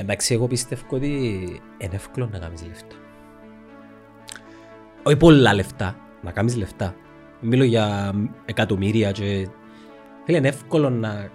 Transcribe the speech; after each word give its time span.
Εντάξει, 0.00 0.34
εγώ 0.34 0.46
πιστεύω 0.46 0.82
ότι 0.90 1.06
είναι 1.78 1.94
εύκολο 1.94 2.28
να 2.32 2.38
κάνεις 2.38 2.66
λεφτά. 2.66 2.96
Όχι 5.02 5.16
πολλά 5.16 5.54
λεφτά, 5.54 5.96
να 6.22 6.30
κάνεις 6.30 6.56
λεφτά. 6.56 6.94
Μιλώ 7.40 7.64
για 7.64 8.12
εκατομμύρια 8.44 9.12
και... 9.12 9.48
Φίλε, 10.24 10.38
είναι 10.38 10.48
εύκολο 10.48 10.90
να 10.90 11.28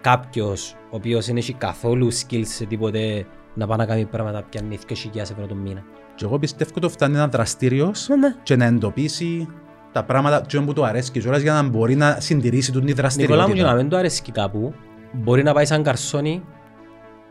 κάποιος 0.00 0.72
ο 0.72 0.96
οποίος 0.96 1.26
δεν 1.26 1.36
έχει 1.36 1.52
καθόλου 1.52 2.12
skills 2.12 2.44
σε 2.44 2.64
τίποτε 2.64 3.26
να 3.54 3.66
πάει 3.66 3.78
να 3.78 3.86
κάνει 3.86 4.04
πράγματα 4.04 4.42
πιάνει 4.42 4.78
2.000 4.88 4.94
ευρώ 5.16 5.46
το 5.46 5.54
μήνα. 5.54 5.82
Και 6.14 6.24
εγώ 6.24 6.38
πιστεύω 6.38 6.70
ότι 6.76 6.88
φτάνει 6.88 7.14
ένα 7.14 7.28
δραστήριος 7.28 8.08
Ναι, 8.08 8.16
ναι. 8.16 8.34
και 8.42 8.56
να 8.56 8.64
εντοπίσει 8.64 9.48
τα 9.92 10.04
πράγματα 10.04 10.40
και 10.46 10.60
που 10.60 10.72
του 10.72 10.84
αρέσει 10.84 11.10
κιόλας 11.10 11.42
για 11.42 11.52
να 11.52 11.62
μπορεί 11.62 11.94
να 11.94 12.20
συντηρήσει 12.20 12.72
την 12.72 12.84
Νικόλα 12.84 13.08
μου, 13.08 13.14
για 13.16 13.24
να 13.24 13.34
δραστηριότητα. 13.34 13.74
μην 13.74 13.88
του 13.88 13.96
αρέσει 13.96 14.22
κάπου, 14.32 14.74
μπορεί 15.12 15.42
να 15.42 15.52
πάει 15.52 15.64
σαν 15.64 15.82
καρσόνι 15.82 16.42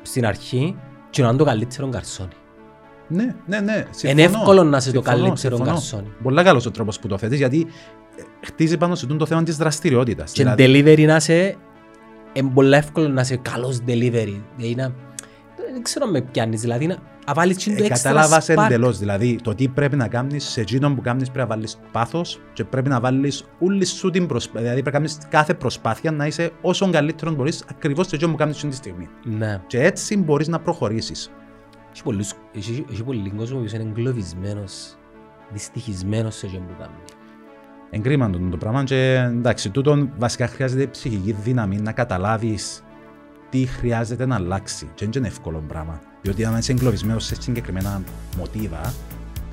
στην 0.07 0.25
αρχή 0.25 0.75
και 1.09 1.21
να 1.21 1.27
είναι 1.27 1.37
το 1.37 1.43
καλύτερο 1.43 1.89
καρσόνι. 1.89 2.29
Ναι, 3.07 3.35
ναι, 3.45 3.59
ναι. 3.59 3.73
Είναι 3.73 3.87
συμφωνώ. 3.91 4.21
εύκολο 4.21 4.63
να 4.63 4.77
είσαι 4.77 4.91
το 4.91 5.01
Συμφωνώ, 5.01 5.23
καλύτερο 5.23 5.55
συμφωνώ. 5.55 5.75
καρσόνι. 5.75 6.07
Πολύ 6.23 6.43
καλός 6.43 6.65
ο 6.65 6.71
τρόπος 6.71 6.99
που 6.99 7.07
το 7.07 7.17
θέτεις 7.17 7.37
γιατί 7.37 7.67
ε, 8.17 8.21
χτίζει 8.45 8.77
πάνω 8.77 8.95
σε 8.95 9.05
τούτο 9.05 9.17
το 9.17 9.25
θέμα 9.25 9.43
της 9.43 9.57
δραστηριότητας. 9.57 10.31
Και 10.31 10.43
Δηλαδή, 10.43 10.83
delivery 10.83 11.05
να 11.05 11.15
είσαι, 11.15 11.55
είναι 12.33 12.51
πολύ 12.53 12.75
εύκολο 12.75 13.07
να 13.07 13.21
είσαι 13.21 13.35
καλός 13.35 13.77
delivery. 13.87 14.41
Δηλαδή 14.57 14.75
να, 14.75 14.93
δεν 15.73 15.81
ξέρω 15.83 16.05
αν 16.05 16.11
με 16.11 16.21
πιάνεις, 16.21 16.61
δηλαδή 16.61 16.87
να 16.87 16.95
να 17.27 17.33
βάλεις 17.33 17.57
και 17.57 17.75
το 17.75 17.83
ε, 17.83 17.87
extra 17.87 17.89
κατάλαβα 17.89 18.41
spark. 18.41 18.63
εντελώς. 18.65 18.97
Δηλαδή 18.97 19.39
το 19.43 19.55
τι 19.55 19.67
πρέπει 19.67 19.95
να 19.95 20.07
κάνεις 20.07 20.43
σε 20.43 20.61
εκείνον 20.61 20.95
που 20.95 21.01
κάνεις 21.01 21.31
πρέπει 21.31 21.49
να 21.49 21.55
βάλεις 21.55 21.79
πάθος 21.91 22.39
και 22.53 22.63
πρέπει 22.63 22.89
να 22.89 22.99
βάλεις 22.99 23.43
όλη 23.59 23.85
σου 23.85 24.09
την 24.09 24.25
προσπάθεια. 24.27 24.61
Δηλαδή 24.61 24.81
πρέπει 24.81 24.95
να 24.95 25.03
κάνεις 25.03 25.17
κάθε 25.29 25.53
προσπάθεια 25.53 26.11
να 26.11 26.25
είσαι 26.25 26.51
όσο 26.61 26.89
καλύτερο 26.89 27.31
μπορείς 27.31 27.65
ακριβώς 27.69 28.07
σε 28.07 28.15
εκείνον 28.15 28.33
που 28.33 28.39
κάνεις 28.39 28.55
αυτή 28.55 28.67
τη 28.67 28.75
στιγμή. 28.75 29.09
Ναι. 29.23 29.61
Και 29.67 29.83
έτσι 29.83 30.17
μπορείς 30.17 30.47
να 30.47 30.59
προχωρήσεις. 30.59 31.31
Έχει 31.93 32.03
πολλούς, 32.03 32.33
έχει, 32.55 32.85
έχει 32.91 33.03
πολύ 33.03 33.29
κόσμο 33.29 33.59
που 33.59 33.65
είναι 33.75 33.83
εγκλωβισμένος, 33.83 34.97
δυστυχισμένος 35.51 36.35
σε 36.35 36.45
αυτό 36.45 36.59
που 36.59 36.73
κάνει. 36.79 36.95
Εγκρίμαν 37.89 38.31
το, 38.31 38.39
το 38.51 38.57
πράγμα 38.57 38.83
και 38.83 39.15
εντάξει, 39.15 39.69
τούτον 39.69 40.13
βασικά 40.17 40.47
χρειάζεται 40.47 40.87
ψυχική 40.87 41.31
δύναμη 41.31 41.77
να 41.77 41.91
καταλάβεις 41.91 42.83
τι 43.49 43.65
χρειάζεται 43.65 44.25
να 44.25 44.35
αλλάξει. 44.35 44.85
Και 44.93 45.05
δεν 45.05 45.13
είναι 45.17 45.27
εύκολο 45.27 45.63
πράγμα. 45.67 46.01
Διότι 46.21 46.45
αν 46.45 46.57
είσαι 46.57 46.71
εγκλωβισμένος 46.71 47.25
σε 47.25 47.35
συγκεκριμένα 47.41 48.01
μοτίβα, 48.37 48.93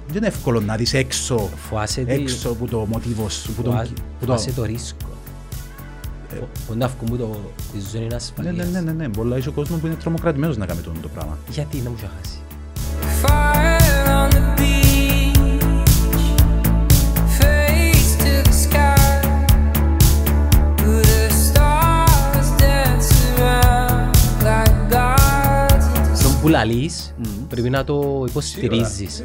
δεν 0.06 0.16
είναι 0.16 0.26
εύκολο 0.26 0.60
να 0.60 0.76
δεις 0.76 0.94
έξω, 0.94 1.48
Φοάσαι, 1.68 2.00
τη- 2.04 2.12
έξω 2.12 2.48
από 2.50 2.66
το 2.66 2.86
μοτίβο 2.88 3.28
σου. 3.28 3.52
Που 3.52 3.62
το, 3.62 3.70
φοά- 3.70 3.86
που 3.88 4.26
το, 4.26 4.26
φοάσαι 4.26 4.52
το 4.52 4.64
ρίσκο. 4.64 5.06
Που 6.66 6.74
να 6.76 6.88
βγουν 6.88 7.18
το, 7.18 7.40
τη 7.72 7.78
ζώνη 7.92 8.06
ναι, 8.06 8.14
ασφαλείας. 8.14 8.56
ναι, 8.56 8.64
ναι, 8.64 8.80
ναι, 8.80 8.92
ναι. 8.92 9.08
Πολλά 9.08 9.36
είσαι 9.36 9.48
ο 9.48 9.52
κόσμος 9.52 9.80
που 9.80 9.86
είναι 9.86 9.94
τρομοκρατημένος 9.94 10.56
να 10.56 10.66
κάνει 10.66 10.80
τούτο 10.80 11.00
το 11.00 11.08
πράγμα. 11.08 11.38
Γιατί 11.50 11.76
να 11.76 11.90
μου 11.90 11.96
είχε 11.98 12.10
χάσει. 12.16 12.38
Που 26.44 26.50
λαλείς, 26.50 27.14
πρέπει 27.48 27.70
να 27.70 27.84
το 27.84 28.24
υποστηρίζεις. 28.28 29.22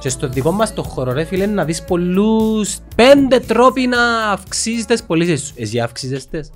Και 0.00 0.08
στο 0.08 0.28
δικό 0.28 0.50
μας 0.52 0.74
το 0.74 0.82
χώρο 0.82 1.12
ρε 1.12 1.24
φίλε 1.24 1.46
να 1.46 1.64
δεις 1.64 1.84
πολλούς 1.84 2.78
πέντε 2.96 3.40
τρόποι 3.40 3.86
να 3.86 4.30
αυξήσεις 4.30 4.84
τις 4.84 5.02
πωλήσεις 5.02 5.46
σου. 5.46 5.54
Εσύ 5.56 5.80
αύξησες 5.80 6.26
τις. 6.28 6.50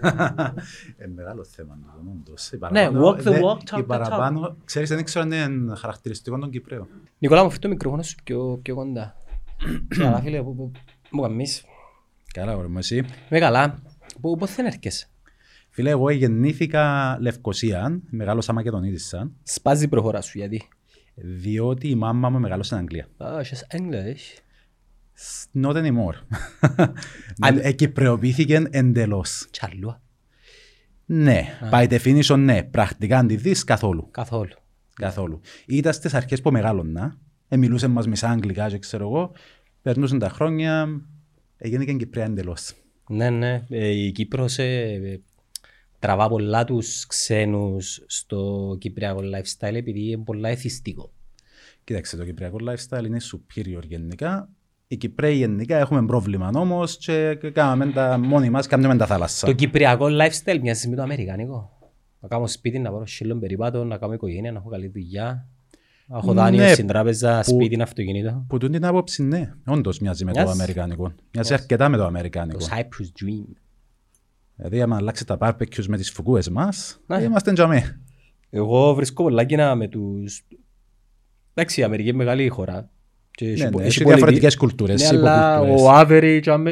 Ε, 0.98 1.06
μεγάλο 1.14 1.44
θέμα 1.44 1.78
το 1.82 2.10
όντως. 2.10 2.50
Η 2.52 2.56
Ναι, 2.56 2.58
παραπάνω- 2.58 3.08
walk 3.08 3.14
the 3.18 3.22
δε- 3.22 3.40
walk, 3.42 3.56
talk 3.74 3.78
η 3.78 3.82
the 3.82 3.86
παραπάνω, 3.86 4.56
ξέρεις, 4.64 4.88
δεν 4.88 5.04
ξέρω 5.04 5.24
αν 5.24 5.32
είναι 5.52 5.74
χαρακτηριστικό 5.76 6.38
των 6.38 6.50
Κυπρέων. 6.50 6.86
Νικόλα 7.18 7.42
μου, 7.44 7.50
φέρ' 7.50 7.58
το 7.58 7.68
μικρόφωνο 7.68 8.02
σου 8.02 8.14
πιο, 8.24 8.58
πιο 8.62 8.74
κοντά. 8.74 9.14
Καλά 9.98 10.20
φίλε, 10.20 10.42
που, 10.42 10.54
που, 10.56 10.70
μου 11.10 11.22
καμίς. 11.22 11.64
Καλά, 12.32 12.56
ωραία 12.56 12.68
μου 12.68 12.78
εσύ. 12.78 12.96
Είμαι 13.30 13.40
καλά. 13.40 13.82
Πού, 14.20 14.36
πού 14.36 14.46
δεν 14.46 14.66
έρχεσαι; 14.66 15.06
Φίλε, 15.76 15.90
εγώ 15.90 16.10
γεννήθηκα 16.10 17.16
Λευκοσία, 17.20 18.00
μεγάλωσα 18.10 18.52
Μακεδονίτισσα, 18.52 19.30
Σπάζει 19.42 19.84
η 19.84 19.88
προφορά 19.88 20.20
σου 20.20 20.38
γιατί; 20.38 20.62
διότι 21.14 21.88
η 21.88 21.94
μάμα 21.94 22.30
μου 22.30 22.40
μεγάλωσε 22.40 22.64
στην 22.74 22.76
Αγγλία. 22.78 23.08
Α, 23.16 23.40
είσαι 23.40 23.66
English. 23.70 24.40
Not 25.62 25.74
anymore. 25.74 26.14
Αν- 27.46 27.58
Εκυπρεοποιήθηκε 27.62 28.62
εντελώς. 28.70 29.46
Τσαρλούα. 29.50 30.02
Ναι, 31.06 31.42
by 31.72 31.88
definition 31.98 32.38
ναι, 32.38 32.62
πρακτικά 32.62 33.18
αν 33.18 33.26
τη 33.26 33.36
δεις 33.36 33.64
καθόλου. 33.64 34.08
Καθόλου. 34.10 34.54
Καθόλου. 34.94 35.40
Ήταν 35.66 35.92
στις 35.92 36.14
αρχές 36.14 36.40
που 36.40 36.50
μεγάλωνα, 36.50 37.18
ε, 37.48 37.56
μιλούσε 37.56 37.86
μας 37.88 38.06
μισά 38.06 38.28
αγγλικά 38.30 38.68
και 38.68 38.78
ξέρω 38.78 39.04
εγώ, 39.04 39.32
περνούσαν 39.82 40.18
τα 40.18 40.28
χρόνια, 40.28 40.88
έγινε 41.56 41.84
και 41.84 41.92
Κυπρέα 41.92 42.24
εντελώς. 42.24 42.72
Ναι, 43.08 43.30
ναι. 43.30 43.64
Ε, 43.68 43.88
η 43.88 44.12
Κύπρος 44.12 44.58
ε, 44.58 44.82
ε, 44.92 45.20
τραβά 45.98 46.28
πολλά 46.28 46.64
τους 46.64 47.06
ξένους 47.06 48.02
στο 48.06 48.76
κυπριακό 48.80 49.20
lifestyle 49.20 49.74
επειδή 49.74 50.06
είναι 50.10 50.22
πολλά 50.24 50.48
εθιστικό. 50.48 51.10
Κοίταξε, 51.84 52.16
το 52.16 52.24
κυπριακό 52.24 52.56
lifestyle 52.68 53.04
είναι 53.04 53.18
superior 53.32 53.82
γενικά. 53.86 54.48
Οι 54.88 54.96
Κυπρέοι 54.96 55.34
γενικά 55.36 55.76
έχουμε 55.78 56.04
πρόβλημα 56.06 56.50
όμως 56.54 56.96
και 56.96 57.34
κάναμε 57.52 57.86
τα 57.86 58.18
μόνοι 58.18 58.50
μας, 58.50 58.66
κάνουμε 58.66 58.96
τα 58.96 59.06
θάλασσα. 59.06 59.46
Το 59.46 59.52
κυπριακό 59.52 60.06
lifestyle 60.10 60.58
μοιάζει 60.60 60.88
με 60.88 60.96
το 60.96 61.02
αμερικάνικο. 61.02 61.70
Να 62.20 62.28
κάνω 62.28 62.46
σπίτι, 62.46 62.78
να 62.78 62.90
πάρω 62.90 63.06
σύλλον 63.06 63.40
περιπάτων, 63.40 63.86
να 63.86 63.96
κάνω 63.98 64.12
οικογένεια, 64.12 64.52
να 64.52 64.58
έχω 64.58 64.68
καλή 64.68 64.88
δουλειά. 64.88 65.46
Να 66.06 66.18
έχω 66.18 66.32
δάνειο 66.32 66.62
Ναι, 66.62 66.72
στην 66.72 66.86
τράπεζα, 66.86 67.40
που- 67.44 67.50
σπίτι, 67.54 67.82
αυτοκίνητο. 67.82 68.44
Που 68.48 68.58
τούτη 68.58 68.72
την 68.72 68.84
άποψη, 68.86 69.22
ναι, 69.22 69.52
όντως 69.66 69.98
μοιάζει 69.98 70.24
με 70.24 70.32
το 70.32 70.38
Μοιάζει. 70.40 70.52
αμερικάνικο. 70.52 71.12
Μοιάζει 71.32 71.52
αρκετά 71.54 71.88
με 71.88 71.96
το 71.96 72.04
αμερικάνικο. 72.04 72.58
Το 72.58 72.66
Cyprus 72.70 73.24
Dream. 73.24 73.44
Δηλαδή, 74.56 74.82
άμα 74.82 74.96
αλλάξει 74.96 75.26
τα 75.26 75.36
barbecues 75.40 75.84
με 75.88 75.96
τις 75.96 76.10
φουκούε 76.10 76.42
μας, 76.52 77.00
Ναι. 77.06 77.22
είμαστε 77.22 77.52
τζαμί. 77.52 77.82
Εγώ 78.50 78.94
βρίσκω 78.94 79.22
πολλά 79.22 79.44
κοινά 79.44 79.74
με 79.74 79.88
τους... 79.88 80.42
Εντάξει, 81.54 81.80
η 81.80 81.84
Αμερική 81.84 82.08
είναι 82.08 82.16
μεγάλη 82.18 82.48
χώρα. 82.48 82.90
Και 83.30 83.44
Ναι, 83.44 83.50
έχει 83.52 83.62
ναι, 83.62 83.70
πο- 83.70 83.78
έχει 83.78 83.86
έχει 83.88 83.96
πολιτι- 83.96 84.14
διαφορετικές 84.14 84.56
κουλτούρες, 84.56 85.00
Ναι, 85.12 85.18
αλλά 85.18 85.56
υποκουλτούρες. 85.56 85.82
ο 85.82 85.92
average... 86.00 86.66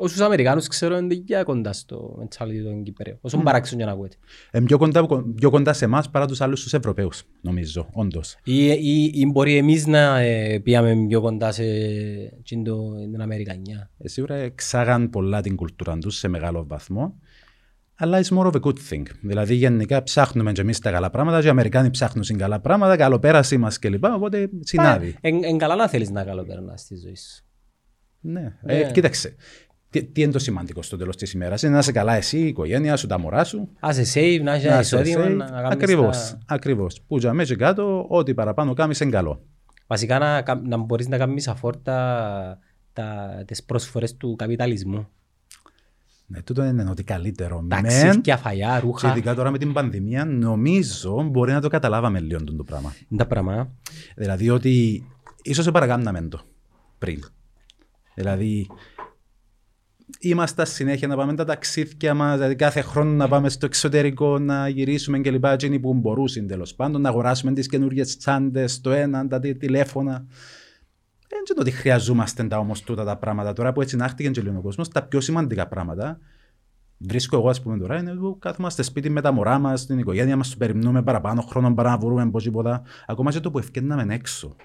αμε- 0.00 0.02
ο- 0.02 0.04
Όσους 0.04 0.20
Αμερικάνους 0.20 0.66
ξέρω 0.68 0.96
είναι 0.98 1.14
για 1.14 1.42
κοντά 1.42 1.72
στο 1.72 2.18
mentality 2.22 2.62
των 2.64 2.82
Κυπρέων. 2.82 3.18
Όσο 3.20 3.38
παράξενο 3.38 3.76
για 3.82 3.86
να 3.90 3.92
ακούετε. 3.96 4.16
Ε, 4.50 4.60
πιο, 4.60 4.78
κοντά, 4.78 5.06
πιο 5.34 5.50
κοντά 5.50 5.72
σε 5.72 5.84
εμάς 5.84 6.10
παρά 6.10 6.26
τους 6.26 6.40
άλλους 6.40 6.62
τους 6.62 6.74
Ευρωπαίους, 6.74 7.22
νομίζω, 7.40 7.88
όντως. 7.92 8.36
Ή, 8.44 8.66
ή, 8.66 9.10
ή 9.14 9.26
μπορεί 9.32 9.56
εμείς 9.56 9.86
να 9.86 10.18
ε, 10.18 10.58
πήγαμε 10.58 11.06
πιο 11.08 11.20
κοντά 11.20 11.52
σε 11.52 11.64
εκείνη 12.38 12.62
το- 12.64 12.94
την 13.10 13.20
Αμερικανιά. 13.20 13.90
Ε, 13.98 14.08
σίγουρα 14.08 14.34
εξάγαν 14.34 15.10
πολλά 15.10 15.40
την 15.40 15.56
κουλτούρα 15.56 15.98
τους 15.98 16.16
σε 16.16 16.28
μεγάλο 16.28 16.64
βαθμό. 16.68 17.18
Αλλά 18.02 18.20
it's 18.22 18.36
more 18.36 18.46
of 18.46 18.52
a 18.52 18.60
good 18.60 18.76
thing. 18.90 19.02
Δηλαδή, 19.22 19.54
γενικά 19.54 20.02
ψάχνουμε 20.02 20.52
και 20.52 20.60
εμείς 20.60 20.78
τα 20.78 20.90
καλά 20.90 21.10
πράγματα, 21.10 21.40
και 21.40 21.46
οι 21.46 21.50
Αμερικάνοι 21.50 21.90
ψάχνουν 21.90 22.24
στην 22.24 22.38
καλά 22.38 22.60
πράγματα, 22.60 22.96
καλοπέρασή 22.96 23.56
μας 23.58 23.78
κλπ. 23.78 24.04
Οπότε 24.04 24.50
συνάδει. 24.60 25.16
Εν, 25.20 25.44
εν 25.44 25.58
καλά 25.58 25.74
να 25.76 25.88
θέλεις 25.88 26.10
να 26.10 26.24
καλοπερνάς 26.24 26.80
στη 26.80 26.96
ζωή 26.96 27.16
σου. 27.16 27.44
Ναι. 28.20 28.40
Ναι. 28.62 28.74
Ε, 28.78 28.90
κοίταξε. 28.92 29.34
Τι, 29.90 30.04
τι 30.04 30.22
είναι 30.22 30.32
το 30.32 30.38
σημαντικό 30.38 30.82
στο 30.82 30.96
τέλος 30.96 31.16
της 31.16 31.32
ημέρας, 31.32 31.62
είναι 31.62 31.72
να 31.72 31.78
είσαι 31.78 31.92
καλά 31.92 32.14
εσύ, 32.14 32.38
η 32.38 32.46
οικογένεια 32.46 32.96
σου, 32.96 33.06
τα 33.06 33.18
μωρά 33.18 33.44
σου. 33.44 33.68
Ας 33.80 33.94
σε 33.96 34.02
save, 34.02 34.40
να 34.42 34.52
έχεις 34.52 34.64
ένα 34.64 34.74
Να 34.74 34.80
είσαι 34.80 35.00
εισόδημα, 35.00 35.24
safe. 35.24 35.28
να 35.36 35.50
να 35.50 35.60
κάνεις 35.62 35.70
Ακριβώς, 35.72 36.16
τα- 36.30 36.38
ακριβώς. 36.46 37.00
Που 37.06 37.18
για 37.18 37.32
μέσα 37.32 37.56
κάτω, 37.56 38.06
ό,τι 38.08 38.34
παραπάνω 38.34 38.72
κάνεις 38.74 39.00
είναι 39.00 39.10
καλό. 39.10 39.40
Βασικά 39.86 40.18
να, 40.18 40.42
κα- 40.42 40.60
να 40.64 40.76
μπορείς 40.76 41.08
να 41.08 41.16
κάνεις 41.18 41.48
αφόρτα 41.48 42.58
τα, 42.92 43.42
τις 43.46 43.64
πρόσφορες 43.64 44.16
του 44.16 44.36
καπιταλισμού. 44.36 45.08
Ναι, 46.26 46.42
τούτο 46.42 46.64
είναι 46.64 46.90
ότι 46.90 47.02
καλύτερο. 47.04 47.60
Μεν, 47.60 47.68
Ταξίδια, 47.82 48.36
φαγιά, 48.36 48.74
και 48.74 48.86
ρούχα. 48.86 49.10
ειδικά 49.10 49.34
τώρα 49.34 49.50
με 49.50 49.58
την 49.58 49.72
πανδημία, 49.72 50.24
νομίζω 50.24 51.22
μπορεί 51.22 51.52
να 51.52 51.60
το 51.60 51.68
καταλάβαμε 51.68 52.20
λίγο 52.20 52.44
το 52.44 52.64
πράγμα. 52.64 52.94
Είναι 53.08 53.20
τα 53.22 53.26
πράγματα. 53.26 53.70
Δηλαδή 54.16 54.50
ότι 54.50 55.04
ίσως 55.42 55.64
σε 55.64 55.70
παρακάναμε 55.70 56.20
το 56.22 56.40
πριν. 56.98 57.18
Δηλαδή 58.14 58.66
είμαστε 60.20 60.64
συνέχεια 60.64 61.08
να 61.08 61.16
πάμε 61.16 61.34
τα 61.34 61.44
ταξίδια 61.44 62.14
μας, 62.14 62.34
δηλαδή 62.34 62.54
κάθε 62.54 62.80
χρόνο 62.80 63.10
να 63.10 63.28
πάμε 63.28 63.48
στο 63.48 63.66
εξωτερικό, 63.66 64.38
να 64.38 64.68
γυρίσουμε 64.68 65.18
και 65.18 65.30
λοιπά, 65.30 65.52
εκείνοι 65.52 65.78
που 65.78 65.94
μπορούσαν 65.94 66.46
τέλος 66.46 66.74
πάντων, 66.74 67.00
να 67.00 67.08
αγοράσουμε 67.08 67.52
τις 67.52 67.66
καινούργιες 67.66 68.16
τσάντες, 68.16 68.80
το 68.80 68.90
ένα, 68.90 69.28
τα 69.28 69.40
τι- 69.40 69.54
τηλέφωνα. 69.54 70.26
Δεν 71.28 71.42
ξέρω 71.44 71.58
ότι 71.60 71.70
χρειαζόμαστε 71.70 72.44
τα 72.44 72.58
όμως 72.58 72.82
τούτα 72.82 73.04
τα 73.04 73.16
πράγματα 73.16 73.52
τώρα 73.52 73.72
που 73.72 73.80
έτσι 73.80 73.96
νάχτηκε 73.96 74.30
και 74.30 74.40
λίγο 74.40 74.58
ο 74.58 74.60
κόσμος, 74.60 74.88
τα 74.88 75.02
πιο 75.02 75.20
σημαντικά 75.20 75.68
πράγματα. 75.68 76.18
Βρίσκω 76.98 77.36
εγώ, 77.36 77.48
ας 77.48 77.62
πούμε, 77.62 77.78
τώρα 77.78 77.98
είναι 77.98 78.14
που 78.14 78.38
κάθομαστε 78.38 78.82
σπίτι 78.82 79.10
με 79.10 79.20
τα 79.20 79.32
μωρά 79.32 79.58
μας, 79.58 79.86
την 79.86 79.98
οικογένεια 79.98 80.36
μας, 80.36 80.50
του 80.50 80.56
περιμένουμε 80.56 81.02
παραπάνω 81.02 81.40
χρόνο 81.40 81.74
παρά 81.74 81.90
να 81.90 81.98
βρούμε 81.98 82.30
πώς 82.30 82.42
τίποτα. 82.42 82.82
Ακόμα 83.06 83.30
και 83.30 83.40
το 83.40 83.50
που 83.50 83.58
ευκαιρνάμε 83.58 84.14
έξω. 84.14 84.56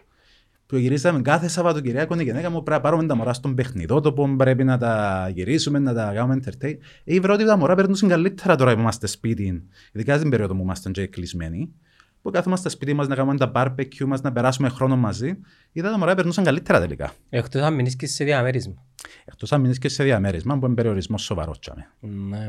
Που 0.76 0.82
γυρίζαμε 0.82 1.22
κάθε 1.22 1.48
Σαββατοκυριακό 1.48 2.20
η 2.20 2.24
γυναίκα 2.24 2.50
μου 2.50 2.64
πρέπει 2.64 2.70
να 2.72 2.90
πάρουμε 2.90 3.06
τα 3.06 3.16
μωρά 3.16 3.34
στον 3.34 3.56
παιχνιδότοπο, 3.56 4.36
πρέπει 4.38 4.64
να 4.64 4.78
τα 4.78 5.30
γυρίσουμε, 5.34 5.80
να 5.80 5.94
τα 5.94 6.12
κάνουμε 6.14 6.40
entertain. 6.44 6.78
Ήβρα 7.04 7.34
ότι 7.34 7.46
τα 7.46 7.58
μωρά 7.58 7.76
περνούσαν 7.76 8.10
καλύτερα 8.10 8.56
τώρα 8.56 8.74
που 8.74 8.80
είμαστε 8.80 9.08
σπίτι, 9.08 9.64
ειδικά 9.92 10.18
στην 10.18 10.30
περίοδο 10.30 10.56
που 10.56 10.62
είμαστε 10.62 10.92
και 10.92 11.08
κλεισμένοι. 11.08 11.74
Που 12.22 12.32
κάθομαστε 12.32 12.70
σπίτι 12.70 12.94
μας 12.94 13.08
να 13.08 13.16
κάνουμε 13.16 13.38
τα 13.38 13.52
barbecue 13.56 14.06
μας, 14.06 14.22
να 14.22 14.32
περάσουμε 14.32 14.70
χρόνο 14.70 14.96
μαζί. 14.96 15.38
Είδα 15.72 15.92
τα 15.92 15.98
μωρά 15.98 16.16
περνούσαν 16.16 16.44
καλύτερα 16.44 16.80
τελικά. 16.80 17.14
Εκτός 17.30 17.62
αν 17.62 17.74
μείνεις 17.74 17.96
και 17.96 18.08
σε 18.08 18.24
διαμέρισμα. 18.24 18.86
Εκτός 19.26 19.52
αν 19.52 19.62
μείνεις 19.62 19.78
και 19.78 19.90
σε 19.90 20.04
διαμέρισμα 20.04 20.60
που 20.60 20.66
είναι 20.66 20.76
περιορισμός 20.76 21.24
σοβαρός. 21.24 21.60
τσάμε. 21.60 21.90
Ναι. 22.00 22.48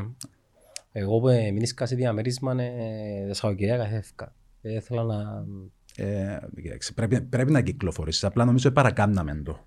Εγώ 0.92 1.20
που 1.20 1.28
ε, 1.28 1.50
μείνεις 1.50 1.74
σε 1.82 1.94
διαμέρισμα, 1.94 2.62
ε, 2.62 3.26
τα 3.28 3.34
Σαββατοκυριακά 3.34 3.82
καθέφκα. 3.82 4.34
Ε, 4.62 4.74
Ήθελα 4.74 5.02
να... 5.02 5.44
Ε, 5.96 6.38
κοίταξε, 6.62 6.92
πρέπει, 6.92 7.20
πρέπει 7.20 7.52
να 7.52 7.60
κυκλοφορήσεις. 7.60 8.24
Απλά 8.24 8.44
νομίζω 8.44 8.70
παρακάμναμε 8.70 9.40
το. 9.44 9.66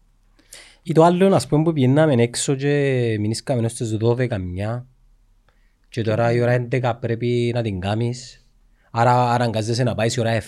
Ή 0.83 0.91
το 0.93 1.03
άλλο, 1.03 1.35
ας 1.35 1.47
πούμε, 1.47 1.63
που 1.63 1.73
πηγαίναμε 1.73 2.13
έξω 2.13 2.55
και 2.55 3.15
μείνισκαμε 3.19 3.61
έως 3.61 3.73
τις 3.73 3.97
12 4.01 4.37
μια 4.41 4.85
και 5.89 6.01
τώρα 6.01 6.31
η 6.31 6.41
ώρα 6.41 6.67
11 6.71 6.93
πρέπει 6.99 7.51
να 7.53 7.61
την 7.61 7.79
κάνεις. 7.79 8.45
Άρα 8.91 9.31
αναγκάζεσαι 9.31 9.83
να 9.83 9.95
πάεις 9.95 10.15
η 10.15 10.19
ώρα 10.19 10.41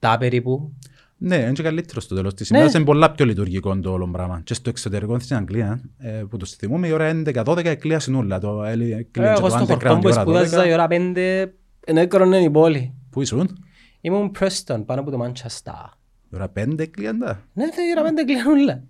7 0.00 0.16
περίπου. 0.18 0.72
Ναι, 1.16 1.36
είναι 1.36 1.52
και 1.52 1.62
καλύτερος 1.62 2.04
στο 2.04 2.14
τέλος 2.14 2.34
της 2.34 2.50
Ναι. 2.50 2.56
ημέρας. 2.56 2.74
Είναι 2.74 2.84
πολλά 2.84 3.10
πιο 3.10 3.24
λειτουργικό 3.24 3.80
το 3.80 3.92
όλο 3.92 4.08
πράγμα. 4.08 4.40
Και 4.44 4.54
στο 4.54 4.70
εξωτερικό 4.70 5.18
στην 5.18 5.36
Αγγλίας, 5.36 5.80
ε, 5.98 6.08
που 6.30 6.36
το 6.36 6.46
θυμούμε, 6.46 6.86
η 6.88 6.92
ώρα 6.92 7.04
11-12 7.04 7.64
εκλείασαν 7.64 8.14
όλα. 8.14 8.38
Το, 8.38 8.64
ε, 8.64 8.68
Ε, 8.68 8.72
έκλειε 8.72 9.06
και 9.10 9.20
Εγώ 9.20 9.40
το 9.40 9.48
στο 9.48 9.58
underground 9.58 9.68
χορκό 9.68 9.98
που 9.98 10.08
η 10.08 10.12
ώρα 10.12 10.20
σπούδαζα 10.20 10.62
12. 10.62 10.68
η 10.68 10.72
ώρα 10.72 10.86
5 10.90 11.52
ενέκρονε 11.84 12.38
η 12.38 12.50
πόλη. 12.50 12.94
Πού 13.10 13.22
ήσουν; 13.22 13.64
Ήμουν 14.04 14.32
Preston 14.38 14.82
πάνω 14.86 15.00
από 15.00 15.10
το 15.10 15.24
Manchester. 15.24 15.88
Η 16.30 16.34
ώρα 16.34 16.52
5 16.58 16.78
έκλειαν 16.78 17.18
τα. 17.18 17.42
Ναι, 17.52 17.72
θε, 17.72 17.82
η 17.82 17.98
ώρα 17.98 18.10
5 18.10 18.12
κλείνουν 18.26 18.60
όλα. 18.60 18.82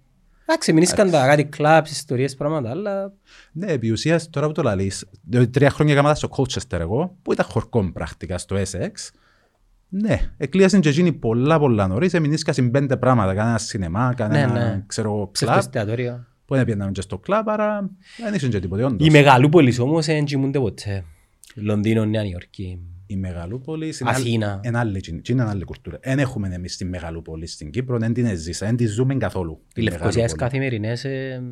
Εντάξει, 0.46 0.72
μείνισκαν 0.72 1.10
τα 1.10 1.26
κάτι 1.26 1.44
κλαμπς, 1.44 1.90
ιστορίες, 1.90 2.34
πράγματα, 2.34 2.70
αλλά... 2.70 3.12
Ναι, 3.52 3.66
επί 3.66 3.90
ουσίας, 3.90 4.30
τώρα 4.30 4.46
που 4.46 4.52
το 4.52 4.62
λαλείς, 4.62 5.04
διότι 5.22 5.48
τρία 5.48 5.70
χρόνια 5.70 5.92
έκανα 5.92 6.14
στο 6.14 6.28
Colchester 6.36 6.78
εγώ, 6.78 7.16
που 7.22 7.32
ήταν 7.32 7.46
χορκό 7.46 7.92
πρακτικά 7.92 8.38
στο 8.38 8.56
Essex. 8.56 8.90
Ναι, 9.88 10.30
εκλείασαν 10.36 10.80
και 10.80 10.88
εκείνοι 10.88 11.12
πολλά 11.12 11.58
πολλά 11.58 11.86
νωρίς, 11.86 12.14
εμεινίσκασαν 12.14 12.70
πέντε 12.70 12.96
πράγματα, 12.96 13.34
κανένα 13.34 13.58
σινεμά, 13.58 14.14
κανένα, 14.16 14.52
ναι. 14.52 14.84
ξέρω 14.86 15.08
εγώ, 15.08 15.16
κλαμπ, 15.16 15.30
Ψευτοεστιατόριο. 15.32 16.26
που 16.44 16.54
δεν 16.54 16.64
πήγαιναν 16.64 16.92
και 16.92 17.00
στο 17.00 17.18
κλαμπ, 17.18 17.50
άρα 17.50 17.90
δεν 18.24 18.34
ήσουν 18.34 18.50
και 18.50 18.60
τίποτε 18.60 18.84
όντως. 18.84 19.06
Οι 19.06 19.10
μεγαλούπολεις 19.10 19.78
όμως 19.78 20.06
δεν 20.06 20.24
κοιμούνται 20.24 20.58
ποτέ. 20.58 21.04
Λονδίνο, 21.54 22.04
Νέα 22.04 22.22
Νιόρκη. 22.22 22.78
Η 23.12 23.16
Μεγαλούπολη 23.16 23.94
είναι 24.00 24.10
Αθήνα. 24.10 24.52
άλλη- 24.52 24.60
είναι 24.66 24.78
άλλη, 24.78 25.00
είναι 25.08 25.20
είναι 25.28 25.42
άλλη 25.44 25.64
κουλτούρα. 25.64 25.98
Δεν 26.02 26.18
έχουμε 26.18 26.48
εμείς 26.54 26.76
τη 26.76 26.84
Μεγαλούπολη 26.84 27.46
στην 27.46 27.70
Κύπρο, 27.70 27.98
δεν 27.98 28.12
την 28.12 28.36
ζήσα, 28.36 28.66
δεν 28.66 28.76
τη 28.76 28.86
ζούμε 28.86 29.14
καθόλου. 29.14 29.60
Οι 29.68 29.72
τη 29.74 29.82
Λευκοσιές 29.82 30.14
Μεγαλούπολη. 30.14 30.40
καθημερινές... 30.42 31.04
ε, 31.04 31.42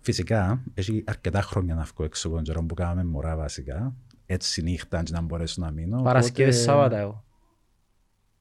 Φυσικά, 0.00 0.62
έχει 0.74 1.04
αρκετά 1.06 1.40
χρόνια 1.42 1.74
να 1.74 1.82
βγω 1.82 2.04
έξω 2.04 2.26
από 2.26 2.36
τον 2.36 2.44
καιρό 2.44 2.64
που 2.64 2.74
κάναμε 2.74 3.04
μωρά 3.04 3.36
βασικά. 3.36 3.94
Έτσι 4.26 4.62
νύχτα 4.62 5.02
και 5.02 5.12
να 5.12 5.20
μπορέσω 5.20 5.60
να 5.62 5.70
μείνω. 5.70 6.02
Παρασκευές 6.02 6.54
Οπότε, 6.56 6.70
Σάββατα 6.70 6.98
εγώ. 6.98 7.24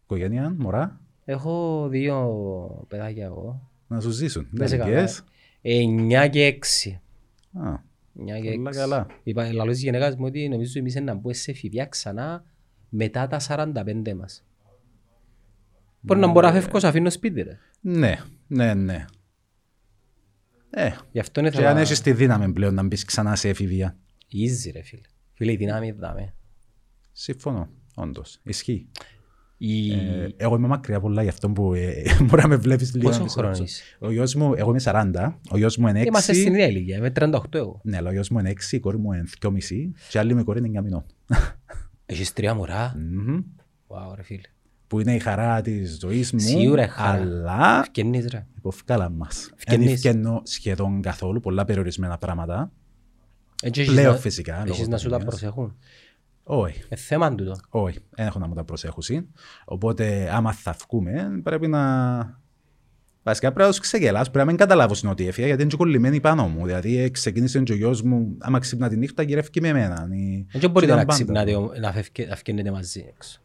Οικογένεια, 0.04 0.56
μωρά, 0.58 1.00
Έχω 1.26 1.88
δύο 1.90 2.86
παιδάκια 2.88 3.26
εγώ. 3.26 3.70
να 3.88 4.00
σου 4.00 4.10
ζήσουν. 4.10 4.48
Δεν 4.52 4.68
σε 4.68 4.78
Τελικές. 4.78 5.24
9 5.62 6.28
και 6.30 6.46
6. 6.48 7.00
Α, 7.54 7.74
9 8.20 8.42
και 8.42 8.52
Πολλά 8.52 8.70
6. 8.70 8.74
καλά. 8.76 9.08
Είπα, 9.24 9.54
λαλός 9.54 9.74
της 9.74 9.84
γυναίκας 9.84 10.16
μου 10.16 10.26
ότι 10.26 10.50
νομίζω 10.50 10.80
εμείς 10.80 10.96
να 10.96 11.14
μπούμε 11.14 11.34
σε 11.34 11.52
εφηβεία 11.52 11.86
ξανά 11.86 12.44
μετά 12.90 13.28
τα 13.28 13.40
45 13.40 14.14
μας. 14.16 14.46
Μπορεί 16.02 16.20
να 16.20 16.28
μπορώ 16.32 16.48
να 16.48 16.54
φεύγω 16.54 16.80
σε 16.80 16.88
αφήνω 16.88 17.10
σπίτι 17.10 17.42
ρε. 17.42 17.58
Ναι, 17.82 18.16
ναι, 18.48 18.74
ναι. 18.74 19.06
Ε, 20.70 20.92
Γι' 21.12 21.20
αυτό 21.20 21.40
είναι 21.40 21.50
και 21.50 21.68
αν 21.68 21.78
έχεις 21.78 22.02
τη 22.02 22.14
δύναμη 22.14 22.54
πλέον 22.54 22.74
να 22.74 22.84
μπεις 22.84 23.06
ξανά 23.06 23.36
σε 23.36 23.50
εφηβεία. 23.50 23.98
Easy 24.34 24.72
ρε 24.74 24.82
φίλε. 24.82 25.02
Φίλε 25.34 25.52
η 25.52 25.56
δύναμη 25.56 25.92
δάμε. 25.92 26.34
Συμφωνώ, 27.12 27.70
όντως. 27.96 28.40
Ισχύει. 28.44 28.88
Η... 29.58 29.92
Ε, 29.92 30.28
εγώ 30.38 30.56
είμαι 30.56 30.68
μακριά 30.68 31.00
πολλά 31.00 31.24
γι' 31.24 31.30
αυτό 31.30 31.50
που 31.50 31.74
ε, 31.74 31.94
μπορεί 32.24 32.42
να 32.42 32.48
με 32.48 32.56
βλέπεις 32.56 32.94
λίγο. 32.96 33.08
Πόσο 33.08 33.18
να 33.20 33.24
μισώ. 33.24 33.40
χρόνος 33.40 33.60
είσαι; 33.60 33.84
Ο 34.00 34.12
γιος 34.12 34.36
μου, 34.36 34.54
εγώ 34.56 34.70
είμαι 34.70 34.82
40, 34.84 35.34
ο 35.52 35.58
γιος 35.58 35.78
μου 35.78 35.88
είναι 35.88 36.02
6. 36.02 36.06
Είμαστε 36.06 36.34
στην 36.34 36.54
ίδια 36.54 36.68
ηλικία, 36.68 36.98
είμαι 36.98 37.12
38 37.20 37.40
εγώ. 37.52 37.80
Ναι, 37.84 37.98
αλλά 37.98 38.10
ο 38.10 38.12
γιος 38.12 38.30
μου 38.30 38.40
είναι 38.40 38.54
6, 38.70 38.72
η 38.72 38.80
κόρη 38.80 38.98
μου 38.98 39.12
είναι 39.14 39.24
2,5 39.42 39.52
και 40.10 40.20
άλλη 40.20 40.34
μου 40.34 40.40
η 40.40 40.44
κόρη 40.44 40.60
είναι 40.66 40.80
9 40.80 40.84
μηνών. 40.84 41.06
Έχεις 42.06 42.34
τρία 42.34 42.54
μωρά; 42.54 42.96
Μμμ. 42.98 43.40
Wow 43.88 44.14
ρε 44.16 44.24
φίλε. 44.24 44.42
Που 44.88 45.00
είναι 45.00 45.16
η 45.16 45.20
χαρά 45.20 45.62
της 45.62 45.98
ζωής 46.02 46.32
μου, 46.34 46.40
Σίγουρα 46.40 46.84
η 46.84 46.88
χαρά. 46.88 47.22
αλλά 47.22 47.80
Ευκαινείς 47.80 48.26
ρε. 48.32 48.46
υποφκάλα 48.58 49.10
μας. 49.10 49.46
Δεν 49.50 49.58
Ευκαινείς. 49.58 49.92
ευκαινώ 50.06 50.42
σχεδόν 50.44 51.02
καθόλου, 51.02 51.40
πολλά 51.40 51.66
περιορισμένα 51.66 52.18
πράγματα. 52.18 52.72
Έτσι 53.64 53.82
έχεις 53.82 53.94
Πλέον 53.94 54.14
να- 54.14 54.20
φυσικά, 54.20 54.56
Έχεις 54.58 54.70
λόγω 54.78 54.90
να 54.90 54.98
σου 54.98 55.10
τα 55.10 55.18
πανδημίας. 55.18 55.40
προσέχουν. 55.40 55.76
Όχι, 56.48 56.84
Ε, 56.90 56.96
θέμα 56.96 57.36
τούτο. 57.36 57.56
όχι, 57.70 58.00
δεν 58.10 58.26
έχω 58.26 58.40
να 58.40 58.48
μου 58.48 58.54
τα 58.54 58.64
προσέχουν. 58.64 59.04
Οπότε, 59.66 60.30
άμα 60.34 60.52
θα 60.54 60.76
βγούμε, 60.88 61.40
πρέπει 61.44 61.68
να. 61.68 62.44
Βασικά 63.24 63.48
πρέπει 63.48 63.62
να 63.66 63.70
τους 63.70 63.80
ξεγελάς, 63.80 64.24
πρέπει 64.24 64.38
να 64.38 64.46
μην 64.46 64.56
καταλάβουν 64.58 65.10
ότι 65.10 65.28
έφυγα 65.28 65.46
γιατί 65.48 65.62
είναι 65.62 65.72
και 65.72 65.78
κολλημένοι 65.78 66.20
πάνω 66.20 66.48
μου. 66.48 66.66
Δηλαδή 66.66 66.98
ε, 66.98 67.10
ξεκίνησε 67.10 67.60
και 67.62 67.72
ο 67.72 67.76
γιος 67.76 68.02
μου, 68.02 68.36
άμα 68.40 68.60
ξύπνα 68.60 68.90
τη 68.90 68.98
νύχτα, 68.98 69.24
γυρεύει 69.24 69.62
με 69.62 69.68
εμένα. 69.68 70.08
Η- 70.12 70.46
Δεν 70.52 70.70
μπορείτε 70.70 70.86
ήταν 70.92 70.98
να 70.98 71.06
πάντα. 71.06 71.14
ξυπνάτε, 71.14 71.56
ο- 71.56 71.72
να 71.80 71.92
φεύγε- 71.92 72.30
να 72.30 72.36
φκένετε 72.36 72.72
μαζί 72.72 73.06
έξω. 73.16 73.40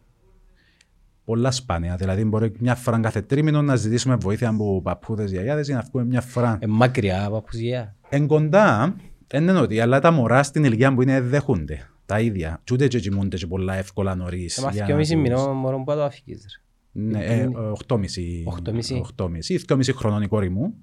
Πολλά 1.25 1.51
σπάνια. 1.51 1.97
Δηλαδή, 1.97 2.25
μπορεί 2.25 2.53
μια 2.59 2.75
φορά 2.75 3.01
κάθε 3.01 3.23
τρίμηνο 3.23 3.63
να 3.63 3.77
ζητήσουμε 3.77 4.15
βοήθεια 4.17 4.49
από 4.49 4.83
παππούδες, 4.83 5.31
γιαγιάδες 5.31 5.69
ή 5.69 5.73
να 5.73 5.81
βγούμε 5.81 6.05
μια 6.05 6.21
φορά. 6.21 6.59
Ε, 6.61 6.67
μακριά 6.67 7.25
από 7.25 7.37
απουσία. 7.37 7.97
Εν 8.09 8.27
κοντά, 8.27 8.97
δεν 9.27 9.43
είναι 9.43 9.59
ότι, 9.61 9.81
αλλά 9.81 10.01
τα 10.01 10.11
μωρά 10.11 10.43
στην 10.43 10.65
ηλικία 10.65 10.95
που 10.95 11.03
είναι 11.03 11.21
δέχονται. 11.21 11.89
Τα 12.11 12.21
ίδια. 12.21 12.61
Και 12.65 12.75
ούτε 12.75 12.89
και 12.89 13.01
κοιμούνται 13.01 13.37
και 13.37 13.47
πολλά 13.47 13.75
εύκολα 13.75 14.15
νωρίς. 14.15 14.59
Ε, 14.59 14.63
μα 14.63 14.71
για 14.71 14.85
δυο 14.85 14.95
να 14.95 15.01
μισή 15.01 15.13
τους- 15.15 15.23
μηνών 15.23 15.57
μωρό 15.57 15.79
που 15.85 15.93
το 15.95 16.03
αφήκες 16.05 16.39
ρε. 16.39 17.03
Ναι, 17.03 17.25
ε, 17.25 17.49
8,5. 17.73 18.45
8,5. 18.47 18.97
8,5. 19.17 19.55
2,5 19.59 19.93
χρονών 19.93 20.23
η 20.23 20.27
κόρη 20.29 20.49
μου. 20.49 20.75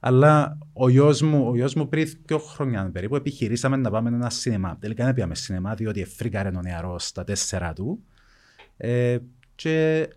Αλλά 0.00 0.58
ο 0.72 0.88
γιος 0.88 1.22
μου, 1.22 1.46
ο 1.48 1.54
γιος 1.56 1.74
μου 1.74 1.88
πριν 1.88 2.08
δύο 2.26 2.38
χρόνια 2.38 2.90
περίπου 2.92 3.16
επιχειρήσαμε 3.16 3.76
να 3.76 3.90
πάμε 3.90 4.08
ένα 4.08 4.30
σινεμά. 4.30 4.76
Τελικά 4.80 5.04
δεν 5.04 5.14
πήγαμε 5.14 5.34
σινεμά 5.34 5.74
διότι 5.74 6.00
εφρίκαρε 6.00 6.48
ο 6.48 6.60
νεαρός 6.62 7.06
στα 7.06 7.24
τέσσερα 7.24 7.72
του. 7.72 8.02
Ε, 8.76 9.18
και 9.54 10.08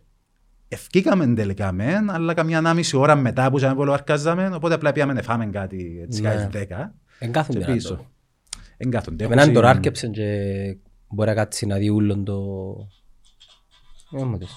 ευκήκαμε 0.67 1.27
τελικά 1.27 1.71
μεν, 1.71 2.09
αλλά 2.09 2.33
καμιά 2.33 2.57
ανάμιση 2.57 2.97
ώρα 2.97 3.15
μετά 3.15 3.49
που 3.49 3.57
είχαμε 3.57 3.75
πολλοαρκάζαμε, 3.75 4.49
οπότε 4.53 4.73
απλά 4.73 4.91
πήγαμε 4.91 5.13
να 5.13 5.21
φάμε 5.21 5.45
κάτι 5.45 5.99
έτσι 6.03 6.21
Ναι. 6.21 6.33
ναι. 6.33 6.49
10 6.51 6.93
Εν 7.19 7.27
και 7.27 7.27
κάθονται 7.27 7.59
να 7.67 7.73
πίσω. 7.73 8.11
Το. 8.77 8.83
Εγκάθονται. 8.87 9.23
Εμένα 9.23 9.41
Έχουν 9.41 9.53
τώρα 9.53 9.67
συν- 9.67 9.77
άρκεψε 9.77 10.07
και 10.07 10.77
μπορεί 11.09 11.29
να 11.29 11.35
κάτσει 11.35 11.65
να 11.65 11.77
δει 11.77 11.89
ούλον 11.89 12.23
το... 12.25 12.43
Ε, 14.11 14.23
μου 14.23 14.37
δεις. 14.37 14.51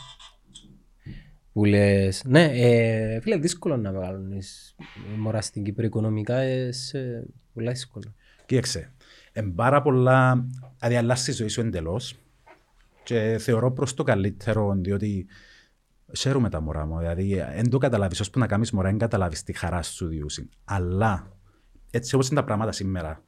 Που 1.53 1.65
λες, 1.65 2.23
ναι, 2.25 2.45
ε, 2.45 3.21
φίλε, 3.21 3.37
δύσκολο 3.37 3.77
να 3.77 3.93
μεγαλώνεις 3.93 4.77
μωρά 5.19 5.41
στην 5.41 5.63
Κύπρο 5.65 5.85
οικονομικά, 5.87 6.37
ε, 6.37 6.73
σε- 6.73 7.27
πολλά 7.55 7.71
δύσκολο. 7.71 8.15
Κοίταξε, 8.47 8.93
εν 9.33 9.55
πάρα 9.55 9.83
πολλά, 9.83 10.47
δηλαδή 10.79 10.97
αλλάσει 10.97 11.31
η 11.31 11.35
ζωή 11.35 11.49
σου 11.49 11.61
εντελώς 11.61 12.15
και 13.03 13.37
θεωρώ 13.41 13.73
προς 13.73 13.95
το 13.95 14.03
καλύτερο, 14.03 14.75
διότι 14.77 15.27
ξέρουμε 16.13 16.49
τα 16.49 16.61
μωρά 16.61 16.87
μου, 16.87 16.99
δηλαδή 16.99 17.35
δεν 17.35 17.71
το 17.71 17.79
καταλάβεις, 17.79 18.21
ώσπου 18.21 18.39
να 18.39 18.47
κάνεις 18.47 18.71
μωρά, 18.71 18.89
δεν 18.89 18.99
καταλάβεις 18.99 19.43
τη 19.43 19.53
χαρά 19.53 19.83
σου 19.83 20.07
διούσι. 20.07 20.49
Αλλά, 20.65 21.33
έτσι 21.91 22.15
όπως 22.15 22.27
είναι 22.29 22.41
τα 22.41 22.45
πράγματα 22.47 22.73
σήμερα, 22.73 23.25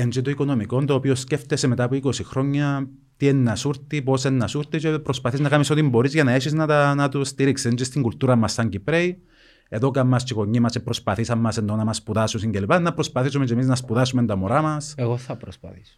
εν 0.00 0.08
και 0.08 0.22
το 0.22 0.30
οικονομικό, 0.30 0.84
το 0.84 0.94
οποίο 0.94 1.14
σκέφτεσαι 1.14 1.66
μετά 1.66 1.84
από 1.84 1.96
20 2.02 2.12
χρόνια, 2.24 2.88
τι 3.16 3.26
είναι 3.26 3.42
να 3.42 3.54
σου 3.54 3.68
έρθει, 3.68 4.02
πώς 4.02 4.24
είναι 4.24 4.36
να 4.36 4.46
σου 4.46 4.58
έρθει 4.58 4.78
και 4.78 4.98
προσπαθείς 4.98 5.40
να 5.40 5.48
κάνεις 5.48 5.70
ό,τι 5.70 5.82
μπορείς 5.82 6.12
για 6.12 6.24
να 6.24 6.32
έχεις 6.32 6.52
να, 6.52 6.66
τα, 6.66 6.94
να 6.94 7.08
το 7.08 7.24
στηρίξεις. 7.24 7.66
Είναι 7.66 7.74
και 7.74 7.84
στην 7.84 8.02
κουλτούρα 8.02 8.36
μας 8.36 8.52
σαν 8.52 8.68
Κυπρέοι, 8.68 9.22
εδώ 9.68 9.90
κάνουμε 9.90 10.16
και 10.16 10.24
οι 10.30 10.34
γονείς 10.34 10.60
μας 10.60 10.72
και 10.72 10.80
προσπαθήσαμε 10.80 11.42
μας 11.42 11.56
ενώ 11.56 11.76
να 11.76 11.84
μας 11.84 11.96
σπουδάσουν 11.96 12.50
και 12.50 12.60
λοιπά, 12.60 12.78
να 12.78 12.92
προσπαθήσουμε 12.94 13.44
και 13.44 13.52
εμείς 13.52 13.66
να 13.66 13.74
σπουδάσουμε 13.74 14.24
τα 14.24 14.36
μωρά 14.36 14.62
μας. 14.62 14.94
Εγώ 14.96 15.16
θα 15.16 15.36
προσπαθήσω. 15.36 15.94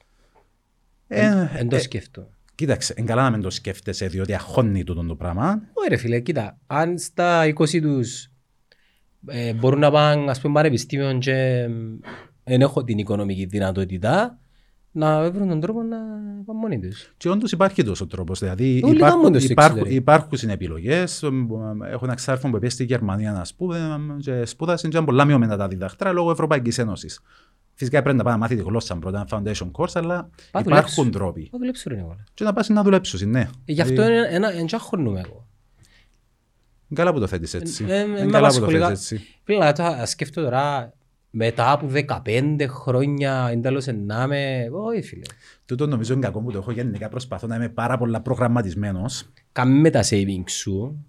Ε, 1.09 1.49
Εν 1.57 1.69
το 1.69 1.77
ε, 1.77 1.79
σκεφτώ. 1.79 2.31
κοίταξε, 2.55 2.95
εν 2.97 3.07
καλά 3.07 3.23
να 3.23 3.31
μην 3.31 3.41
το 3.41 3.51
σκέφτεσαι, 3.51 4.07
διότι 4.07 4.35
αχώνει 4.35 4.85
τούτο 4.85 5.05
το 5.05 5.15
πράγμα. 5.15 5.63
Όχι 5.73 5.89
ρε 5.89 5.97
φίλε, 5.97 6.21
κοίτα, 6.21 6.59
αν 6.67 6.99
στα 6.99 7.43
20 7.55 7.81
τους 7.81 8.31
ε, 9.27 9.53
μπορούν 9.53 9.79
να 9.79 9.91
πάνε 9.91 10.31
ας 10.31 10.41
πούμε 10.41 10.55
πανεπιστήμιο 10.55 11.19
και 11.19 11.69
δεν 12.45 12.61
έχω 12.61 12.85
την 12.85 12.99
οικονομική 12.99 13.45
δυνατότητα 13.45 14.39
να 14.93 15.31
βρουν 15.31 15.49
τον 15.49 15.61
τρόπο 15.61 15.83
να 15.83 15.97
πάνε 16.47 16.59
μόνοι 16.61 16.79
τους. 16.79 17.13
Και 17.17 17.29
όντως 17.29 17.53
υπάρχει 17.53 17.83
τόσος 17.83 18.07
τρόπος. 18.09 18.39
Δηλαδή 18.39 18.81
Όλοι 18.85 18.97
υπάρχουν, 18.97 18.99
κάνουν 19.19 19.33
το 19.33 19.39
στο 19.41 19.53
υπάρχουν, 19.53 19.77
εξωτερικό. 19.77 20.01
υπάρχουν 20.03 20.49
επιλογέ. 20.51 21.05
Έχω 21.91 22.05
ένα 22.05 22.15
ξάρφο 22.15 22.51
που 22.51 22.59
πήγε 22.59 22.71
στη 22.73 22.85
Γερμανία 22.85 23.33
να 23.33 23.45
σπούδε, 23.45 23.79
και 24.21 24.45
σπούδασε 24.45 24.83
και 24.83 24.93
ήταν 24.93 25.05
πολλά 25.05 25.25
μειωμένα 25.25 25.57
τα 25.57 25.69
διδακτρά 25.69 26.13
λόγω 26.13 26.31
Ευρωπαϊκής 26.31 26.79
Ένωσης. 26.79 27.21
Φυσικά 27.75 28.03
πρέπει 28.03 28.17
να 28.17 28.23
πάει 28.25 28.33
να 28.33 28.39
μάθει 28.39 28.57
τη 28.57 28.63
γλώσσα 28.63 28.97
πρώτα, 28.97 29.27
ένα 29.31 29.43
foundation 29.53 29.71
course, 29.73 29.91
αλλά 29.95 30.17
Πά 30.51 30.61
υπάρχουν 30.61 30.65
δουλέψου. 30.65 31.11
τρόποι. 31.11 31.49
Θα 31.53 31.59
δουλέψω 31.59 31.89
ρε 31.89 31.95
Νικόλα. 31.95 32.25
Και 32.35 32.45
να 32.45 32.53
πας 32.53 32.69
να 32.69 32.83
δουλέψεις, 32.83 33.23
ναι. 33.27 33.41
Ε, 33.41 33.73
Γι' 33.73 33.81
αυτό 33.81 34.03
είναι 34.05 34.27
ένα- 34.31 34.53
εν 34.53 34.67
τζάχωνουμε 34.67 35.21
εγώ. 35.21 35.47
Καλά 36.95 37.13
που 37.13 37.21
το 37.21 37.27
θέτεις 37.27 37.55
έτσι. 37.55 37.85
Ε, 37.89 37.97
ε, 37.99 38.01
Είναι 38.01 38.09
με 38.09 38.15
καλά 38.19 38.27
που 38.27 38.31
το 38.31 38.39
απασχολεί 38.39 38.71
θέτεις 38.73 38.85
κα- 38.87 38.91
έτσι. 38.91 39.21
Φίλε, 39.45 39.73
τώρα 39.73 40.07
σκέφτομαι 40.07 40.47
τώρα 40.47 40.93
μετά 41.31 41.73
από 41.73 41.89
15 42.25 42.67
χρόνια 42.69 43.49
εν 43.51 43.63
τέλος 43.63 43.87
να 43.87 44.23
είμαι... 44.23 44.69
Όχι 44.73 45.03
φίλε. 45.03 45.23
Τούτο 45.67 45.87
νομίζω 45.87 46.13
είναι 46.13 46.23
κακό 46.23 46.41
που 46.41 46.51
το 46.51 46.59
έχω 46.59 46.71
γενικά 46.71 47.09
προσπαθώ 47.09 47.47
να 47.47 47.57
είμαι 47.57 47.69
πάρα 47.69 47.99
πολλά 47.99 48.21
προγραμματισμένος. 48.21 49.29
Κάμε 49.53 49.91
τα 49.91 50.03
savings 50.03 50.51
σου, 50.51 51.05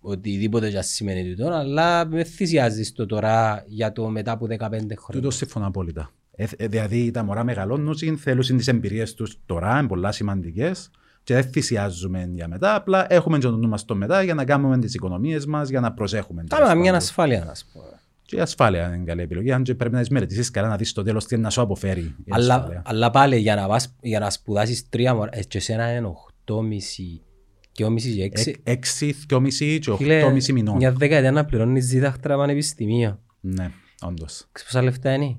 οτιδήποτε 0.00 0.70
και 0.70 0.78
ας 0.78 0.86
σημαίνει 0.86 1.34
τούτο, 1.34 1.50
αλλά 1.50 2.06
με 2.06 2.24
θυσιάζεις 2.24 2.92
το 2.92 3.06
τώρα 3.06 3.64
για 3.66 3.92
το 3.92 4.08
μετά 4.08 4.32
από 4.32 4.46
15 4.46 4.58
χρόνια. 4.58 4.92
Τούτο 5.10 5.30
συμφωνώ 5.30 5.66
απόλυτα. 5.66 6.10
Ε, 6.36 6.46
ε, 6.56 6.66
δηλαδή 6.66 7.10
τα 7.10 7.24
μωρά 7.24 7.44
μεγαλώνουν, 7.44 8.18
θέλουν 8.18 8.56
τις 8.56 8.68
εμπειρίες 8.68 9.14
τους 9.14 9.38
τώρα, 9.46 9.78
είναι 9.78 9.88
πολλά 9.88 10.12
σημαντικές 10.12 10.90
και 11.22 11.34
δεν 11.34 11.42
θυσιάζουμε 11.42 12.30
για 12.34 12.48
μετά, 12.48 12.74
απλά 12.74 13.12
έχουμε 13.12 13.38
και 13.38 13.46
το 13.46 13.56
νου 13.56 13.68
μας 13.68 13.84
το 13.84 13.94
μετά 13.94 14.22
για 14.22 14.34
να 14.34 14.44
κάνουμε 14.44 14.78
τις 14.78 14.94
οικονομίες 14.94 15.46
μας, 15.46 15.68
για 15.68 15.80
να 15.80 15.92
προσέχουμε. 15.92 16.44
Κάμε 16.48 16.62
τέλος 16.62 16.74
μια 16.74 16.84
πάντων. 16.84 16.94
ασφάλεια 16.94 17.44
να 17.44 17.54
σου 17.54 17.66
πω. 17.72 17.80
Και 18.26 18.36
η 18.36 18.40
ασφάλεια 18.40 18.94
είναι 18.94 19.04
καλή 19.04 19.22
επιλογή, 19.22 19.52
αν 19.52 19.62
και 19.62 19.74
πρέπει 19.74 19.94
να 19.94 20.00
τις 20.00 20.08
μελετήσεις 20.10 20.50
καλά 20.50 20.68
να 20.68 20.76
δεις 20.76 20.90
στο 20.90 21.02
τέλος 21.02 21.26
τι 21.26 21.36
να 21.36 21.50
σου 21.50 21.60
αποφέρει 21.60 22.00
η 22.00 22.14
Αλλά, 22.30 22.54
ασφάλεια. 22.54 22.82
αλλά 22.86 23.10
πάλι 23.10 23.36
για 23.36 23.54
να, 23.54 23.66
πας, 23.66 23.94
για 24.00 24.18
να 24.18 24.30
σπουδάσεις 24.30 24.88
τρία 24.88 25.14
μωρά, 25.14 25.30
ε, 25.34 25.42
και 25.42 25.58
εσένα 25.58 25.92
είναι 25.96 26.06
8,5 26.06 27.20
και 27.72 27.84
8,5 27.84 28.14
και 28.14 28.22
6. 28.24 28.46
Εκ- 28.50 28.56
Έξι, 28.68 29.14
δυόμισι 29.28 29.78
και 29.78 29.94
Φίλε, 29.96 30.16
οχτώμισι 30.22 30.52
μηνών. 30.52 30.76
μια 30.76 30.92
δεκαετία 30.92 31.32
να 31.32 31.44
πληρώνεις 31.44 31.88
δίδακτρα 31.88 32.36
πανεπιστημία. 32.36 33.20
Ναι, 33.40 33.70
όντως. 34.02 34.48
Ξέρεις 34.52 34.72
πόσα 34.72 34.82
λεφτά 34.84 35.12
είναι; 35.12 35.36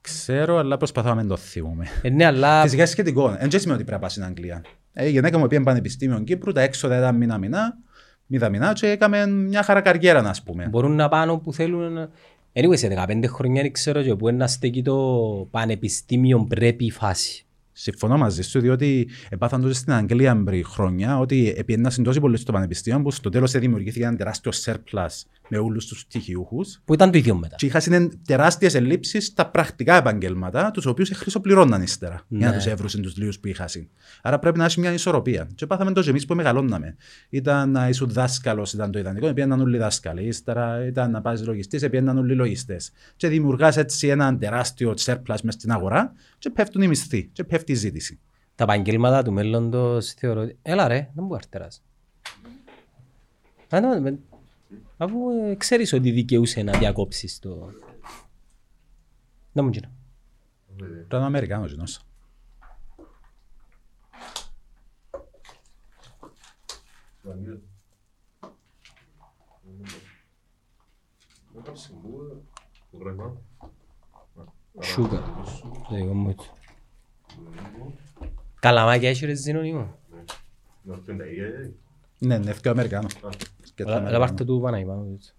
Ξέρω, 0.00 0.56
αλλά 0.56 0.76
προσπαθώ 0.76 1.08
να 1.08 1.14
μην 1.14 1.28
το 1.28 1.36
θυμούμε. 1.36 1.86
Ε, 2.02 2.08
ναι, 2.10 2.24
αλλά 2.24 2.62
Φυσικά 2.62 2.82
είναι 2.82 2.90
σχετικό. 2.90 3.28
Δεν 3.28 3.38
σημαίνει 3.50 3.72
ότι 3.72 3.84
πρέπει 3.84 3.90
να 3.90 3.98
πάει 3.98 4.10
στην 4.10 4.24
Αγγλία. 4.24 4.64
Ε, 4.92 5.06
η 5.06 5.10
γυναίκα 5.10 5.38
μου 5.38 5.46
πήγε 5.46 5.62
Πανεπιστήμιο 5.62 6.20
Κύπρου, 6.20 6.52
τα 6.52 6.60
έξοδα 6.60 6.98
ήταν 6.98 7.16
μήνα-μήνα, 7.16 7.76
μηδαμινά 8.30 8.72
και 8.72 8.86
έκαμε 8.86 9.26
μια 9.26 9.62
χαρά 9.62 9.80
καριέρα, 9.80 10.22
να 10.22 10.34
πούμε. 10.44 10.68
μπορούν 10.70 10.94
να 10.94 11.08
πάνε 11.08 11.32
όπου 11.32 11.52
θέλουν. 11.52 12.08
Anyway, 12.52 12.76
σε 12.76 13.04
15 13.08 13.24
χρόνια 13.26 13.62
δεν 13.62 13.72
ξέρω 13.72 14.02
και 14.02 14.14
πού 14.14 14.28
είναι 14.28 14.36
να 14.36 14.46
στέκει 14.46 14.82
το 14.82 14.96
πανεπιστήμιο 15.50 16.46
πρέπει 16.48 16.84
η 16.84 16.90
φάση. 16.90 17.44
Συμφωνώ 17.72 18.16
μαζί 18.16 18.42
σου, 18.42 18.60
διότι 18.60 19.08
επάθαν 19.28 19.60
τότε 19.60 19.74
στην 19.74 19.92
Αγγλία 19.92 20.42
πριν 20.44 20.64
χρόνια 20.64 21.18
ότι 21.18 21.54
επιένασαν 21.56 22.04
τόσο 22.04 22.20
πολύ 22.20 22.36
στο 22.36 22.52
πανεπιστήμιο 22.52 23.02
που 23.02 23.10
στο 23.10 23.30
τέλος 23.30 23.52
δημιουργήθηκε 23.52 24.04
ένα 24.04 24.16
τεράστιο 24.16 24.52
surplus 24.64 25.22
με 25.50 25.58
όλους 25.58 25.86
τους 25.86 26.06
πτυχιούχου. 26.06 26.60
Που 26.84 26.94
ήταν 26.94 27.10
το 27.10 27.18
ίδιο 27.18 27.34
μετά. 27.34 27.56
Και 27.56 27.66
είχαν 27.66 28.20
τεράστιες 28.26 28.74
ελλείψεις 28.74 29.26
στα 29.26 29.46
πρακτικά 29.50 29.96
επαγγέλματα, 29.96 30.70
τους 30.70 30.86
οποίους 30.86 31.10
χρυσοπληρώναν 31.10 31.82
ύστερα 31.82 32.24
για 32.28 32.46
να 32.46 32.50
Ναι. 32.52 32.56
τους 32.56 32.66
έβρουσαν 32.66 33.02
τους 33.02 33.16
λίγου 33.16 33.32
που 33.40 33.48
είχαν. 33.48 33.68
Άρα 34.22 34.38
πρέπει 34.38 34.58
να 34.58 34.64
έχει 34.64 34.80
μια 34.80 34.92
ισορροπία. 34.92 35.48
Και 35.54 35.66
πάθαμε 35.66 35.92
το 35.92 36.04
εμεί 36.08 36.24
που 36.24 36.34
μεγαλώναμε. 36.34 36.96
Ήταν 37.28 37.70
να 37.70 37.88
ήσουν 37.88 38.10
δάσκαλος, 38.10 38.72
ήταν 38.72 38.90
το 38.90 38.98
ιδανικό, 38.98 39.26
επειδή 39.26 39.52
όλοι 39.52 39.78
δάσκαλοι. 39.78 40.26
Ύστερα 40.26 40.86
ήταν 40.86 41.10
να 41.10 41.20
πας 41.20 41.46
λογιστής, 41.46 41.82
επειδή 41.82 42.08
όλοι 42.08 42.34
λογιστές. 42.34 42.90
Και 43.16 43.28
δημιουργάς 43.28 43.76
έτσι 43.76 44.08
ένα 44.08 44.38
τεράστιο 44.38 44.94
surplus 45.04 45.36
μες 45.42 45.54
στην 45.54 45.72
αγορά 45.72 46.12
και 46.38 46.50
πέφτουν 46.50 46.82
οι 46.82 46.88
μισθοί 46.88 47.30
και 47.32 47.44
πέφτει 47.44 47.72
η 47.72 47.74
ζήτηση. 47.74 48.18
Τα 48.54 48.64
επαγγέλματα 48.64 49.22
του 49.22 49.32
μέλλοντος 49.32 50.12
θεωρώ 50.12 50.40
ότι... 50.40 50.58
Έλα 50.62 50.88
ρε, 50.88 51.10
δεν 51.14 51.24
μπορεί 51.24 51.42
να 51.44 51.48
τεράς. 51.58 51.82
Α, 53.68 53.80
ναι, 53.80 54.00
με- 54.00 54.18
Αφού 55.02 55.30
ε, 55.30 55.54
ξέρεις 55.54 55.92
ότι 55.92 56.10
δικαιούσε 56.10 56.62
να 56.62 56.78
διακόψεις 56.78 57.38
το... 57.38 57.72
Να 59.52 59.62
μου 59.62 59.70
γίνω. 59.70 59.90
Ήταν 61.04 61.22
ο 61.22 61.24
Αμερικάνο 61.24 61.66
γενός. 61.66 62.00
Σούκα. 74.80 75.44
Το 75.88 75.94
δικό 75.94 76.14
μου 76.14 76.30
έτσι. 76.30 76.50
Καλαμάκια 78.60 79.08
έχει 79.08 79.26
ρε 79.26 79.34
ζήνωνη 79.34 79.72
μου. 79.72 79.94
Ναι, 82.18 82.38
ναι, 82.38 82.50
έφυγε 82.50 82.68
ο 82.68 82.70
Αμερικάνος. 82.70 83.16
Και 83.80 83.86
το 83.86 83.92
Αλλά 83.92 84.00
Αμερικάνο. 84.00 84.24
πάρτε 84.26 84.44
του 84.44 84.60
πάνω 84.60 84.86
πάνω. 84.86 85.06
έτσι. 85.14 85.34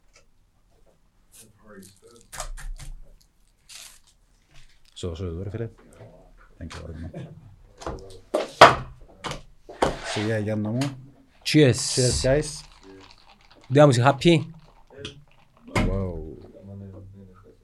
Σου 4.93 5.07
δώσω 5.07 5.25
εδώ, 5.25 5.43
ρε 5.43 5.49
φίλε. 5.49 5.69
Thank 6.57 6.71
you 6.71 6.85
very 6.85 6.95
much. 7.03 7.27
Σιγά, 10.05 10.37
Γιάννα 10.37 10.69
μου. 10.69 10.77
Cheers. 11.43 11.73
Cheers, 11.73 12.23
guys. 12.23 12.43
Δεν 13.67 13.85
μου 13.85 13.91
είχα 13.91 14.15
πει. 14.15 14.53
Wow. 15.75 16.13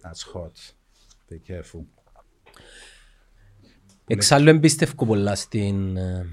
That's 0.01 0.34
hot. 0.34 0.74
Be 1.29 1.51
careful. 1.51 1.86
Εξάλλου 4.07 4.50
εμπίστευκω 4.50 5.05
πολλά 5.05 5.36
στην, 5.36 5.98
ε, 5.98 6.25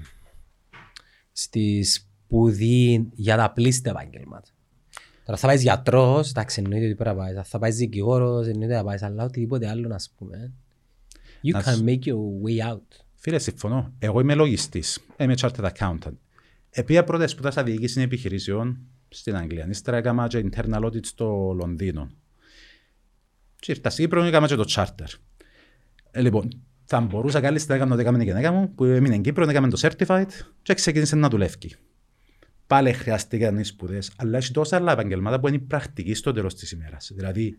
στη 1.31 1.85
σπουδή 2.35 3.09
για 3.15 3.37
τα 3.37 3.51
πλήστα 3.51 3.89
επαγγέλματα. 3.89 4.47
Τώρα 5.25 5.37
θα 5.37 5.47
πάει 5.47 5.57
γιατρός, 5.57 6.29
εντάξει 6.29 6.61
εννοείται 6.63 6.85
ότι 6.85 6.95
πρέπει 6.95 7.15
να 7.15 7.23
πάει. 7.23 7.33
Θα 7.43 7.59
πάει 7.59 7.71
δικηγόρος, 7.71 8.47
εννοείται 8.47 8.75
να 8.75 8.83
πάει, 8.83 8.97
αλλά 9.01 9.23
οτιδήποτε 9.23 9.67
άλλο 9.69 9.87
να 9.87 9.95
πούμε. 10.17 10.51
You 11.43 11.51
Να 11.51 11.63
can 11.63 11.73
σου- 11.75 11.83
make 11.87 12.03
your 12.05 12.15
way 12.45 12.71
out. 12.73 13.05
Φίλε, 13.15 13.39
συμφωνώ. 13.39 13.93
Εγώ 13.99 14.19
είμαι 14.19 14.35
λογιστής. 14.35 14.99
Είμαι 15.17 15.33
chartered 15.41 15.69
accountant. 15.77 16.13
Επία 16.69 17.03
πρώτα 17.03 17.27
σπουδάσα 17.27 17.63
διοίκηση 17.63 18.01
επιχειρήσεων 18.01 18.77
στην 19.09 19.35
Αγγλία. 19.35 19.67
Ύστερα 19.69 19.97
έκανα 19.97 20.27
και 20.27 20.45
internal 20.51 20.83
audit 20.83 21.05
στο 21.05 21.55
Λονδίνο. 21.59 22.09
Και 23.59 23.71
ήρθα 23.71 23.89
στην 23.89 24.03
Κύπρο 24.03 24.21
και 24.21 24.27
έκανα 24.27 24.47
και 24.47 24.55
το 24.55 24.65
charter. 24.67 25.07
Ε, 26.11 26.21
λοιπόν, 26.21 26.61
θα 26.85 26.99
μπορούσα 27.01 27.41
καλύτερα 27.41 27.73
να 27.73 27.79
κάνω 27.79 27.93
ό,τι 27.93 28.01
έκαμε 28.01 28.23
η 28.23 28.25
γυναίκα 28.25 28.51
μου, 28.51 28.73
που 28.75 28.83
έμεινε 28.83 29.07
στην 29.07 29.21
Κύπρο, 29.21 29.49
έκαμε 29.49 29.69
το 29.69 29.79
certified 29.81 30.29
και 30.61 30.73
ξεκίνησε 30.73 31.15
να 31.15 31.29
δουλεύει. 31.29 31.75
Πάλι 32.67 32.93
χρειάστηκαν 32.93 33.57
οι 33.57 33.63
σπουδές, 33.63 34.11
αλλά 34.17 34.37
έχει 34.37 34.51
τόσα 34.51 34.75
άλλα 34.75 34.91
επαγγελμάτα 34.91 35.39
που 35.39 35.47
είναι 35.47 35.57
πρακτική 35.57 36.13
στο 36.13 36.31
τέλος 36.31 36.55
της 36.55 36.71
ημέρας. 36.71 37.11
Δηλαδή, 37.15 37.57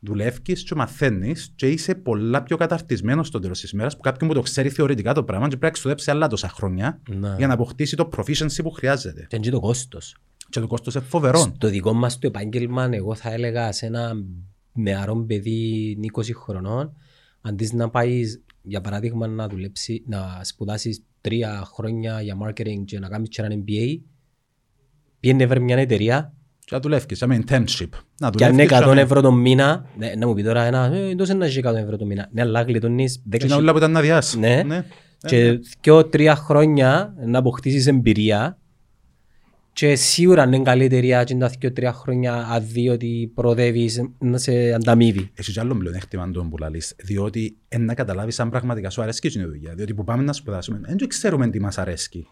δουλεύεις 0.00 0.62
και 0.62 0.74
μαθαίνεις 0.74 1.52
και 1.56 1.68
είσαι 1.70 1.94
πολλά 1.94 2.42
πιο 2.42 2.56
καταρτισμένος 2.56 3.26
στο 3.26 3.38
τέλος 3.38 3.60
της 3.60 3.70
ημέρας 3.70 3.96
που 3.96 4.00
κάποιον 4.00 4.28
που 4.28 4.34
το 4.34 4.42
ξέρει 4.42 4.68
θεωρητικά 4.68 5.12
το 5.14 5.24
πράγμα 5.24 5.44
και 5.44 5.56
πρέπει 5.56 5.64
να 5.64 5.70
ξοδέψει 5.70 6.10
άλλα 6.10 6.26
τόσα 6.26 6.48
χρόνια 6.48 7.00
Ναι. 7.08 7.34
για 7.38 7.46
να 7.46 7.54
αποκτήσει 7.54 7.96
το 7.96 8.08
proficiency 8.16 8.60
που 8.62 8.70
χρειάζεται. 8.70 9.26
Και 9.28 9.36
είναι 9.36 9.50
το 9.50 9.60
κόστος. 9.60 10.16
Και 10.48 10.60
το 10.60 10.66
κόστος 10.66 10.94
είναι 10.94 11.04
φοβερό. 11.04 11.38
Στο 11.38 11.68
δικό 11.68 11.92
μας 11.92 12.18
το 12.18 12.26
επάγγελμα, 12.26 12.88
εγώ 12.92 13.14
θα 13.14 13.32
έλεγα 13.32 13.72
σε 13.72 13.86
ένα 13.86 14.12
νεαρό 14.72 15.16
παιδί 15.26 15.96
20 16.12 16.34
χρονών, 16.34 16.92
αντί 17.40 17.70
να 17.74 17.90
πάεις, 17.90 18.42
για 18.62 18.80
παράδειγμα, 18.80 19.26
να 19.26 19.48
δουλέψει, 19.48 20.02
να 20.06 20.40
σπουδάσεις 20.42 21.02
τρία 21.20 21.62
χρόνια 21.74 22.22
για 22.22 22.36
marketing 22.42 22.84
και 22.84 22.98
να 22.98 23.08
κάνεις 23.08 23.28
και 23.28 23.42
ένα 23.42 23.54
MBA, 23.54 24.00
πήγαινε 25.20 25.46
βρε 25.46 25.58
μια 25.58 25.76
εταιρεία; 25.76 26.32
Και 26.58 26.74
να 26.74 26.80
δουλεύεις, 26.80 27.22
με 27.26 27.44
internship. 27.46 27.88
Να 28.20 28.30
και 28.30 28.44
αν 28.44 28.52
είναι 28.52 28.62
δουλεύεις 28.62 28.78
και 28.78 28.84
100 28.84 28.94
να- 28.94 29.00
ευρώ 29.00 29.20
το 29.20 29.32
μήνα, 29.32 29.84
ναι, 29.96 30.12
να 30.18 30.26
μου 30.26 30.34
πει 30.34 30.42
τώρα 30.42 30.62
ένα, 30.64 30.84
ε, 30.94 31.14
τόσο 31.14 31.34
να 31.34 31.46
έχει 31.46 31.58
100 31.58 31.74
ευρώ 31.78 31.96
το 31.96 32.04
μήνα. 32.04 32.28
Ναι, 32.32 32.40
αλλά 32.40 32.62
γλιτώνεις 32.62 33.22
10 33.24 33.36
Και 33.38 33.46
είναι 33.46 33.54
όλα 33.54 33.72
που 33.72 33.78
ήταν 33.78 33.90
να 33.90 34.00
διάσει. 34.00 34.38
Ναι. 34.38 34.64
Και 35.26 35.58
δυο-τρία 35.82 36.36
χρόνια 36.36 37.14
να 37.26 37.38
αποκτήσεις 37.38 37.86
εμπειρία 37.86 38.58
και 39.72 39.94
σίγουρα 39.94 40.42
αν 40.42 40.52
είναι 40.52 40.62
καλή 40.62 40.84
εταιρεία 40.84 41.24
και 41.24 41.34
τα 41.34 41.48
δυο-τρία 41.58 41.92
χρόνια 41.92 42.34
αν 42.34 42.66
δει 42.66 42.88
ότι 42.88 43.32
προοδεύεις 43.34 44.02
να 44.18 44.38
σε 44.38 44.72
ανταμείβει. 44.72 45.30
Έχεις 45.34 45.52
κι 45.52 45.60
άλλο 45.60 45.74
πλεονέκτημα 45.76 46.30
το 46.30 46.44
που 46.50 46.58
λαλείς, 46.58 46.94
διότι 47.04 47.56
εν 47.68 47.84
να 47.84 47.94
καταλάβεις 47.94 48.40
αν 48.40 48.50
πραγματικά 48.50 48.90
σου 48.90 49.02
αρέσκει 49.02 49.26
η 49.38 49.44
δουλειά. 49.44 49.74
Διότι 49.74 49.94
που 49.94 50.04
πάμε 50.04 50.22
να 50.22 50.32
σπουδάσουμε, 50.32 50.80
δεν 50.82 51.08
ξέρουμε 51.08 51.48
τι 51.48 51.60
μας 51.60 51.78
αρέσκει. 51.78 52.26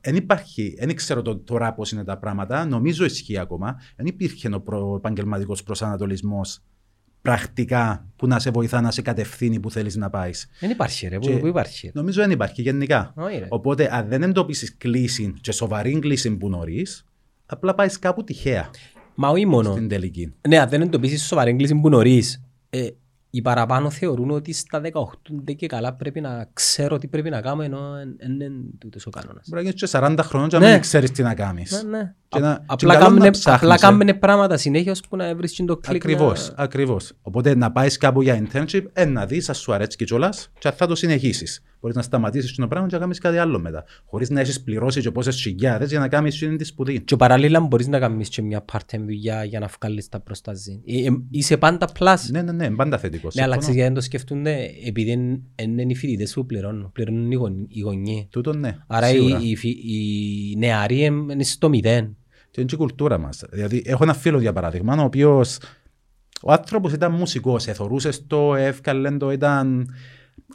Δεν 0.00 0.14
υπάρχει, 0.16 0.74
δεν 0.78 0.94
ξέρω 0.94 1.22
το, 1.22 1.36
τώρα 1.36 1.74
πώς 1.74 1.92
είναι 1.92 2.04
τα 2.04 2.18
πράγματα, 2.18 2.64
νομίζω 2.66 3.04
ισχύει 3.04 3.38
ακόμα. 3.38 3.76
Δεν 3.96 4.06
υπήρχε 4.06 4.54
ο 4.54 4.60
προ, 4.60 4.94
επαγγελματικός 4.96 5.62
προσανατολισμός 5.62 6.60
πρακτικά 7.22 8.06
που 8.16 8.26
να 8.26 8.38
σε 8.38 8.50
βοηθά 8.50 8.80
να 8.80 8.90
σε 8.90 9.02
κατευθύνει 9.02 9.60
που 9.60 9.70
θέλεις 9.70 9.96
να 9.96 10.10
πάεις. 10.10 10.48
Δεν 10.60 10.70
υπάρχει 10.70 11.08
ρε, 11.08 11.18
πού, 11.18 11.26
Και- 11.26 11.36
πού 11.36 11.46
υπάρχει. 11.46 11.90
Νομίζω 11.94 12.20
δεν 12.20 12.30
υπάρχει 12.30 12.62
γενικά. 12.62 13.12
Όχι, 13.16 13.38
ρε. 13.38 13.46
Οπότε 13.48 13.88
αν 13.94 14.08
δεν 14.08 14.22
εντοπίσεις 14.22 14.76
κλίση 14.76 15.34
και 15.40 15.52
σοβαρή 15.52 15.98
κλίση 15.98 16.36
που 16.36 16.48
νωρίς, 16.48 17.04
απλά 17.46 17.74
πάεις 17.74 17.98
κάπου 17.98 18.24
τυχαία 18.24 18.70
Μα 19.14 19.28
όχι 19.28 19.46
μόνο. 19.46 19.72
στην 19.72 19.88
τελική. 19.88 20.32
Ναι, 20.48 20.58
αν 20.58 20.68
δεν 20.68 20.80
εντοπίσεις 20.82 21.26
σοβαρή 21.26 21.50
έγκληση 21.50 21.74
που 21.74 21.88
νωρίς, 21.88 22.42
ε, 22.70 22.88
οι 23.36 23.42
παραπάνω 23.42 23.90
θεωρούν 23.90 24.30
ότι 24.30 24.52
στα 24.52 24.80
18 24.80 24.90
δεν 25.44 25.56
και 25.56 25.66
καλά 25.66 25.92
πρέπει 25.94 26.20
να 26.20 26.48
ξέρω 26.52 26.98
τι 26.98 27.06
πρέπει 27.08 27.30
να 27.30 27.40
κάνω 27.40 27.62
ενώ 27.62 27.92
δεν 28.18 28.30
είναι 28.30 28.50
τούτος 28.78 29.06
ο 29.06 29.10
κανόνας. 29.10 29.46
Μπορεί 29.48 29.64
να 29.64 29.70
γίνεις 29.70 29.90
και 29.90 29.98
40 29.98 30.18
χρόνων 30.22 30.48
και 30.48 30.58
να 30.58 30.64
Ναι. 30.64 30.70
μην 30.72 30.80
ξέρεις 30.80 31.10
τι 31.10 31.22
να 31.22 31.34
κάνεις. 31.34 31.82
Ναι, 31.82 31.98
ναι. 31.98 32.14
Και 32.34 32.40
να- 32.40 32.50
Α- 32.50 32.56
και 32.58 32.64
Απλά 32.66 32.92
καλό 32.94 33.04
να 33.04 33.10
κάμπνε- 33.14 33.32
ψάχνεις, 33.32 33.62
απλά 33.62 33.74
ε. 33.74 33.78
κάμπνε 33.78 34.14
πράγματα 34.14 34.56
συνέχεια 34.56 34.92
ώσπου 34.92 35.16
να 35.16 35.34
βρεις 35.36 35.52
και 35.52 35.64
το 35.64 35.76
κλικ. 35.76 35.94
Ακριβώς, 36.04 36.48
να- 36.56 36.62
ακριβώς. 36.62 37.12
Οπότε 37.22 37.54
να 37.56 37.72
πάεις 37.72 37.96
κάπου 37.96 38.22
για 38.22 38.42
internship, 38.52 38.82
ε, 38.92 39.04
να 39.04 39.26
δεις 39.26 39.48
αν 39.48 39.54
σου 39.54 39.72
αρέσει 39.72 39.96
και 39.96 40.04
κιόλας 40.04 40.50
και 40.58 40.70
θα 40.70 40.86
το 40.86 40.94
συνεχίσεις. 40.94 41.62
Μπορείς 41.80 41.96
να 41.98 42.02
σταματήσεις 42.04 42.54
το 42.54 42.68
πράγμα 42.68 42.88
και 42.88 42.94
να 42.94 43.00
κάνεις 43.00 43.18
κάτι 43.18 43.38
άλλο 43.38 43.60
μετά. 43.60 43.84
Χωρίς 44.04 44.30
να 44.30 44.40
έχεις 44.40 44.62
πληρώσει 44.62 45.00
και 45.00 45.10
πόσες 45.10 45.40
χιλιάδες 45.40 45.90
για 45.90 45.98
να 45.98 46.08
κάνεις 46.08 46.34
εκείνη 46.42 46.56
τη 46.56 46.64
σπουδή. 46.64 47.00
Και 47.00 47.16
παράλληλα 47.16 47.60
μπορείς 47.60 47.86
να 47.88 47.98
κάνεις 47.98 48.28
και 48.28 48.42
μια 48.42 48.64
part-time 48.72 48.98
δουλειά 48.98 49.44
για 49.44 49.58
να 49.60 49.68
βγάλεις 49.80 50.08
τα 50.08 50.20
προς 50.20 50.40
τα 50.40 50.54
ζήν. 50.54 50.80
Ε, 50.86 51.06
ε, 51.06 51.10
Είσαι 51.30 51.56
πάντα 51.56 51.88
plus. 51.98 52.16
Ναι, 52.30 52.42
ναι, 52.42 52.52
ναι, 52.52 52.70
πάντα 52.70 52.98
θετικό. 52.98 53.28
Ναι, 53.34 53.42
αλλά 53.42 53.52
συμφωνώ. 53.52 53.58
ξέρεις 53.60 53.74
γιατί 53.74 53.92
δεν 53.92 53.94
το 53.94 54.00
σκέφτονται, 54.00 54.70
επειδή 54.86 55.10
εν- 55.10 55.42
εν 55.54 55.78
είναι 55.78 55.92
οι 55.92 55.94
φοιτητές 55.94 56.32
που 56.32 56.46
πληρώνουν, 56.46 56.90
πληρώνουν 56.92 57.30
οι 57.30 57.34
γονεί- 57.34 57.66
οι 57.76 57.80
γονείς. 57.80 58.26
Τούτο 58.30 58.52
ναι, 58.52 58.76
Άρα 58.86 59.06
σίγουρα. 59.06 59.40
οι, 59.42 59.50
οι, 59.50 59.56
φοι- 59.56 59.78
οι 59.84 60.54
νεαροί 60.58 61.02
εμ- 61.04 61.30
είναι 61.30 61.44
στο 61.44 61.68
μηδέν. 61.68 62.16
Και 62.54 62.60
είναι 62.60 62.68
και 62.68 62.74
η 62.74 62.78
κουλτούρα 62.78 63.18
μας. 63.18 63.44
Δηλαδή, 63.50 63.82
έχω 63.86 64.02
ένα 64.02 64.14
φίλο 64.14 64.40
για 64.40 64.52
παράδειγμα, 64.52 64.96
ο 64.96 65.04
οποίος 65.04 65.58
ο 66.42 66.52
άνθρωπος 66.52 66.92
ήταν 66.92 67.12
μουσικός, 67.12 67.66
εθωρούσε 67.66 68.10
το, 68.26 68.54
εύκαλε 68.54 69.10
το, 69.10 69.30
ήταν... 69.30 69.94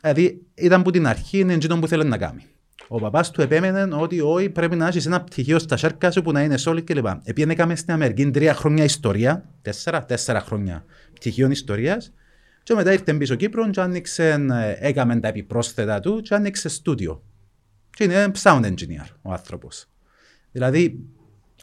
Δηλαδή, 0.01 0.41
ήταν 0.53 0.81
που 0.81 0.91
την 0.91 1.07
αρχή 1.07 1.39
είναι 1.39 1.53
εκείνο 1.53 1.79
που 1.79 1.87
θέλει 1.87 2.03
να 2.03 2.17
κάνει. 2.17 2.45
Ο 2.87 2.99
παπάς 2.99 3.31
του 3.31 3.41
επέμενε 3.41 3.95
ότι 3.95 4.21
όχι 4.21 4.49
πρέπει 4.49 4.75
να 4.75 4.87
έχεις 4.87 5.05
ένα 5.05 5.21
πτυχίο 5.21 5.59
στα 5.59 5.77
σέρκα 5.77 6.11
σου 6.11 6.21
που 6.21 6.31
να 6.31 6.43
είναι 6.43 6.55
solid 6.59 6.83
κλπ. 6.83 7.07
Επειδή 7.23 7.51
έκαμε 7.51 7.75
στην 7.75 7.93
Αμερική 7.93 8.31
τρία 8.31 8.53
χρόνια 8.53 8.83
ιστορία, 8.83 9.49
τέσσερα, 9.61 10.05
τέσσερα 10.05 10.39
χρόνια 10.39 10.85
πτυχίων 11.13 11.51
ιστορίας 11.51 12.13
και 12.63 12.73
μετά 12.73 12.91
ήρθε 12.91 13.13
πίσω 13.13 13.35
Κύπρο 13.35 13.69
και 13.69 13.81
άνοιξε, 13.81 14.45
ε, 14.51 14.87
έκαμε 14.87 15.19
τα 15.19 15.27
επιπρόσθετα 15.27 15.99
του 15.99 16.21
και 16.21 16.35
άνοιξε 16.35 16.69
στούντιο. 16.69 17.23
Και 17.89 18.03
είναι 18.03 18.31
sound 18.41 18.65
engineer 18.65 19.07
ο 19.21 19.31
άνθρωπος. 19.31 19.87
Δηλαδή, 20.51 21.09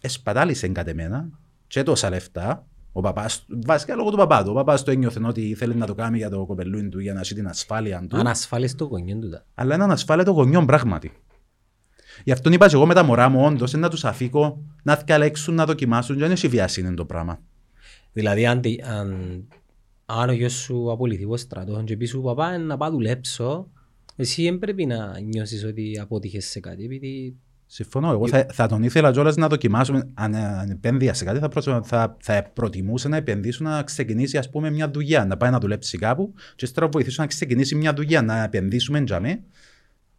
εσπατάλησε 0.07 0.69
κατ' 0.69 0.89
εμένα 0.89 1.29
και 1.67 1.83
τόσα 1.83 2.11
λεφτά. 2.11 2.67
Ο 2.93 3.01
παπάς, 3.01 3.47
βασικά 3.67 3.95
λόγω 3.95 4.11
του 4.11 4.17
παπά 4.17 4.45
του. 4.45 4.51
Ο 4.51 4.55
παπάς 4.55 4.83
το 4.83 4.91
ένιωθε 4.91 5.21
ότι 5.25 5.55
θέλει 5.55 5.75
να 5.75 5.87
το 5.87 5.95
κάνει 5.95 6.17
για 6.17 6.31
το 6.31 6.47
κοπελούιν 6.47 6.91
του, 6.91 6.99
για 6.99 7.15
να 7.15 7.21
έχει 7.21 7.35
την 7.35 7.47
ασφάλεια 7.49 8.07
του. 8.09 8.17
Ανασφάλεις 8.17 8.75
το 8.75 8.85
γονιό 8.85 9.19
του. 9.19 9.29
τα. 9.31 9.45
Αλλά 9.55 9.75
είναι 9.75 9.85
ανασφάλετο 9.85 10.31
γονιών 10.31 10.67
πράγματι. 10.67 11.13
Γι' 12.25 12.33
αυτό 12.33 12.51
είπα 12.51 12.69
και 12.69 12.75
εγώ 12.75 12.87
με 12.87 12.95
τα 12.95 13.03
μωρά 13.03 13.29
μου, 13.29 13.45
όντως, 13.45 13.73
να 13.73 13.89
τους 13.91 14.05
αφήκω 14.05 14.63
να 14.83 14.97
διαλέξουν, 14.97 15.55
να 15.55 15.65
δοκιμάσουν 15.67 16.17
και 16.17 16.23
δεν 16.23 16.31
έχει 16.31 16.49
βιασύνη 16.49 16.95
το 16.95 17.05
πράγμα. 17.05 17.41
Δηλαδή 18.13 18.47
αν, 18.47 18.61
τη- 18.61 18.83
αν, 18.83 19.17
αν 20.07 20.29
ο 20.29 20.33
γιος 20.33 20.53
σου 20.53 20.93
απολυθεί 20.93 21.25
από 21.25 21.37
στρατό 21.37 21.83
και 21.85 21.97
πεις 21.97 22.09
σου 22.11 22.21
παπά 22.21 22.53
«Ε, 22.53 22.57
να 22.57 22.77
πάω 22.77 22.91
δουλέψω, 22.91 23.69
εσύ 24.17 24.43
δεν 24.43 24.59
πρέπει 24.59 24.87
να 24.87 25.21
νιώσεις 25.21 25.65
ότι 25.65 25.99
αποτύχες 26.01 26.47
σε 26.47 26.61
κάτι, 26.61 26.85
επειδή 26.85 27.37
Συμφωνώ. 27.69 28.11
Εγώ 28.11 28.29
θα, 28.29 28.47
θα 28.53 28.67
τον 28.69 28.83
ήθελα 28.83 29.11
κιόλας 29.13 29.37
να 29.37 29.47
δοκιμάσουμε. 29.49 30.09
Αν, 30.15 30.35
αν 30.35 30.71
επένδυα 30.71 31.15
σε 31.15 31.25
κάτι, 31.25 31.39
θα, 31.39 31.49
προσ- 31.49 31.81
θα, 31.85 32.17
θα 32.21 32.51
προτιμούσα 32.55 33.09
να 33.09 33.17
επενδύσω 33.17 33.65
να 33.65 33.83
ξεκινήσει 33.83 34.39
ας 34.39 34.51
πούμε, 34.51 34.71
μια 34.71 34.91
δουλειά. 34.91 35.25
Να 35.25 35.37
πάει 35.37 35.51
να 35.51 35.59
δουλέψει 35.59 35.99
κάπου 35.99 36.35
και 36.57 36.65
ύστερα 36.65 36.87
να 36.87 36.93
βοηθήσω 36.93 37.23
να 37.23 37.29
ξεκινήσει 37.29 37.75
μια 37.75 37.93
δουλειά. 37.93 38.23
Να 38.23 38.43
επενδύσουμε 38.43 39.01
τζαμί 39.05 39.41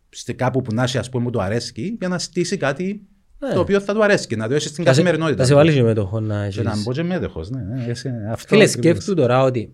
σε 0.10 0.34
κάπου 0.34 0.62
που 0.62 0.74
να 0.74 0.84
έχει, 0.84 0.98
ας 0.98 1.10
πούμε, 1.10 1.24
που 1.24 1.30
του 1.30 1.42
αρέσει 1.42 1.96
για 2.00 2.08
να 2.08 2.20
στήσει 2.20 2.58
κάτι 2.58 3.02
Ναι. 3.40 3.54
το 3.54 3.60
οποίο 3.60 3.80
θα 3.80 3.94
του 3.94 4.04
αρέσει. 4.04 4.36
Να 4.36 4.48
το 4.48 4.54
έχει 4.54 4.68
στην 4.68 4.84
θα 4.84 4.94
σε, 4.94 5.00
καθημερινότητα. 5.02 5.42
θα 5.42 5.48
σε 5.48 5.54
βάλεις 5.54 5.74
και 5.74 5.84
μετοχό 5.84 6.20
να 6.20 6.48
Και 6.50 6.62
να 6.62 6.72
έχεις. 6.72 6.84
μπω 6.84 6.92
και 6.92 7.04
μέτοχος. 7.04 7.50
Ναι, 7.50 7.62
ναι, 7.62 7.86
εσύ, 7.88 8.10
αυτό 8.32 8.48
Φίλε, 8.48 8.64
ακριβώς. 8.64 8.70
σκέφτου 8.72 9.14
τώρα 9.16 9.42
ότι 9.44 9.74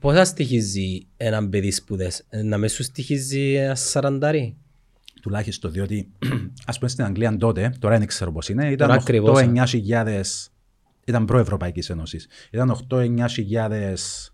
πόσα 0.00 0.24
στοιχίζει 0.24 1.06
έναν 1.16 1.48
παιδί 1.48 1.70
σπουδές, 1.70 2.24
Ε, 2.28 2.42
να 2.42 2.58
μες 2.58 2.72
σου 2.72 2.82
στοιχίζει 2.82 3.54
ένα 3.54 3.74
σαραντάρι; 3.74 4.56
Τουλάχιστον 5.22 5.72
διότι, 5.72 6.08
ας 6.66 6.78
πούμε 6.78 6.90
στην 6.90 7.04
Αγγλία 7.04 7.36
τότε, 7.36 7.72
τώρα 7.78 7.98
δεν 7.98 8.06
ξέρω 8.06 8.32
πώς 8.32 8.48
είναι, 8.48 8.70
ήταν 8.70 8.88
Τώρα 8.88 9.00
ακριβώς, 9.00 9.40
8-9 9.42 9.64
χιλιάδες, 9.66 10.50
ήταν 11.04 11.24
προ-Ευρωπαϊκής 11.24 11.90
Ένωσης, 11.90 12.26
ήταν 12.50 12.76
8-9 12.90 13.26
χιλιάδες 13.28 14.32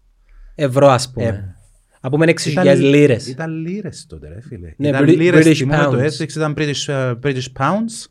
Ευρώ 0.55 0.89
ας 0.89 1.11
πούμε. 1.11 1.27
Ε, 1.27 1.55
Από 2.01 2.19
μεν 2.19 2.29
6.000 2.29 2.51
Ήταν- 2.51 2.81
λίρες. 2.81 3.27
Ήταν 3.27 3.51
λίρες 3.51 4.07
τότε 4.09 4.29
ρε 4.29 4.41
φίλε. 4.41 4.75
Ναι, 4.77 4.89
ήταν 4.89 5.05
Brit- 5.05 5.17
λίρες, 5.17 5.47
British 5.47 5.55
θυμούμαι 5.55 5.85
το 5.85 5.91
pounds. 5.99 6.05
Essex, 6.23 6.29
ήταν 6.29 6.55
British, 6.59 6.89
ε, 6.93 7.13
British 7.23 7.47
pounds 7.59 8.07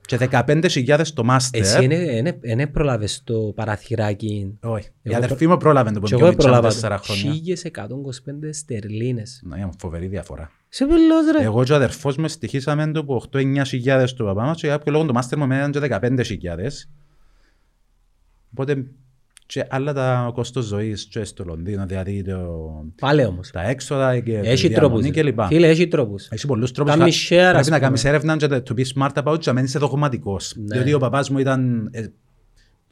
και 0.00 0.16
15.000 0.16 1.12
το 1.14 1.22
master. 1.30 1.48
Εσύ 1.50 1.86
δεν 2.40 2.70
προλάβες 2.70 3.20
το 3.24 3.52
παραθυράκι; 3.54 4.58
Όχι. 4.60 4.88
Η 4.88 4.92
Εγώ 5.02 5.16
αδερφή 5.16 5.46
μου 5.46 5.56
πρόλαβε 5.56 5.90
το 5.90 6.00
Και 6.00 6.00
που 6.00 6.06
εγώ 6.10 6.18
πιο 6.18 6.28
μητσά 6.28 6.42
προλάβα 6.46 6.68
τέσσερα 6.68 6.96
το. 6.96 7.02
χρόνια. 7.02 7.32
1125 7.32 8.52
στερλίνες. 8.52 9.42
Ναι, 9.44 9.68
φοβερή 9.78 10.06
διαφορά. 10.06 10.50
Σε 10.72 10.86
πελός 10.86 11.30
ρε; 11.36 11.42
Εγώ 11.44 11.64
και 11.64 11.72
ο 11.72 11.74
αδερφός 11.74 12.16
μου 12.16 12.28
στοιχήσαμε 12.28 12.90
το 12.92 13.04
που 13.04 13.22
8-9 13.32 13.62
χιλιάδες 13.66 14.12
του 14.14 14.24
παπά 14.24 14.42
μας 14.44 14.60
και 14.60 14.66
για 14.66 14.76
κάποιο 14.76 14.92
λόγο 14.92 15.04
το 15.06 15.18
master 15.18 15.36
μου 15.36 15.42
έμεναν 15.44 15.70
και 15.70 15.78
15 15.80 16.20
χιλιάδες. 16.24 16.88
Οπότε 18.52 18.84
και 19.46 19.66
άλλα 19.70 19.92
τα 19.92 20.30
κόστος 20.34 20.64
ζωής 20.64 21.04
και 21.04 21.24
στο 21.24 21.44
Λονδίνο, 21.44 21.86
δηλαδή 21.86 22.22
το, 22.24 22.84
Πάλε 23.00 23.24
όμως. 23.24 23.50
τα 23.50 23.62
έξοδα 23.68 24.20
και 24.20 24.38
Έχει 24.38 24.68
τη 24.68 24.74
τρόπους. 24.74 25.00
διαμονή 25.02 25.22
ρε. 25.22 25.30
κλπ. 25.32 25.40
Φίλε, 25.46 25.68
έχει 25.68 25.88
τρόπους. 25.88 26.28
Έχει 26.30 26.46
πολλούς 26.46 26.72
τρόπους. 26.72 26.92
Κάμει 26.96 27.10
Κα- 27.10 27.16
share, 27.16 27.38
ας 27.38 27.50
Πρέπει 27.52 27.56
να 27.56 27.62
πούμε. 27.62 27.78
κάνεις 27.78 28.04
έρευνα 28.04 28.36
και 28.36 28.46
to 28.46 28.74
be 28.78 28.84
smart 28.94 29.22
about 29.22 29.32
it 29.34 29.38
και 29.38 29.48
να 29.48 29.52
μένεις 29.52 29.72
δογματικός. 29.72 30.54
Ναι. 30.56 30.74
Διότι 30.76 30.92
ο 30.92 30.98
παπάς 30.98 31.30
μου 31.30 31.38
ήταν, 31.38 31.88
ε, 31.92 32.06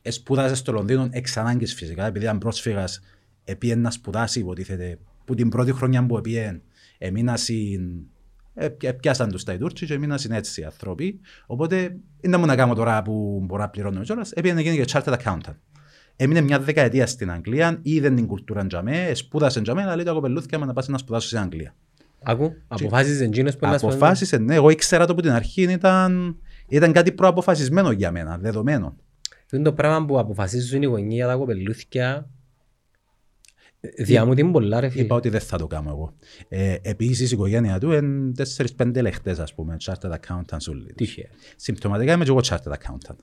ε, 0.02 0.10
σπούδασε 0.10 0.54
στο 0.54 0.72
Λονδίνο 0.72 1.08
εξ 1.10 1.36
ανάγκης 1.36 1.74
φυσικά, 1.74 2.06
επειδή 2.06 2.24
ήταν 2.24 2.38
πρόσφυγας, 2.38 3.00
επίε 3.44 3.74
να 3.74 3.90
σπουδάσει 3.90 4.38
υποτίθεται, 4.40 4.98
που 5.24 5.34
την 5.34 5.48
πρώτη 5.48 5.72
χρονιά 5.72 6.06
που 6.06 6.16
επίε, 6.18 6.60
έμεινα 6.98 7.36
συν, 7.36 7.80
ε, 8.54 8.68
πια- 8.68 8.94
πιάσαν 8.96 9.30
τους 9.30 9.44
τα 9.44 9.52
οι 9.52 9.58
Τούρκοι 9.58 9.86
και 9.86 9.94
έμειναν 9.94 10.18
συν 10.18 10.32
έτσι 10.32 10.60
οι 10.60 10.64
άνθρωποι. 10.64 11.20
Οπότε, 11.46 11.96
είναι 12.20 12.36
μου 12.36 12.46
να 12.46 12.56
κάνω 12.56 12.74
τώρα 12.74 13.02
που 13.02 13.42
μπορώ 13.44 13.62
να 13.62 13.68
πληρώνω 13.68 14.00
κιόλας, 14.00 14.32
έπιε 14.32 14.52
να 14.52 14.60
γίνει 14.60 14.76
και 14.76 14.84
chartered 14.92 15.14
accountant. 15.18 15.54
Έμεινε 16.16 16.40
μια 16.40 16.60
δεκαετία 16.60 17.06
στην 17.06 17.30
Αγγλία, 17.30 17.78
είδε 17.82 18.10
την 18.10 18.26
κουλτούρα 18.26 18.66
τζαμέ, 18.66 19.10
σπούδασε 19.14 19.60
τζαμέ, 19.60 19.82
αλλά 19.82 19.96
λέει 19.96 20.04
τα 20.04 20.12
κοπελούθηκια 20.12 20.58
να 20.58 20.72
πας 20.72 20.88
να 20.88 20.98
σπουδάσω 20.98 21.26
στην 21.26 21.38
Αγγλία. 21.38 21.74
Ακού, 22.22 22.54
αποφάσισες 22.68 23.20
εκείνος 23.20 23.56
που 23.56 23.66
να 23.66 23.78
σου 23.78 23.86
Αποφάσισε, 23.86 24.38
ναι, 24.38 24.54
εγώ 24.54 24.70
ήξερα 24.70 25.06
το 25.06 25.12
από 25.12 25.22
την 25.22 25.30
αρχή, 25.30 25.62
ήταν, 25.62 26.36
ήταν 26.68 26.92
κάτι 26.92 27.12
προαποφασισμένο 27.12 27.90
για 27.90 28.10
μένα, 28.10 28.38
δεδομένο. 28.38 28.96
Είναι 29.52 29.62
το 29.62 29.72
πράγμα 29.72 30.06
που 30.06 30.18
αποφασίζουν 30.18 30.82
οι 30.82 30.86
γονείς 30.86 31.14
για 31.14 31.26
τα 31.26 31.34
κοπελούθια. 31.34 32.28
Διά 33.96 34.24
μου 34.24 34.34
την 34.34 34.52
πολλά 34.52 34.80
ρε 34.80 34.88
φίλε. 34.88 35.02
Είπα 35.02 35.14
ότι 35.16 35.28
δεν 35.28 35.40
θα 35.40 35.58
το 35.58 35.66
κάνω 35.66 35.90
εγώ. 35.90 36.14
Ε, 36.48 36.76
Επίσης 36.82 37.30
η 37.30 37.34
οικογένεια 37.34 37.78
του 37.78 37.92
είναι 37.92 38.32
4-5 38.76 39.00
λεχτές, 39.00 39.38
ας 39.38 39.54
πούμε, 39.54 39.76
chartered 39.84 40.10
accountants 40.12 40.66
όλοι. 40.68 40.84
τους. 40.84 40.94
Τύχε. 40.94 41.28
Συμπτωματικά 41.56 42.12
είμαι 42.12 42.24
και 42.24 42.30
εγώ 42.30 42.40
chartered 42.44 42.72
accountant. 42.72 43.16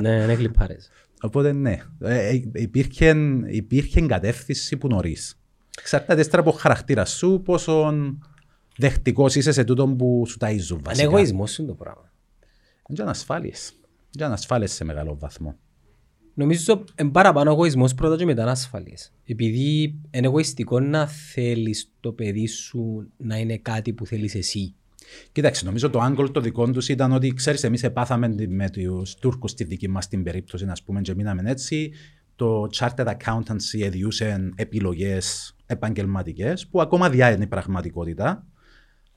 Ναι, 0.00 0.08
είναι 0.22 0.34
κλιπάρες. 0.36 0.90
Οπότε 1.22 1.52
ναι, 1.52 1.78
ε, 2.00 2.28
ε, 2.28 2.42
υπήρχε, 2.52 3.14
υπήρχε 3.46 4.00
κατεύθυνση 4.00 4.76
που 4.76 4.88
νωρίς. 4.88 5.40
Εξαρτάται 5.80 6.20
ύστερα 6.20 6.42
από 6.42 6.50
χαρακτήρα 6.50 7.04
σου, 7.04 7.42
πόσο 7.44 7.92
δεχτικός 8.76 9.34
είσαι 9.34 9.52
σε 9.52 9.64
τούτο 9.64 9.88
που 9.88 10.24
σου 10.28 10.36
ταΐζουν 10.40 10.70
Είναι 10.70 10.80
βασικά. 10.84 11.06
εγωισμός 11.06 11.58
είναι 11.58 11.68
το 11.68 11.74
πράγμα. 11.74 12.12
Είναι 12.88 13.02
ανασφάλειες. 13.02 13.72
Είναι 14.16 14.26
ανασφάλειες 14.26 14.72
σε 14.72 14.84
μεγάλο 14.84 15.16
βαθμό. 15.18 15.58
Νομίζω 16.34 16.84
είναι 17.00 17.10
παραπάνω 17.10 17.50
εγωισμός 17.50 17.94
πρώτα 17.94 18.16
και 18.16 18.24
μετά 18.24 18.50
ασφαλής. 18.50 19.12
Επειδή 19.26 19.82
είναι 20.10 20.26
εγωιστικό 20.26 20.80
να 20.80 21.06
θέλεις 21.06 21.92
το 22.00 22.12
παιδί 22.12 22.46
σου 22.46 23.08
να 23.16 23.36
είναι 23.36 23.56
κάτι 23.56 23.92
που 23.92 24.06
θέλεις 24.06 24.34
εσύ. 24.34 24.74
Κοίταξε, 25.32 25.64
νομίζω 25.64 25.90
το 25.90 26.00
angle 26.04 26.28
το 26.32 26.40
δικό 26.40 26.70
τους 26.70 26.88
ήταν 26.88 27.12
ότι 27.12 27.34
ξέρεις, 27.34 27.64
εμείς 27.64 27.82
επάθαμε 27.82 28.34
με 28.48 28.70
τους 28.70 29.14
Τούρκους 29.14 29.50
στη 29.50 29.64
δική 29.64 29.88
μας 29.88 30.08
την 30.08 30.22
περίπτωση, 30.22 30.64
να 30.64 30.72
πούμε, 30.84 31.00
και 31.00 31.14
μείναμε 31.14 31.42
έτσι. 31.50 31.92
Το 32.36 32.66
Chartered 32.78 33.06
Accountancy 33.06 33.80
εδιούσε 33.82 34.52
επιλογές 34.54 35.56
επαγγελματικές, 35.66 36.66
που 36.66 36.80
ακόμα 36.80 37.10
διά 37.10 37.32
είναι 37.32 37.44
η 37.44 37.46
πραγματικότητα. 37.46 38.46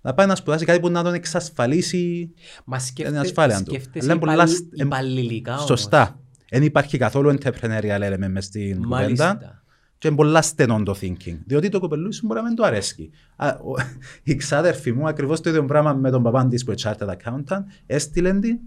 Να 0.02 0.14
πάει 0.14 0.28
να 0.28 0.36
σπουδάσει 0.36 0.66
κάτι 0.66 0.80
που 0.80 0.90
να 0.90 1.04
τον 1.04 1.14
εξασφαλίσει 1.14 2.32
Μα 2.66 2.78
την 2.94 3.18
ασφάλεια 3.18 3.58
του. 3.64 3.72
σκέφτεσαι 3.74 4.06
Αλλά 4.06 4.12
είναι 4.12 4.20
πολλά 4.20 4.34
υπαλλη- 4.34 4.56
σ- 4.56 4.64
εμ- 4.80 4.88
υπαλληλικά 4.88 5.54
όμως. 5.54 5.66
σωστά. 5.66 6.20
Δεν 6.54 6.64
υπάρχει 6.64 6.98
καθόλου 6.98 7.34
entrepreneurial 7.40 8.02
element 8.02 8.28
μες 8.30 8.46
στην 8.46 8.82
κουβέντα. 8.82 8.88
Μάλιστα. 9.02 9.64
Και 9.98 10.08
είναι 10.08 10.18
πολλά 10.18 10.42
στενό 10.42 10.84
το 10.84 10.96
thinking. 11.02 11.38
Διότι 11.46 11.70
το 11.70 11.80
κοπελούι 11.80 12.12
σου 12.14 12.26
μπορεί 12.26 12.40
να 12.42 12.46
μην 12.48 12.56
το 12.56 12.64
αρέσει. 12.64 13.10
Α, 13.36 13.48
ο- 13.50 13.82
Η 14.24 14.36
ξάδερφη 14.36 14.92
μου, 14.92 15.08
ακριβώς 15.08 15.42
το 15.42 15.50
ίδιο 15.50 15.66
πράγμα 15.66 15.94
με 15.94 16.10
τον 16.12 16.24
παπάν 16.24 16.50
της 16.50 16.64
που 16.64 16.72
είναι 16.72 16.80
chartered 16.84 17.10
accountant, 17.10 17.64
έστειλε 17.86 18.40
την. 18.40 18.58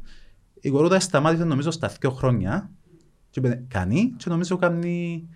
Η 0.60 0.70
κορούδα 0.70 1.00
σταμάτησε 1.00 1.44
νομίζω 1.44 1.70
στα 1.70 1.90
δύο 2.00 2.10
χρόνια. 2.10 2.70
Και 3.30 3.40
είπε, 3.40 3.62
κάνει, 3.68 4.14
και 4.16 4.24
νομίζω 4.28 4.56
κάνει. 4.56 5.28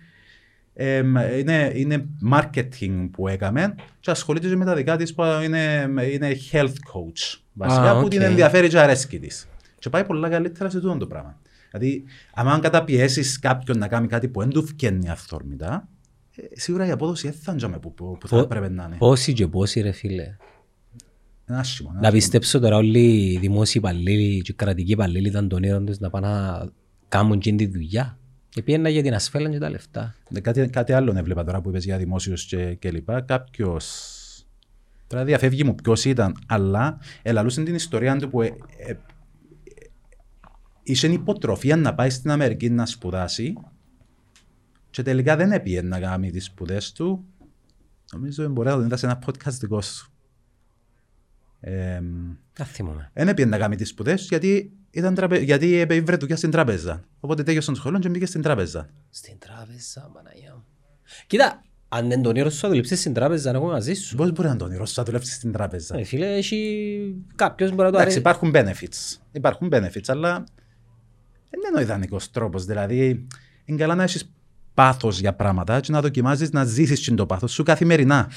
εμ, 0.73 1.15
είναι, 1.15 1.71
είναι 1.75 2.05
marketing 2.31 3.09
που 3.11 3.27
έκαμε 3.27 3.75
και 3.99 4.11
ασχολείται 4.11 4.47
και 4.47 4.55
με 4.55 4.65
τα 4.65 4.75
δικά 4.75 4.97
της 4.97 5.13
που 5.13 5.23
είναι, 5.43 5.89
είναι 6.11 6.35
health 6.51 6.65
coach 6.65 7.39
βασικά 7.53 7.89
Α, 7.91 7.93
που 7.93 8.03
οκ. 8.03 8.09
την 8.09 8.21
ενδιαφέρει 8.21 8.67
και 8.67 8.79
αρέσκει 8.79 9.19
της 9.19 9.47
και 9.79 9.89
πάει 9.89 10.03
πολλά 10.03 10.29
καλύτερα 10.29 10.69
σε 10.69 10.79
τούτο 10.79 10.97
το 10.97 11.07
πράγμα 11.07 11.39
δηλαδή 11.71 12.03
αν 12.33 12.59
καταπιέσεις 12.61 13.39
κάποιον 13.39 13.77
να 13.77 13.87
κάνει 13.87 14.07
κάτι 14.07 14.27
που 14.27 14.39
δεν 14.39 14.49
του 14.49 14.65
φκαίνει 14.65 15.09
αυθόρμητα 15.09 15.87
ε, 16.35 16.41
σίγουρα 16.59 16.85
η 16.85 16.91
απόδοση 16.91 17.27
δεν 17.29 17.37
θα 17.41 17.67
είναι 17.67 17.77
που, 17.79 17.93
που, 17.93 18.17
που 18.19 18.27
θα 18.27 18.35
Πο- 18.35 18.41
έπρεπε 18.41 18.69
να 18.69 18.83
είναι. 18.83 18.95
Πόσοι 18.97 19.33
και 19.33 19.47
πόσοι 19.47 19.81
ρε 19.81 19.91
φίλε. 19.91 20.35
Είναι 21.49 21.59
άσχημο. 21.59 21.89
είναι 21.91 21.99
Να 22.01 22.07
άσχημο. 22.07 22.11
πιστέψω 22.23 22.59
τώρα 22.59 22.75
όλοι 22.75 23.31
οι 23.31 23.37
δημόσιοι 23.37 23.73
υπαλλήλοι 23.77 24.41
και 24.41 24.51
οι 24.51 24.55
κρατικοί 24.55 24.91
υπαλλήλοι 24.91 25.27
ήταν 25.27 25.47
τον 25.47 25.57
όνειρο 25.63 25.81
τους 25.81 25.99
να 25.99 26.09
πάνε 26.09 26.27
να 26.27 26.69
κάνουν 27.07 27.39
και 27.39 27.53
τη 27.53 27.67
δουλειά. 27.67 28.17
Και 28.49 28.61
πήγαινα 28.61 28.89
για 28.89 29.01
την 29.03 29.13
ασφάλεια 29.13 29.49
και 29.49 29.57
τα 29.57 29.69
λεφτά. 29.69 30.15
Ναι, 30.29 30.39
Κάτι, 30.39 30.67
κάτι 30.69 30.93
άλλο 30.93 31.13
έβλεπα 31.17 31.43
τώρα 31.43 31.61
που 31.61 31.69
είπες 31.69 31.83
για 31.85 31.97
δημόσιους 31.97 32.45
και, 32.45 32.73
και 32.73 32.91
λοιπά. 32.91 33.21
Κάποιος, 33.21 33.95
τώρα 35.07 35.23
διαφεύγει 35.23 35.63
μου 35.63 35.75
ποιος 35.75 36.05
ήταν, 36.05 36.35
αλλά 36.47 36.97
ελαλούσε 37.21 37.63
την 37.63 37.75
ιστορία 37.75 38.15
του 38.17 38.29
που 38.29 38.41
ε, 38.41 38.45
ε, 38.77 38.91
ε, 38.91 38.97
είχε 40.91 41.07
υποτροφία 41.07 41.75
να 41.75 41.93
πάει 41.95 42.09
στην 42.09 42.31
Αμερική 42.31 42.69
να 42.69 42.85
σπουδάσει 42.85 43.53
και 44.89 45.01
τελικά 45.01 45.35
δεν 45.35 45.51
έπιε 45.51 45.81
να 45.81 45.99
κάνει 45.99 46.31
τις 46.31 46.45
σπουδές 46.45 46.91
του. 46.91 47.25
Νομίζω 48.13 48.49
μπορεί 48.49 48.67
να 48.69 48.75
το 48.75 48.81
δει 48.81 48.97
σε 48.97 49.05
ένα 49.05 49.19
podcast 49.25 49.51
δικό 49.59 49.81
σου. 49.81 50.11
Ε, 51.59 52.01
Δεν 52.53 52.65
θυμούμαι. 52.65 53.09
δεν 53.13 53.27
έπιε 53.27 53.45
να 53.45 53.57
κάνει 53.57 53.75
τις 53.75 53.89
σπουδές 53.89 54.27
γιατί, 54.29 54.71
ήταν 54.91 55.15
τραπε... 55.15 55.37
γιατί 55.39 55.73
έπαιρνε 55.75 56.17
δουλειά 56.17 56.35
στην 56.35 56.51
τράπεζα. 56.51 57.03
Οπότε 57.19 57.43
τέλειωσε 57.43 57.65
τον 57.65 57.75
σχολείο 57.75 57.99
και 57.99 58.09
μπήκε 58.09 58.25
στην 58.25 58.41
τράπεζα. 58.41 58.89
Στην 59.09 59.37
τράπεζα, 59.39 60.09
Παναγιά 60.13 60.53
μου. 60.55 60.63
Κοίτα, 61.27 61.61
αν 61.89 62.07
δεν 62.07 62.21
τον 62.21 62.31
όνειρο 62.31 62.49
σου 62.49 62.57
θα 62.59 62.67
δουλέψεις 62.67 62.99
στην 62.99 63.13
τράπεζα, 63.13 63.51
να 63.51 63.57
εγώ 63.57 63.67
μαζί 63.67 63.93
σου. 63.93 64.15
Πώς 64.15 64.31
μπορεί 64.31 64.47
να 64.47 64.55
τον 64.55 64.67
όνειρο 64.67 64.85
σου 64.85 64.93
να 64.97 65.03
δουλεύεις 65.03 65.33
στην 65.33 65.51
τράπεζα; 65.51 65.97
Ε, 65.97 66.03
φίλε, 66.03 66.35
έχει... 66.35 67.15
κάποιος 67.35 67.69
μπορεί 67.69 67.81
να 67.83 67.91
το 67.91 67.99
Εντάξει, 67.99 68.19
αρέσει. 68.19 68.19
υπάρχουν 68.19 68.51
benefits. 68.55 69.19
Υπάρχουν 69.31 69.69
benefits, 69.71 70.07
αλλά 70.07 70.43
δεν 71.59 71.69
είναι 71.71 71.79
ο 71.79 71.81
ιδανικός 71.81 72.31
τρόπος. 72.31 72.65
Δηλαδή, 72.65 73.27
είναι 73.65 73.77
καλά 73.77 73.95
να 73.95 74.03
έχεις 74.03 74.31
πάθος 74.73 75.19
για 75.19 75.33
πράγματα 75.33 75.79
και 75.79 75.91
να 75.91 76.01
δοκιμάζεις 76.01 76.51
να 76.51 76.63
ζήσεις 76.63 77.13
το 77.15 77.25
πάθος 77.25 77.51
σου 77.51 77.63
καθημερινά. 77.63 78.31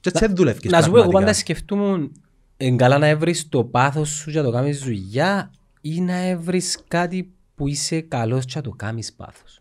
Και 0.00 0.08
έτσι 0.08 0.26
δεν 0.26 0.36
δουλεύεις. 0.36 0.70
Να 0.70 0.82
σου 0.82 0.90
πω, 0.90 0.98
εγώ 0.98 1.10
πάντα 1.10 1.32
σκεφτούμουν 1.34 2.12
είναι 2.56 2.76
καλά 2.76 2.98
να 2.98 3.06
έβρεις 3.06 3.48
το 3.48 3.64
πάθος 3.64 4.08
σου 4.08 4.30
για 4.30 4.40
να 4.42 4.46
το 4.46 4.52
κάνεις 4.54 4.78
δουλειά 4.78 5.50
ή 5.80 6.00
να 6.00 6.16
έβρεις 6.16 6.78
κάτι 6.88 7.32
που 7.54 7.68
είσαι 7.68 8.00
καλός 8.00 8.44
και 8.44 8.52
να 8.54 8.62
το 8.62 8.70
κάνεις 8.70 9.12
πάθος. 9.12 9.60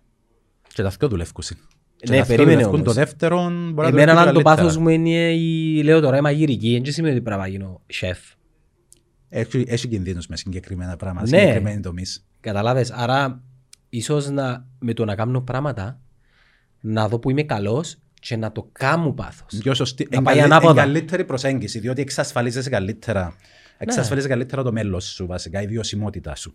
Και 0.73 0.81
τα 0.81 0.89
δύο 0.99 1.07
δουλεύουν. 1.07 1.33
Και 1.95 2.09
Ναι, 2.09 2.17
τα 2.17 2.23
δύο 2.23 2.25
περίμενε 2.25 2.51
δουλεύουν. 2.51 2.73
όμως. 2.73 2.87
Το 2.87 2.93
δεύτερο 2.93 3.37
μπορεί 3.49 3.73
να 3.75 3.87
Εμένα 3.87 4.11
δουλεύει 4.11 4.11
αν 4.11 4.15
το 4.15 4.23
καλύτερα. 4.41 4.55
πάθος 4.55 4.77
μου 4.77 4.89
είναι 4.89 5.09
η, 5.33 5.83
λέω 5.83 5.99
τώρα 5.99 6.17
η 6.17 6.21
μαγειρική, 6.21 6.79
δεν 6.83 6.93
σημαίνει 6.93 7.13
ότι 7.15 7.23
πρέπει 7.23 7.41
να 7.41 7.47
γίνω 7.47 7.81
σεφ. 7.87 8.19
Έχει, 9.29 9.63
έχει 9.67 9.87
κινδύνους 9.87 10.27
μες 10.27 10.39
συγκεκριμένα 10.39 10.95
πράγματα, 10.95 11.29
Ναι. 11.29 11.37
συγκεκριμένοι 11.37 11.79
τομείς. 11.81 12.25
Καταλάβες, 12.41 12.91
άρα 12.91 13.41
ίσως 13.89 14.29
να, 14.29 14.65
με 14.79 14.93
το 14.93 15.05
να 15.05 15.15
κάνω 15.15 15.41
πράγματα 15.41 15.99
να 16.81 17.07
δω 17.07 17.19
που 17.19 17.29
είμαι 17.29 17.43
καλός 17.43 17.97
και 18.21 18.35
να 18.35 18.51
το 18.51 18.69
κάνω 18.71 19.13
πάθος. 19.13 19.59
Πιο 19.59 19.73
σωστή. 19.73 20.07
Να 20.11 20.17
Εν 20.17 20.23
πάει 20.23 20.35
καλύ- 20.35 20.51
εν 20.51 20.57
ανάποδα. 20.57 20.81
καλύτερη 20.81 21.25
προσέγγιση, 21.25 21.79
διότι 21.79 22.01
εξασφαλίζεσαι 22.01 22.69
καλύτερα. 22.69 23.23
Ναι. 23.25 23.31
Εξασφαλίζεσαι 23.77 24.29
καλύτερα 24.33 24.63
το 24.63 24.71
μέλλον 24.71 25.01
σου, 25.01 25.25
βασικά, 25.25 25.61
η 25.61 25.67
βιωσιμότητά 25.67 26.35
σου. 26.35 26.53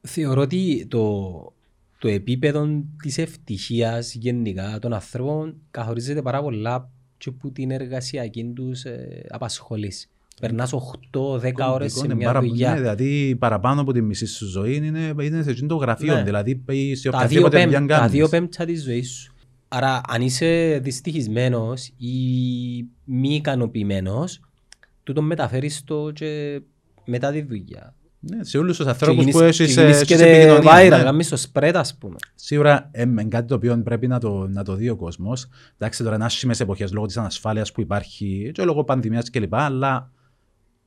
Θεωρώ 0.00 0.40
ότι 0.40 0.86
το, 0.90 1.52
το 1.98 2.08
επίπεδο 2.08 2.68
της 3.02 3.18
ευτυχίας 3.18 4.14
γενικά 4.14 4.78
των 4.78 4.92
ανθρώπων 4.92 5.56
καθορίζεται 5.70 6.22
πάρα 6.22 6.42
πολλά 6.42 6.90
και 7.18 7.28
από 7.28 7.50
την 7.50 7.70
εργασιακή 7.70 8.52
τους 8.54 8.84
ε, 8.84 9.24
απασχόληση. 9.28 10.08
Περνάς 10.40 10.72
8-10 10.72 11.72
ώρες 11.72 11.92
σε 11.92 12.04
Είναι 12.04 12.14
μια 12.14 12.26
πάρα- 12.26 12.40
δουλειά. 12.40 12.70
ναι, 12.72 12.78
δηλαδή 12.78 13.36
παραπάνω 13.38 13.80
από 13.80 13.92
τη 13.92 14.02
μισή 14.02 14.26
σου 14.26 14.46
ζωή 14.46 14.76
είναι, 14.76 15.14
είναι 15.22 15.42
σε 15.42 15.50
εκείνο 15.50 15.66
το 15.68 15.74
γραφείο. 15.76 16.14
Ναι. 16.14 16.22
Δηλαδή 16.22 16.54
πάει 16.54 16.94
σε 16.94 17.10
τα 17.10 17.18
δύο, 17.18 17.26
οποιαδήποτε 17.26 17.56
πέμ, 17.56 17.64
δουλειά 17.64 17.86
τα 17.86 17.94
κάνεις. 17.98 18.12
δύο 18.12 18.28
πέμπτα 18.28 18.64
της 18.64 18.82
ζωής 18.82 19.10
σου. 19.10 19.32
Άρα 19.68 20.00
αν 20.08 20.22
είσαι 20.22 20.78
δυστυχισμένος 20.82 21.86
ή 21.96 22.14
μη 23.04 23.34
ικανοποιημένος, 23.34 24.40
τούτο 25.02 25.22
μεταφέρεις 25.22 25.84
το 25.84 26.10
και 26.14 26.60
μετά 27.04 27.30
τη 27.32 27.42
δουλειά. 27.42 27.94
Ναι, 28.22 28.44
σε 28.44 28.58
όλους 28.58 28.76
τους 28.76 28.84
Και 28.84 28.90
ανθρώπους 28.90 29.16
γίνεις- 29.18 29.34
που 29.36 29.40
έχεις, 29.42 29.56
και 29.74 29.80
ε, 29.80 29.84
γίνεις 29.84 29.96
έχεις 30.00 30.16
και 30.16 30.24
επικοινωνία. 30.24 30.70
viral, 30.86 30.96
ναι. 30.98 31.02
κάνεις 31.02 31.28
το 31.28 31.42
spread 31.52 31.72
ας 31.74 31.96
πούμε. 31.98 32.16
Σίγουρα 32.34 32.88
ε, 32.92 33.04
με 33.04 33.24
κάτι 33.24 33.46
το 33.46 33.54
οποίο 33.54 33.82
πρέπει 33.84 34.06
να 34.06 34.18
το, 34.18 34.48
να 34.48 34.64
το 34.64 34.74
δει 34.74 34.88
ο 34.88 34.96
κόσμος. 34.96 35.48
Εντάξει, 35.78 36.02
τώρα 36.02 36.14
είναι 36.14 36.24
άσχημες 36.24 36.60
εποχές 36.60 36.92
λόγω 36.92 37.06
της 37.06 37.16
ανασφάλειας 37.16 37.72
που 37.72 37.80
υπάρχει 37.80 38.50
και 38.54 38.62
λόγω 38.64 38.84
πανδημίας 38.84 39.30
κλπ. 39.30 39.54
Αλλά 39.54 40.10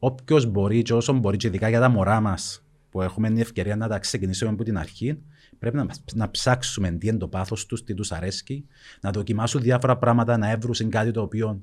όποιος 0.06 0.46
μπορεί 0.46 0.82
και 0.82 0.94
όσο 0.94 1.14
μπορεί, 1.14 1.38
και 1.38 1.48
ειδικά 1.48 1.70
για 1.70 1.80
τα 1.80 1.90
μωρά 1.90 2.20
μας 2.20 2.64
που 2.90 3.02
έχουμε 3.02 3.28
την 3.28 3.38
ευκαιρία 3.38 3.76
να 3.76 3.88
τα 3.88 4.00
ξεκινήσουμε 4.00 4.52
από 4.52 4.64
την 4.64 4.78
αρχή, 4.78 5.18
πρέπει 5.60 5.76
να, 5.76 5.86
να 6.14 6.32
ψάξουμε 6.32 6.92
τι 6.92 7.08
είναι 7.08 7.18
το 7.18 7.28
πάθος 7.28 7.66
τους, 7.66 7.84
τι 7.84 7.94
τους 7.94 8.12
αρέσει, 8.12 8.66
να 9.02 9.12
δοκιμάσουν 9.12 9.62
διάφορα 9.62 9.98
πράγματα, 9.98 10.38
να 10.38 10.52
έβρουν 10.52 10.90
κάτι 10.90 11.12
το 11.12 11.22
οποίο 11.22 11.62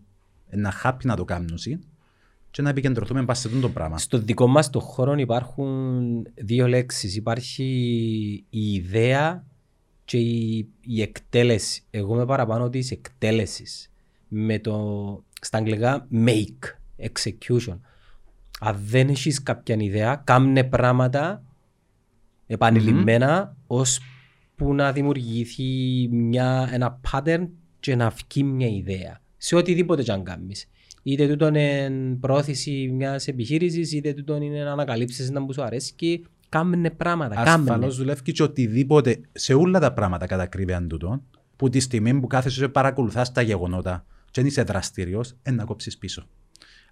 να 0.51 0.71
χάπει 0.71 1.07
να 1.07 1.17
το 1.17 1.25
κάνουν 1.25 1.59
και 2.51 2.63
να 2.63 2.69
επικεντρωθούμε 2.69 3.21
πάνω 3.21 3.39
σε 3.39 3.49
αυτό 3.49 3.61
το 3.61 3.69
πράγμα. 3.69 3.99
Στο 3.99 4.19
δικό 4.19 4.47
μας 4.47 4.71
το 4.71 4.81
χώρο 4.81 5.15
υπάρχουν 5.15 6.27
δύο 6.35 6.69
λέξεις. 6.69 7.17
Υπάρχει 7.17 7.65
η 8.51 8.73
ιδέα 8.73 9.45
και 10.05 10.19
η, 10.19 10.69
η 10.81 11.03
εκτέλεση. 11.03 11.83
Εγώ 11.91 12.15
είμαι 12.15 12.27
παραπάνω 12.27 12.69
της 12.69 12.91
εκτέλεσης. 12.91 13.91
Με 14.29 14.59
το, 14.59 15.25
στα 15.41 15.59
αγγλικά 15.59 16.09
make, 16.13 16.59
execution. 17.13 17.79
Αν 18.63 18.77
δεν 18.85 19.09
έχεις 19.09 19.43
κάποια 19.43 19.77
ιδέα, 19.79 20.23
κάμνε 20.25 20.65
πράγματα 20.65 21.43
επανειλημμένα 22.47 23.57
ώσπου 23.67 24.75
να 24.75 24.93
δημιουργηθεί 24.93 26.09
μια, 26.11 26.69
ένα 26.73 27.01
pattern 27.11 27.49
και 27.81 27.97
να 27.97 28.11
βγει 28.11 28.43
μια 28.43 28.69
ιδέα. 28.69 29.21
Σε 29.37 29.57
οτιδήποτε 29.57 30.03
και 30.03 30.13
αν 30.13 30.25
κάνεις. 30.25 30.69
Είτε 31.03 31.29
τούτο 31.29 31.47
είναι 31.47 31.91
πρόθεση 32.21 32.91
μιας 32.93 33.29
επιχείρησης, 33.29 33.93
είτε 33.93 34.13
τούτο 34.13 34.37
είναι 34.37 34.63
να 34.65 34.73
ανακαλύψεις 34.73 35.31
να 35.31 35.45
που 35.45 35.53
σου 35.53 35.63
αρέσει. 35.63 35.95
Κάμνε 36.49 36.91
πράγματα, 36.91 37.35
κάμνε. 37.35 37.71
Ασφαλώς 37.71 37.97
δουλεύει 37.97 38.33
και 38.33 38.43
οτιδήποτε 38.43 39.21
σε 39.33 39.55
όλα 39.55 39.81
τα 39.81 39.93
πράγματα 39.93 40.27
κατά 40.27 40.43
ακρίβεια 40.43 40.87
τούτων, 40.87 41.23
που 41.57 41.69
τη 41.69 41.81
στιγμή 41.81 42.21
που 42.21 42.27
κάθεσαι 42.27 42.61
και 42.61 42.69
παρακολουθάς 42.69 43.33
τα 43.33 43.43
γεγονότα 43.43 44.05
και 44.25 44.41
δεν 44.41 44.47
είσαι 44.47 44.63
δραστηριό, 44.63 45.25
να 45.51 45.65
κόψεις 45.65 45.99
πίσω. 45.99 46.27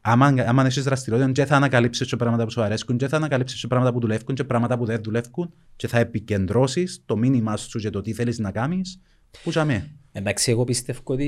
Άμα, 0.00 0.26
άμα 0.26 0.66
είσαι 0.66 0.80
δραστηριότητα, 0.80 1.32
και 1.32 1.44
θα 1.44 1.56
ανακαλύψεις 1.56 2.08
και 2.08 2.16
πράγματα 2.16 2.44
που 2.44 2.50
σου 2.50 2.62
αρέσκουν, 2.62 2.96
και 2.96 3.08
θα 3.08 3.16
ανακαλύψεις 3.16 3.60
και 3.60 3.66
πράγματα 3.66 3.92
που 3.92 4.00
δουλεύουν, 4.00 4.34
και 4.34 4.44
πράγματα 4.44 4.78
που 4.78 4.84
δεν 4.84 5.02
δουλεύουν, 5.02 5.52
και 5.76 5.88
θα 5.88 5.98
επικεντρώσεις 5.98 7.02
το 7.04 7.16
μήνυμά 7.16 7.56
σου 7.56 7.78
και 7.78 7.90
το 7.90 8.00
τι 8.00 8.12
θέλεις 8.12 8.38
να 8.38 8.50
κάνεις, 8.50 9.00
που 9.42 9.50
για 9.50 9.64
μέ. 9.64 9.90
Εντάξει, 10.12 10.50
εγώ 10.50 10.64
πιστεύω 10.64 11.00
ότι 11.04 11.24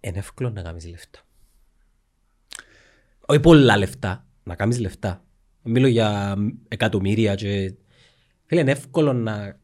είναι 0.00 0.18
εύκολο 0.18 0.50
να 0.50 0.62
κάνεις 0.62 0.86
λεφτά. 0.86 1.18
Όχι 3.26 3.40
πολλά 3.40 3.76
λεφτά, 3.76 4.26
να 4.42 4.54
κάνεις 4.54 4.78
λεφτά. 4.78 5.24
Μιλώ 5.62 5.86
για 5.86 6.36
εκατομμύρια 6.68 7.34
και... 7.34 7.74
Φίλε, 8.46 8.60
είναι 8.60 8.70
εύκολο 8.70 9.12
να 9.12 9.58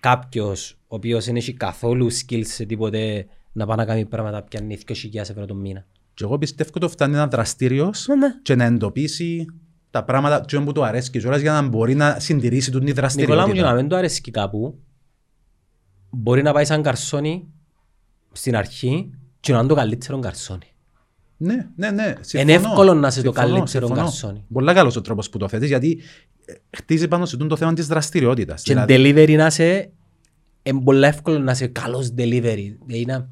κάποιος 0.00 0.78
ο 0.86 0.94
οποίος 0.94 1.24
δεν 1.24 1.36
έχει 1.36 1.52
καθόλου 1.52 2.12
skills 2.12 2.46
σε 2.46 2.64
τίποτε 2.64 3.26
να 3.52 3.66
πάει 3.66 3.76
να 3.76 3.84
κάνει 3.84 4.06
πράγματα 4.06 4.42
πιάνει 4.42 4.78
2.000 4.86 5.14
ευρώ 5.14 5.46
το 5.46 5.54
μήνα. 5.54 5.86
Και 6.14 6.24
εγώ 6.24 6.38
πιστεύω 6.38 6.70
ότι 6.74 6.86
φτάνει 6.88 7.14
ένα 7.14 7.26
δραστήριος 7.26 8.06
Ναι, 8.08 8.14
ναι. 8.14 8.34
και 8.42 8.54
να 8.54 8.64
εντοπίσει 8.64 9.46
τα 9.90 10.04
πράγματα 10.04 10.44
και 10.46 10.58
που 10.60 10.72
του 10.72 10.84
αρέσει 10.84 11.10
κιόλας 11.10 11.40
για 11.40 11.52
να 11.52 11.62
μπορεί 11.68 11.94
να 11.94 12.16
συντηρήσει 12.20 12.70
την 12.70 12.82
Νικόλα 12.82 13.06
μου 13.08 13.16
και 13.16 13.26
να 13.26 13.34
δραστηριότητα. 13.34 13.74
μην 13.74 13.88
του 13.88 13.96
αρέσει 13.96 14.20
κάπου, 14.20 14.78
μπορεί 16.10 16.42
να 16.42 16.52
πάει 16.52 16.64
σαν 16.64 16.82
καρσόνι 16.82 17.48
στην 18.32 18.56
αρχή 18.56 19.10
και 19.40 19.52
να 19.52 19.58
είναι 19.58 19.68
το 19.68 19.74
καλύτερο 19.74 20.18
καρσόνι. 20.18 20.64
Ναι, 21.36 21.66
ναι, 21.76 21.90
ναι. 21.90 22.14
Είναι 22.32 22.52
εύκολο 22.52 22.94
να 22.94 23.08
είσαι 23.08 23.22
το 23.22 23.32
Συμφωνώ, 23.32 23.54
καλύτερο 23.54 23.86
συμφωνώ. 23.86 24.00
γκαρσόνι. 24.06 24.44
Πολύ 24.52 24.74
καλός 24.74 24.96
ο 24.96 25.00
τρόπος 25.00 25.30
που 25.30 25.38
το 25.38 25.48
θέτεις 25.48 25.68
γιατί 25.68 26.00
ε, 26.44 26.52
χτίζει 26.76 27.08
πάνω 27.08 27.26
σε 27.26 27.36
τούτο 27.36 27.48
το 27.48 27.56
θέμα 27.56 27.72
της 27.72 27.86
δραστηριότητας. 27.86 28.62
Και 28.62 28.84
delivery 28.88 29.34
να 29.36 29.46
είσαι, 29.46 29.90
είναι 30.62 30.80
πολύ 30.80 31.04
εύκολο 31.04 31.38
να 31.38 31.52
είσαι 31.52 31.66
καλός 31.66 32.12
delivery. 32.16 32.74
Δηλαδή 32.86 33.04
να, 33.06 33.28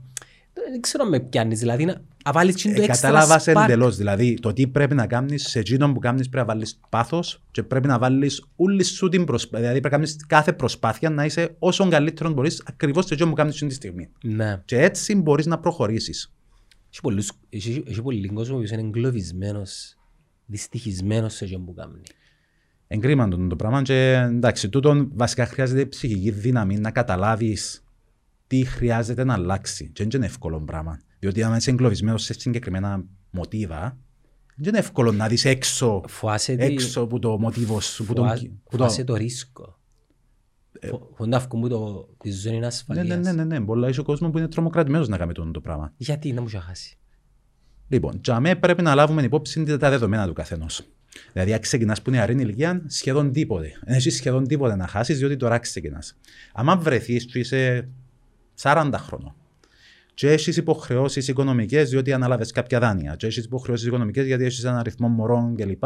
δεν 0.71 0.81
ξέρω 0.81 1.05
αν 1.05 1.11
με 1.11 1.21
πιάνεις, 1.21 1.59
δηλαδή 1.59 1.85
να 1.85 2.03
να 2.25 2.33
βάλεις 2.33 2.55
και 2.63 2.73
το 2.73 2.83
Ε, 2.83 2.85
extra 2.85 2.89
Κατάλαβα 2.89 3.41
spark. 3.41 3.63
εντελώς. 3.63 3.97
Δηλαδή, 3.97 4.35
το 4.41 4.53
τι 4.53 4.67
πρέπει 4.67 4.95
να 4.95 5.07
κάνεις 5.07 5.49
σε 5.49 5.59
εκείνο 5.59 5.93
που 5.93 5.99
κάνεις 5.99 6.29
πρέπει 6.29 6.47
να 6.47 6.53
βάλεις 6.55 6.81
πάθος 6.89 7.43
και 7.51 7.63
πρέπει 7.63 7.87
να 7.87 7.99
βάλεις 7.99 8.45
όλη 8.57 8.83
σου 8.85 9.09
την 9.09 9.25
προσπάθεια. 9.25 9.59
Δηλαδή, 9.59 9.81
πρέπει 9.81 9.95
να 9.95 10.01
κάνεις 10.01 10.27
κάθε 10.27 10.53
προσπάθεια 10.53 11.11
να 11.11 11.25
είσαι 11.25 11.55
όσο 11.59 11.89
καλύτερο 11.89 12.31
μπορείς 12.33 12.63
ακριβώς 12.67 13.05
σε 13.07 13.15
εκείνο 13.15 13.29
που 13.29 13.35
κάνεις 13.35 13.57
τη 13.59 13.71
στιγμή. 13.71 14.09
Ναι. 14.23 14.63
Και 14.65 14.79
έτσι 14.83 15.15
μπορείς 15.15 15.47
να 15.47 15.59
προχωρήσεις. 15.59 16.33
Έχει 16.91 17.01
πολλούς- 17.01 17.33
Έχει 17.49 17.83
έχει 17.87 18.03
πολύ 18.03 18.29
κόσμο 18.29 18.57
που 18.57 18.65
είναι 18.73 18.83
εγκλωβισμένος, 18.83 19.97
δυστυχισμένος 20.47 21.35
σε 21.35 21.45
αυτό 21.45 21.59
που 21.59 21.75
κάνει. 21.75 22.01
Εγκρίμαν 22.87 23.31
το, 23.31 23.47
το 23.47 23.57
πράγμα 23.57 23.83
και 23.83 24.13
εντάξει, 24.13 24.69
τούτον 24.69 25.11
βασικά 25.15 25.47
χρειάζεται 25.47 25.87
ψυχική 25.87 26.31
δύναμη 26.31 26.79
να 26.79 26.91
καταλάβεις 26.91 27.83
τι 28.49 28.65
χρειάζεται 28.65 29.25
να 29.25 29.33
αλλάξει. 29.35 29.91
Και 29.93 30.03
δεν 30.05 30.11
είναι 30.15 30.27
εύκολο 30.27 30.61
πράγμα. 30.61 30.99
Διότι 31.19 31.43
αν 31.43 31.57
είσαι 31.57 31.71
εγκλωβισμένος 31.71 32.23
σε 32.23 32.33
συγκεκριμένα 32.33 33.05
μοτίβα, 33.31 33.99
δεν 34.57 34.69
είναι 34.69 34.79
εύκολο 34.79 35.13
να 35.13 35.29
δεις 35.29 35.45
έξω, 35.45 36.03
Φοάσαι, 36.09 36.57
τη- 36.57 36.65
έξω 36.65 37.01
από 37.01 37.19
το 37.19 37.39
μοτίβο 37.39 37.81
σου. 37.81 38.05
Που 38.05 38.15
φοά- 38.17 38.39
τον, 38.39 38.61
που 38.71 38.77
το, 38.77 38.83
φοάσαι 38.85 39.05
το 39.05 39.15
ρίσκο. 39.15 39.79
Φο- 40.89 41.11
Φωνά 41.17 41.37
αυκούν 41.37 41.61
που 41.61 41.69
το, 41.69 42.09
τη 42.23 42.31
ζώνη 42.31 42.55
Ναι, 42.55 42.61
ναι, 42.61 42.67
ασφαλείας. 42.67 43.19
ναι, 43.25 43.33
ναι, 43.33 43.45
ναι. 43.45 43.61
Πολλά 43.61 43.89
είσαι 43.89 44.01
ο 44.01 44.05
κόσμος 44.05 44.31
που 44.31 44.39
είναι 44.39 44.49
τρομοκρατημένος 44.49 45.09
να 45.09 45.17
κάνει 45.17 45.33
τούτο 45.33 45.51
το 45.51 45.61
πράγμα. 45.61 45.93
Γιατί 45.97 46.33
να 46.33 46.41
μου 46.41 46.47
είχε 46.47 46.59
χάσει. 46.59 46.97
Λοιπόν, 47.89 48.21
τζαμέ 48.21 48.55
πρέπει 48.57 48.83
να 48.83 48.95
λάβουμε 48.95 49.23
υπόψη 49.23 49.65
τα 49.65 49.91
δεδομένα 49.91 50.27
του 50.27 50.33
καθενός. 50.33 50.83
Δηλαδή, 51.33 51.53
αν 51.53 51.61
ξεκινάς 51.61 52.03
που 52.03 52.11
είναι 52.11 52.21
αρήνη 52.21 52.43
ηλικία, 52.43 52.83
σχεδόν 52.87 53.33
τίποτε. 53.33 53.73
Δεν 53.85 53.95
έχει 53.95 54.11
σχεδόν 54.11 54.47
τίποτε 54.47 54.77
να 54.77 54.87
χάσεις, 54.87 55.19
διότι 55.19 55.37
τώρα 55.37 55.59
ξεκινάς. 55.59 56.17
Αν 56.53 56.81
βρεθείς 56.81 57.25
και 57.25 57.39
είσαι 57.39 57.89
40 58.63 58.91
χρόνων 58.97 59.35
και 60.19 60.31
έχεις 60.31 60.57
υποχρεώσεις 60.57 61.29
οικονομικές, 61.29 61.91
διότι 61.91 62.13
ανάλαβε 62.13 62.47
κάποια 62.53 62.79
δάνεια, 62.79 63.17
και 63.17 63.27
έχεις 63.27 63.45
υποχρεώσεις 63.45 63.87
οικονομικές, 63.87 64.27
γιατί 64.27 64.45
έχεις 64.45 64.65
έναν 64.65 64.77
αριθμό 64.77 65.09
μωρών 65.09 65.57
κλπ. 65.57 65.85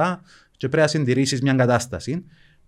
Και 0.56 0.68
πρέπει 0.68 0.76
να 0.76 0.86
συντηρήσεις 0.86 1.42
μια 1.42 1.54
κατάσταση, 1.54 2.24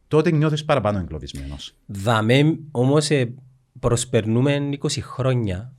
τότε 0.08 0.30
νιώθεις 0.30 0.64
παραπάνω 0.64 0.98
εγκλωβισμένος. 0.98 1.74
Δαμέ 1.86 2.58
όμως 2.70 3.10
ε, 3.10 3.34
προσπερνούμε 3.80 4.68
20 4.80 4.88
χρόνια 5.00 5.72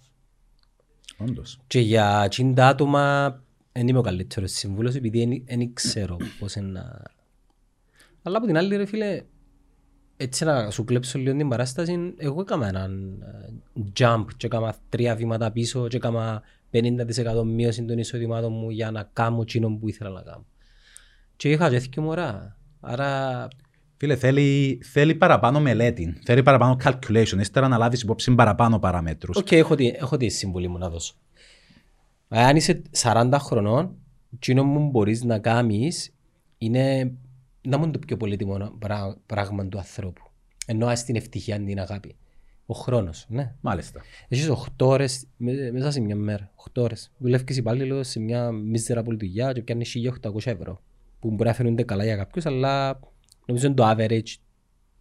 Όντως. 1.17 1.59
και 1.67 1.79
για 1.79 2.27
50 2.37 2.53
άτομα 2.59 3.35
δεν 3.71 3.87
είμαι 3.87 3.99
ο 3.99 4.01
καλύτερος 4.01 4.51
συμβούλος 4.51 4.95
επειδή 4.95 5.43
δεν 5.47 5.73
ξέρω 5.73 6.17
πώς 6.39 6.55
είναι 6.55 6.67
να... 6.67 7.01
Αλλά 8.21 8.37
από 8.37 8.45
την 8.45 8.57
άλλη 8.57 8.75
ρε 8.75 8.85
φίλε, 8.85 9.21
έτσι 10.17 10.45
να 10.45 10.69
σου 10.71 10.83
κλέψω 10.83 11.19
λίγο 11.19 11.37
την 11.37 11.49
παράσταση, 11.49 12.13
εγώ 12.17 12.41
έκανα 12.41 12.67
έναν 12.67 13.21
ε, 13.21 13.53
jump 13.99 14.25
και 14.37 14.45
έκανα 14.45 14.75
τρία 14.89 15.15
βήματα 15.15 15.51
πίσω 15.51 15.87
και 15.87 15.95
έκανα 15.95 16.41
50% 16.71 17.43
μείωση 17.45 17.83
των 17.83 17.97
εισοδημάτων 17.97 18.51
μου 18.51 18.69
για 18.69 18.91
να 18.91 19.09
κάνω 19.13 19.41
εκείνο 19.41 19.69
που 19.69 19.87
ήθελα 19.87 20.09
να 20.09 20.21
κάνω. 20.21 20.45
Και 21.35 21.49
είχα 21.49 21.69
και 21.69 21.79
δύο 21.79 22.03
μωρά. 22.03 22.57
Άρα 22.79 23.47
Φίλε, 23.97 24.15
θέλει, 24.15 24.79
θέλει 24.83 25.15
παραπάνω 25.15 25.59
μελέτη, 25.59 26.17
θέλει 26.23 26.43
παραπάνω 26.43 26.77
calculation, 26.83 27.37
ύστερα 27.39 27.67
να 27.67 27.77
λάβεις 27.77 28.01
υπόψη 28.01 28.35
παραπάνω 28.35 28.79
παραμέτρους. 28.79 29.37
Οκ, 29.37 29.51
έχω, 29.51 29.75
τη, 29.75 29.87
έχω 29.87 30.17
τη 30.17 30.29
συμβουλή 30.29 30.67
μου 30.67 30.77
να 30.77 30.89
δώσω. 30.89 31.13
Ε, 32.29 32.43
Αν 32.43 32.55
είσαι 32.55 32.81
40 33.01 33.31
χρονών, 33.39 33.95
εκείνο 34.33 34.63
που 34.63 34.89
μπορείς 34.89 35.23
να 35.23 35.39
κάνεις 35.39 36.13
είναι 36.57 37.13
να 37.65 37.77
μην 37.79 37.91
το 37.91 37.99
πιο 37.99 38.17
πολύτιμο 38.17 38.69
πρά- 38.79 39.17
πράγμα 39.25 39.67
του 39.67 39.77
ανθρώπου. 39.77 40.21
Ενώ 40.65 40.87
ας 40.87 41.03
την 41.03 41.15
ευτυχία, 41.15 41.63
την 41.63 41.79
αγάπη. 41.79 42.15
Ο 42.65 42.73
χρόνος, 42.73 43.25
ναι. 43.29 43.53
Μάλιστα. 43.61 44.01
Έχεις 44.27 44.49
8 44.49 44.85
ώρες 44.87 45.27
με- 45.37 45.71
μέσα 45.71 45.91
σε 45.91 45.99
μια 45.99 46.15
μέρα. 46.15 46.51
8 46.55 46.81
ώρες. 46.81 47.11
Δουλεύεις 47.17 47.57
υπάλληλος 47.57 48.07
σε 48.07 48.19
μια 48.19 48.49
miserable 48.73 49.17
δουλειά 49.17 49.51
και 49.53 49.61
πιάνεις 49.61 49.95
1800 49.95 50.51
ευρώ. 50.51 50.81
Που 51.19 51.31
μπορεί 51.31 51.49
να 51.49 51.53
φαίνονται 51.55 51.83
καλά 51.83 52.03
για 52.03 52.15
κάποιους, 52.15 52.45
αλλά 52.45 52.99
νομίζω 53.45 53.65
είναι 53.67 53.75
το 53.75 53.89
average 53.89 54.35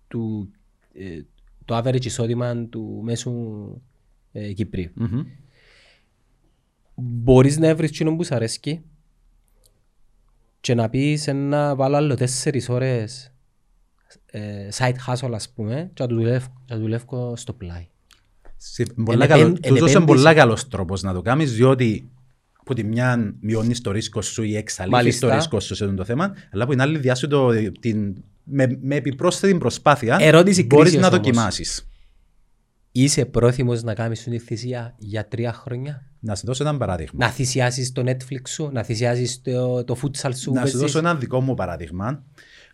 του, 0.09 0.51
ε, 0.95 1.21
το 1.65 1.77
average 1.79 2.05
εισόδημα 2.05 2.57
του 2.67 3.01
μέσου 3.03 3.33
ε, 4.33 4.53
Κυπρίου. 4.53 4.91
Μμμ. 4.95 5.23
Μπορείς 6.95 7.59
να 7.59 7.75
βρεις 7.75 7.91
εκείνο 7.91 8.17
που 8.17 8.25
σου 8.25 8.35
αρέσκει 8.35 8.83
και 10.65 10.75
να 10.75 10.89
πεις 10.89 11.27
να 11.35 11.75
βάλω 11.75 11.97
άλλο 11.97 12.17
4 12.45 12.59
ώρες 12.69 13.33
ε, 14.27 14.69
side 14.79 14.95
hustle 15.13 15.33
ας 15.35 15.49
πούμε 15.55 15.91
και 15.95 16.03
να 16.03 16.09
το 16.09 16.15
δουλεύω, 16.15 16.47
και 16.65 16.75
να 16.75 16.81
δουλεύω 16.81 17.37
στο 17.37 17.53
πλάι. 17.53 17.87
Συ- 18.57 18.93
πολλά 19.05 19.23
Εν 19.25 19.31
καλό- 19.31 19.43
επέν- 19.47 19.55
Τούτος 19.55 19.71
είναι 19.79 19.91
επένδυση. 19.91 20.05
πολλά 20.05 20.35
καλός 20.35 20.69
τρόπος 20.69 21.03
να 21.03 21.13
το 21.13 21.23
κάνεις, 21.23 21.53
διότι 21.55 22.09
που 22.65 22.75
τη 22.75 22.85
μια 22.85 23.35
μειώνεις 23.41 23.81
το 23.81 23.91
ρίσκο 23.91 24.23
σου 24.23 24.43
ή 24.43 24.57
εξαλείφεις 24.57 24.97
Μάλιστα. 24.99 25.29
το 25.29 25.35
ρίσκο 25.35 25.61
σου 25.61 25.75
σε 25.75 25.85
αυτό 25.85 25.97
το 25.97 26.05
θέμα, 26.05 26.33
αλλά 26.53 26.63
από 26.63 26.73
την 26.73 26.81
άλλη 26.81 26.99
διάσου 26.99 27.29
το, 27.29 27.49
την, 27.81 28.15
με, 28.45 28.79
με 28.83 28.95
επιπρόσθετη 28.97 29.55
προσπάθεια 29.59 30.17
Ερώτηση 30.21 30.65
μπορείς 30.65 30.91
κρίσεως 30.91 31.11
να 31.11 31.17
όμως. 31.17 31.27
δοκιμάσεις. 31.27 31.89
Είσαι 32.97 33.25
πρόθυμος 33.25 33.83
να 33.83 33.95
κάνεις 33.95 34.23
την 34.23 34.41
θυσία 34.41 34.95
για 34.99 35.29
τρία 35.29 35.53
χρόνια; 35.53 36.03
Να 36.21 36.35
σου 36.35 36.47
δώσω 36.47 36.69
ένα 36.69 36.77
παράδειγμα. 36.77 37.27
Να 37.27 37.33
θυσιάσεις 37.33 37.93
το 37.93 38.03
Netflix 38.07 38.49
σου, 38.49 38.71
να 38.73 38.83
θυσιάσεις 38.83 39.43
το, 39.43 39.85
το 39.85 39.97
futsal 40.03 40.11
σου. 40.13 40.29
Να 40.31 40.37
σου 40.37 40.53
παίζεις; 40.53 40.81
δώσω 40.81 40.99
ένα 40.99 41.15
δικό 41.15 41.41
μου 41.41 41.55
παράδειγμα, 41.55 42.25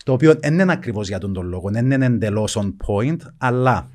το 0.05 0.13
οποίο 0.13 0.35
δεν 0.35 0.59
είναι 0.59 0.73
ακριβώς 0.73 1.09
για 1.09 1.19
τον 1.19 1.33
τον 1.33 1.47
λόγο, 1.47 1.71
δεν 1.71 1.91
είναι 1.91 2.07
εντελώς 2.07 2.57
on 2.59 2.73
point, 2.87 3.17
αλλά 3.39 3.91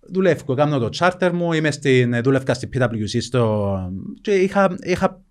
δουλεύω, 0.00 0.54
κάνω 0.54 0.78
το 0.78 0.88
charter 0.98 1.30
μου, 1.32 1.52
είμαι 1.52 1.70
στην, 1.70 2.22
δούλευκα 2.22 2.54
στη 2.54 2.68
PwC 2.74 3.18
στο, 3.20 3.76
και 4.20 4.34
είχα, 4.34 4.76
είχα, 4.80 5.22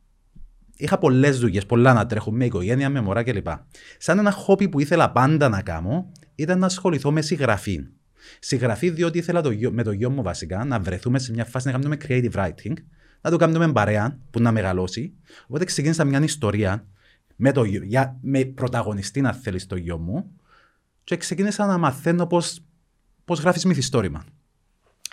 είχα 0.75 0.97
πολλές 0.97 1.39
δουλειές, 1.39 1.65
πολλά 1.65 1.93
να 1.93 2.05
τρέχω 2.05 2.31
με 2.31 2.45
οικογένεια, 2.45 2.89
με 2.89 3.01
μωρά 3.01 3.23
κλπ. 3.23 3.47
Σαν 3.97 4.19
ένα 4.19 4.31
χόπι 4.31 4.69
που 4.69 4.79
ήθελα 4.79 5.11
πάντα 5.11 5.49
να 5.49 5.61
κάνω, 5.61 6.11
ήταν 6.35 6.59
να 6.59 6.65
ασχοληθώ 6.65 7.11
με 7.11 7.21
συγγραφή. 7.21 7.79
Συγγραφή 8.39 8.89
διότι 8.89 9.17
ήθελα 9.17 9.41
το 9.41 9.51
γιο, 9.51 9.71
με 9.71 9.83
το 9.83 9.91
γιο 9.91 10.09
μου 10.09 10.21
βασικά 10.21 10.65
να 10.65 10.79
βρεθούμε 10.79 11.19
σε 11.19 11.31
μια 11.31 11.45
φάση 11.45 11.65
να 11.67 11.71
κάνουμε 11.73 11.97
creative 12.07 12.31
writing, 12.31 12.73
να 13.21 13.29
το 13.29 13.37
κάνουμε 13.37 13.71
παρέα 13.71 14.19
που 14.31 14.39
να 14.41 14.51
μεγαλώσει. 14.51 15.13
Οπότε 15.47 15.65
ξεκίνησα 15.65 16.03
μια 16.05 16.19
ιστορία 16.23 16.85
με, 17.35 17.51
το, 17.51 17.63
γιο- 17.63 17.83
για, 17.83 18.17
με 18.21 18.45
πρωταγωνιστή 18.45 19.21
να 19.21 19.33
θέλεις 19.33 19.65
το 19.67 19.75
γιο 19.75 19.97
μου 19.97 20.31
και 21.03 21.17
ξεκίνησα 21.17 21.65
να 21.65 21.77
μαθαίνω 21.77 22.27
πώς, 22.27 22.59
πώς 23.25 23.39
γράφεις 23.39 23.65
μυθιστόρημα. 23.65 24.23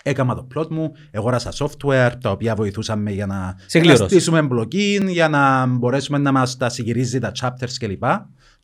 Έκανα 0.07 0.35
το 0.35 0.47
plot 0.55 0.67
μου, 0.67 0.91
αγόρασα 1.13 1.51
software 1.53 2.11
τα 2.21 2.31
οποία 2.31 2.55
βοηθούσαν 2.55 3.01
με 3.01 3.11
για 3.11 3.25
να, 3.25 3.55
Σε 3.65 3.79
για 3.79 3.87
να 3.89 3.93
κλήρωση. 3.95 4.15
στήσουμε 4.15 4.41
μπλοκίν, 4.41 5.07
για 5.07 5.29
να 5.29 5.65
μπορέσουμε 5.65 6.17
να 6.17 6.31
μας 6.31 6.57
τα 6.57 6.69
συγκυρίζει 6.69 7.19
τα 7.19 7.31
chapters 7.41 7.71
κλπ. 7.79 8.03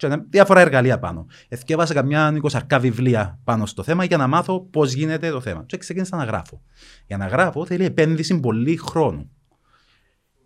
Και 0.01 0.07
να- 0.07 0.25
διάφορα 0.29 0.59
εργαλεία 0.59 0.99
πάνω. 0.99 1.25
Εθιέβασα 1.47 1.93
καμιά 1.93 2.33
20 2.41 2.79
βιβλία 2.79 3.39
πάνω 3.43 3.65
στο 3.65 3.83
θέμα 3.83 4.03
για 4.03 4.17
να 4.17 4.27
μάθω 4.27 4.61
πώς 4.71 4.93
γίνεται 4.93 5.29
το 5.29 5.41
θέμα. 5.41 5.63
Και 5.65 5.77
ξεκίνησα 5.77 6.17
να 6.17 6.23
γράφω. 6.23 6.61
Για 7.07 7.17
να 7.17 7.27
γράφω 7.27 7.65
θέλει 7.65 7.85
επένδυση 7.85 8.39
πολύ 8.39 8.77
χρόνου. 8.77 9.29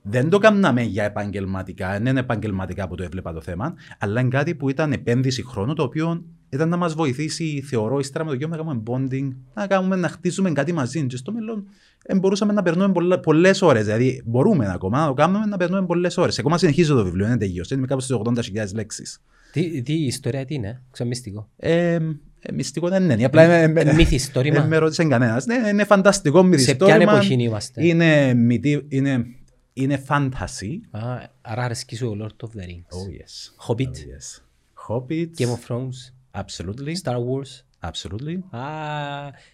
Δεν 0.01 0.29
το 0.29 0.37
κάναμε 0.37 0.81
για 0.81 1.03
επαγγελματικά, 1.03 1.91
δεν 1.91 2.05
είναι 2.05 2.19
επαγγελματικά 2.19 2.87
που 2.87 2.95
το 2.95 3.03
έβλεπα 3.03 3.33
το 3.33 3.41
θέμα, 3.41 3.73
αλλά 3.99 4.19
είναι 4.19 4.29
κάτι 4.29 4.55
που 4.55 4.69
ήταν 4.69 4.91
επένδυση 4.91 5.45
χρόνου, 5.45 5.73
το 5.73 5.83
οποίο 5.83 6.23
ήταν 6.49 6.69
να 6.69 6.77
μας 6.77 6.93
βοηθήσει, 6.93 7.61
θεωρώ, 7.61 7.99
ύστερα 7.99 8.23
με 8.23 8.29
το 8.29 8.35
γιο 8.35 8.47
να 8.47 8.57
κάνουμε 8.57 8.83
bonding, 8.87 9.29
να, 9.53 9.67
κάνουμε, 9.67 9.95
να 9.95 10.07
χτίσουμε 10.09 10.51
κάτι 10.51 10.73
μαζί. 10.73 11.05
Και 11.05 11.17
στο 11.17 11.31
μέλλον 11.31 11.67
ε, 12.03 12.15
μπορούσαμε 12.15 12.53
να 12.53 12.61
περνούμε 12.61 13.17
πολλές 13.17 13.61
ώρες. 13.61 13.85
Δηλαδή, 13.85 14.21
μπορούμε 14.25 14.71
ακόμα 14.71 14.99
να 14.99 15.07
το 15.07 15.13
κάνουμε 15.13 15.45
να 15.45 15.57
περνούμε 15.57 15.85
πολλές 15.85 16.17
ώρες. 16.17 16.39
Ακόμα 16.39 16.57
συνεχίζω 16.57 16.95
το 16.95 17.03
βιβλίο, 17.03 17.25
είναι 17.25 17.37
τελείωσε. 17.37 17.75
Είμαι 17.75 17.87
κάπου 17.87 18.01
στις 18.01 18.15
80.000 18.15 18.73
λέξεις. 18.73 19.19
Τι, 19.61 19.81
τι 19.81 19.93
ιστορία 19.93 20.45
τι 20.45 20.53
είναι, 20.53 20.81
ξαμίστικο. 20.91 21.49
Ε, 21.57 21.93
ε, 21.93 22.51
μυστικό 22.53 22.89
δεν 22.89 23.09
είναι. 23.09 23.23
Απλά 23.25 23.41
ε, 23.41 23.63
ε, 23.63 23.79
Ε, 23.89 23.93
μυθιστόρημα. 23.93 24.63
ε, 24.63 24.67
με 24.67 24.77
ρώτησε 24.77 25.03
κανένας. 25.05 25.45
Ναι, 25.45 25.55
είναι 25.69 25.83
φανταστικό 25.83 26.37
Σε 26.37 26.43
ποια 26.43 26.57
μυθιστόρημα. 26.57 27.11
εποχή 27.13 27.33
είμαστε; 27.33 27.85
Είναι, 27.87 28.33
μυθι- 28.33 28.93
είναι, 28.93 29.25
είναι 29.73 30.03
fantasy. 30.07 30.79
Α, 30.91 30.99
άρα 31.41 31.63
αρέσκει 31.63 31.95
σου 31.95 32.07
ο 32.07 32.17
Lord 32.25 32.45
of 32.45 32.49
the 32.49 32.63
Rings. 32.63 32.97
Oh 32.97 33.09
yes. 33.19 33.67
Hobbit, 33.67 33.81
Oh, 33.83 33.87
yes. 33.87 34.41
Hobbit. 34.87 35.29
Game 35.37 35.53
of 35.57 35.67
Thrones, 35.67 36.13
Absolutely. 36.41 36.93
Star 37.03 37.15
Wars. 37.15 37.63
Absolutely. 37.89 38.57
Α, 38.59 38.61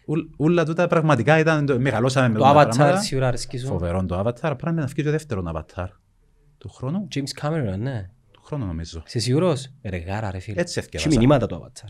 Ούλ- 0.05 0.27
Ούλα 0.37 0.65
τούτα 0.65 0.87
πραγματικά 0.87 1.39
ήταν, 1.39 1.65
το- 1.65 1.79
μεγαλώσαμε 1.79 2.27
με 2.27 2.33
το 2.33 2.39
τούτα 2.39 2.51
Avatar 2.51 2.69
πράγματα. 2.75 2.99
σίγουρα 3.01 3.27
αρέσκει 3.27 3.57
σου. 3.57 3.67
Φοβερό 3.67 4.05
το 4.05 4.19
Avatar. 4.19 4.53
Πρέπει 4.57 4.75
να 4.75 4.85
βγει 4.85 5.03
το 5.03 5.11
δεύτερο 5.11 5.43
Avatar. 5.55 5.87
Του 6.57 6.69
χρόνου. 6.69 7.07
James 7.15 7.41
Cameron, 7.41 7.77
ναι. 7.79 8.09
Του 8.41 8.47
χρόνου 8.47 8.65
νομίζω. 8.65 9.03
Είσαι 9.07 9.19
σίγουρος; 9.19 9.71
Ρε 9.83 9.97
γάρα 9.97 10.31
ρε 10.31 10.39
φίλε. 10.39 10.61
Έτσι 10.61 10.79
Έχει 10.79 10.87
εθιέβασα. 10.95 11.19
μηνύματα 11.19 11.47
το 11.47 11.65
Avatar. 11.71 11.89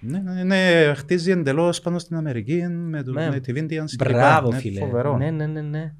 Ναι, 0.00 0.18
ναι, 0.18 0.42
ναι, 0.44 0.92
χτίζει 0.94 1.30
εντελώς 1.30 1.80
πάνω 1.80 1.98
στην 1.98 2.16
Αμερική 2.16 2.66
με 2.68 3.02
του 3.02 3.12
Ναι. 3.12 3.28
Native 3.32 3.56
Indians. 3.56 3.84
κλπ. 3.96 4.08
Μπράβο 4.08 4.50
Ναι, 4.50 4.58
φίλε. 4.58 4.80
Φοβερό. 4.80 5.16
Ναι, 5.16 5.30
ναι, 5.30 5.46
ναι, 5.46 5.60
ναι. 5.60 5.94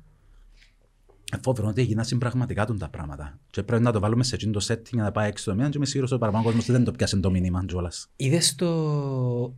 Ε, 1.32 1.38
Φοβερό 1.42 1.68
ότι 1.68 1.80
έγιναν 1.80 2.04
συμπραγματικά 2.04 2.64
τούν 2.66 2.78
τα 2.78 2.88
πράγματα. 2.88 3.38
Και 3.50 3.62
πρέπει 3.62 3.82
να 3.82 3.92
το 3.92 4.00
βάλουμε 4.00 4.24
σε 4.24 4.34
εκείνο 4.34 4.52
το 4.52 4.66
setting 4.68 4.90
για 4.92 5.02
να 5.02 5.12
πάει 5.12 5.28
έξω 5.28 5.50
το 5.50 5.56
μήνα 5.56 5.68
και 5.68 5.76
είμαι 5.76 5.86
σίγουρος 5.86 6.10
ότι 6.12 6.16
ο 6.22 6.24
παραπάνω 6.26 6.44
κόσμος 6.44 6.66
δεν 6.70 6.84
το 6.84 6.92
πιάσε 6.92 7.16
το 7.16 7.30
μήνυμα 7.30 7.64
κιόλας. 7.66 8.08
Είδες 8.16 8.54
το 8.54 9.54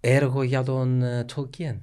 έργο 0.00 0.42
για 0.42 0.62
τον 0.62 1.02
ε, 1.02 1.24
Tolkien; 1.34 1.76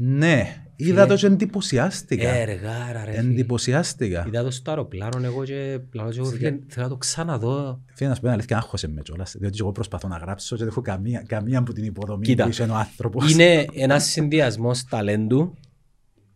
Ναι, 0.00 0.62
είδα 0.76 1.06
το 1.06 1.14
και 1.14 1.26
εντυπωσιάστηκα. 1.26 2.28
Έργα 2.28 2.92
ρε 2.92 3.10
φίλε. 3.10 3.18
Εντυπωσιάστηκα. 3.18 4.24
Είδα 4.26 4.42
το 4.42 4.50
στο 4.50 4.70
αεροπλάνο 4.70 5.24
εγώ 5.24 5.44
και 5.44 5.80
πλάω 5.90 6.10
και 6.10 6.18
εγώ 6.18 6.28
φίλε, 6.28 6.58
θέλω 6.66 6.84
να 6.84 6.88
το 6.88 6.96
ξαναδώ. 6.96 7.80
Φίλε, 7.94 8.08
να 8.08 8.14
σου 8.14 8.20
πω 8.20 8.26
την 8.26 8.36
αλήθεια, 8.36 8.56
άγχωσε 8.56 8.88
με 8.88 9.00
κιόλας, 9.02 9.36
διότι 9.38 9.56
εγώ 9.60 9.72
προσπαθώ 9.72 10.08
να 10.08 10.16
γράψω 10.16 10.56
και 10.56 10.62
δεν 10.62 10.70
έχω 10.70 10.80
καμία, 10.80 11.24
καμία 11.26 11.58
από 11.58 11.72
την 11.72 11.84
υποδομή 11.84 12.24
Κοίτα, 12.24 12.44
που 12.44 12.50
είσαι 12.50 12.62
ο 12.62 12.74
άνθρωπος. 12.74 13.32
Είναι 13.32 13.66
ένας 13.72 14.04
συνδυασμός 14.04 14.84
ταλέντου 14.84 15.54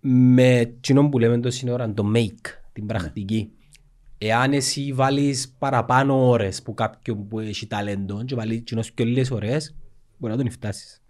με 0.00 0.58
εκείνο 0.58 1.08
που 1.08 1.18
λέμε 1.18 1.40
το 1.40 1.50
σύνορα, 1.50 1.92
το 1.92 2.12
make, 2.14 2.46
την 2.72 2.86
πρακτική. 2.86 3.50
Εάν 4.18 4.52
εσύ 4.52 4.92
βάλεις 4.92 5.54
παραπάνω 5.58 6.28
ώρες 6.28 6.62
που 6.62 6.74
κάποιον 6.74 7.28
που 7.28 7.40
έχει 7.40 7.66
ταλέντο 7.66 8.24
και 8.24 8.34
βάλεις 8.34 8.56
εκείνος 8.56 8.92
πιο 8.92 9.04
λίγες 9.04 9.30
ώρες, 9.30 9.74
μπορεί 10.18 10.32
να 10.32 10.42
τον 10.42 10.50
φτάσεις. 10.50 11.01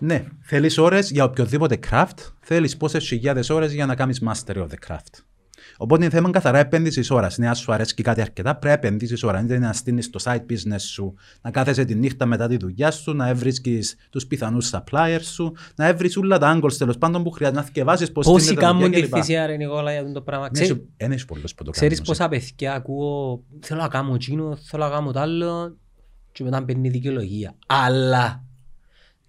Ναι, 0.00 0.24
θέλεις 0.40 0.78
ώρες 0.78 1.10
για 1.10 1.24
οποιοδήποτε 1.24 1.78
craft, 1.90 2.18
θέλεις 2.40 2.76
πόσες 2.76 3.06
χιλιάδες 3.06 3.50
ώρες 3.50 3.72
για 3.72 3.86
να 3.86 3.94
κάνεις 3.94 4.22
mastery 4.28 4.56
of 4.56 4.66
the 4.66 4.88
craft. 4.88 5.24
Οπότε 5.76 6.04
είναι 6.04 6.12
θέμα 6.14 6.30
καθαρά 6.30 6.58
επένδυσης 6.58 7.10
ώρας. 7.10 7.38
Ναι, 7.38 7.48
αν 7.48 7.54
σου 7.54 7.72
αρέσει 7.72 7.94
και 7.94 8.02
κάτι 8.02 8.20
αρκετά, 8.20 8.56
πρέπει 8.56 8.66
να 8.82 8.88
επενδύσεις 8.88 9.22
ώρα. 9.22 9.40
Είναι 9.40 9.58
να 9.58 9.72
στείλει 9.72 10.06
το 10.06 10.20
side 10.24 10.36
business 10.50 10.80
σου, 10.80 11.14
να 11.42 11.50
κάθεσαι 11.50 11.84
τη 11.84 11.94
νύχτα 11.94 12.26
μετά 12.26 12.48
τη 12.48 12.56
δουλειά 12.56 12.90
σου, 12.90 13.12
να 13.12 13.28
έβρισκεις 13.28 13.96
τους 14.10 14.26
πιθανούς 14.26 14.70
suppliers 14.72 15.20
σου, 15.22 15.52
να 15.74 15.86
έβρεις 15.86 16.16
όλα 16.16 16.38
τα 16.38 16.58
angles 16.62 16.72
τέλος 16.78 16.98
πάντων 16.98 17.22
που 17.22 17.30
χρειάζεται 17.30 17.58
να 17.60 17.64
θυκευάσει 17.66 18.12
πώς 18.12 18.26
Πόσοι 18.26 18.54
κάνουν 18.54 18.90
τη 18.90 19.06
θυσία 19.06 19.46
ρε 19.46 19.56
Νικόλα 19.56 19.92
για 19.92 20.12
το 20.12 20.22
πράγμα. 20.22 20.48
Ξέρεις- 20.50 20.76
Ένα 20.96 21.14
έχει 21.14 21.24
πολλού 21.24 21.42
που 21.42 21.64
το 21.64 21.70
κάνουν. 21.70 21.72
Ξέρεις 21.72 22.02
πόσα 22.02 22.28
παιδιά 22.28 22.74
ακούω, 22.74 23.42
θέλω 23.60 23.80
να 23.80 23.88
κάνω 23.88 24.14
εκείνο, 24.14 24.56
θέλω 24.56 24.84
να 24.84 24.90
κάνω 24.90 25.12
το 25.12 25.20
άλλο 25.20 25.76
και 26.32 26.44
μετά 26.44 26.64
παίρνει 26.64 26.88
δικαιολογία. 26.88 27.54
Αλλά, 27.66 28.44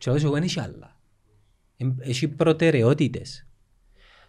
και 0.01 0.09
εγώ 0.09 0.19
εγώ 0.21 0.31
δεν 0.33 0.43
έχει 0.43 0.59
άλλα. 0.59 0.99
Εμ- 1.77 1.99
Έχει 2.01 2.27
προτεραιότητες. 2.27 3.45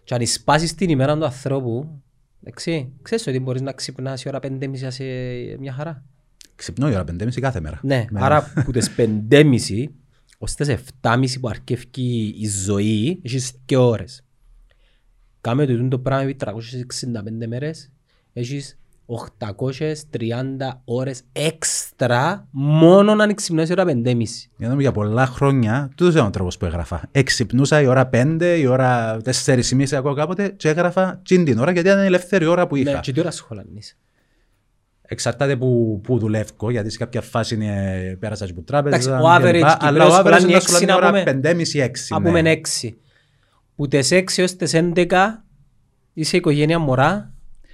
Και 0.03 0.13
αν 0.13 0.25
σπάσεις 0.27 0.75
την 0.75 0.89
ημέρα 0.89 1.17
του 1.17 1.25
ανθρώπου, 1.25 2.01
εντάξει, 2.43 2.91
ξέρεις 3.01 3.27
ότι 3.27 3.39
μπορείς 3.39 3.61
να 3.61 3.71
ξυπνάς 3.71 4.23
η 4.23 4.27
ώρα 4.27 4.39
πεντέμιση 4.39 4.91
σε 4.91 5.03
μια 5.59 5.73
χαρά. 5.73 6.03
Ξυπνώ 6.55 6.89
η 6.89 6.93
ώρα 6.93 7.03
5.30 7.03 7.39
κάθε 7.39 7.59
μέρα. 7.59 7.79
Ναι, 7.83 8.05
Με- 8.09 8.19
άρα 8.23 8.51
που 8.65 8.71
τις 8.71 8.91
πεντέμιση 8.91 9.93
ως 10.37 10.53
τις 10.53 10.75
7.30 11.01 11.39
που 11.39 11.47
αρκεύει 11.47 11.87
η 12.37 12.47
ζωή, 12.47 13.19
έχεις 13.23 13.53
και 13.65 13.77
ώρες. 13.77 14.23
Κάμε 15.41 15.65
το 15.65 15.87
το 15.87 15.99
πράγμα 15.99 16.23
επί 16.29 16.35
365 16.39 17.47
μέρες, 17.47 17.91
έχεις 18.33 18.77
830 19.05 19.15
ώρες 20.85 21.21
έξτρα 21.31 22.47
μόνο 22.51 23.11
αν 23.11 23.35
ξυπνάς 23.35 23.69
η 23.69 23.71
ώρα 23.71 23.85
πεντέμιση. 23.85 24.49
Για 24.57 24.65
να 24.65 24.69
δούμε, 24.69 24.81
για 24.81 24.91
πολλά 24.91 25.25
χρόνια, 25.25 25.89
τούτος 25.95 26.13
ήταν 26.13 26.25
ο 26.25 26.29
τρόπος 26.29 26.57
που 26.57 26.65
έγραφα. 26.65 27.01
Εξυπνούσα 27.11 27.81
η 27.81 27.85
ώρα 27.85 28.09
5, 28.13 28.57
η 28.59 28.67
ώρα 28.67 29.17
4.30 29.45 29.93
ακόμα 29.93 30.15
κάποτε, 30.15 30.49
και 30.49 30.69
έγραφα 30.69 31.19
τσιν 31.23 31.45
την 31.45 31.59
ώρα 31.59 31.71
γιατί 31.71 31.87
ήταν 31.87 32.03
η 32.03 32.05
ελεύθερη 32.05 32.45
ώρα 32.45 32.67
που 32.67 32.75
είχα. 32.75 32.91
Ναι, 32.91 32.99
και 32.99 33.11
τι 33.11 33.19
ώρα 33.19 33.31
σχολανείς. 33.31 33.97
Εξαρτάται 35.01 35.55
που, 35.55 36.01
που 36.03 36.17
δουλεύω, 36.17 36.71
γιατί 36.71 36.89
σε 36.89 36.97
κάποια 36.97 37.21
φάση 37.21 37.55
είναι, 37.55 38.17
πέρασα 38.19 38.45
και 38.45 38.51
από 38.51 38.61
τράπεζα. 38.61 38.95
Εντάξει, 38.95 39.09
ο 39.09 39.13
κλπ. 39.13 39.63
average 39.65 39.75
Αλλά 39.79 40.05
ο 40.05 40.17
Κυπρέος 40.17 40.19
average 40.19 40.19
σχολάνει 40.19 40.43
είναι 40.43 40.51
να 40.51 40.57
έξι, 40.57 40.75
σου 40.75 40.85
να 40.85 40.95
ώρα 40.95 41.07
πούμε. 41.07 41.23
5.30-6. 41.25 41.89
Α 42.09 42.21
πούμε 42.21 42.61
6. 42.83 42.89
Που 43.75 43.87
τις 43.87 44.11
6 44.11 44.23
έως 44.35 44.55
τις 44.55 44.73
11 44.73 45.43
είσαι 46.13 46.37
οικογένεια 46.37 46.79
μωρά, 46.79 47.32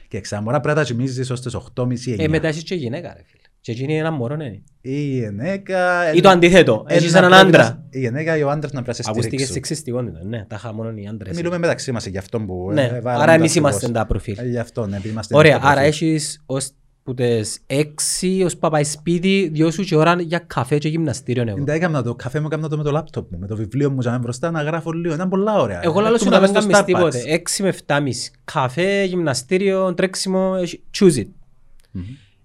Και 0.10 0.20
ξαμορά 0.20 0.60
πρέπει 0.60 0.78
να 0.78 0.84
τα 0.84 0.90
κοιμίζεις 0.94 1.30
ως 1.30 1.42
τις 1.42 1.56
8.30-9. 1.76 2.16
ε, 2.18 2.28
μετά 2.28 2.48
έχεις 2.48 2.64
και 2.64 2.76
γυναίκα 2.76 3.08
ρε 3.18 3.22
φίλε. 3.26 3.42
Και 3.62 3.72
εκείνη 3.72 3.92
είναι 3.92 4.02
ένα 4.02 4.12
μωρό, 4.12 4.36
ναι. 4.36 4.60
Η 4.82 5.02
γυναίκα... 5.02 6.12
Ή 6.14 6.22
το 6.22 6.30
αντίθετο, 6.30 6.86
ε, 6.88 6.96
έχεις 6.96 7.12
να 7.12 7.18
έναν 7.18 7.30
πρέπει 7.32 7.48
άντρα. 7.48 7.64
να- 7.64 7.86
Η 7.90 8.00
γυναίκα 8.00 8.38
ή 8.38 8.44
ο 8.44 8.50
άντρας 8.50 8.72
να 8.72 8.82
πρέπει 8.82 8.88
να 8.88 8.94
σε 8.94 9.02
Ακούστηκε 9.06 9.28
στηρίξουν. 9.28 9.54
σεξιστικότητα, 9.54 10.20
ναι, 10.24 10.46
τα 10.46 10.56
είχα 10.56 10.74
μόνο 10.74 10.90
οι 10.96 11.08
άντρες. 11.08 11.36
Μιλούμε 11.36 11.58
μεταξύ 11.58 11.92
μας 11.92 12.06
για 12.06 12.20
αυτό 12.20 12.40
που... 12.40 12.72
Ναι, 12.74 12.82
ε, 12.84 12.88
βάλαμε 13.02 13.24
άρα 13.24 13.26
το 13.26 13.32
εμείς 13.32 13.50
ακριβώς. 13.50 13.72
είμαστε 13.72 13.92
τα 13.92 14.06
προφίλ. 14.06 14.38
Ε, 14.40 14.46
Γι' 14.46 14.58
αυτό, 14.58 14.86
ναι, 14.88 14.96
επειδή 14.96 15.10
είμαστε 15.14 15.36
Ωραία, 15.36 15.60
το 15.60 15.68
άρα 15.68 15.82
προφίλ. 15.82 15.90
έχεις 16.08 16.44
ως 16.46 16.70
που 17.10 17.16
τις 17.16 17.60
έξι 17.68 18.42
ως 18.46 18.58
παπάει 18.58 18.84
σπίτι, 18.84 19.50
δυο 19.54 19.72
σου 19.72 19.84
και 19.84 19.96
ώρα 19.96 20.22
για 20.22 20.40
καφέ 20.40 20.78
και 20.78 20.88
γυμναστήριο 20.90 21.44
εγώ. 21.48 21.64
Δεν 21.64 21.76
έκανα 21.76 22.04
το 22.04 22.16
καφέ 22.16 22.40
μου, 22.40 22.46
έκανα 22.46 22.70
το 22.70 22.78
με 22.78 22.84
το 22.84 22.92
λάπτοπ 22.92 23.32
μου, 23.32 23.40
με 23.40 23.48
το 23.48 23.56
βιβλίο 23.56 23.92
μου 23.92 23.98
για 24.02 24.18
μπροστά 24.22 24.52
να 24.52 24.62
γράφω 24.64 24.92
λίγο. 24.92 25.14
Ήταν 25.14 25.30
πολλά 25.30 25.54
ωραία. 25.60 25.80
Εγώ 25.84 26.00
λαλώ 26.00 26.18
σου 26.18 26.28
Έρχομαι 26.28 26.48
να 26.48 26.52
να 26.54 26.62
μην 26.62 26.72
πάω 26.72 26.82
στο 26.84 26.92
κάνεις 26.94 27.06
Starbucks. 27.08 27.20
τίποτε. 27.20 27.34
Έξι 27.34 27.62
με 27.64 27.70
εφτάμιση. 27.70 28.32
Καφέ, 28.44 29.04
γυμναστήριο, 29.04 29.94
τρέξιμο, 29.94 30.56
έχει- 30.62 30.84
choose 31.00 31.16
it. 31.18 31.28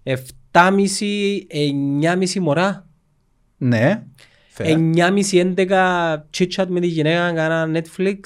Εφτάμιση, 0.03 1.47
εννιάμιση 1.51 2.41
μωρά. 2.41 2.87
Ναι, 3.57 4.03
fair. 4.57 4.65
Εννιάμιση, 4.67 5.39
έντεκα 5.39 6.27
chit-chat 6.39 6.67
με 6.69 6.81
τη 6.81 6.87
γυναίκα, 6.87 7.33
κάνα 7.33 7.81
Netflix. 7.81 8.19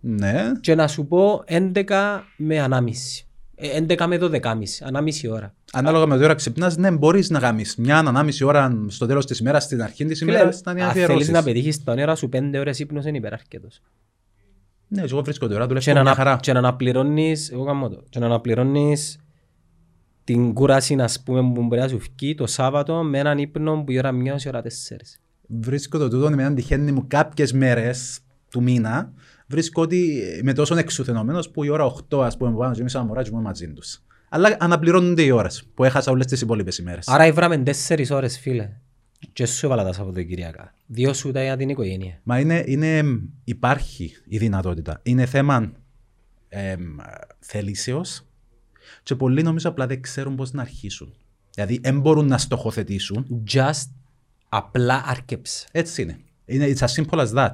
ναι. 0.00 0.50
Και 0.60 0.74
να 0.74 0.86
σου 0.88 1.06
πω 1.06 1.42
έντεκα 1.46 2.24
με 2.36 2.60
ανάμιση. 2.60 3.24
Ε, 3.54 3.68
Έντεκα 3.76 4.06
με 4.06 4.18
δωδεκάμιση, 4.18 4.84
ανάμιση 4.86 5.28
ώρα. 5.28 5.54
Ανάλογα 5.72 6.06
με 6.06 6.16
το 6.18 6.24
ώρα 6.24 6.34
ξυπνάς, 6.34 6.76
ναι, 6.76 6.90
μπορείς 6.90 7.30
να 7.30 7.38
γαμίσεις 7.38 7.76
μια 7.76 7.98
ανάμιση 7.98 8.44
ώρα 8.44 8.76
στο 8.88 9.06
τέλος 9.06 9.26
της 9.26 9.38
ημέρας, 9.38 9.64
στην 9.64 9.82
αρχή 9.82 10.04
της 10.04 10.20
ημέρας, 10.20 10.62
να 10.64 10.72
είναι 10.72 10.82
αν 10.82 10.90
θέλεις 10.90 11.04
αφιερώσεις. 11.04 11.30
να 11.30 11.42
πετύχεις 11.42 11.84
τα 11.84 11.92
όνειρα 11.92 12.14
σου 12.14 12.28
πέντε 12.28 12.58
ώρες 12.58 12.78
ύπνος 12.78 13.04
είναι 13.04 13.16
υπεραρκετός. 13.16 13.80
Ναι, 14.88 15.02
εγώ 15.02 15.22
βρίσκω 15.22 15.46
την 15.46 15.56
ώρα, 15.56 15.66
Και 15.66 15.68
δουλεύω 15.74 15.92
να, 15.92 16.00
μια 16.02 16.10
ανα- 16.10 16.14
χαρά. 16.24 16.38
και 16.42 16.52
να 16.52 16.58
αναπληρώνεις, 16.58 17.50
εγώ 17.50 17.64
κάνω 17.64 17.88
το, 17.88 18.02
και 18.08 18.18
να 18.18 18.26
αναπληρώνεις 18.26 19.18
την 20.24 20.52
κούραση 20.52 20.94
να 20.94 21.08
πούμε 21.24 21.52
που 21.52 21.62
μπορεί 21.62 21.80
να 21.80 21.88
σου 21.88 21.98
βγει 22.18 22.34
το 22.34 22.46
Σάββατο 22.46 23.02
με 23.02 23.18
έναν 23.18 23.38
ύπνο 23.38 23.82
που 23.84 23.90
η 23.92 23.98
ώρα 23.98 24.12
μια 24.12 24.34
ως 24.34 24.44
η 24.44 24.48
ώρα 24.48 24.62
τέσσερις. 24.62 25.20
Βρίσκω 25.46 25.98
το 25.98 26.08
τούτο 26.08 26.30
με 26.30 26.42
έναν 26.42 26.54
τυχαίνει 26.54 26.92
μου 26.92 27.04
κάποιες 27.06 27.52
μέρες 27.52 28.18
του 28.50 28.62
μήνα, 28.62 29.12
βρίσκω 29.46 29.82
ότι 29.82 30.22
είμαι 30.40 30.52
τόσο 30.52 30.76
εξουθενωμένος 30.76 31.50
που 31.50 31.64
η 31.64 31.68
ώρα 31.68 31.84
8 31.84 32.22
ας 32.24 32.36
πούμε 32.36 32.50
που 32.50 32.56
πάνω 32.58 32.74
και 32.74 32.80
εμείς 32.80 32.92
σαν 32.92 33.06
μωρά 33.06 33.22
και 33.22 33.28
είμαι 33.32 33.40
μαζί 33.40 33.72
τους. 33.72 34.02
Αλλά 34.32 34.56
αναπληρώνονται 34.60 35.22
οι 35.22 35.30
ώρες 35.30 35.64
που 35.74 35.84
έχασα 35.84 36.10
όλες 36.10 36.26
τις 36.26 36.40
υπόλοιπες 36.40 36.78
ημέρες. 36.78 37.08
Άρα 37.08 37.26
ήβραμε 37.26 37.58
τέσσερις 37.58 38.10
ώρες 38.10 38.38
φίλε. 38.38 38.70
Και 39.32 39.46
σου 39.46 39.66
έβαλα 39.66 39.84
τα 39.84 39.92
Σαββατοκυριακά. 39.92 40.74
Δύο 40.86 41.12
σου 41.12 41.30
τα 41.32 41.42
για 41.42 41.56
την 41.56 41.68
οικογένεια. 41.68 42.20
Μα 42.22 42.38
είναι, 42.38 42.64
είναι, 42.66 43.02
υπάρχει 43.44 44.12
η 44.28 44.38
δυνατότητα. 44.38 45.00
Είναι 45.02 45.26
θέμα 45.26 45.72
εμ, 46.48 46.96
θελήσεως 47.38 48.24
και 49.02 49.14
πολλοί 49.14 49.42
νομίζω 49.42 49.68
απλά 49.68 49.86
δεν 49.86 50.02
ξέρουν 50.02 50.34
πώς 50.34 50.52
να 50.52 50.62
αρχίσουν. 50.62 51.14
Δηλαδή 51.54 51.78
δεν 51.82 52.00
μπορούν 52.00 52.26
να 52.26 52.38
στοχοθετήσουν. 52.38 53.44
Just 53.52 53.90
απλά 54.48 55.02
άρκεψε. 55.06 55.66
Έτσι 55.72 56.02
είναι. 56.02 56.20
Είναι 56.44 56.72
it's 56.74 56.86
as 56.86 57.02
simple 57.02 57.26
as 57.26 57.34
that. 57.34 57.52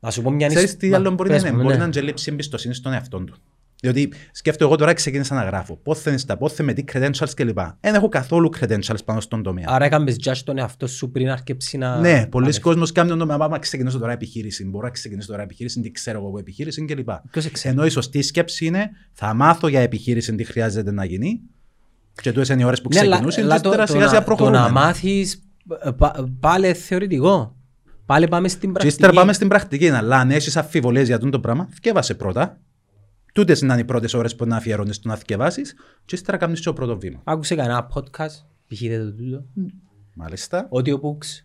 Να 0.00 0.10
σου 0.10 0.22
πω 0.22 0.30
μια 0.30 0.48
Ξέρεις 0.48 0.76
τι 0.76 0.88
Μα, 0.88 0.96
άλλο 0.96 1.10
μπορεί 1.10 1.28
να 1.28 1.34
πες 1.34 1.44
είναι; 1.44 1.52
μου, 1.52 1.62
Μπορεί 1.62 1.72
ναι. 1.72 1.78
να 1.78 1.84
είναι 1.84 1.92
και 1.92 2.00
λήψη 2.00 2.30
εμπιστοσύνη 2.32 2.74
στον 2.74 2.92
εαυτό 2.92 3.24
του. 3.24 3.34
Διότι 3.82 4.12
σκέφτομαι 4.32 4.70
εγώ 4.70 4.78
τώρα 4.78 4.92
ξεκίνησα 4.92 5.34
να 5.34 5.42
γράφω. 5.42 5.76
Πότε 5.76 6.10
είναι 6.10 6.18
στα 6.18 6.36
πότε 6.36 6.62
με 6.62 6.72
τι 6.72 6.84
credentials 6.92 7.30
κλπ. 7.36 7.58
Δεν 7.80 7.94
έχω 7.94 8.08
καθόλου 8.08 8.50
credentials 8.60 9.04
πάνω 9.04 9.20
στον 9.20 9.42
τομέα. 9.42 9.64
Άρα 9.68 9.84
έκαμπες 9.84 10.16
judge 10.24 10.36
τον 10.44 10.58
εαυτό 10.58 10.86
σου 10.86 11.10
πριν 11.10 11.30
αρκεψει 11.30 11.78
να... 11.78 11.98
Ναι, 11.98 12.26
πολλοί 12.26 12.50
να- 12.52 12.58
κόσμοι 12.60 12.92
κάνουν 12.92 13.18
το 13.18 13.34
άμα 13.34 13.58
ξεκινήσω 13.58 13.98
τώρα 13.98 14.12
επιχείρηση. 14.12 14.64
Μπορώ 14.68 14.84
να 14.86 14.92
ξεκινήσω 14.92 15.28
τώρα 15.30 15.42
επιχείρηση, 15.42 15.80
τι 15.80 15.90
ξέρω 15.90 16.18
εγώ 16.18 16.28
από 16.28 16.38
επιχείρηση 16.38 16.84
κλπ. 16.84 17.08
Ποιος 17.30 17.50
ξέρει. 17.50 17.74
Ενώ 17.74 17.86
η 17.86 17.88
σωστή 17.90 18.22
σκέψη 18.22 18.66
είναι 18.66 18.90
θα 19.12 19.34
μάθω 19.34 19.68
για 19.68 19.80
επιχείρηση 19.80 20.34
τι 20.34 20.44
χρειάζεται 20.44 20.92
να 20.92 21.04
γίνει. 21.04 21.40
Και 22.22 22.32
τούτες 22.32 22.48
είναι 22.48 22.62
οι 22.62 22.64
ώρες 22.64 22.80
που 22.80 22.88
Ναι, 22.92 22.98
αλλά- 23.00 23.08
ξεκινούσαν 23.10 23.44
αλλά 23.44 23.56
και 23.56 23.62
το- 23.62 23.70
τώρα 23.70 23.84
το 23.86 23.92
σιγά 23.92 24.08
σιγά 24.08 24.18
να- 24.20 24.24
Το 24.24 24.30
να 24.30 24.36
προχωρούμε. 24.36 24.70
μάθεις 24.80 25.42
ε, 25.84 25.90
πα- 25.90 26.28
πάλι 26.40 26.74
θεωρητικό. 26.74 27.56
Πάλι 28.06 28.28
πάμε 28.28 28.48
στην 28.48 28.60
Και 28.60 28.66
πρακτική. 28.66 28.94
ύστερα 28.94 29.12
πάμε 29.12 29.32
στην 29.32 29.48
πρακτική. 29.48 29.88
Αλλά 29.90 30.18
αν 30.18 30.30
έχεις 30.30 30.56
αμφιβολίες 30.56 31.06
για 31.06 31.18
τούτο 31.18 31.30
το 31.30 31.40
πράγμα, 31.40 31.68
θκεύασε 31.74 32.14
πρώτα. 32.14 32.60
Τούτες 33.32 33.60
είναι 33.60 33.78
οι 33.78 33.84
πρώτες 33.84 34.14
ώρες 34.14 34.36
που 34.36 34.46
να 34.46 34.56
αφιερώνεις 34.56 34.96
στο 34.96 35.08
να 35.08 35.16
θκευάσεις 35.16 35.74
και 36.04 36.14
ύστερα 36.14 36.36
κάνεις 36.36 36.60
το 36.60 36.72
πρώτο 36.72 36.98
βήμα. 36.98 37.20
Άκουσε 37.24 37.54
κανένα 37.54 37.88
podcast, 37.94 38.44
π.χ. 38.66 38.80
το 38.80 39.12
τούτο, 39.14 39.44
Μάλιστα. 40.14 40.68
audiobooks; 40.72 41.44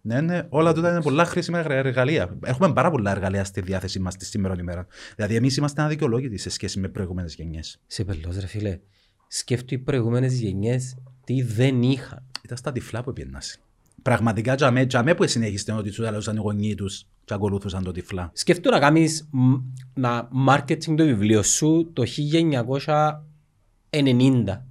Ναι, 0.00 0.20
ναι, 0.20 0.42
όλα 0.48 0.72
τούτα 0.72 0.90
είναι 0.90 1.02
πολλά 1.02 1.24
χρήσιμα 1.24 1.58
εργα- 1.58 1.74
εργαλεία. 1.74 2.38
Έχουμε 2.44 2.72
πάρα 2.72 2.90
πολλά 2.90 3.10
εργαλεία 3.10 3.44
στη 3.44 3.60
διάθεσή 3.60 3.98
μας 3.98 4.16
της 4.16 4.28
σήμερα 4.28 4.54
ημέρα. 4.58 4.86
Δηλαδή, 5.16 5.34
εμείς 5.34 5.56
είμαστε 5.56 5.82
αδικαιολόγητοι 5.82 6.38
σε 6.38 6.50
σχέση 6.50 6.78
με 6.78 6.88
προηγούμενες 6.88 7.34
γενιές. 7.34 7.80
Σε 7.86 8.04
πελός 8.04 8.36
ρε 8.38 8.46
φίλε. 8.46 8.78
Σκέφτομαι 9.28 9.80
οι 9.80 9.84
προηγούμενες 9.84 10.40
γενιές 10.40 10.96
τι 11.24 11.42
δεν 11.42 11.82
είχαν. 11.82 12.24
Ήταν 12.44 12.56
στα 12.56 12.72
τυφλά 12.72 13.02
που 13.02 13.12
πιένασαι. 13.12 13.58
Πραγματικά, 14.02 14.54
τζαμέ, 14.54 14.86
τζαμέ 14.86 15.14
που 15.14 15.26
συνέχιστε 15.26 15.72
ότι 15.72 15.88
τους 15.88 15.98
έλεγαν 16.06 16.36
οι 16.36 16.40
γονείς 16.40 16.74
τους 16.74 17.06
και 17.24 17.34
ακολούθουσαν 17.34 17.82
το 17.84 17.92
τυφλά. 17.92 18.30
Σκέφτομαι 18.34 18.74
να 18.76 18.80
κάνεις 18.82 19.28
μ, 19.30 19.54
να 19.94 20.28
marketing 20.48 20.94
το 20.96 21.04
βιβλίο 21.04 21.42
σου 21.42 21.90
το 21.92 22.02
1990. 23.90 24.62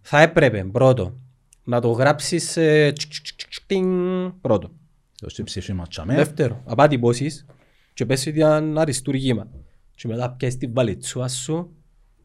Θα 0.00 0.20
έπρεπε 0.20 0.64
πρώτο 0.64 1.18
να 1.64 1.80
το 1.80 1.90
γράψεις 1.90 2.56
ε, 2.56 2.92
τσικ, 2.96 3.10
τσικ, 3.10 3.24
τσικ, 3.24 3.48
τσικ, 3.48 3.66
τινγκ, 3.66 4.30
πρώτο. 4.40 4.70
Το 5.20 5.28
στη 5.28 5.42
ψυχή 5.42 5.72
μα, 5.72 5.86
τζαμέ. 5.86 6.14
Δεύτερο, 6.14 6.62
απάτη 6.64 6.98
πόσεις 6.98 7.46
και 7.94 8.06
πες 8.06 8.26
ότι 8.26 8.38
είναι 8.38 8.80
αριστούργημα. 8.80 9.48
Και 9.94 10.08
μετά 10.08 10.30
πιάσεις 10.30 10.58
την 10.58 10.72
βαλιτσούα 10.72 11.28
σου 11.28 11.76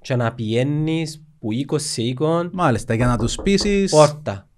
και 0.02 0.16
να 0.16 0.34
πηγαίνεις 0.34 1.24
που 1.40 1.50
20 1.72 1.80
σε 1.80 2.02
20 2.20 2.50
Μάλιστα, 2.52 2.94
για 2.94 3.08
να 3.08 3.18
τους 3.18 3.36
πείσεις. 3.36 3.92
πόρτα. 3.92 4.49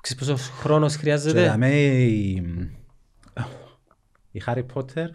Ξέρεις 0.00 0.24
πόσο 0.26 0.50
χρόνος 0.60 0.96
χρειάζεται; 0.96 1.42
Τζαμέ, 1.42 1.70
η, 1.76 2.42
η 4.30 4.42
Harry 4.46 4.64
Potter. 4.74 5.06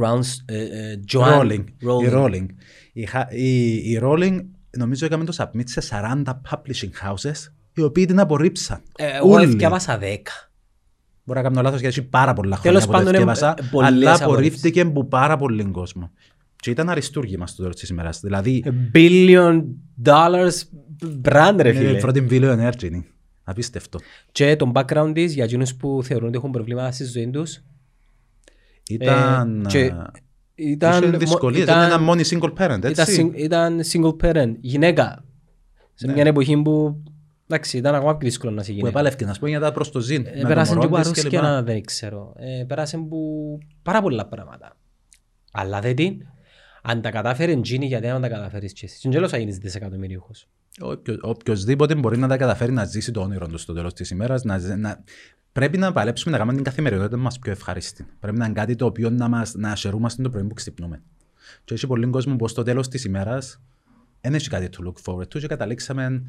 Rounds, 0.00 0.26
ε, 0.44 0.62
ε, 0.62 1.00
Joan 1.12 1.40
Rowling. 1.40 1.64
Η 1.78 2.08
Rowling. 2.12 2.46
Η, 2.92 3.06
Χα- 3.06 3.30
η, 3.30 3.74
η 3.74 4.00
Rowling 4.02 4.40
νομίζω 4.76 5.06
έκαμε 5.06 5.24
το 5.24 5.32
submit 5.36 5.62
σε 5.64 5.82
40 5.90 6.22
publishing 6.50 7.08
houses 7.08 7.52
οι 7.74 7.82
οποίοι 7.82 8.04
την 8.04 8.20
απορρίψαν. 8.20 8.82
Ε, 8.96 9.06
Εγώ 9.16 9.32
Όλοι. 9.32 9.44
ευκαιάβασα 9.44 9.98
10. 9.98 10.02
Μπορεί 11.24 11.38
να 11.42 11.48
κάνω 11.48 11.62
λάθος 11.62 11.80
γιατί 11.80 11.98
έχει 11.98 12.08
πάρα 12.08 12.32
πολλά 12.32 12.58
Τέλος 12.62 12.84
χρόνια 12.84 12.86
που 12.86 12.92
το 12.92 12.98
πάντων, 12.98 13.14
ε, 13.14 13.32
ευκαιέβασα, 13.32 13.54
ε, 13.58 13.68
πολλές 13.70 13.88
αλλά 13.88 13.98
απορρίψεις. 13.98 14.22
απορρίφθηκε 14.26 14.80
από 14.80 15.04
πάρα 15.04 15.36
πολύ 15.36 15.64
κόσμο. 15.64 16.10
Και 16.56 16.70
ήταν 16.70 16.88
αριστούργημα 16.90 17.46
στο 17.46 17.62
τέλος 17.62 17.76
της 17.76 17.88
ημέρας. 17.88 18.20
Δηλαδή, 18.20 18.64
A 18.66 18.96
billion 18.96 19.62
dollars 20.04 20.52
brand 21.22 21.56
ρε 21.60 21.68
είναι 21.70 21.80
η 21.80 21.86
φίλε. 21.86 21.98
πρώτη 21.98 22.20
βίλιο 22.20 22.52
energy. 22.60 22.90
Είναι. 23.50 23.60
Απίστευτο. 23.60 23.98
Και 24.32 24.56
το 24.56 24.72
background 24.74 25.10
της 25.14 25.34
για 25.34 25.44
εκείνους 25.44 25.74
που 25.74 26.00
θεωρούν 26.04 26.28
ότι 26.28 26.36
έχουν 26.36 26.50
προβλήματα 26.50 26.90
στη 26.92 27.04
ζωή 27.04 27.30
τους 27.30 27.60
Ήταν... 28.88 29.64
Ε, 29.64 29.68
και 29.68 29.84
α, 29.86 30.10
Ήταν, 30.54 31.02
Είχε 31.02 31.10
μο- 31.10 31.18
δυσκολίες, 31.18 31.62
ήταν- 31.62 31.78
δεν 31.78 31.88
ήταν 31.88 32.02
μόνη 32.02 32.22
single 32.30 32.52
parent, 32.58 32.76
Ήταν, 32.78 32.82
έτσι. 32.96 33.30
sing- 33.34 33.38
ήταν 33.38 33.80
single 33.92 34.16
parent, 34.22 34.52
γυναίκα. 34.60 35.24
Σε 35.94 36.06
Ναι. 36.06 36.12
μια 36.12 36.24
εποχή 36.24 36.62
που 36.62 37.02
εντάξει, 37.48 37.76
ήταν 37.76 37.94
ακόμα 37.94 38.16
πιο 38.16 38.28
δύσκολο 38.28 38.52
να 38.52 38.60
είσαι 38.60 38.70
Που 38.70 38.76
γυναίκα. 38.76 38.98
επάλευκε, 38.98 39.24
να 39.24 39.32
σου 39.34 39.40
πω, 39.40 39.46
για 39.46 39.60
τα 39.60 39.72
προς 39.72 39.90
το 39.90 40.00
ζήν. 40.00 40.26
Ε, 40.26 40.30
με 40.34 40.40
το 40.40 40.46
Πέρασε 40.46 40.74
μωρό 40.74 40.88
και 40.88 40.94
από 40.94 41.02
της 41.02 41.12
και 41.12 41.18
αρρώσκια 41.20 41.40
λοιπά. 41.40 41.52
να 41.54 41.62
δεν 41.62 41.84
ξέρω. 41.84 42.32
Ε, 42.36 42.64
Πέρασε 42.66 42.98
που 42.98 43.58
πάρα 43.82 44.02
πολλά 44.02 44.26
πράγματα. 44.26 44.76
Αλλά 45.52 45.80
δεν 45.80 45.96
την, 45.96 46.26
αν 46.82 47.00
τα 47.00 47.10
κατάφερε 47.10 47.52
εκείνη, 47.52 47.86
γιατί 47.86 48.08
αν 48.08 48.20
τα 48.22 48.28
καταφέρεις 48.28 48.72
και 48.72 48.86
εσύ. 48.86 48.98
Και 48.98 49.08
τέλος 49.08 49.30
θα 49.30 49.36
γίνεις 49.38 49.58
δισεκατομμυρίουχος. 49.58 50.48
Όποιο- 50.78 51.18
Οποιοςδήποτε 51.22 51.94
μπορεί 51.94 52.18
να 52.18 52.28
τα 52.28 52.36
καταφέρει 52.36 52.72
να 52.72 52.84
ζήσει 52.84 53.10
το 53.12 53.20
όνειρο 53.20 53.46
του 53.46 53.58
στο 53.58 53.72
τέλος 53.72 53.92
της 53.94 54.10
ημέρας. 54.10 54.44
Να, 54.44 54.58
ζε- 54.58 54.76
να... 54.76 55.02
Πρέπει 55.52 55.78
να 55.78 55.92
παλέψουμε 55.92 56.30
να 56.32 56.38
κάνουμε 56.38 56.56
την 56.56 56.64
καθημερινότητα 56.64 57.16
μας 57.16 57.38
πιο 57.38 57.52
ευχάριστη. 57.52 58.06
Πρέπει 58.20 58.38
να 58.38 58.44
είναι 58.44 58.54
κάτι 58.54 58.74
το 58.76 58.84
οποίο 58.86 59.10
να, 59.10 59.28
μας, 59.28 59.54
να 59.54 59.70
ασχερούμαστε 59.70 60.22
το 60.22 60.30
πρωί 60.30 60.44
που 60.44 60.54
ξυπνούμε. 60.54 61.02
Και 61.64 61.74
έχει 61.74 61.86
πολλοί 61.86 62.06
κόσμο 62.06 62.36
που 62.36 62.48
στο 62.48 62.62
τέλος 62.62 62.88
της 62.88 63.04
ημέρας 63.04 63.60
δεν 64.20 64.34
έχει 64.34 64.48
κάτι 64.48 64.68
to 64.78 64.86
look 64.86 64.94
forward 65.04 65.22
to 65.22 65.38
και 65.40 65.46
καταλήξαμε, 65.46 66.22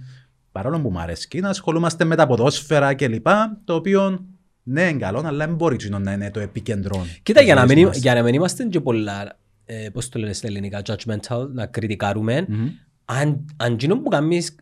παρόλο 0.52 0.82
που 0.82 0.90
μου 0.92 1.00
αρέσει, 1.00 1.40
να 1.40 1.50
ασχολούμαστε 1.50 2.04
με 2.04 2.16
τα 2.16 2.28
ποδόσφαιρα 2.28 2.94
κλπ. 2.94 3.28
Το 3.64 3.74
οποίο 3.76 4.26
ναι, 4.64 4.82
είναι 4.90 5.00
καλό, 5.00 5.22
αλλά 5.26 5.46
δεν 5.46 5.56
μπορεί 5.56 5.76
εκείνο 5.76 6.00
να 6.00 6.12
είναι 6.12 6.32
το 6.32 6.40
επίκεντρο. 6.40 7.06
Κοίτα, 7.24 7.40
της 7.40 7.48
για 7.48 7.56
να, 7.56 7.62
ζωής 7.66 7.76
μην, 7.76 7.86
μας. 7.88 7.98
για 7.98 8.14
να 8.14 8.24
μην 8.24 8.34
είμαστε 8.34 8.64
και 8.64 8.80
πολλά, 8.82 9.38
ε, 9.66 9.90
πώς 9.94 10.10
το 10.10 10.20
λένε 10.20 10.34
στα 10.34 10.48
ελληνικά, 10.48 10.82
judgmental, 10.86 11.48
να 11.54 11.66
κριτικάρουμε, 11.66 12.46
Μμμ. 12.50 12.68
Αν, 13.06 13.46
αν 13.58 13.74
εκείνο 13.74 14.00
που 14.02 14.10
κάνεις, 14.10 14.56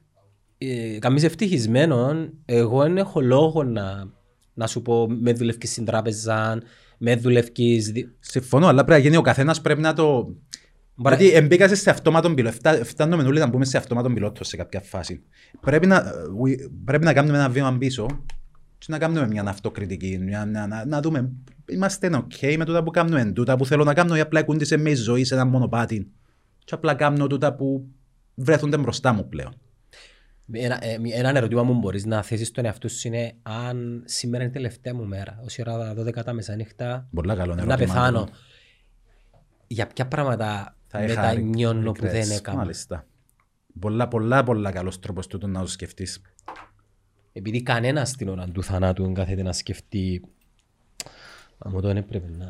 ε, 0.57 0.99
κάνεις 0.99 1.23
ευτυχισμένο, 1.23 2.29
εγώ 2.45 2.81
δεν 2.81 2.97
έχω 2.97 3.21
λόγο 3.21 3.63
να, 3.63 4.09
να 4.53 4.67
σου 4.67 4.81
πω 4.81 5.07
με 5.09 5.33
δουλεύεις 5.33 5.71
στην 5.71 5.85
τράπεζα, 5.85 6.61
με 6.97 7.15
δουλεύεις... 7.15 7.91
δι- 7.91 8.07
Συμφωνώ, 8.19 8.67
αλλά 8.67 8.83
πρέπει 8.83 9.01
να 9.01 9.05
γίνει 9.07 9.17
ο 9.17 9.21
καθένας 9.21 9.61
πρέπει 9.61 9.81
να 9.81 9.93
το. 9.93 10.35
Μπορεί- 10.95 11.19
Γιατί 11.19 11.35
εμπήκασε 11.35 11.75
σε 11.75 11.89
αυτόματον 11.89 12.35
πιλότο. 12.35 12.55
Φτά- 12.55 12.85
Φτάνουμε 12.85 13.23
όλοι 13.23 13.39
να 13.39 13.47
μπούμε 13.47 13.65
σε 13.65 13.77
αυτόματον 13.77 14.13
πιλότο 14.13 14.43
σε 14.43 14.57
κάποια 14.57 14.81
φάση. 14.81 15.21
Πρέπει 15.61 15.87
να, 15.87 16.03
we- 16.43 16.69
πρέπει 16.85 17.03
να 17.05 17.13
κάνουμε 17.13 17.37
ένα 17.37 17.49
βήμα 17.49 17.77
πίσω 17.77 18.05
και 18.77 18.85
να 18.89 18.97
κάνουμε 18.97 19.27
μια 19.27 19.43
αυτοκριτική. 19.47 20.17
Μια, 20.21 20.45
να, 20.45 20.67
να, 20.67 20.85
να 20.85 21.01
δούμε, 21.01 21.31
είμαστε 21.69 22.09
ok 22.13 22.55
με 22.57 22.65
τούτα 22.65 22.83
που 22.83 22.91
κάνουμε, 22.91 23.31
τούτα 23.31 23.55
που 23.55 23.65
θέλω 23.65 23.83
να 23.83 23.93
κάνω 23.93 24.15
ή 24.15 24.19
απλά 24.19 24.43
κούντισε 24.43 24.77
με 24.77 24.89
η 24.89 24.95
ζωή 24.95 25.23
σε 25.23 25.33
ένα 25.33 25.45
μονοπάτι. 25.45 26.11
Και 26.63 26.73
απλά 26.75 26.93
κάνω 26.95 27.27
τούτα 27.27 27.55
που 27.55 27.87
βρέθονται 28.43 28.77
μπροστά 28.77 29.13
μου 29.13 29.27
πλέον. 29.29 29.53
Ένα, 30.51 30.77
ε, 30.85 30.97
μη- 30.97 31.11
ένα 31.13 31.29
ερώτημα 31.37 31.65
που 31.65 31.73
μπορείς 31.73 32.05
να 32.05 32.21
θέσεις 32.21 32.47
στον 32.47 32.65
εαυτό 32.65 32.87
σου 32.87 33.07
είναι 33.07 33.33
αν 33.41 34.03
σήμερα 34.05 34.43
είναι 34.43 34.51
η 34.51 34.55
τελευταία 34.55 34.95
μου 34.95 35.05
μέρα, 35.05 35.39
όση 35.45 35.61
ώρα 35.67 35.93
12 35.93 36.23
τα 36.23 36.33
μεσάνυχτα, 36.33 37.07
Πολλά 37.13 37.35
καλό 37.35 37.55
να 37.55 37.61
ερώτημα. 37.61 37.75
πεθάνω. 37.87 38.27
Για 39.67 39.87
ποια 39.87 40.07
πράγματα 40.07 40.77
Θα 40.87 41.03
είχα 41.03 41.13
regret- 41.31 41.35
μετανιώνω 41.35 41.91
που 41.91 42.01
δεν 42.01 42.23
regrets. 42.27 42.35
έκανα; 42.37 42.57
Μάλιστα. 42.57 43.05
Πολλά, 43.79 44.07
πολλά, 44.07 44.43
πολλά 44.43 44.71
καλός 44.71 44.99
τρόπος 44.99 45.27
τούτο 45.27 45.47
να 45.47 45.59
το 45.61 45.67
σκεφτείς. 45.67 46.21
Επειδή 47.33 47.63
κανένας 47.63 48.09
στην 48.09 48.29
ώρα 48.29 48.45
του 48.47 48.63
θανάτου 48.63 49.03
δεν 49.03 49.13
κάθεται 49.13 49.43
να 49.43 49.51
σκεφτεί 49.53 50.21
αν 51.57 51.71
μου 51.73 51.81
το 51.81 51.87
δεν 51.87 51.97
έπρεπε 51.97 52.29
να 52.37 52.47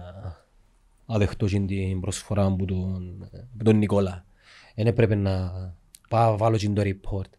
αδεχτώ 1.06 1.46
και 1.46 1.60
την 1.60 2.00
προσφορά 2.00 2.46
από 2.46 2.66
τον, 2.66 3.30
από 3.54 3.64
τον 3.64 3.78
Νικόλα. 3.78 4.26
Δεν 4.76 4.88
έπρεπε 4.88 5.16
να 5.16 5.52
πάω 6.10 6.38
βάλω 6.38 6.58
και 6.58 6.70
το 6.70 6.82
report. 6.86 7.30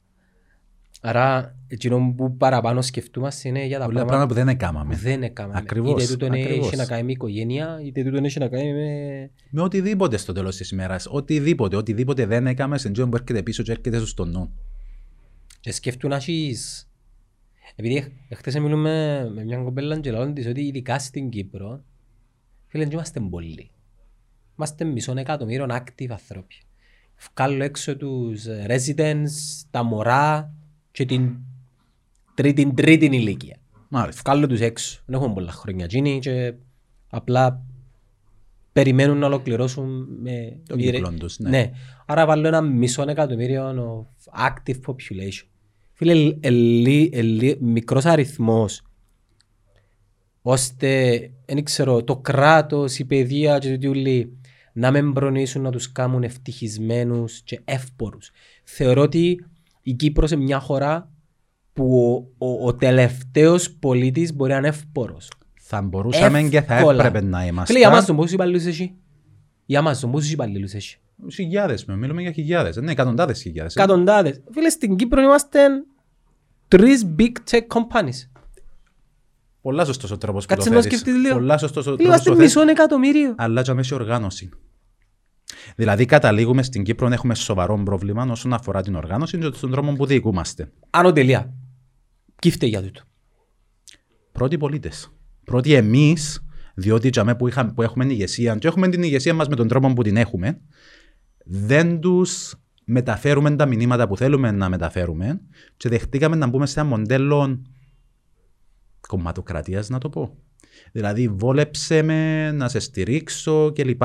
Άρα, 1.03 1.57
εκείνο 1.67 2.15
που 2.17 2.37
παραπάνω 2.37 2.83
σκεφτούμαστε 2.83 3.49
είναι 3.49 3.65
για 3.65 3.79
τα 3.79 3.85
Πολλά 3.85 4.05
πράγματα 4.05 4.27
πράγματα 4.27 4.27
που 4.27 4.35
δεν 4.35 4.49
έκαναμε. 4.49 4.95
που 4.95 5.01
δεν 5.01 5.23
έκαμε. 5.23 5.53
Ακριβώς, 5.57 6.05
Είτε 6.05 6.13
τούτο 6.13 6.27
ακριβώς. 6.27 6.67
έχει 6.67 6.77
να 6.77 6.87
κάνει 6.87 7.03
με 7.03 7.13
οικογένεια, 7.13 7.81
είτε 7.85 8.03
τούτο 8.05 8.25
έχει 8.25 8.39
να 8.39 8.49
κάνει 8.49 8.73
με... 8.73 9.31
Με 9.51 9.63
οτιδήποτε 9.63 10.17
στο 10.17 10.33
τέλος 10.33 10.57
της 10.57 10.71
ημέρας. 10.71 11.07
Οτιδήποτε, 11.11 11.77
οτιδήποτε 11.77 12.27
δεν 12.27 12.47
έκαμες, 12.47 12.81
σε 12.81 12.91
που 12.91 13.11
έρχεται 13.13 13.43
πίσω 13.43 13.63
και 13.63 13.71
έρχεται 13.71 13.99
στο 13.99 14.25
νου. 14.25 14.53
Και 15.61 15.73
σκέφτουν 15.73 16.11
να 16.11 16.17
έχεις... 16.17 16.85
Επειδή 17.77 18.13
χτες 18.35 18.55
μιλούμε 18.59 19.25
με 19.35 19.45
μια 19.45 19.59
κοπέλα 19.59 20.01
και 20.01 20.11
λέω 20.11 20.33
της 20.33 20.47
ότι 20.47 20.61
ειδικά 20.67 20.99
στην 20.99 21.29
Κύπρο 21.29 21.85
φίλε 22.67 22.85
δεν 22.85 22.93
είμαστε 22.93 23.21
πολλοί. 23.21 23.71
Είμαστε 24.57 24.85
μισόν 24.85 25.19
εκατομμύριο 25.19 25.67
active 25.71 26.11
ανθρώποι. 26.11 26.55
Βγάλω 27.35 27.65
έξω 27.65 27.97
τους 27.97 28.45
residents, 28.67 29.65
τα 29.71 29.83
μωρά 29.83 30.55
και 30.91 31.05
την 31.05 31.37
τρίτη 32.35 32.73
τρίτη 32.75 33.05
ηλικία. 33.07 33.57
Μάλιστα. 33.89 34.23
Βγάλω 34.25 34.47
τους 34.47 34.61
έξω. 34.61 35.03
Δεν 35.07 35.17
έχουμε 35.21 35.35
πολλά 35.35 35.53
χρόνια 35.53 35.85
εκείνοι 35.85 36.19
και 36.19 36.55
απλά 37.11 37.65
περιμένουν 38.73 39.19
να 39.19 39.27
ολοκληρώσουν 39.27 40.09
με... 40.23 40.61
Το 40.67 40.77
με- 40.77 40.83
κύκλο 40.83 41.15
τους, 41.19 41.39
ναι. 41.39 41.49
ναι. 41.49 41.71
Άρα 42.07 42.27
βάλω 42.27 42.47
ένα 42.47 42.61
μισό 42.61 43.03
εκατομμύριο 43.09 44.07
of 44.27 44.49
active 44.49 44.81
population. 44.87 45.47
Φίλε, 45.93 46.13
ελ- 46.13 46.47
ελί- 46.47 47.15
ελί- 47.15 47.61
μικρός 47.61 48.05
αριθμός 48.05 48.83
ώστε, 50.43 51.21
δεν 51.45 51.65
ξέρω, 51.65 52.05
το 52.05 52.17
κράτος, 52.17 52.99
η 52.99 53.05
παιδεία 53.05 53.59
και 53.59 53.79
το 53.79 53.89
όλοι 53.89 54.39
να 54.73 54.91
με 54.91 55.03
μπρονίσουν 55.03 55.63
να 55.63 55.71
τους 55.71 55.93
κάνουν 55.93 56.23
ευτυχισμένους 56.23 57.41
και 57.43 57.61
εύπορους. 57.65 58.31
Θεωρώ 58.65 59.03
ότι 59.03 59.47
η 59.83 59.93
Κύπρος 59.93 60.31
είναι 60.31 60.43
μια 60.43 60.61
χώρα 60.61 61.11
που 61.73 62.01
ο, 62.39 62.47
ο, 62.47 62.67
ο 62.67 62.75
τελευταίος 62.75 63.71
πολίτης 63.71 64.35
μπορεί 64.35 64.51
να 64.51 64.57
είναι 64.57 64.69
εύπορος. 64.69 65.31
Θα 65.61 65.83
μπορούσαμε 65.83 66.43
και 66.43 66.61
θα 66.63 66.75
Εύκολα. 66.77 67.07
έπρεπε 67.07 67.27
να 67.27 67.47
είμαστε. 67.47 67.73
Φίλε, 67.73 67.87
η 67.87 67.89
Amazon 67.93 68.17
πόσους 68.17 68.33
υπαλλήλους 68.33 68.65
έχει; 68.65 68.95
Η 69.67 69.75
Amazon 69.85 70.11
πόσους 70.11 70.31
υπαλλήλους 70.33 70.73
έχει; 70.75 70.97
Χιλιάδες, 71.33 71.85
μιλούμε 71.85 72.23
για 72.23 72.33
χιλιάδες. 72.33 72.77
Ναι, 72.77 72.91
εκατοντάδες 72.91 73.41
χιλιάδες. 73.43 73.75
Εκατοντάδες. 73.75 74.43
Φίλε, 74.53 74.69
στην 74.69 74.97
Κύπρο 74.97 75.21
είμαστε 75.21 75.61
τρεις 76.69 77.07
big 77.19 77.33
tech 77.51 77.61
companies. 77.69 78.30
Πολλά 79.61 79.85
σωστός 79.85 80.11
ο 80.11 80.19
τρόπος 80.19 80.47
που 80.47 80.55
Κάτσε 80.55 80.69
το 80.69 80.75
να 80.75 80.83
θέτεις. 80.83 80.99
σκεφτείς 80.99 81.23
λίγο. 81.23 81.35
Πολλά 81.35 81.59
σωστός 81.59 81.87
ο 81.87 81.91
Φίλε, 81.97 81.97
τρόπος 81.97 82.09
είμαστε 82.09 82.31
που 82.31 82.37
το 82.37 82.41
θέτεις. 82.43 82.57
μισό 82.57 82.71
εκατομμύριο. 82.71 83.35
Αλλά 83.37 83.63
και 83.63 83.71
αμέσως 83.71 83.99
οργάνωση. 83.99 84.49
Δηλαδή, 85.77 86.05
καταλήγουμε 86.05 86.63
στην 86.63 86.83
Κύπρο 86.83 87.09
να 87.09 87.15
έχουμε 87.15 87.35
σοβαρό 87.35 87.83
πρόβλημα 87.85 88.27
όσον 88.31 88.53
αφορά 88.53 88.83
την 88.83 88.95
οργάνωση 88.95 89.39
και 89.39 89.49
τον 89.49 89.71
τρόπο 89.71 89.93
που 89.93 90.07
διοικούμαστε. 90.07 90.73
Άνω 90.91 91.13
τελεία. 91.13 91.53
Κύφτε 92.39 92.67
για 92.67 92.83
τούτο. 92.83 93.01
Πρώτοι 94.33 94.57
πολίτες. 94.59 95.13
Πρώτοι 95.45 95.75
εμείς, 95.75 96.45
διότι 96.75 97.09
για 97.09 97.37
που, 97.37 97.49
είχα, 97.49 97.73
που 97.75 97.83
έχουμε 97.83 98.05
την 98.05 98.13
ηγεσία, 98.13 98.57
και 98.57 98.67
έχουμε 98.67 98.89
την 98.89 99.03
ηγεσία 99.03 99.35
μας 99.35 99.49
με 99.49 99.57
τον 99.57 99.69
τρόπο 99.69 99.93
που 99.93 100.03
την 100.03 100.17
έχουμε, 100.17 100.61
δεν 101.45 102.01
τους 102.01 102.55
μεταφέρουμε 102.85 103.57
τα 103.57 103.67
μηνύματα 103.67 104.09
που 104.09 104.17
θέλουμε 104.17 104.51
να 104.51 104.69
μεταφέρουμε 104.69 105.41
και 105.77 105.89
δεχτήκαμε 105.89 106.37
να 106.37 106.47
μπούμε 106.47 106.67
σε 106.67 106.81
ένα 106.81 106.89
μοντέλο 106.89 107.61
κομματοκρατίας 109.11 109.89
να 109.89 109.99
το 109.99 110.09
πω. 110.09 110.37
Δηλαδή 110.93 111.29
βόλεψε 111.29 112.03
με 112.03 112.51
να 112.53 112.69
σε 112.69 112.79
στηρίξω 112.79 113.73
κλπ. 113.75 114.03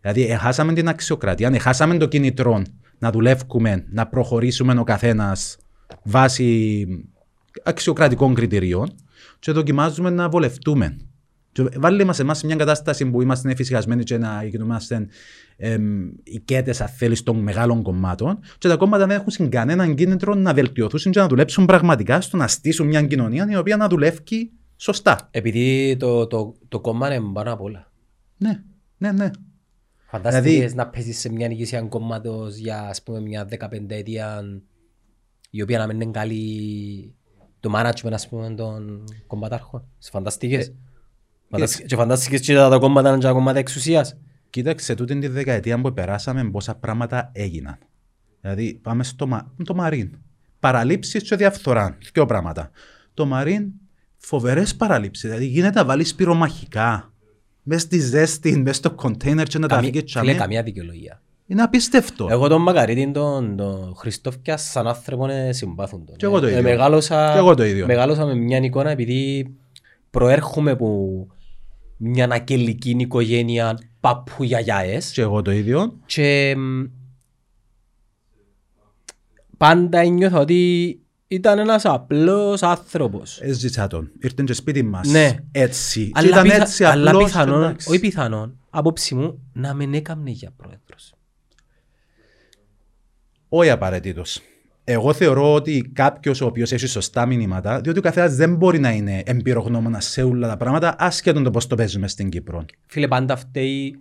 Δηλαδή 0.00 0.26
έχασαμε 0.26 0.72
την 0.72 0.88
αξιοκρατία, 0.88 1.50
έχασαμε 1.52 1.96
το 1.96 2.06
κινητρό 2.06 2.62
να 2.98 3.10
δουλεύουμε, 3.10 3.84
να 3.90 4.06
προχωρήσουμε 4.06 4.78
ο 4.78 4.84
καθένας 4.84 5.56
βάσει 6.02 6.86
αξιοκρατικών 7.62 8.34
κριτηρίων 8.34 8.94
και 9.38 9.52
δοκιμάζουμε 9.52 10.10
να 10.10 10.28
βολευτούμε. 10.28 10.96
Και 11.52 11.62
βάλει 11.76 12.04
μας 12.04 12.18
εμάς 12.18 12.38
σε 12.38 12.46
μια 12.46 12.56
κατάσταση 12.56 13.10
που 13.10 13.22
είμαστε 13.22 13.50
εφησυχασμένοι 13.50 14.02
και 14.02 14.18
να 14.18 14.44
γινόμαστε 14.44 15.06
εμ, 15.56 16.08
οικέτες 16.22 16.80
αν 16.80 16.88
θέλεις 16.88 17.22
των 17.22 17.36
μεγάλων 17.36 17.82
κομμάτων 17.82 18.38
και 18.58 18.68
τα 18.68 18.76
κόμματα 18.76 19.06
δεν 19.06 19.20
έχουν 19.26 19.48
κανέναν 19.48 19.94
κίνητρο 19.94 20.34
να 20.34 20.54
βελτιωθούν 20.54 21.12
και 21.12 21.20
να 21.20 21.26
δουλέψουν 21.28 21.64
πραγματικά 21.64 22.20
στο 22.20 22.36
να 22.36 22.46
στήσουν 22.48 22.86
μια 22.86 23.02
κοινωνία 23.02 23.46
η 23.50 23.56
οποία 23.56 23.76
να 23.76 23.88
δουλεύει 23.88 24.52
σωστά. 24.76 25.28
Επειδή 25.30 25.96
το, 25.98 26.26
το, 26.26 26.54
το 26.68 26.80
κόμμα 26.80 27.14
είναι 27.14 27.30
πάνω 27.32 27.52
απ' 27.52 27.60
όλα. 27.60 27.92
Ναι, 28.36 28.62
ναι, 28.98 29.12
ναι. 29.12 29.30
Φαντάστηκες 30.08 30.52
Δηλαδή- 30.52 30.74
να 30.74 30.88
παίζεις 30.88 31.18
σε 31.18 31.32
μια 31.32 31.50
ηγεσία 31.50 31.80
κόμματος 31.82 32.56
για 32.56 32.80
ας 32.80 33.02
πούμε 33.02 33.20
μια 33.20 33.48
15 33.60 33.68
ετία 33.88 34.42
η 35.50 35.62
οποία 35.62 35.78
να 35.78 35.86
μην 35.86 36.00
είναι 36.00 36.10
καλή 36.10 37.14
το 37.60 37.70
management 37.74 38.12
ας 38.12 38.28
πούμε 38.28 38.54
των 38.54 39.04
κομματάρχων. 39.26 39.84
Σε 39.98 40.10
φανταστικές. 40.10 40.74
Φανταστικές- 41.50 41.88
Και 41.88 41.96
φανταστικές 41.96 42.40
και 42.40 42.54
τα 42.54 42.78
κόμματα 42.78 43.08
είναι 43.08 43.18
και 43.18 43.24
τα 43.26 43.32
κόμματα 43.32 43.58
εξουσίας. 43.58 44.16
Κοίταξε 44.56 44.94
τούτη 44.94 45.18
τη 45.18 45.28
δεκαετία 45.28 45.80
που 45.80 45.92
περάσαμε 45.92 46.44
πόσα 46.50 46.74
πράγματα 46.74 47.30
έγιναν. 47.32 47.78
Δηλαδή 48.40 48.78
πάμε 48.82 49.04
στο 49.04 49.26
μα... 49.26 49.52
το 49.64 49.74
Μαρίν. 49.74 50.10
Παραλήψεις 50.60 51.22
και 51.22 51.36
διαφθορά. 51.36 51.98
Δύο 52.12 52.26
πράγματα. 52.26 52.70
Το 53.14 53.26
Μαρίν 53.26 53.66
φοβερές 54.16 54.76
παραλήψεις. 54.76 55.22
Δηλαδή 55.28 55.46
γίνεται 55.46 55.78
να 55.78 55.84
βάλεις 55.84 56.14
πυρομαχικά 56.14 57.12
μες 57.62 57.82
στη 57.82 57.98
ζέστη, 57.98 58.58
μες 58.58 58.76
στο 58.76 58.90
κοντέινερ 58.90 59.46
και 59.46 59.58
να 59.58 59.68
τα 59.68 59.74
Καμία- 59.74 59.90
φύγεις 59.92 60.12
Φίλε, 60.12 60.22
τσαμέ. 60.24 60.38
καμία 60.40 60.62
δικαιολογία. 60.62 61.22
Είναι 61.46 61.62
απίστευτο. 61.62 62.26
Εγώ 62.30 62.48
τον 62.48 62.62
Μακαρίτη, 62.62 63.10
τον, 63.10 63.56
τον 63.56 63.94
Χριστόφκια, 63.96 64.56
σαν 64.56 64.86
άνθρωπο 64.86 65.28
ε, 65.28 65.52
συμπάθουν 65.52 66.04
τον. 66.04 66.16
Κι 66.16 66.24
εγώ 66.24 66.40
το 66.40 66.46
Ε, 66.46 66.50
ίδιο. 66.50 66.62
μεγάλωσα, 66.62 67.30
Κι 67.32 67.38
εγώ 67.38 67.54
το 67.54 67.64
ίδιο. 67.64 67.86
Μεγάλωσα 67.86 68.24
με 68.26 68.34
μια 68.34 68.58
εικόνα 68.58 68.90
επειδή 68.90 69.50
προέρχομαι 70.10 70.76
που 70.76 71.26
μια 71.96 72.28
ακελική 72.30 72.90
οικογένεια 72.90 73.78
παππού 74.00 74.44
γιαγιάες 74.44 75.10
Και 75.10 75.20
εγώ 75.22 75.42
το 75.42 75.50
ίδιο. 75.50 75.98
και 76.06 76.54
μ, 76.56 76.84
πάντα 79.56 80.04
νιώθω 80.04 80.40
ότι 80.40 81.00
ήταν 81.28 81.58
ένας 81.58 81.84
απλός 81.84 82.62
άνθρωπος. 82.62 83.40
Έζησα 83.40 83.86
τον. 83.86 84.10
Ήρθε 84.20 84.42
και 84.46 84.52
σπίτι 84.52 84.82
μας. 84.82 85.08
Ναι. 85.08 85.36
Έτσι. 85.52 86.04
Και 86.04 86.10
Αλλά, 86.14 86.28
ήταν 86.28 86.42
πιθα... 86.42 86.56
έτσι 86.62 86.84
αλλά 86.84 87.10
απλός. 87.10 87.24
πιθανόν, 87.24 87.62
εντάξει. 87.62 87.90
όχι 87.90 88.00
πιθανόν, 88.00 88.58
απόψη 88.70 89.14
μου, 89.14 89.42
να 89.52 89.74
μην 89.74 89.94
έκαμνε 89.94 90.30
για 90.30 90.50
πρόεδρος. 90.56 91.14
Όχι 93.48 93.70
απαραίτητος. 93.70 94.40
Εγώ 94.88 95.12
θεωρώ 95.12 95.54
ότι 95.54 95.90
κάποιος 95.92 96.40
ο 96.40 96.46
οποίος 96.46 96.72
έχει 96.72 96.86
σωστά 96.86 97.26
μηνύματα, 97.26 97.80
διότι 97.80 97.98
ο 97.98 98.02
καθένας 98.02 98.34
δεν 98.36 98.54
μπορεί 98.54 98.78
να 98.78 98.90
είναι 98.90 99.22
εμπειρογνώμονα 99.26 100.00
σε 100.00 100.22
όλα 100.22 100.48
τα 100.48 100.56
πράγματα, 100.56 100.94
άσχετον 100.98 101.42
το 101.42 101.50
πώς 101.50 101.66
το 101.66 101.74
παίζουμε 101.74 102.08
στην 102.08 102.28
Κύπρο. 102.28 102.64
Φίλε, 102.86 103.08
πάντα 103.08 103.36
φταίει 103.36 103.96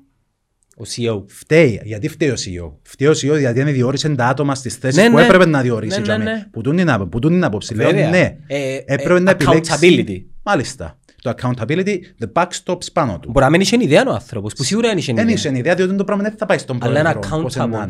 ο 0.77 0.83
CEO. 0.95 1.23
Φταίει. 1.27 1.81
Γιατί 1.83 2.07
φταίει 2.07 2.29
ο 2.29 2.33
CEO. 2.33 2.71
Φταίει 2.81 3.07
ο 3.07 3.11
CEO 3.11 3.39
γιατί 3.39 3.63
δεν 3.63 3.73
διόρισε 3.73 4.09
τα 4.09 4.25
άτομα 4.27 4.55
στις 4.55 4.75
θέσεις 4.75 5.03
Ναι, 5.03 5.09
που 5.09 5.15
ναι. 5.15 5.23
έπρεπε 5.25 5.45
να 5.45 5.61
διορίσει. 5.61 5.91
Ναι, 5.93 5.97
ναι, 5.99 6.03
τζαμί. 6.03 6.23
ναι. 6.23 6.47
Που 6.51 6.61
τούν 6.61 6.75
την 6.75 6.89
άπο- 6.89 7.05
που 7.05 7.19
τούν 7.19 7.31
την 7.31 7.43
άποψη. 7.43 7.75
Λέω 7.75 7.89
Βέβαια. 7.89 8.09
ναι. 8.09 8.37
Ε, 8.47 8.75
Έπρεπε 8.85 9.15
ε, 9.15 9.19
να 9.19 9.31
επιλέξει. 9.31 9.71
accountability. 9.75 10.23
Μάλιστα. 10.43 10.99
Το 11.21 11.33
accountability, 11.37 11.95
the 12.19 12.27
buck 12.33 12.47
stops 12.63 12.91
πάνω 12.93 13.19
του. 13.19 13.29
Μπορεί 13.31 13.45
να 13.45 13.51
μην 13.51 13.61
είχε 13.61 13.77
ιδέα 13.79 14.03
ο 14.07 14.13
άνθρωπος, 14.13 14.53
που 14.53 14.63
σίγουρα 14.63 14.87
δεν 14.87 14.97
είχε 14.97 15.13
Δεν 15.13 15.23
ιδέα. 15.23 15.35
είσαι 15.35 15.57
ιδέα 15.57 15.75
διότι 15.75 15.95
το 15.95 16.03
πράγμα 16.03 16.23
δεν 16.23 16.33
θα 16.37 16.45
πάει 16.45 16.57
στον 16.57 16.77
Αλλά 16.81 16.99
είναι 16.99 17.11
πρόεδρο. 17.11 17.41
πώς 17.41 17.55
accountable. 17.57 17.87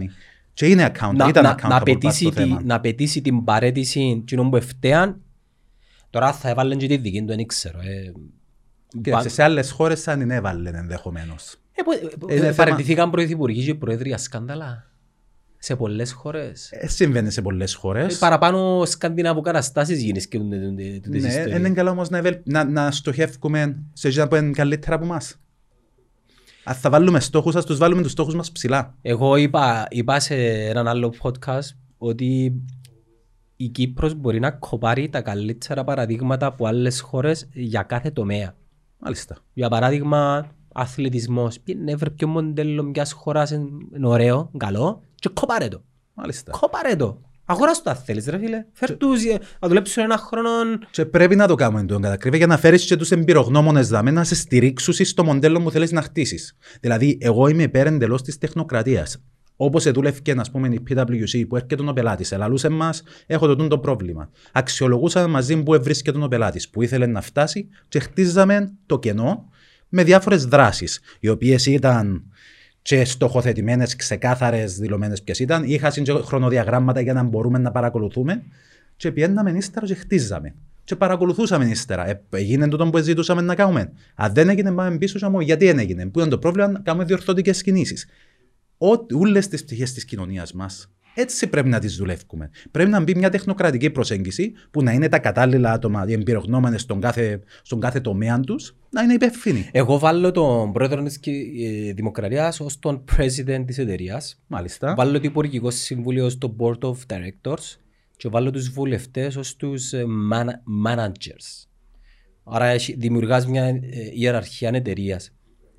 Να 0.61 0.67
είναι. 0.67 0.75
Και 0.75 0.81
είναι 0.83 0.91
accountable. 0.93 1.15
να, 1.15 1.27
Ήταν 1.27 1.43
να, 1.43 1.51
accountable 1.53 1.61
να, 1.61 1.67
πάνω 1.67 1.75
απαιτήσει 1.77 2.19
στο 2.25 2.29
τη, 2.29 2.35
θέμα. 2.35 2.61
να 2.63 2.75
απαιτήσει 2.75 3.21
την 3.21 3.43
παρέτηση 3.43 4.23
κοινών 4.25 4.49
που 4.49 4.55
ευθέαν. 4.55 5.21
Τώρα 6.09 6.33
θα 6.33 6.49
έβαλαν 6.49 6.77
και 6.77 6.87
τη 6.87 6.97
δική 6.97 7.19
του, 7.19 7.25
δεν 7.25 7.45
ξέρω. 7.45 7.79
Ε, 7.79 8.11
Κοίταξε, 9.01 9.29
σε 9.29 9.43
άλλες 9.43 9.71
χώρες 9.71 10.01
θα 10.01 10.17
την 10.17 10.31
έβαλε 10.31 10.69
ενδεχομένως. 10.69 11.55
ε, 11.73 11.81
που- 11.83 11.91
ε, 11.91 12.15
που- 12.19 12.29
Είναι 12.29 12.35
ε, 12.39 12.39
θέμα- 12.39 12.55
παραιτηθήκαν 12.55 13.09
πρωθυπουργοί 13.09 13.65
και 13.65 13.75
πρόεδροι 13.75 14.07
για 14.07 14.17
σκάνδαλα. 14.17 14.89
Σε 15.57 15.75
πολλές 15.75 16.11
χώρες. 16.11 16.71
Ε, 16.71 16.87
συμβαίνει 16.87 17.31
σε 17.31 17.41
πολλές 17.41 17.73
Ε, 17.73 17.77
χώρες. 17.77 18.17
παραπάνω 18.17 18.85
σκανδιναβού 18.85 19.41
καταστάσεις 19.41 20.01
γίνεις 20.01 20.27
και 20.27 20.37
τούτες 20.37 21.21
Ναι, 21.21 21.27
ιστορίες. 21.27 21.57
είναι 21.57 21.69
καλά 21.69 21.91
όμως 21.91 22.09
να, 22.09 22.17
ευελ... 22.17 22.37
να, 22.43 22.63
να 22.63 22.91
στοχεύουμε 22.91 23.77
σε 23.93 24.07
εκείνα 24.07 24.27
που 24.27 24.35
είναι 24.35 24.51
καλύτερα 24.51 24.95
από 24.95 25.05
εμάς. 25.05 25.39
Αν 26.67 26.75
θα 26.75 26.89
βάλουμε 26.89 27.19
στόχους, 27.19 27.55
ας 27.55 27.65
τους 27.65 27.77
βάλουμε 27.77 28.01
τους 28.01 28.11
στόχους 28.11 28.35
μας 28.35 28.51
ψηλά. 28.51 28.95
Εγώ 29.01 29.35
είπα, 29.35 29.87
είπα 29.89 30.19
σε 30.19 30.35
έναν 30.69 30.87
άλλο 30.87 31.13
podcast 31.21 31.75
ότι 31.97 32.61
η 33.55 33.67
Κύπρος 33.67 34.13
μπορεί 34.13 34.39
να 34.39 34.51
κοπάρει 34.51 35.09
τα 35.09 35.21
καλύτερα 35.21 35.83
παραδείγματα 35.83 36.45
από 36.45 36.65
άλλες 36.65 37.01
χώρες 37.01 37.49
για 37.53 37.83
κάθε 37.83 38.11
τομέα. 38.11 38.55
Μάλιστα. 38.97 39.37
Για 39.53 39.69
παράδειγμα, 39.69 40.47
αθλητισμός. 40.73 41.59
Πήγαινε 41.59 41.95
βρε 41.95 42.09
ποιο 42.09 42.27
μοντέλο 42.27 42.83
μιας 42.83 43.11
χώρας 43.11 43.51
είναι 43.51 43.67
είναι 43.95 44.07
ωραίο, 44.07 44.51
καλό 44.57 45.01
και 45.15 45.29
κοπάρε 45.33 45.67
το. 45.67 45.81
Μάλιστα. 46.13 46.51
Κοπάρε 46.59 46.95
το. 46.95 47.21
Αγοράσου 47.45 47.81
το 47.81 47.89
αν 47.89 47.95
θέλεις 47.95 48.25
ρε 48.25 48.37
φίλε. 48.37 48.65
Φέρ' 48.73 48.97
τους, 48.97 49.23
ε, 49.23 49.39
να 49.59 49.67
δουλέψουν 49.67 50.03
ένα 50.03 50.17
χρόνο. 50.17 50.49
Και 50.91 51.05
πρέπει 51.05 51.35
να 51.35 51.47
το 51.47 51.55
κάνουμε 51.55 51.83
τον 51.83 52.01
κατακρίβεια 52.01 52.37
για 52.37 52.47
να 52.47 52.57
φέρεις 52.57 52.85
και 52.85 52.95
τους 52.95 53.11
εμπειρογνώμονες 53.11 53.87
δάμε 53.87 54.11
να 54.11 54.23
σε 54.23 54.35
στηρίξουν 54.35 54.93
στο 54.93 55.23
μοντέλο 55.23 55.61
που 55.61 55.71
θέλεις 55.71 55.91
να 55.91 56.01
χτίσεις. 56.01 56.57
Δηλαδή, 56.79 57.17
εγώ 57.21 57.47
είμαι 57.47 57.63
υπέρ 57.63 57.87
εντελώς 57.87 58.21
της 58.21 58.37
τεχνοκρατίας. 58.37 59.17
Όπως 59.55 59.91
δούλευε 59.91 60.19
ας 60.37 60.51
πούμε, 60.51 60.67
η 60.67 60.83
PwC 60.89 61.47
που 61.47 61.55
έρχεται 61.55 61.89
ο 61.89 61.93
πελάτης, 61.93 62.31
ελαλούσε 62.31 62.69
μα, 62.69 62.93
έχω 63.25 63.47
το 63.47 63.55
τούτο 63.55 63.79
πρόβλημα. 63.79 64.29
Αξιολογούσαμε 64.51 65.27
μαζί 65.27 65.63
που 65.63 65.77
βρίσκεται 65.81 66.23
ο 66.23 66.27
πελάτης, 66.27 66.69
που 66.69 66.81
ήθελε 66.81 67.05
να 67.05 67.21
φτάσει 67.21 67.67
και 67.87 67.99
χτίζαμε 67.99 68.73
το 68.85 68.99
κενό 68.99 69.49
με 69.89 70.03
διάφορες 70.03 70.45
δράσεις, 70.45 70.99
οι 71.19 71.29
οποίες 71.29 71.65
ήταν 71.65 72.23
και 72.85 73.05
στοχοθετημένες, 73.05 73.95
ξεκάθαρες, 73.95 74.77
δηλωμένες 74.77 75.21
ποιες 75.21 75.39
ήταν, 75.39 75.63
είχαν 75.63 75.91
και 75.91 76.11
χρονοδιαγράμματα 76.11 77.01
για 77.01 77.13
να 77.13 77.23
μπορούμε 77.23 77.57
να 77.57 77.71
παρακολουθούμε 77.71 78.43
και 78.95 79.11
πιέναμε 79.11 79.51
ύστερα 79.51 79.85
και 79.85 79.93
χτίζαμε. 79.93 80.55
Και 80.83 80.95
παρακολουθούσαμε 80.95 81.65
ύστερα. 81.65 82.07
Ε, 82.07 82.21
έγινε 82.29 82.67
τούτο 82.67 82.89
που 82.89 82.97
ζητούσαμε 82.97 83.41
να 83.41 83.55
κάνουμε. 83.55 83.91
Αν 84.15 84.33
δεν 84.33 84.49
έγινε, 84.49 84.71
πάμε 84.71 84.97
πίσω 84.97 85.19
και 85.19 85.27
μου, 85.27 85.39
γιατί 85.39 85.65
δεν 85.65 85.79
έγινε; 85.79 86.05
Πού 86.05 86.19
είναι 86.19 86.29
το 86.29 86.37
πρόβλημα, 86.37 86.67
να 86.67 86.79
κάνουμε 86.79 87.05
διορθωτικές 87.05 87.61
κινήσεις. 87.61 88.07
Όλες 89.13 89.47
τις 89.47 89.63
πτυχές 89.63 89.93
της 89.93 90.05
κοινωνίας 90.05 90.53
μας 90.53 90.91
έτσι 91.15 91.47
πρέπει 91.47 91.69
να 91.69 91.79
τις 91.79 91.95
δουλεύουμε. 91.95 92.49
Πρέπει 92.71 92.89
να 92.89 93.01
μπει 93.01 93.15
μια 93.15 93.29
τεχνοκρατική 93.29 93.89
προσέγγιση 93.89 94.53
που 94.71 94.83
να 94.83 94.91
είναι 94.91 95.09
τα 95.09 95.19
κατάλληλα 95.19 95.71
άτομα, 95.71 96.05
οι 96.07 96.13
εμπειρογνώμενες 96.13 96.81
στον 96.81 97.01
κάθε, 97.01 97.39
στον 97.61 97.79
κάθε 97.79 97.99
τομέα 97.99 98.39
τους, 98.39 98.75
να 98.89 99.01
είναι 99.01 99.13
υπεύθυνοι. 99.13 99.69
Εγώ 99.71 99.99
βάλω 99.99 100.31
τον 100.31 100.71
πρόεδρο 100.71 101.03
της 101.03 101.19
Κι- 101.19 101.51
ε, 101.89 101.93
Δημοκρατίας 101.93 102.59
ως 102.59 102.79
τον 102.79 103.03
president 103.17 103.63
της 103.65 103.77
εταιρείας. 103.77 104.41
Μάλιστα. 104.47 104.93
Βάλω 104.95 105.11
το 105.19 105.23
υπουργικό 105.23 105.71
συμβούλιο 105.71 106.29
στο 106.29 106.55
board 106.59 106.79
of 106.79 106.95
directors 107.07 107.77
και 108.17 108.29
βάλω 108.29 108.51
τους 108.51 108.69
βουλευτές 108.69 109.35
ως 109.35 109.55
τους 109.55 109.93
ε, 109.93 110.05
man- 110.33 110.85
managers. 110.95 111.67
Άρα 112.43 112.65
έχει- 112.65 112.95
δημιουργάς 112.97 113.45
μια 113.47 113.63
ε, 113.63 113.79
ιεραρχία 114.13 114.69
εταιρείας. 114.73 115.33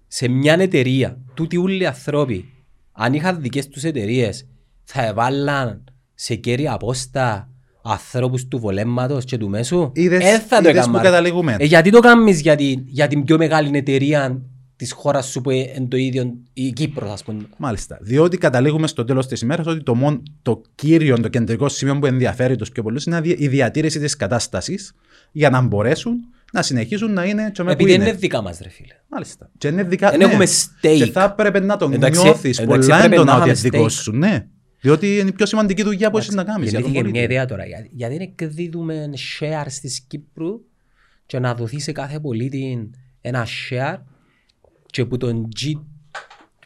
Σε 0.07 0.29
μια 0.29 0.55
εταιρεία, 0.61 1.19
τούτοι 1.35 1.57
όλοι 1.57 1.83
οι 1.83 1.87
άνθρωποι, 1.87 2.45
αν 2.93 3.15
είχαν 3.15 3.41
δικές 3.41 3.69
τους 3.69 3.85
εταιρείες, 3.85 4.49
θα 4.89 5.07
έβαλαν 5.07 5.85
σε 6.15 6.35
κέρια 6.35 6.73
απόστα 6.73 7.49
ανθρώπους 7.83 8.49
του 8.49 8.59
βολέματος 8.59 9.25
και 9.25 9.37
του 9.39 9.49
μέσου. 9.49 9.91
Είδες- 9.95 10.25
Ε, 10.25 10.39
θα 10.39 10.61
το 10.63 10.69
είδες 10.69 10.81
έκαμα, 10.83 10.93
που 10.99 11.05
ρε. 11.05 11.09
καταλήγουμε. 11.11 11.57
Ε, 11.59 11.65
γιατί 11.65 11.91
το 11.91 12.01
κάνεις 12.01 12.41
για 12.41 12.57
την, 12.57 12.83
για 12.87 13.07
την 13.09 13.25
πιο 13.25 13.37
μεγάλη 13.37 13.77
εταιρεία 13.79 14.41
της 14.77 14.93
χώρας 14.93 15.27
σου 15.27 15.41
που 15.41 15.51
είναι 15.51 15.87
το 15.89 15.97
ίδιο 15.97 16.33
η 16.53 16.73
Κύπρος 16.73 17.11
ας 17.11 17.23
πούμε. 17.25 17.43
Μάλιστα. 17.57 17.99
Διότι 18.01 18.39
καταλήγουμε 18.39 18.87
στο 18.87 19.05
τέλος 19.05 19.27
της 19.27 19.41
ημέρας 19.41 19.67
ότι 19.67 19.83
το, 19.83 19.95
μόνο, 19.95 20.23
το 20.43 20.63
κύριο, 20.75 21.21
το 21.21 21.29
κεντρικό 21.29 21.69
σημείο 21.69 21.99
που 21.99 22.07
ενδιαφέρει 22.07 22.57
τους 22.57 22.71
πιο 22.71 22.83
πολλούς 22.83 23.05
είναι 23.05 23.21
η 23.25 23.49
διατήρηση 23.49 23.99
της 24.01 24.17
κατάστασης 24.17 24.95
για 25.33 25.51
να 25.51 25.61
μπορέσουν 25.61 26.15
να 26.53 26.63
συνεχίσουν 26.63 27.13
να 27.13 27.25
είναι 27.25 27.51
τσομέ 27.53 27.69
που 27.71 27.77
Επειδή 27.83 27.95
είναι. 27.95 28.05
είναι 28.09 28.13
δικά 28.17 28.43
μας 28.43 28.59
ρε 28.63 28.69
φίλε. 28.69 28.95
Μάλιστα. 29.09 29.51
Και 29.59 29.69
είναι 29.69 29.83
δικά, 29.83 30.11
Δεν 30.11 30.21
έχουμε 30.21 30.45
stake. 30.47 30.97
Και 30.97 31.07
θα 31.07 31.25
έπρεπε 31.25 31.61
να 31.61 31.77
το 31.77 31.91
Εντάξει, 31.93 32.23
νιώθεις 32.23 32.59
εντάξει, 32.59 32.87
πολλά 32.87 32.99
πρέπει 32.99 33.15
έντονα 33.15 33.33
να 33.33 33.39
ότι 33.39 33.49
είναι 33.49 33.59
είχαμε 33.59 33.71
δικό 33.77 33.85
stake. 33.85 33.91
σου. 33.91 34.13
Ναι. 34.17 34.47
Διότι 34.81 35.19
είναι 35.19 35.29
η 35.29 35.33
πιο 35.33 35.47
σημαντική 35.47 35.83
δουλειά 35.83 36.11
που 36.11 36.19
έχεις 36.19 36.35
να 36.35 36.45
κάνεις. 36.45 36.71
Γεννήθηκε 36.71 37.03
μια 37.11 37.23
ιδέα 37.23 37.47
τώρα. 37.47 37.67
Για- 37.67 37.87
Γιατί 37.91 38.17
δεν 38.17 38.23
εκδίδουμε 38.39 39.11
share 39.39 39.67
της 39.81 40.01
Κύπρου 40.01 40.61
και 41.27 41.39
να 41.39 41.55
δοθεί 41.55 41.81
σε 41.81 41.93
κάθε 41.93 42.21
πολίτη 42.21 42.91
ένα 43.21 43.47
share 43.71 43.97
και 44.87 45.05
που 45.05 45.17
τον, 45.17 45.49
G, 45.61 45.73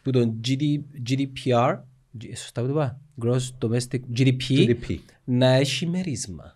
που 0.03 0.11
τον 0.11 0.39
GD, 0.47 0.61
GDPR, 1.09 1.75
G- 2.21 2.25
σωστά 2.35 2.61
που 2.61 2.67
το 2.67 2.73
είπα, 2.73 2.99
Gross 3.23 3.49
Domestic 3.65 3.99
GDP, 4.17 4.35
GDP. 4.49 4.97
να 5.23 5.47
έχει 5.53 5.87
μερίσμα. 5.87 6.55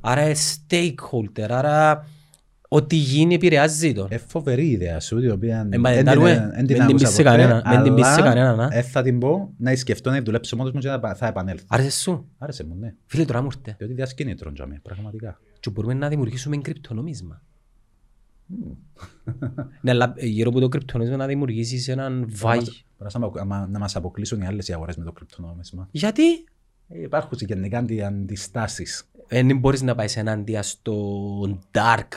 Άρα 0.00 0.24
είναι 0.24 0.34
stakeholder, 0.68 1.46
άρα 1.48 2.08
ό,τι 2.68 2.96
γίνει 2.96 3.34
επηρεάζει 3.34 3.92
τον. 3.92 4.06
Ε, 4.10 4.18
φοβερή 4.18 4.66
ιδέα 4.70 5.00
σου, 5.00 5.18
η 5.18 5.30
οποία 5.30 5.68
Ε, 5.70 5.78
μα 5.78 5.90
εν 5.90 5.94
δεν 5.94 6.04
την- 6.04 6.04
τα 6.04 6.10
εν 6.12 6.18
ρούμε. 6.18 6.34
την 6.34 6.42
Μεν 6.56 6.66
την 6.66 6.80
άκουσα 6.82 6.94
πεις 6.96 7.08
σε 7.08 7.22
ποτέ, 7.22 7.36
κανένα, 7.36 7.62
μεν 7.68 7.82
την 7.82 7.94
πεις 7.94 8.06
σε 8.06 8.12
αλλά 8.12 8.22
κανέναν, 8.22 8.60
α. 8.60 8.68
ε, 8.72 8.82
θα 8.82 9.02
την 9.02 9.18
πω 9.18 9.52
να 9.56 9.76
σκεφτώ 9.76 10.10
να 10.10 10.22
δουλέψω 10.22 10.56
μόνος 10.56 10.72
μου 10.72 10.80
και 10.80 10.88
να 10.88 11.14
θα 11.14 11.26
επανέλθω. 11.26 11.64
Άρεσε 11.68 11.90
σου; 12.00 12.28
Άρεσε 12.38 12.64
μου, 12.64 12.74
ναι. 12.80 12.94
Φίλε 13.06 13.24
τώρα 13.24 13.40
μου 13.42 13.48
ήρθε. 13.56 13.74
Διότι 13.78 13.94
διασκήνητρο, 13.94 14.52
τζαμί, 14.52 14.78
πραγματικά. 14.82 15.40
Και 15.60 15.70
μπορούμε 15.70 15.94
να 15.94 16.08
δημιουργήσουμε 16.08 16.56
κρυπτονομίσμα. 16.56 17.42
ναι, 19.80 19.90
αλλά 19.90 20.14
γύρω 20.18 20.48
από 20.50 20.60
το 20.60 20.68
κρυπτονομίσμα 20.68 21.16
να 21.18 21.26
δημιουργήσεις 21.26 21.88
έναν 21.88 22.26
βάι. 22.30 22.58
Πρέπει 22.98 23.12
να 23.12 23.18
μας- 23.20 23.40
αμα- 23.40 23.68
να 23.70 23.78
μας 23.78 23.96
αποκλείσουν 23.96 24.40
οι 24.40 24.46
άλλες 24.46 24.68
οι 24.68 24.72
αγορές 24.72 24.96
με 24.96 25.04
το 25.04 25.12
κρυπτονόμισμα. 25.12 25.88
Γιατί; 25.90 26.22
Ε, 26.88 27.00
Υπάρχουν 27.02 27.38
γενικά 27.40 27.78
αντι- 27.78 28.02
αντιστάσεις. 28.02 29.04
δεν 29.28 29.58
μπορείς 29.58 29.82
να 29.82 29.94
πάεις 29.94 30.16
ενάντια 30.16 30.62
στο 30.62 30.94
dark 31.72 32.08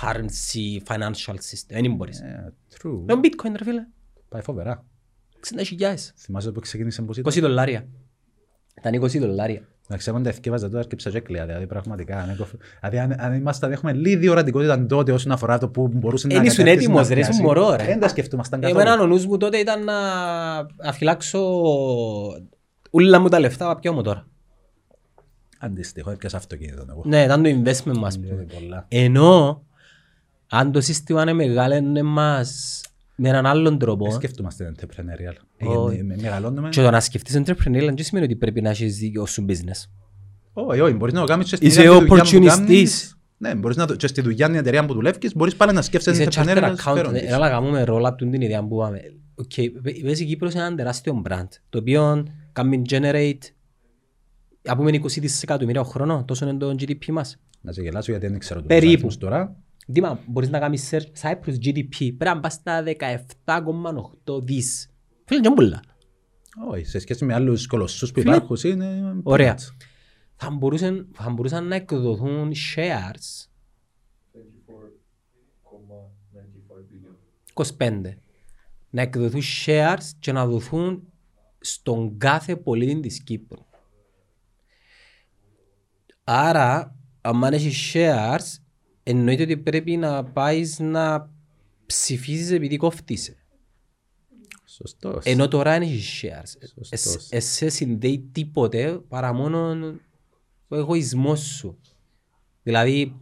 currency 0.00 0.92
financial 0.92 1.34
system. 1.34 1.80
Δεν 1.82 1.94
μπορείς. 1.94 2.20
Ε, 2.20 2.52
True. 2.74 3.00
Με 3.06 3.14
bitcoin 3.22 3.52
ρε 3.56 3.64
φίλε. 3.64 3.86
Πάει 4.28 4.42
φοβερά. 4.42 4.84
60.000. 5.78 5.94
Θυμάσαι 6.16 6.50
που 6.52 6.60
ξεκίνησε 6.60 7.02
πως 7.02 7.16
ήταν. 7.16 7.32
20 7.32 7.40
δολάρια. 7.40 7.86
Ήταν 8.78 8.94
20 9.02 9.18
δολάρια. 9.18 9.66
Εντάξει, 9.88 10.10
εγώ 10.10 10.20
τα 10.20 10.28
ευκεύαζα 10.28 10.68
τώρα 10.70 10.84
και 10.84 10.96
ψαγέκλεια, 10.96 11.46
δηλαδή 11.46 11.66
πραγματικά. 11.66 12.18
αν 12.18 12.28
έχω- 12.30 12.46
Δηλαδή, 12.80 12.98
αν, 12.98 13.20
αν 13.20 13.34
ήμασταν, 13.34 13.72
έχουμε 13.72 13.92
λίγη 13.92 14.28
ορατικότητα 14.28 14.86
τότε 14.86 15.12
όσον 15.12 15.32
αφορά 15.32 15.58
το 15.58 15.68
που 15.68 15.88
μπορούσε 15.88 16.26
να 16.26 16.34
Εν 16.34 16.44
ήσουν 16.44 16.56
κατέρθεις 16.56 16.82
έτοιμος, 16.84 17.08
να 17.08 17.14
ρε, 17.14 17.20
ήσουν 17.20 17.32
πιάσει. 17.32 17.46
μωρό, 17.46 17.76
ρε. 17.76 17.84
Δεν 17.84 18.00
τα 18.00 18.08
σκεφτούμασταν 18.08 18.60
καθόλου. 18.60 18.80
Εμένα 18.80 19.02
ο 19.02 19.06
νους 19.06 19.26
μου 19.26 19.36
τότε 19.36 19.56
ήταν 19.56 19.84
να 19.84 19.94
αφυλάξω 20.82 21.40
ούλα 22.90 23.18
μου 23.20 23.28
τα 23.28 23.40
λεφτά 23.40 23.76
πια 23.78 23.92
μου 23.92 24.02
τώρα. 24.02 24.26
Αντίστοιχο, 25.58 26.10
έπιασα 26.10 26.36
αυτοκίνητο 26.36 26.86
εγώ. 26.90 27.02
Ναι, 27.06 27.22
ήταν 27.22 27.42
το 27.42 27.48
investment 27.50 27.96
μας. 27.98 28.16
Δηλαδή, 28.16 28.44
πολλά. 28.54 28.84
Ενώ 28.88 29.62
αν 30.54 30.72
το 30.72 30.80
σύστημα 30.80 31.22
είναι 31.22 31.32
μεγάλο 31.32 32.04
μας 32.04 32.80
με 33.16 33.28
έναν 33.28 33.46
άλλον 33.46 33.78
τρόπο 33.78 34.04
Δεν 34.04 34.14
σκεφτούμαστε 34.14 34.72
entrepreneurial. 34.76 35.34
Ε, 35.56 35.66
Όχι. 35.66 35.98
ε, 35.98 36.02
με- 36.02 36.16
Μεγαλώνουμε. 36.20 36.68
και 36.68 36.82
το 36.82 36.90
να 36.90 37.00
σκεφτείς 37.00 37.36
entrepreneurial 37.44 37.92
δεν 37.94 37.98
σημαίνει 38.02 38.26
ότι 38.26 38.36
πρέπει 38.36 38.60
να 38.60 38.70
έχεις 38.70 38.96
δίκιο 38.96 39.26
σου 39.26 39.44
business. 39.48 39.88
Όχι, 40.52 40.80
όχι, 40.80 40.94
μπορείς 40.94 41.14
να 41.14 41.20
το 41.20 41.26
κάνεις 41.26 41.48
και 41.48 41.56
στην 41.56 41.68
Είσαι 41.68 41.80
ίδια 41.80 41.98
τη 41.98 42.04
δουλειά 42.06 42.22
που 42.22 42.28
opportunist. 42.28 42.46
κάνεις. 42.46 43.16
Ναι, 43.38 43.54
μπορείς 43.54 43.76
να 43.76 43.86
το, 43.86 43.96
και 43.96 44.06
στη 44.06 44.20
δουλειά 44.20 44.46
την 44.46 44.54
εταιρεία 44.54 44.84
που 44.86 44.94
δουλεύεις, 44.94 45.34
μπορείς 45.36 45.56
πάλι 45.56 45.72
να 45.72 45.82
σκέφτεσαι 45.82 46.20
Είσαι 46.22 46.30
την 46.30 46.42
charter 46.42 46.56
entrepreneur 46.56 46.62
accountant, 46.64 46.76
συμφέρον 46.82 47.12
της. 47.12 47.22
έλα 47.32 47.48
κάνουμε 47.48 47.84
roll 47.86 48.02
up 48.06 48.16
την 48.16 48.32
ιδέα 48.32 48.64
που 48.66 48.74
είπαμε. 48.74 49.00
Οκ, 49.34 49.52
πες 50.02 50.20
η 50.20 50.24
Κύπρος 50.24 50.52
είναι 50.54 50.62
ένα 50.64 50.74
τεράστιο 50.74 51.22
brand, 51.28 51.46
το 51.68 51.78
οποίο 51.78 52.26
κάνει 52.52 52.82
generate, 52.90 53.38
να 54.62 54.76
πούμε 54.76 54.90
20 54.90 55.20
δισεκατομμύρια 55.20 55.80
ο 55.80 55.84
χρόνος, 55.84 56.22
τόσο 56.26 56.48
είναι 56.48 56.58
το 56.58 56.74
GDP 56.78 57.06
μας. 57.12 57.36
Να 57.60 57.72
σε 57.72 57.82
γελάσω 57.82 58.10
γιατί 58.10 58.26
δεν 58.26 58.38
ξέρω 58.38 58.58
τους 58.58 58.68
Περίπου. 58.68 58.90
αριθμούς 58.92 59.18
τώρα. 59.18 59.56
Δήμα, 59.86 60.20
μπορείς 60.26 60.50
να 60.50 60.58
κάνεις 60.58 60.90
search 60.92 61.20
Cyprus 61.22 61.54
GDP, 61.64 61.88
πρέπει 61.98 62.24
να 62.24 62.40
πας 62.40 62.52
στα 62.52 62.82
17,8 64.24 64.44
δις. 64.44 64.90
Φίλε, 65.24 65.40
είναι 65.46 65.54
πολλά. 65.54 65.82
Όχι, 66.68 66.84
σε 66.84 66.98
σχέση 66.98 67.24
με 67.24 67.34
άλλους 67.34 67.66
κολοσσούς 67.66 68.12
που 68.12 68.20
Φίλε, 68.20 68.36
υπάρχουν 68.36 68.56
είναι... 68.64 69.20
Ωραία. 69.22 69.54
peanuts. 69.58 69.86
Θα 70.36 70.50
μπορούσαν, 70.50 71.08
θα 71.12 71.30
μπορούσαν 71.30 71.66
να 71.66 71.74
εκδοθούν 71.74 72.52
shares 72.52 73.46
25. 77.54 78.00
Να 78.90 79.02
εκδοθούν 79.02 79.40
shares 79.66 80.10
και 80.18 80.32
να 80.32 80.46
δοθούν 80.46 81.12
στον 81.60 82.18
κάθε 82.18 82.56
πολίτη 82.56 83.00
της 83.00 83.22
Κύπρου. 83.22 83.64
Άρα, 86.24 86.96
αν 87.20 87.42
έχεις 87.42 87.92
shares, 87.94 88.61
εννοείται 89.02 89.42
ότι 89.42 89.56
πρέπει 89.56 89.96
να 89.96 90.24
πάεις 90.24 90.78
να 90.78 91.30
ψηφίσεις 91.86 92.50
επειδή 92.50 92.76
κόφτησε. 92.76 93.36
Σωστός. 94.64 95.24
Ενώ 95.24 95.48
τώρα 95.48 95.70
δεν 95.72 95.82
έχεις 95.82 96.22
shares. 96.24 96.68
Σωστός. 96.84 97.14
Εσ- 97.14 97.32
Εσέ 97.32 97.68
συνδέει 97.68 98.28
τίποτε 98.32 99.00
παρά 99.08 99.32
μόνο 99.32 99.76
ο 100.68 100.76
εγωισμός 100.76 101.40
σου. 101.40 101.78
Δηλαδή, 102.62 103.16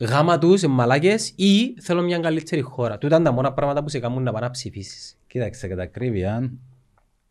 γάμα 0.00 0.38
τους, 0.38 0.62
ε, 0.62 0.66
μαλάκες 0.66 1.32
ή 1.36 1.80
θέλω 1.80 2.02
μια 2.02 2.18
καλύτερη 2.18 2.60
χώρα. 2.60 2.98
Τούτα 2.98 3.16
είναι 3.16 3.24
τα 3.24 3.32
μόνα 3.32 3.52
πράγματα 3.52 3.82
που 3.82 3.88
σε 3.88 3.98
κάνουν 3.98 4.22
να 4.22 4.32
πάνε 4.32 4.44
να 4.46 4.50
ψηφίσεις. 4.50 5.18
Κοίταξε, 5.26 5.68
κατά 5.68 5.82
ακρίβεια, 5.82 6.52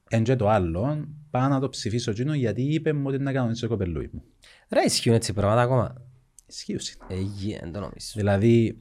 εν 0.09 0.23
και 0.23 0.35
το 0.35 0.49
άλλο, 0.49 1.07
πάω 1.31 1.47
να 1.47 1.59
το 1.59 1.69
ψηφίσω 1.69 2.11
εκείνο 2.11 2.33
γιατί 2.33 2.61
είπε 2.61 2.93
μου 2.93 3.03
ότι 3.05 3.15
είναι 3.15 3.23
να 3.23 3.31
κάνω 3.31 3.49
έτσι 3.49 3.61
το 3.61 3.67
κοπελούι 3.67 4.09
μου. 4.13 4.23
Ρε 4.69 4.81
ισχύουν 4.81 5.15
έτσι 5.15 5.33
πράγματα 5.33 5.61
ακόμα. 5.61 6.01
Ισχύουσε. 6.47 6.95
Ε, 7.07 7.19
γε, 7.19 7.57
δεν 7.61 7.71
το 7.71 7.79
νομίζω. 7.79 8.11
Δηλαδή, 8.15 8.79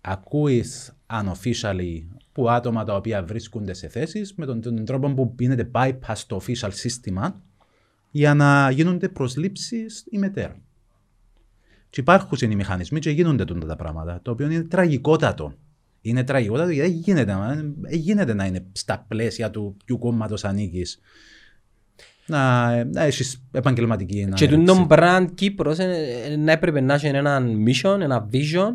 ακούεις 0.00 0.96
unofficially 1.10 2.06
που 2.32 2.50
άτομα 2.50 2.84
τα 2.84 2.96
οποία 2.96 3.24
βρίσκονται 3.24 3.72
σε 3.74 3.88
θέσεις 3.88 4.34
με 4.34 4.46
τον, 4.46 4.60
τον 4.60 4.84
τρόπο 4.84 5.14
που 5.14 5.34
γίνεται 5.38 5.70
bypass 5.74 6.12
στο 6.14 6.40
official 6.46 6.70
σύστημα 6.72 7.42
για 8.10 8.34
να 8.34 8.70
γίνονται 8.70 9.08
προσλήψεις 9.08 10.06
ημετέρων. 10.10 10.60
Και 11.90 12.00
υπάρχουν 12.00 12.50
οι 12.50 12.54
μηχανισμοί 12.54 12.98
και 12.98 13.10
γίνονται 13.10 13.44
τούτα 13.44 13.66
τα 13.66 13.76
πράγματα, 13.76 14.20
το 14.22 14.30
οποίο 14.30 14.50
είναι 14.50 14.62
τραγικότατο. 14.62 15.54
Είναι 16.00 16.24
τραγικότατο 16.24 16.70
γιατί 16.70 16.90
δεν 16.90 16.98
γίνεται, 17.00 17.32
να- 17.32 17.54
δεν 17.54 17.98
γίνεται 17.98 18.34
να 18.34 18.46
είναι 18.46 18.66
στα 18.72 19.04
πλαίσια 19.08 19.50
του 19.50 19.76
ποιου 19.84 19.98
κόμματος 19.98 20.44
ανήκεις. 20.44 21.00
Να, 22.26 22.84
να 22.84 23.02
έχεις 23.02 23.42
επαγγελματική 23.52 24.14
Και 24.34 24.44
ανέλυξη. 24.44 24.64
το 24.64 24.86
brand 24.90 25.26
Κύπρος 25.34 25.78
ε, 25.78 25.94
ε, 26.30 26.36
να 26.36 26.52
έπρεπε 26.52 26.80
να 26.80 26.94
έχει 26.94 27.06
ένα 27.06 27.42
mission, 27.66 28.00
ένα 28.00 28.28
vision 28.32 28.74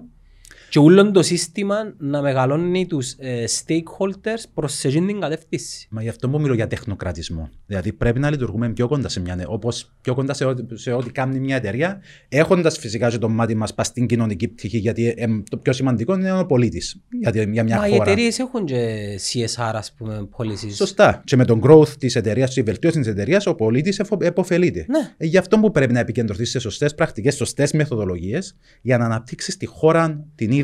και 0.71 0.79
όλο 0.79 1.11
το 1.11 1.23
σύστημα 1.23 1.75
να 1.97 2.21
μεγαλώνει 2.21 2.85
τους 2.85 3.15
ε, 3.17 3.43
stakeholders 3.47 4.43
προς 4.53 4.73
σε 4.73 4.87
εκείνη 4.87 5.07
την 5.07 5.19
κατεύθυνση. 5.19 5.87
Μα 5.89 6.01
γι' 6.01 6.09
αυτό 6.09 6.29
που 6.29 6.39
μιλώ 6.39 6.53
για 6.53 6.67
τεχνοκρατισμό. 6.67 7.49
Δηλαδή 7.65 7.93
πρέπει 7.93 8.19
να 8.19 8.29
λειτουργούμε 8.29 8.69
πιο 8.69 8.87
κοντά 8.87 9.09
σε 9.09 9.19
μια 9.19 9.45
όπως 9.47 9.91
πιο 10.01 10.13
κοντά 10.13 10.33
σε 10.33 10.45
ό,τι, 10.45 10.79
σε 10.79 10.91
ό,τι 10.91 11.11
κάνει 11.11 11.39
μια 11.39 11.55
εταιρεία, 11.55 12.01
έχοντας 12.29 12.77
φυσικά 12.77 13.09
και 13.09 13.17
το 13.17 13.29
μάτι 13.29 13.55
μας 13.55 13.73
πας 13.73 13.87
στην 13.87 14.05
κοινωνική 14.05 14.47
πτυχή, 14.47 14.77
γιατί 14.77 15.13
ε, 15.17 15.25
το 15.49 15.57
πιο 15.57 15.73
σημαντικό 15.73 16.13
είναι 16.13 16.39
ο 16.39 16.45
πολίτης 16.45 17.01
για, 17.19 17.43
για 17.43 17.63
μια 17.63 17.77
Μα 17.77 17.87
οι 17.87 17.91
χώρα. 17.91 18.03
εταιρείες 18.03 18.39
έχουν 18.39 18.65
και 18.65 18.99
CSR 19.31 19.71
ας 19.73 19.93
πούμε 19.97 20.29
policies. 20.37 20.73
Σωστά. 20.73 21.21
Και 21.23 21.35
με 21.35 21.45
τον 21.45 21.61
growth 21.63 21.89
της 21.99 22.15
εταιρείας, 22.15 22.53
της 22.53 22.63
βελτίωσης 22.63 22.99
της 22.99 23.07
εταιρείας, 23.07 23.45
ο 23.45 23.55
πολίτης 23.55 23.99
επωφελείται. 24.19 24.85
Ναι. 24.89 25.13
Ε, 25.17 25.25
Γι' 25.25 25.37
αυτό 25.37 25.59
που 25.59 25.71
πρέπει 25.71 25.93
να 25.93 25.99
επικεντρωθείς 25.99 26.49
σε 26.49 26.59
σωστές 26.59 26.95
πρακτικές, 26.95 27.35
σωστές 27.35 27.71
μεθοδολογίες, 27.71 28.57
για 28.81 28.97
να 28.97 29.05
αναπτύξεις 29.05 29.57
τη 29.57 29.65
χώρα 29.65 30.25
την 30.35 30.51
ίδια 30.51 30.60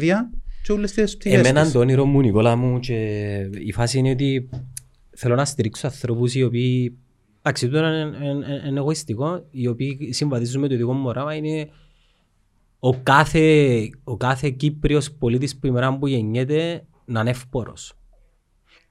και 0.63 0.71
όλες 0.71 0.91
τις 0.91 1.17
πτυχέ. 1.17 1.37
Εμένα 1.37 1.71
το 1.71 1.79
όνειρο 1.79 2.05
μου, 2.05 2.19
Νικόλα 2.19 2.55
μου, 2.55 2.79
και 2.79 2.95
η 3.65 3.71
φάση 3.71 3.97
είναι 3.97 4.09
ότι 4.09 4.49
θέλω 5.15 5.35
να 5.35 5.45
στηρίξω 5.45 5.87
ανθρώπους 5.87 6.35
οι 6.35 6.43
οποίοι, 6.43 6.97
εντάξει, 7.41 7.69
τώρα 7.69 7.89
είναι, 7.89 8.17
είναι, 8.25 8.63
είναι 8.67 8.79
εγωιστικό, 8.79 9.45
οι 9.51 9.67
οποίοι 9.67 10.13
συμβαδίζουν 10.13 10.61
με 10.61 10.67
το 10.67 10.75
δικό 10.75 10.93
μου 10.93 11.07
όραμα, 11.07 11.35
είναι 11.35 11.69
ο 12.79 12.93
κάθε, 12.93 13.89
ο 14.03 14.17
κάθε 14.17 14.49
Κύπριος 14.49 15.11
πολίτης 15.11 15.57
που 15.57 15.67
ημέρα 15.67 15.97
που 15.97 16.07
γεννιέται 16.07 16.83
να 17.05 17.19
είναι 17.19 17.29
εύπορος. 17.29 17.93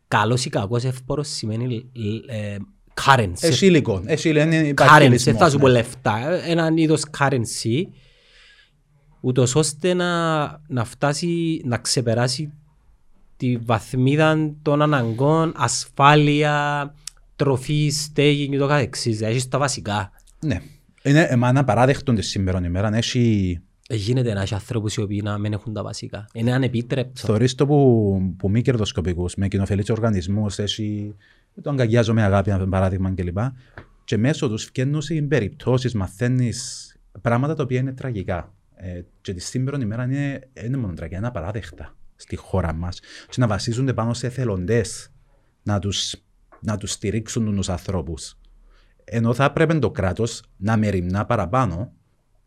Καλός 0.09 0.45
ή 0.45 0.51
κακός 0.51 0.85
εύπορος 0.85 1.29
σημαίνει 1.29 1.91
ε, 2.27 2.57
currency. 3.05 3.41
Έχει 3.41 3.67
υλικό. 3.67 4.03
Έχει 4.05 4.29
υλικό. 4.29 4.45
είναι- 4.45 4.67
υπάρχει 4.67 4.95
currency, 4.97 5.07
υλισμός, 5.07 5.23
δεν 5.23 5.37
θα 5.37 5.51
σου 5.51 5.59
πω 5.59 5.67
ναι. 5.67 5.73
λεφτά, 5.73 6.33
ε, 6.33 6.51
έναν 6.51 6.77
είδος 6.77 7.05
currency, 7.19 7.83
ούτως 9.27 9.55
ώστε 9.55 9.95
να, 9.95 10.47
να 10.67 10.85
φτάσει, 10.85 11.61
να 11.65 11.79
ξεπεράσει 11.79 12.53
τη 13.37 13.57
βαθμίδα 13.57 14.53
των 14.63 14.83
αναγκών, 14.83 15.53
ασφάλεια, 15.57 16.95
τροφή, 17.37 17.89
στέγη 17.89 18.49
και 18.49 18.59
το 18.59 18.67
καθεξής. 18.67 19.17
Δηλαδή 19.17 19.35
έχεις 19.35 19.49
τα 19.49 19.59
βασικά. 19.59 20.11
Ναι. 20.41 20.61
Είναι 21.03 21.21
εμένα 21.21 21.65
παράδεκτον 21.65 22.15
τη 22.15 22.23
σήμερα 22.23 22.61
ημέρα. 22.65 22.97
Έχει 22.97 23.61
Ε, 23.89 23.95
Γίνεται 23.95 24.33
να 24.33 24.43
έχει 24.43 24.55
ανθρώπους 24.55 24.95
οι 24.95 25.01
οποίοι 25.01 25.21
να 25.25 25.39
μην 25.39 25.53
έχουν 25.53 25.73
τα 25.73 25.83
βασικά. 25.83 26.27
Είναι 26.33 26.53
ανεπίτρεπτο. 26.53 27.27
Θεωρείς 27.27 27.55
το 27.55 27.67
που, 27.67 28.35
που 28.37 28.51
μη 28.51 28.63
κερδοσκοπικούς, 28.63 29.35
με 29.35 29.49
κοινοφελείς 29.49 29.91
οργανισμούς, 29.91 30.59
έχει 30.59 31.15
το 31.63 31.71
αγκαγιάζω 31.71 32.15
με 32.15 32.23
αγάπη, 32.23 32.51
ένα 32.51 32.69
παράδειγμα 32.69 33.11
κλπ. 33.11 33.39
Και 34.05 34.17
μέσω 34.17 34.49
τους 34.49 34.65
φτιάχνουν 34.65 35.03
σε 35.03 35.15
περιπτώσεις, 35.15 35.95
μαθαίνεις 35.95 36.91
πράγματα 37.21 37.55
τα 37.55 37.63
οποία 37.63 37.79
είναι 37.79 37.93
τραγικά. 37.93 38.55
Ε, 38.77 39.01
και 39.21 39.35
τη 39.35 39.41
σήμερα 39.41 39.79
ημέρα 39.81 40.05
είναι, 40.05 40.49
είναι 40.65 40.77
μόνο 40.77 40.93
τραγικά, 40.95 41.19
είναι 41.19 41.27
απαράδεκτα 41.27 41.97
στη 42.17 42.37
χώρα 42.37 42.73
μας. 42.73 43.01
Και 43.29 43.37
να 43.37 43.47
βασίζονται 43.47 43.93
πάνω 43.93 44.15
σε 44.15 44.27
εθελοντές 44.27 45.13
να 45.63 45.79
τους, 45.79 46.17
να 46.61 46.77
τους 46.77 46.91
στηρίξουν 46.91 47.55
τους 47.55 47.69
ανθρώπους. 47.69 48.39
Ενώ 49.05 49.35
θα 49.35 49.45
έπρεπε 49.45 49.75
το 49.75 49.91
κράτος 49.91 50.43
να 50.57 50.77
μεριμνά 50.77 51.27
παραπάνω 51.27 51.93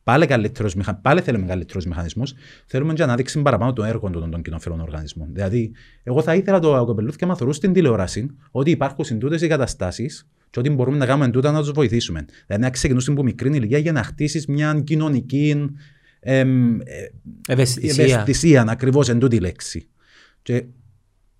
Πάλι, 0.09 0.25
καλύτερος, 0.25 0.75
μηχα... 0.75 0.95
πάλι 0.95 1.21
θέλουμε 1.21 1.45
καλύτερους 1.45 1.85
μηχανισμούς. 1.85 2.33
Θέλουμε 2.65 2.93
και 2.93 3.03
ανάδειξη 3.03 3.41
παραπάνω 3.41 3.73
των 3.73 3.85
έργων 3.85 4.11
των, 4.11 4.31
των 4.31 4.41
κοινοφελών 4.41 4.79
οργανισμών. 4.79 5.27
Δηλαδή, 5.31 5.71
εγώ 6.03 6.21
θα 6.21 6.35
ήθελα 6.35 6.59
το 6.59 6.83
κοπελούθια 6.85 7.27
να 7.27 7.35
θεωρούν 7.35 7.53
στην 7.53 7.73
τηλεόραση 7.73 8.35
ότι 8.51 8.71
υπάρχουν 8.71 9.05
συντούτε 9.05 9.45
οι 9.45 9.47
καταστάσεις 9.47 10.29
και 10.49 10.59
ότι 10.59 10.69
μπορούμε 10.69 10.97
να 10.97 11.05
κάνουμε 11.05 11.29
τούτα 11.29 11.51
να 11.51 11.59
τους 11.59 11.71
βοηθήσουμε. 11.71 12.25
Δηλαδή, 12.45 12.63
να 12.63 12.69
ξεκινήσουμε 12.69 13.15
από 13.15 13.23
μικρή 13.25 13.49
ηλικία 13.49 13.77
για 13.77 13.91
να 13.91 14.03
χτίσεις 14.03 14.47
μια 14.47 14.81
κοινωνική 14.83 15.71
εμ, 16.19 16.79
ε, 16.79 16.85
Ευαισθησία. 17.47 18.03
ευαισθησία, 18.03 18.65
ακριβώς 18.67 19.09
εν 19.09 19.19
τούτη 19.19 19.35
η 19.35 19.39
λέξη. 19.39 19.87
Και, 20.41 20.63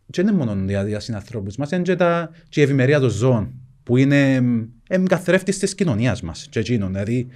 και 0.10 0.22
είναι 0.22 0.32
μόνο 0.32 0.64
για, 0.68 0.88
για 0.88 1.00
συνανθρώπους 1.00 1.56
μας, 1.56 1.72
είναι 1.72 1.82
και, 1.82 1.96
τα, 1.96 2.30
και 2.50 2.60
η 2.60 2.64
ευημερία 2.64 3.00
των 3.00 3.10
ζώων, 3.10 3.54
που 3.84 3.98
είναι 3.98 4.34
εμ, 4.88 5.04
καθρέφτης 5.04 5.60
της 5.60 5.76
κοινωνίας 5.76 6.22
μας. 6.22 6.48
Και 6.50 6.60
εκείνον, 6.60 6.92
δηλαδή, 6.92 7.28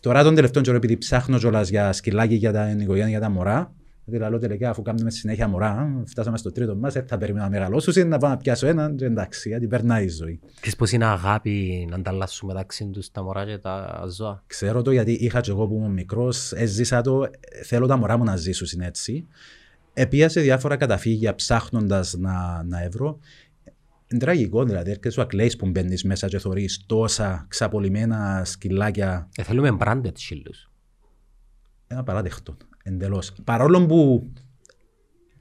τώρα 0.00 0.22
τον 0.22 0.34
τελευταίο 0.34 0.62
καιρό, 0.62 0.76
επειδή 0.76 0.98
ψάχνω 0.98 1.38
κιόλας 1.38 1.68
για 1.68 1.92
σκυλάκι 1.92 2.34
για 2.34 2.52
τα 2.52 2.72
νοικογένεια, 2.72 3.08
για 3.08 3.20
τα 3.20 3.30
μωρά, 3.30 3.74
δηλαδή 4.04 4.30
λέω 4.30 4.40
τελικά 4.40 4.70
αφού 4.70 4.82
κάνουμε 4.82 5.10
συνέχεια 5.10 5.48
μωρά, 5.48 6.02
φτάσαμε 6.06 6.38
στο 6.38 6.52
τρίτο 6.52 6.76
μας, 6.76 6.96
ε, 6.96 7.04
θα 7.08 7.18
περιμένω 7.18 7.44
να 7.44 7.50
μεγαλώσουν, 7.50 8.08
να 8.08 8.18
πάω 8.18 8.30
να 8.30 8.36
πιάσω 8.36 8.66
έναν 8.66 8.96
και 8.96 9.04
εντάξει, 9.04 9.48
γιατί 9.48 9.66
περνάει 9.66 10.04
η 10.04 10.08
ζωή. 10.08 10.40
Ξέρεις 10.54 10.76
πώς 10.76 10.92
είναι 10.92 11.04
αγάπη 11.04 11.86
να 11.90 11.96
ανταλλάσσουν 11.96 12.48
μεταξύ 12.48 12.90
τους 12.92 13.10
τα 13.10 13.22
μωρά 13.22 13.44
και 13.44 13.58
τα 13.58 14.04
ζώα; 14.10 14.42
Ξέρω 14.46 14.82
το 14.82 14.90
γιατί 14.90 15.12
είχα 15.12 15.40
και 15.40 15.50
εγώ 15.50 15.66
που 15.66 15.74
ήμουν 15.74 15.92
μικρός, 15.92 16.52
έζησα 16.52 17.00
το, 17.00 17.30
θέλω 17.64 17.86
τα 17.86 17.96
μωρά 17.96 18.16
μου 18.16 18.24
να 18.24 18.36
ζήσουν 18.36 18.66
είναι 18.74 18.86
έτσι. 18.86 19.26
Επία 19.94 20.28
σε 20.28 20.40
διάφορα 20.40 20.76
καταφύγια 20.76 21.34
ψάχνοντας 21.34 22.14
να, 22.18 22.62
να 22.62 22.82
ευρώ. 22.82 23.18
Είναι 24.12 24.20
τραγικό 24.20 24.64
δηλαδή, 24.64 24.90
έρχεσαι 24.90 25.20
ο 25.20 25.22
ακλέης 25.22 25.56
που 25.56 25.68
μπαίνεις 25.68 26.04
μέσα 26.04 26.28
και 26.28 26.38
θωρείς 26.38 26.84
τόσα 26.86 27.44
ξαπολυμμένα 27.48 28.42
σκυλάκια. 28.44 29.28
Ε, 29.36 29.42
θέλουμε 29.42 29.76
branded 29.80 30.12
σύλλους. 30.14 30.70
Ένα 31.86 32.02
παράδεκτο, 32.02 32.56
εντελώς. 32.82 33.32
Παρόλο 33.44 33.86
που 33.86 34.30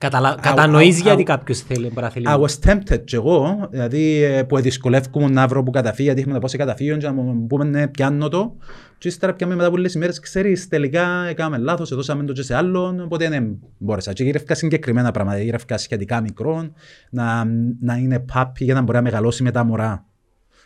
Καταλα... 0.02 0.30
Α, 0.30 0.36
Κατανοείς 0.42 1.00
α, 1.00 1.02
γιατί 1.04 1.22
α, 1.22 1.26
κάποιος 1.26 1.60
θέλει, 1.60 1.88
μπορεί 1.88 2.02
να 2.02 2.10
θέλει. 2.10 2.26
I 2.30 2.40
was 2.40 2.70
tempted 2.70 3.04
και 3.04 3.16
εγώ, 3.16 3.68
δηλαδή 3.72 4.24
ε, 4.24 4.44
που 4.44 4.60
δυσκολεύκομαι 4.60 5.30
να 5.30 5.48
βρω 5.48 5.64
που 5.64 5.72
καταφύγει, 5.72 6.04
γιατί 6.04 6.20
είχαμε 6.20 6.34
να 6.34 6.40
πάω 6.40 6.50
σε 6.50 6.58
καταφύγιο 6.58 6.98
και 6.98 7.06
να 7.06 7.14
μου 7.14 7.48
πούμε 7.48 7.64
ναι, 7.64 7.88
πιάνω 7.88 8.28
το. 8.28 8.56
Και 8.98 9.08
ύστερα 9.08 9.34
πιάμε 9.34 9.56
μετά 9.56 9.70
πολλές 9.70 9.94
ημέρες, 9.94 10.20
ξέρεις, 10.20 10.68
τελικά 10.68 11.26
έκαναμε 11.28 11.58
λάθος, 11.58 11.90
δώσαμε 11.90 12.24
το 12.24 12.34
και 12.34 12.42
σε 12.42 12.56
άλλον, 12.56 13.02
οπότε 13.02 13.30
δεν 13.30 13.60
μπόρεσα. 13.78 14.14
Και 14.14 14.24
γύρευκα 14.24 14.56
συγκεκριμένα 14.56 15.12
πράγματα, 15.12 15.40
γύρευκα 15.40 15.78
σχετικά 15.78 16.22
μικρό, 16.22 16.72
να, 17.10 17.46
να 17.80 17.96
είναι 17.96 18.20
πάπι 18.20 18.64
για 18.64 18.74
να 18.74 18.82
μπορεί 18.82 18.98
να 18.98 19.04
μεγαλώσει 19.04 19.44
με 19.44 19.52
τα 19.52 19.64
μωρά. 19.64 20.06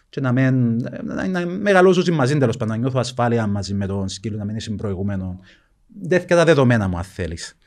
και 0.09 0.21
να, 0.21 0.31
μεν, 0.31 0.75
να, 1.03 1.27
να 1.27 1.45
μεγαλώσουν 1.45 2.13
μαζί 2.13 2.37
τέλος 2.37 2.57
πάντων, 2.57 2.75
να 2.75 2.81
νιώθω 2.81 2.99
ασφάλεια 2.99 3.47
μαζί 3.47 3.73
με 3.73 3.85
τον 3.85 4.09
σκύλο, 4.09 4.37
να 4.37 4.45
μην 4.45 4.55
είσαι 4.55 4.71
προηγούμενο. 4.71 5.39
Τέτοια 6.09 6.35
τα 6.35 6.45
δεδομένα 6.45 6.87
μου, 6.87 6.97
αν 6.97 7.03
θέλεις. 7.03 7.57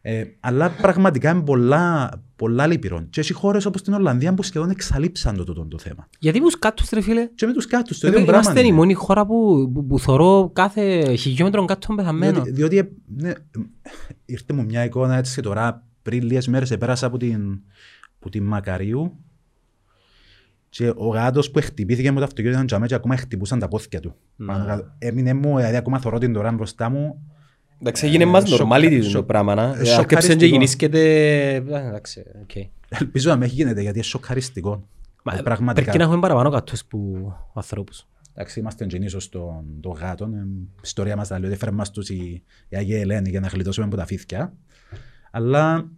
Ε, 0.00 0.24
αλλά 0.40 0.70
πραγματικά 0.70 1.30
είναι 1.30 1.40
πολλά, 1.42 2.10
πολλά 2.36 2.66
λύπηρον. 2.66 3.10
Και 3.10 3.20
έχει 3.20 3.32
χώρες 3.32 3.64
όπως 3.64 3.82
την 3.82 3.92
Ολλανδία 3.92 4.34
που 4.34 4.42
σχεδόν 4.42 4.70
εξαλείψαν 4.70 5.36
το, 5.36 5.44
το, 5.44 5.66
το 5.66 5.78
θέμα. 5.78 6.08
Γιατί 6.18 6.40
τους 6.40 6.58
κάτους 6.58 6.88
ρε 6.90 7.00
φίλε; 7.00 7.28
Και 7.34 7.46
με 7.46 7.52
τους 7.52 7.66
κάτους, 7.66 7.98
το 7.98 8.06
Βέβαια, 8.06 8.22
ίδιο 8.22 8.32
πράγμα. 8.32 8.50
Είμαστε 8.50 8.66
η 8.66 8.68
είναι. 8.68 8.78
μόνη 8.78 8.94
χώρα 8.94 9.26
που, 9.26 9.70
που, 9.74 9.86
που 9.86 9.98
θωρώ 9.98 10.50
κάθε 10.52 11.14
χιλιόμετρο 11.14 11.64
κάτω 11.64 11.94
πεθαμένο. 11.94 12.32
Διότι, 12.32 12.50
διότι 12.50 12.78
ε, 12.78 12.88
ναι, 13.06 13.32
ήρθε 14.24 14.52
μου 14.52 14.64
μια 14.64 14.84
εικόνα 14.84 15.16
έτσι 15.16 15.40
τώρα 15.42 15.86
πριν 16.02 16.22
λίγες 16.22 16.48
μέρες 16.48 16.70
επέρασα 16.70 17.06
από 17.06 17.16
την, 17.16 17.60
από 18.18 18.30
την 18.30 18.44
Μακαρίου 18.44 19.18
και 20.68 20.92
ο 20.96 21.06
γάτος 21.08 21.50
που 21.50 21.60
χτυπήθηκε 21.60 22.12
με 22.12 22.18
το 22.18 22.24
αυτοκίνητο 22.24 22.54
ήταν 22.54 22.66
τζαμέ 22.66 22.86
και 22.86 22.94
ακόμα 22.94 23.16
χτυπούσαν 23.16 23.58
τα 23.58 23.68
πόθκια 23.68 24.00
του. 24.00 24.14
Πάνω 24.46 24.64
κάτω. 24.64 24.94
Έμεινε 24.98 25.34
μου, 25.34 25.56
δηλαδή 25.56 25.76
ακόμα 25.76 25.98
θωρώ 25.98 26.18
την 26.18 26.32
τώρα 26.32 26.52
μπροστά 26.52 26.88
μου. 26.88 27.22
Εντάξει, 27.80 28.06
έγινε 28.06 28.24
μας 28.24 28.44
Ε, 28.44 28.46
σοκ- 28.46 28.60
normality 28.72 28.98
το 29.02 29.08
σοκ- 29.08 29.26
πράγμα. 29.26 29.54
να. 29.54 29.62
ε, 29.62 29.66
Άρκεψε 29.66 29.84
και 29.84 29.94
σοκαριστικό. 29.94 30.44
γινίσκεται... 30.44 31.54
Εντάξει, 31.54 32.24
οκ. 32.42 32.50
Ελπίζω 32.88 33.30
να 33.30 33.36
μην 33.36 33.48
γίνεται 33.48 33.80
γιατί 33.80 33.96
είναι 33.98 34.06
σοκαριστικό. 34.06 34.82
Μα, 35.22 35.34
Ε, 35.38 35.42
πραγματικά. 35.42 35.82
Πρέπει 35.82 35.98
να 35.98 36.04
έχουμε 36.04 36.20
παραπάνω 36.20 36.50
κάτους 36.50 36.84
που 36.84 37.32
ανθρώπους. 37.54 38.06
Εντάξει, 38.34 38.60
είμαστε 38.60 38.84
γεννήσεως 38.88 39.28
των, 39.28 39.64
των 39.80 39.92
γάτων. 39.92 40.34
Ε, 40.34 40.46
η 40.76 40.80
ιστορία 40.82 41.16
μας 41.16 41.28
τα 41.28 41.34
λέει 41.38 41.44
ότι 41.44 41.54
έφερε 41.54 41.70
μας 41.70 41.90
τους 41.90 42.08
η, 42.08 42.42
η 42.68 42.76
Αγία 42.76 43.00
Ελένη 43.00 43.28
για 43.30 43.40
να 43.40 43.46
γλιτώσουμε 43.48 43.86
από 43.86 43.96
τα 43.96 44.04
φύθια. 44.06 44.52
Αλλά 45.30 45.88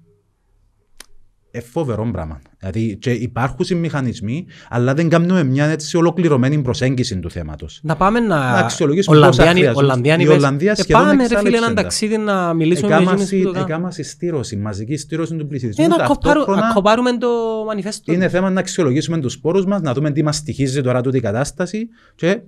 ε, 1.51 1.61
φοβερό 1.61 2.09
πράγμα. 2.13 2.41
Δηλαδή 2.59 2.97
και 2.97 3.11
υπάρχουν 3.11 3.67
οι 3.71 3.75
μηχανισμοί, 3.75 4.47
αλλά 4.69 4.95
δεν 4.95 5.09
κάνουμε 5.09 5.45
μια 5.45 5.65
έτσι 5.65 5.97
ολοκληρωμένη 5.97 6.63
προσέγγιση 6.63 7.19
του 7.19 7.31
θέματος. 7.31 7.81
Να 7.83 7.97
πάμε 7.97 8.21
να... 8.21 8.27
Να 8.39 8.59
αξιολογήσουμε 8.59 9.17
πόσα 9.17 9.29
Ολλανδία, 9.43 9.53
χρειάζονται. 9.53 9.85
Ολλανδία, 9.85 10.17
Η 10.19 10.23
είπες. 10.23 10.35
Ολλανδία 10.37 10.71
Ε, 10.71 10.75
σχεδόν 10.75 11.03
Πάμε 11.03 11.17
ρε 11.17 11.23
φίλε 11.23 11.39
εξάλληψε 11.39 11.65
ένα 11.65 11.75
τα. 11.75 11.83
ταξίδι 11.83 12.17
να 12.17 12.55
μιλήσουμε 12.55 12.89
με 12.89 12.95
εκείνους 13.03 13.29
που 13.29 13.37
το 13.43 13.51
κάνουν. 13.53 13.69
Εκάμαση 13.69 14.03
στήρωση, 14.03 14.57
μαζική 14.57 14.97
στήρωση 14.97 15.37
του 15.37 15.47
πληθυσμού. 15.47 15.85
Ε, 15.85 15.89
να 15.89 15.95
κοπάρου- 15.97 16.23
Ταυτόχρονα 16.25 16.67
να 16.67 16.73
κοπάρουμε 16.75 17.17
το 17.19 17.29
μανιφέστο. 17.67 18.13
είναι 18.13 18.29
θέμα 18.29 18.51
να 18.51 18.61
αξιολογήσουμε 18.61 19.19
τους 19.19 19.33
σπόρους 19.33 19.65
μας, 19.67 19.81
να 19.81 19.93
δούμε 19.95 20.11
τι 20.11 20.23
μας 20.23 20.37
στοιχίζει 20.37 20.81
τώρα 20.83 21.01
τούτη 21.01 21.17
η 21.17 21.21
κατάσταση 21.21 21.89
και 22.15 22.41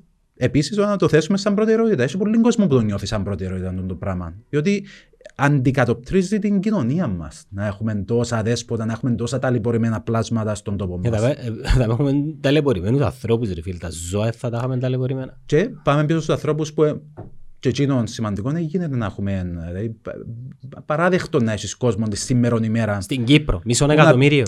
επίσης 0.45 0.77
να 0.77 0.97
το 0.97 1.09
θέσουμε 1.09 1.39
σαν 1.39 1.55
προτεραιότητα. 1.55 2.03
Έχει 2.03 2.17
πολύ 2.17 2.41
κόσμο 2.41 2.67
που 2.67 2.75
το 2.75 2.81
νιώθει 2.81 3.07
σαν 3.07 3.23
προτεραιότητα 3.23 3.69
αυτό 3.69 3.83
το 3.83 3.95
πράγμα. 3.95 4.35
Διότι 4.49 4.85
αντικατοπτρίζει 5.37 6.39
την 6.39 6.61
κοινωνία 6.61 7.07
μας. 7.07 7.45
Να 7.49 7.67
έχουμε 7.67 7.95
τόσα 7.95 8.43
δέσποτα, 8.43 8.85
να 8.85 8.93
έχουμε 8.93 9.15
τόσα 9.15 9.39
ταλαιπωρημένα 9.39 10.01
πλάσματα 10.01 10.55
στον 10.55 10.77
τόπο 10.77 11.01
Ε, 11.05 11.11
μας. 11.11 11.21
Θα 11.21 11.27
πέ- 11.29 11.39
ε, 11.39 11.69
θα 11.69 11.83
έχουμε 11.83 12.13
ταλαιπωρημένους 12.41 13.01
ανθρώπους 13.01 13.53
ρε 13.53 13.63
φίλε. 13.63 13.79
Τα 13.79 13.89
ζώα 14.11 14.33
θα 14.33 14.51
τα 14.51 14.57
είχαμε 14.57 14.79
ταλαιπωρημένα. 14.79 15.41
Και 15.47 15.71
πάμε 15.83 16.05
πίσω 16.05 16.21
στους 16.21 16.35
ανθρώπους 16.35 16.73
που 16.73 16.83
ε, 16.85 17.01
και 17.59 17.69
εκείνον 17.69 18.07
σημαντικό 18.07 18.51
είναι 18.51 18.61
γίνεται 18.61 18.97
να 18.97 19.07
έχουμε 19.07 19.33
ε, 19.33 19.67
δηλαδή, 19.67 19.89
πα- 20.03 20.83
παράδεκτο 20.87 21.41
να 21.43 21.53
έχεις 21.53 21.75
κόσμο 21.77 22.09
τη 22.09 22.17
σήμερον 22.17 22.63
ημέρα 22.63 23.01
Στην 23.01 23.25
Κύπρο, 23.25 23.61
μισό 23.65 23.87
να- 23.87 23.93
εκατομμύριο. 23.93 24.45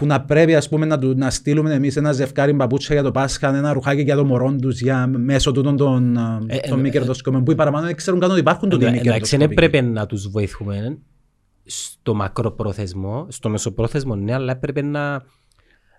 Που 0.00 0.06
να 0.06 0.20
πρέπει 0.20 0.54
ας 0.54 0.68
πούμε, 0.68 0.86
να, 0.86 0.98
του, 0.98 1.14
να 1.16 1.30
στείλουμε 1.30 1.74
εμείς 1.74 1.96
ένα 1.96 2.12
ζευκάρι 2.12 2.52
μπαπούτσια 2.52 2.94
για 2.94 3.04
το 3.04 3.10
Πάσχα, 3.10 3.56
ένα 3.56 3.72
ρουχάκι 3.72 4.02
για 4.02 4.16
το 4.16 4.24
μωρό 4.24 4.54
τους 4.60 4.80
για, 4.80 5.06
μέσω 5.06 5.52
τούτων 5.52 5.76
των, 5.76 6.16
Ε, 6.46 6.56
των 6.68 6.78
ε, 6.78 6.82
μη 6.82 6.88
ε, 6.88 6.90
κερδοσκοπών 6.90 7.44
που 7.44 7.50
οι 7.50 7.54
παραπάνω 7.54 7.86
δεν 7.86 7.94
ξέρουν 7.96 8.20
καν 8.20 8.30
ότι 8.30 8.40
υπάρχουν 8.40 8.68
τούτοι 8.68 8.84
μη 8.84 8.90
Εντάξει, 8.90 9.04
δεν 9.04 9.12
κερδοσκοπικοί. 9.12 9.52
έπρεπε 9.52 9.80
να 9.80 10.06
τους 10.06 10.28
βοηθούμε 10.28 10.98
στο 11.64 12.14
μακροπρόθεσμο, 12.14 13.26
στο 13.28 13.48
μεσοπρόθεσμο 13.48 14.16
ναι, 14.16 14.34
αλλά 14.34 14.52
έπρεπε 14.52 14.82
να, 14.82 15.22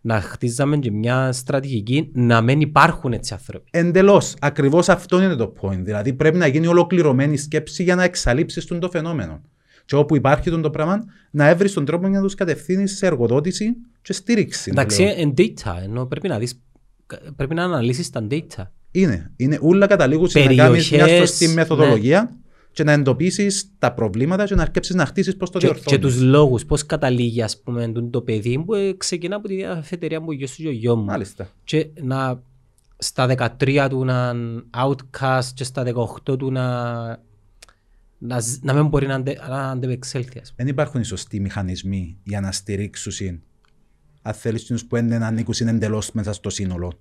να 0.02 0.22
χτίζαμε 0.22 0.78
και 0.78 0.91
μια 0.91 1.32
στρατηγική 1.32 2.12
να 2.14 2.41
μην 2.41 2.62
υπάρχουν 2.62 3.14
έτσι 3.14 3.34
άνθρωποι. 3.34 3.70
Εντελώς. 3.72 4.36
Ακριβώς 4.39 4.89
αυτό 4.89 5.22
είναι 5.22 5.36
το 5.36 5.54
point. 5.62 5.80
Δηλαδή 5.82 6.14
πρέπει 6.14 6.38
να 6.38 6.47
γίνει 6.47 6.68
ολοκληρωμένη 6.68 7.38
σκέψη 7.38 7.84
για 7.84 7.95
να 7.95 8.04
εξαλείψεις 8.04 8.66
το 8.66 8.89
φαινόμενο. 8.89 9.41
Και 9.86 9.95
όπου 9.95 10.15
υπάρχει 10.15 10.49
τον 10.49 10.61
το 10.61 10.69
πράγμα, 10.69 11.03
να 11.32 11.47
έβρεις 11.47 11.73
τον 11.73 11.86
τρόπο 11.86 12.07
για 12.07 12.19
να 12.19 12.27
του 12.27 12.34
κατευθύνει 12.38 12.88
σε 12.88 13.05
εργοδότηση 13.05 13.65
και 14.01 14.13
στήριξη. 14.13 14.69
Εντάξει, 14.73 15.01
λέω. 15.01 15.13
εν 15.17 15.34
data, 15.38 15.73
ενώ 15.84 16.05
πρέπει 16.05 16.27
να 16.27 16.39
δεις, 16.39 16.61
πρέπει 17.36 17.53
να 17.53 17.63
αναλύσεις 17.63 18.09
τα 18.09 18.27
data. 18.32 18.63
Είναι. 18.91 19.32
είναι 19.36 19.57
όλα 19.61 19.88
καταλήγουν 19.88 20.27
σε 20.29 20.39
να 20.43 20.53
κάνεις 20.55 20.91
μια 20.91 20.99
Περιοχές, 21.05 21.29
σωστή 21.29 21.47
μεθοδολογία 21.47 22.36
και 22.71 22.84
να 22.84 22.91
εντοπίσεις 22.91 23.71
τα 23.79 23.93
προβλήματα 23.93 24.45
και 24.45 24.55
να 24.55 24.61
αρκέψεις 24.61 24.95
να 24.95 25.05
χτίσεις 25.05 25.38
πώς 25.38 25.49
το 25.49 25.59
Και, 25.59 25.67
και 25.67 25.73
διορθώνει. 25.73 25.99
τους 26.01 26.21
λόγους, 26.21 26.65
πώς 26.65 26.86
καταλήγει 26.86 27.41
ας 27.41 27.61
πούμε 27.63 27.91
το- 27.91 28.03
το 28.09 28.21
παιδί 28.21 28.63
που 28.65 28.73
ε, 28.73 28.93
ξεκινά 28.97 29.36
από 29.36 29.47
τη 29.47 29.55
διαφετερία 29.55 30.21
που 30.21 30.32
γιος 30.32 30.55
του 30.55 30.61
και 30.61 30.67
ο 30.67 30.71
γιος 30.71 30.95
μου. 30.95 31.03
Μάλιστα. 31.03 31.47
Και 31.63 31.88
να 32.01 32.41
στα 32.97 33.27
13 33.59 33.88
του 33.89 34.05
να 34.05 34.29
είναι 34.36 34.61
outcast 34.86 35.45
και 35.53 35.63
στα 35.63 35.84
18 35.84 36.38
του 36.38 36.51
να, 36.51 36.63
να, 38.24 38.39
ζ- 38.39 38.63
να 38.63 38.74
μην 38.74 38.88
μπορεί 38.88 39.07
να, 39.07 39.15
αντε, 39.15 39.38
να 39.49 39.69
αντεπεξέλθει. 39.69 40.39
ας 40.39 40.49
πούμε. 40.49 40.55
Δεν 40.55 40.67
υπάρχουν 40.67 41.01
οι 41.01 41.05
σωστοί 41.05 41.39
μηχανισμοί 41.39 42.17
για 42.24 42.41
να 42.41 42.51
στηρίξουν 42.51 43.41
αν 44.22 44.34
θέλεις 44.34 44.63
τους 44.63 44.86
που 44.86 44.95
δεν 44.95 45.24
ανήκουν 45.24 45.67
εντελώς 45.67 46.11
μέσα 46.11 46.34
στο 46.34 46.49
σύνολο. 46.49 46.93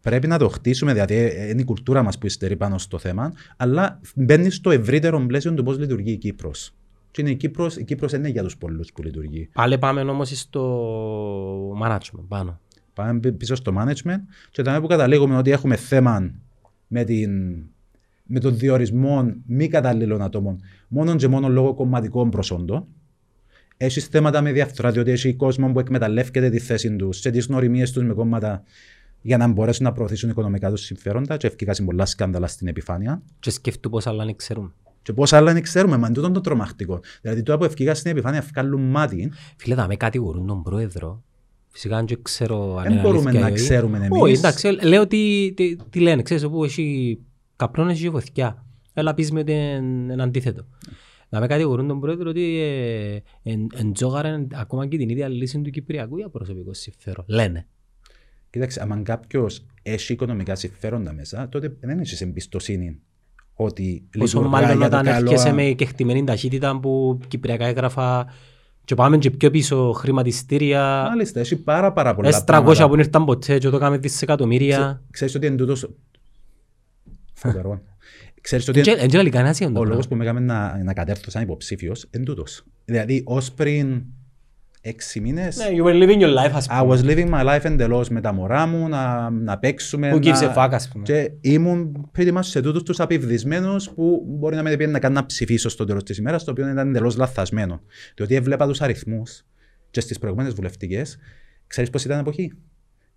Πρέπει 0.00 0.26
να 0.26 0.38
το 0.38 0.48
χτίσουμε, 0.48 0.92
δηλαδή 0.92 1.14
ε, 1.14 1.48
είναι 1.48 1.60
η 1.60 1.64
κουλτούρα 1.64 2.02
μας 2.02 2.18
που 2.18 2.26
υστερεί 2.26 2.56
πάνω 2.56 2.78
στο 2.78 2.98
θέμα, 2.98 3.32
αλλά 3.56 4.00
μπαίνει 4.14 4.50
στο 4.50 4.70
ευρύτερο 4.70 5.26
πλαίσιο 5.26 5.54
του 5.54 5.62
πώς 5.62 5.78
λειτουργεί 5.78 6.12
η 6.12 6.16
Κύπρος. 6.16 6.74
Και 7.10 7.20
είναι 7.20 7.30
η 7.30 7.36
Κύπρο, 7.36 7.70
η 7.76 7.84
Κύπρος 7.84 8.10
δεν 8.10 8.20
είναι 8.20 8.28
για 8.28 8.42
τους 8.42 8.56
πολλούς 8.56 8.92
που 8.92 9.02
λειτουργεί. 9.02 9.48
Πάλι 9.52 9.78
πάμε 9.78 10.00
όμως 10.00 10.38
στο 10.38 11.78
management 11.82 12.24
πάνω. 12.28 12.60
Πάμε 12.92 13.20
πι- 13.20 13.32
πίσω 13.32 13.54
στο 13.54 13.72
management 13.78 14.20
και 14.50 14.60
όταν 14.60 14.80
που 14.80 14.86
καταλήγουμε 14.86 15.36
ότι 15.36 15.50
έχουμε 15.50 15.76
θέμα 15.76 16.30
με, 16.86 17.04
την, 17.04 17.62
με 18.26 18.40
τον 18.40 18.58
διορισμό 18.58 19.34
μη 19.46 19.68
καταλλήλων 19.68 20.22
ατόμων 20.22 20.60
μόνο 20.88 21.16
και 21.16 21.28
μόνο 21.28 21.48
λόγω 21.48 21.74
κομματικών 21.74 22.30
προσόντων. 22.30 22.86
Έχει 23.76 24.00
θέματα 24.00 24.40
με 24.40 24.52
διαφθορά, 24.52 24.90
διότι 24.90 25.10
έχει 25.10 25.34
κόσμο 25.34 25.72
που 25.72 25.78
εκμεταλλεύεται 25.78 26.50
τη 26.50 26.58
θέση 26.58 26.96
τους 26.96 27.18
σε 27.18 27.30
τις 27.30 27.46
γνωριμίες 27.46 27.92
τους 27.92 28.02
με 28.02 28.14
κόμματα 28.14 28.62
για 29.20 29.36
να 29.36 29.48
μπορέσουν 29.48 29.84
να 29.84 29.92
προωθήσουν 29.92 30.30
οικονομικά 30.30 30.70
τους 30.70 30.80
συμφέροντα. 30.80 31.36
Και 31.36 31.46
ευκαιρία 31.46 31.84
πολλά 31.84 32.06
σκάνδαλα 32.06 32.46
στην 32.46 32.66
επιφάνεια. 32.66 33.22
Και 33.40 33.50
σκεφτού 33.50 33.90
πώς 33.90 34.06
άλλα 34.06 34.24
δεν 34.24 34.36
ξέρουμε. 34.36 34.70
Και 35.02 35.12
πόσα 35.12 35.36
άλλα 35.36 35.52
δεν 35.52 35.62
ξέρουμε, 35.62 35.96
μα 35.96 36.10
τούτο 36.10 36.26
είναι 36.26 36.34
το 36.34 36.40
τρομακτικό. 36.40 37.00
Δηλαδή, 37.20 37.42
τώρα 37.42 37.58
που 37.58 37.64
ευκαιρία 37.64 37.94
στην 37.94 38.10
επιφάνεια 38.10 38.44
βγάλουν 38.52 38.82
μάτι, 38.82 39.32
Φίλε, 39.56 39.74
θα 39.74 39.86
με 39.86 39.96
κατηγορούν 39.96 40.46
τον 40.46 40.62
πρόεδρο. 40.62 41.22
Φυσικά 41.68 42.04
δεν 42.04 42.22
ξέρω 42.22 42.76
αν 42.76 42.82
δεν 42.82 42.92
είναι 42.92 43.00
μπορούμε 43.00 43.30
αλήθεια 43.30 43.40
να 43.40 43.48
ή 43.48 43.52
όχι. 43.52 43.62
ξέρουμε 43.64 43.96
εμείς. 43.96 44.20
Όχι, 44.20 44.34
εντάξει, 44.34 44.68
λέω 44.82 45.06
τι, 45.06 45.52
τι, 45.56 45.76
τι 45.76 46.00
λένε. 46.00 46.22
Ξέρεις, 46.22 46.42
όπου 46.44 46.64
έχει 46.64 47.18
καπνόν, 47.56 47.88
έχει 47.88 48.02
και 48.02 48.10
βοηθιά. 48.10 48.66
Έλα 48.92 49.14
πεις 49.14 49.30
με 49.30 49.40
ότι 49.40 49.52
είναι 49.52 50.12
είναι 50.12 50.22
αντίθετο. 50.22 50.66
Να 51.28 51.40
με 51.40 51.46
κατηγορούν 51.46 51.88
τον 51.88 52.00
πρόεδρο 52.00 52.30
ότι 52.30 52.60
ε, 52.60 53.18
εν, 53.42 53.66
εντζόγαραν 53.74 54.48
ακόμα 54.52 54.86
και 54.86 54.96
την 54.96 55.08
ίδια 55.08 55.28
λύση 55.28 55.60
του 55.60 55.70
Κυπριακού 55.70 56.16
για 56.16 56.28
προσωπικό 56.28 56.74
συμφέρον. 56.74 57.24
Λένε. 57.28 57.66
Κοίταξε, 58.50 58.86
αν 58.90 59.02
κάποιος 59.02 59.66
έχει 59.82 60.12
οικονομικά 60.12 60.54
συμφέροντα 60.54 61.12
μέσα, 61.12 61.48
τότε 61.48 61.76
δεν 61.80 61.98
έχεις 61.98 62.20
εμπιστοσύνη 62.20 63.00
ότι 63.54 64.08
Όσο 64.18 64.38
λειτουργά 64.40 64.48
μάλλον 64.48 64.78
για 64.78 64.78
το 64.78 64.96
όταν 64.96 65.04
καλό. 65.04 65.30
έρχεσαι 65.30 65.52
με 65.52 65.64
κεχτημένη 65.64 66.24
ταχύτητα 66.24 66.80
που 66.80 67.18
Κυπριακά 67.28 67.66
έγραφα 67.66 68.26
και 68.84 68.94
πάμε 68.94 69.18
και 69.18 69.30
πιο 69.30 69.50
πίσω 69.50 69.92
χρηματιστήρια. 69.92 71.06
Μάλιστα, 71.08 71.40
έχει 71.40 71.56
πάρα, 71.56 71.92
πάρα 71.92 72.14
πολλά 72.14 72.28
Ες 72.28 72.44
300 72.46 72.62
που 72.64 72.90
δεν 72.90 72.98
ήρθαν 72.98 73.24
ποτέ 73.24 73.58
και 73.58 73.68
το 73.68 73.78
κάνουμε 73.78 73.98
δισεκατομμύρια. 73.98 75.02
Ξέρεις 75.10 75.34
ότι 75.34 75.46
είναι 75.46 75.56
τούτος... 75.56 75.88
Φοβερό. 77.34 77.82
Ξέρεις 78.40 78.68
ότι 78.68 78.80
Δεν 78.80 79.10
λέει 79.12 79.28
κανένας 79.28 79.58
για 79.58 79.66
ο 79.66 79.72
το 79.72 79.84
λόγος 79.84 80.06
πράγμα. 80.06 80.08
που 80.08 80.16
με 80.16 80.24
έκαμε 80.24 80.40
να, 80.40 80.82
να 80.84 80.92
κατέρθω 80.92 81.30
σαν 81.30 81.42
υποψήφιος 81.42 82.08
είναι 82.10 82.24
τούτος. 82.24 82.64
Δηλαδή, 82.84 83.22
ως 83.26 83.52
πριν 83.52 84.02
έξι 84.80 85.20
μήνες, 85.20 85.56
Ναι, 85.56 85.66
you 85.70 85.84
were 85.86 86.02
living 86.02 86.20
your 86.20 86.36
life, 86.44 86.50
ας 86.52 86.66
I 86.70 86.78
πούμε. 86.80 86.96
was 86.96 87.04
living 87.04 87.30
my 87.30 87.44
life 87.54 87.64
εντελώς 87.64 88.08
με 88.08 88.20
τα 88.20 88.32
μωρά 88.32 88.66
μου, 88.66 88.88
να, 88.88 89.30
να 89.30 89.58
παίξουμε. 89.58 90.10
Who 90.14 90.16
gives 90.16 90.40
να... 90.40 90.54
a 90.54 90.56
fuck, 90.56 90.68
ας 90.72 90.88
πούμε. 90.88 91.04
Και 91.04 91.30
ήμουν 91.40 92.10
pretty 92.18 92.32
much 92.32 92.38
σε 92.44 92.60
τούτους 92.60 92.82
τους 92.82 93.00
απειβδισμένους 93.00 93.90
που 93.90 94.24
μπορεί 94.26 94.56
να 94.56 94.62
με 94.62 94.70
πήγαινε 94.70 94.92
να 94.92 94.98
κάνω 94.98 95.14
να 95.14 95.26
ψηφίσω 95.26 95.68
στο 95.68 95.84
τέλος 95.84 96.02
της 96.02 96.18
ημέρας, 96.18 96.44
το 96.44 96.50
οποίο 96.50 96.68
ήταν 96.68 96.88
εντελώς 96.88 97.16
λαθασμένο. 97.16 97.80
Διότι 98.14 98.34
έβλεπα 98.34 98.66
τους 98.66 98.80
αριθμούς 98.80 99.44
και 99.90 100.00
στις 100.00 100.18
προηγούμενες 100.18 100.52
βουλευτικές, 100.54 101.18
ξέρεις 101.66 101.90
πώς 101.90 102.04
ήταν 102.04 102.16
η 102.16 102.20
εποχή; 102.20 102.52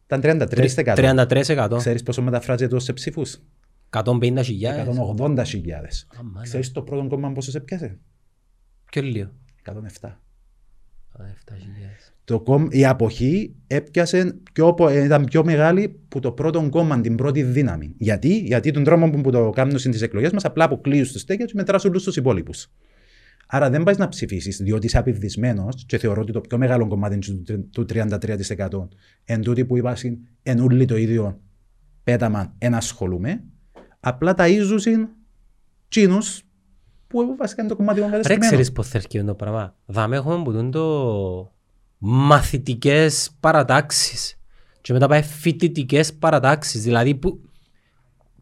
Ήταν 0.05 0.22
33%. 0.22 0.95
33%. 0.95 1.78
Ξέρεις 1.78 2.03
πόσο 2.03 2.22
μεταφράζεται 2.22 2.80
σε 2.80 2.93
ψήφους; 2.93 3.41
150 3.89 4.41
χιλιάδες. 4.43 4.97
180.000. 4.97 6.07
Αμάνα. 6.19 6.41
Ξέρεις 6.41 6.71
το 6.71 6.81
πρώτο 6.81 7.07
κόμμα 7.07 7.31
πόσο 7.31 7.51
σε 7.51 7.59
πιάσε; 7.59 7.99
Πιο 8.91 9.01
λίγο. 9.01 9.29
107. 9.65 10.21
7 11.19 11.53
χιλιάδες. 11.57 12.13
Το 12.23 12.39
κόμ, 12.41 12.67
η 12.69 12.85
αποχή 12.85 13.55
έπιασε 13.67 14.38
πιο, 14.53 14.73
πο- 14.73 14.88
ε, 14.89 15.03
ήταν 15.03 15.23
πιο 15.25 15.43
μεγάλη 15.43 15.99
που 16.07 16.19
το 16.19 16.31
πρώτο 16.31 16.69
κόμμα, 16.69 17.01
την 17.01 17.15
πρώτη 17.15 17.43
δύναμη. 17.43 17.93
Γιατί, 17.97 18.38
Γιατί 18.39 18.71
τον 18.71 18.83
τρόπο 18.83 19.09
που, 19.09 19.21
που 19.21 19.31
το 19.31 19.49
κάνουν 19.49 19.77
στις 19.77 20.01
εκλογές 20.01 20.31
μας 20.31 20.45
απλά 20.45 20.63
αποκλείουν 20.63 21.03
τους 21.11 21.21
στέκια 21.21 21.45
και 21.45 21.51
μετράσουν 21.55 21.89
όλους 21.89 22.03
τους 22.03 22.15
υπόλοιπους. 22.15 22.67
Άρα 23.47 23.69
δεν 23.69 23.83
πάεις 23.83 23.97
να 23.97 24.07
ψηφίσεις, 24.07 24.57
διότι 24.57 24.85
είσαι 24.85 24.97
απειδισμένος 24.97 25.83
και 25.85 25.97
θεωρώ 25.97 26.21
ότι 26.21 26.31
το 26.31 26.41
πιο 26.41 26.57
μεγάλο 26.57 26.88
κομμάτι 26.88 27.17
του- 27.17 27.69
του 27.71 27.85
33% 27.85 28.88
εν 29.23 29.41
τούτη 29.41 29.65
που 29.65 29.77
είπα 29.77 29.95
εν 30.43 30.59
ούλοι 30.59 30.85
το 30.85 30.97
ίδιο 30.97 31.39
πέταμα, 32.03 32.55
εν 32.57 32.73
ασχολούμαι. 32.73 33.43
Απλά 34.08 34.34
ταΐζουσιν 34.38 35.08
τσίνους 35.88 36.41
που 37.08 37.36
βασικά 37.38 37.62
είναι 37.62 37.72
το 37.72 37.78
κομμάτι 37.78 37.99
των 37.99 38.10
Ρε 38.10 38.16
κατεστημένων. 38.16 38.49
ξέρεις 38.49 38.72
πώς 38.72 38.88
θα 38.88 38.97
έρχεται 38.97 39.24
το 39.24 39.34
πράγμα. 39.34 39.76
Δάμε 39.86 40.16
έχουμε 40.16 40.43
που 40.43 40.51
τούν 40.51 40.72
το 40.72 41.51
μαθητικές 41.97 43.32
παρατάξεις 43.39 44.39
και 44.82 44.93
μετά 44.93 45.08
πάει 45.08 45.22
φοιτητικές 45.22 46.14
παρατάξεις. 46.14 46.84
Δηλαδή 46.84 47.16
που, 47.16 47.41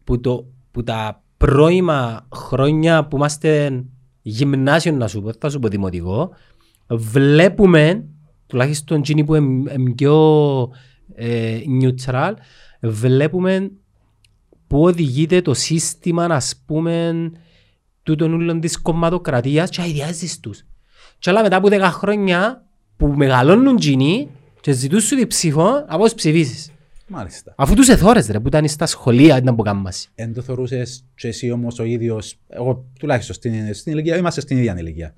που, 0.04 0.20
το, 0.20 0.46
που 0.70 0.82
τα 0.82 1.22
πρώιμα 1.36 2.28
χρόνια 2.34 3.06
που 3.06 3.16
είμαστε 3.16 3.84
γυμνάσιο 4.22 4.92
να 4.92 5.08
σου 5.08 5.22
πω, 5.22 5.30
θα 5.38 5.50
σου 5.50 5.58
πω 5.58 5.68
δημοτικό, 5.68 6.30
βλέπουμε, 6.90 8.04
τουλάχιστον 8.46 8.98
εκείνοι 8.98 9.24
που 9.24 9.34
είναι 9.34 9.92
πιο 9.94 10.16
ε, 11.14 11.58
neutral, 11.82 12.32
βλέπουμε 12.80 13.70
που 14.66 14.82
οδηγείται 14.82 15.42
το 15.42 15.54
σύστημα, 15.54 16.24
ας 16.24 16.62
πούμε, 16.66 17.30
τούτων 18.02 18.32
ούλων 18.32 18.60
της 18.60 18.80
κομματοκρατίας 18.80 19.70
και 19.70 19.80
αειδιάζεις 19.80 20.40
τους. 20.40 20.64
Και 21.18 21.30
αλλά 21.30 21.42
μετά 21.42 21.56
από 21.56 21.68
10 21.68 21.80
χρόνια 21.80 22.64
που 22.96 23.06
μεγαλώνουν 23.06 23.76
κοινοί 23.76 24.30
και 24.60 24.72
ζητούν 24.72 25.00
σου 25.00 25.16
την 25.16 25.26
ψήφο, 25.26 25.84
από 25.86 26.02
όσους 26.02 26.14
ψηφίσεις. 26.14 26.70
Μάλιστα. 27.08 27.54
Αφού 27.56 27.74
τους 27.74 27.88
εθώρες 27.88 28.26
ρε, 28.26 28.40
που 28.40 28.48
ήταν 28.48 28.68
στα 28.68 28.86
σχολεία, 28.86 29.36
ήταν 29.36 29.56
που 29.56 29.62
κάμμαση. 29.62 30.08
Εν 30.14 30.34
το 30.34 30.42
θεωρούσες 30.42 31.04
και 31.14 31.28
εσύ 31.28 31.50
όμως 31.50 31.78
ο 31.78 31.84
ίδιος, 31.84 32.38
εγώ 32.48 32.84
τουλάχιστον 32.98 33.34
στην, 33.34 33.74
στην 33.74 33.92
ηλικία, 33.92 34.16
είμαστε 34.16 34.40
στην 34.40 34.56
ίδια 34.56 34.76
ηλικία. 34.78 35.14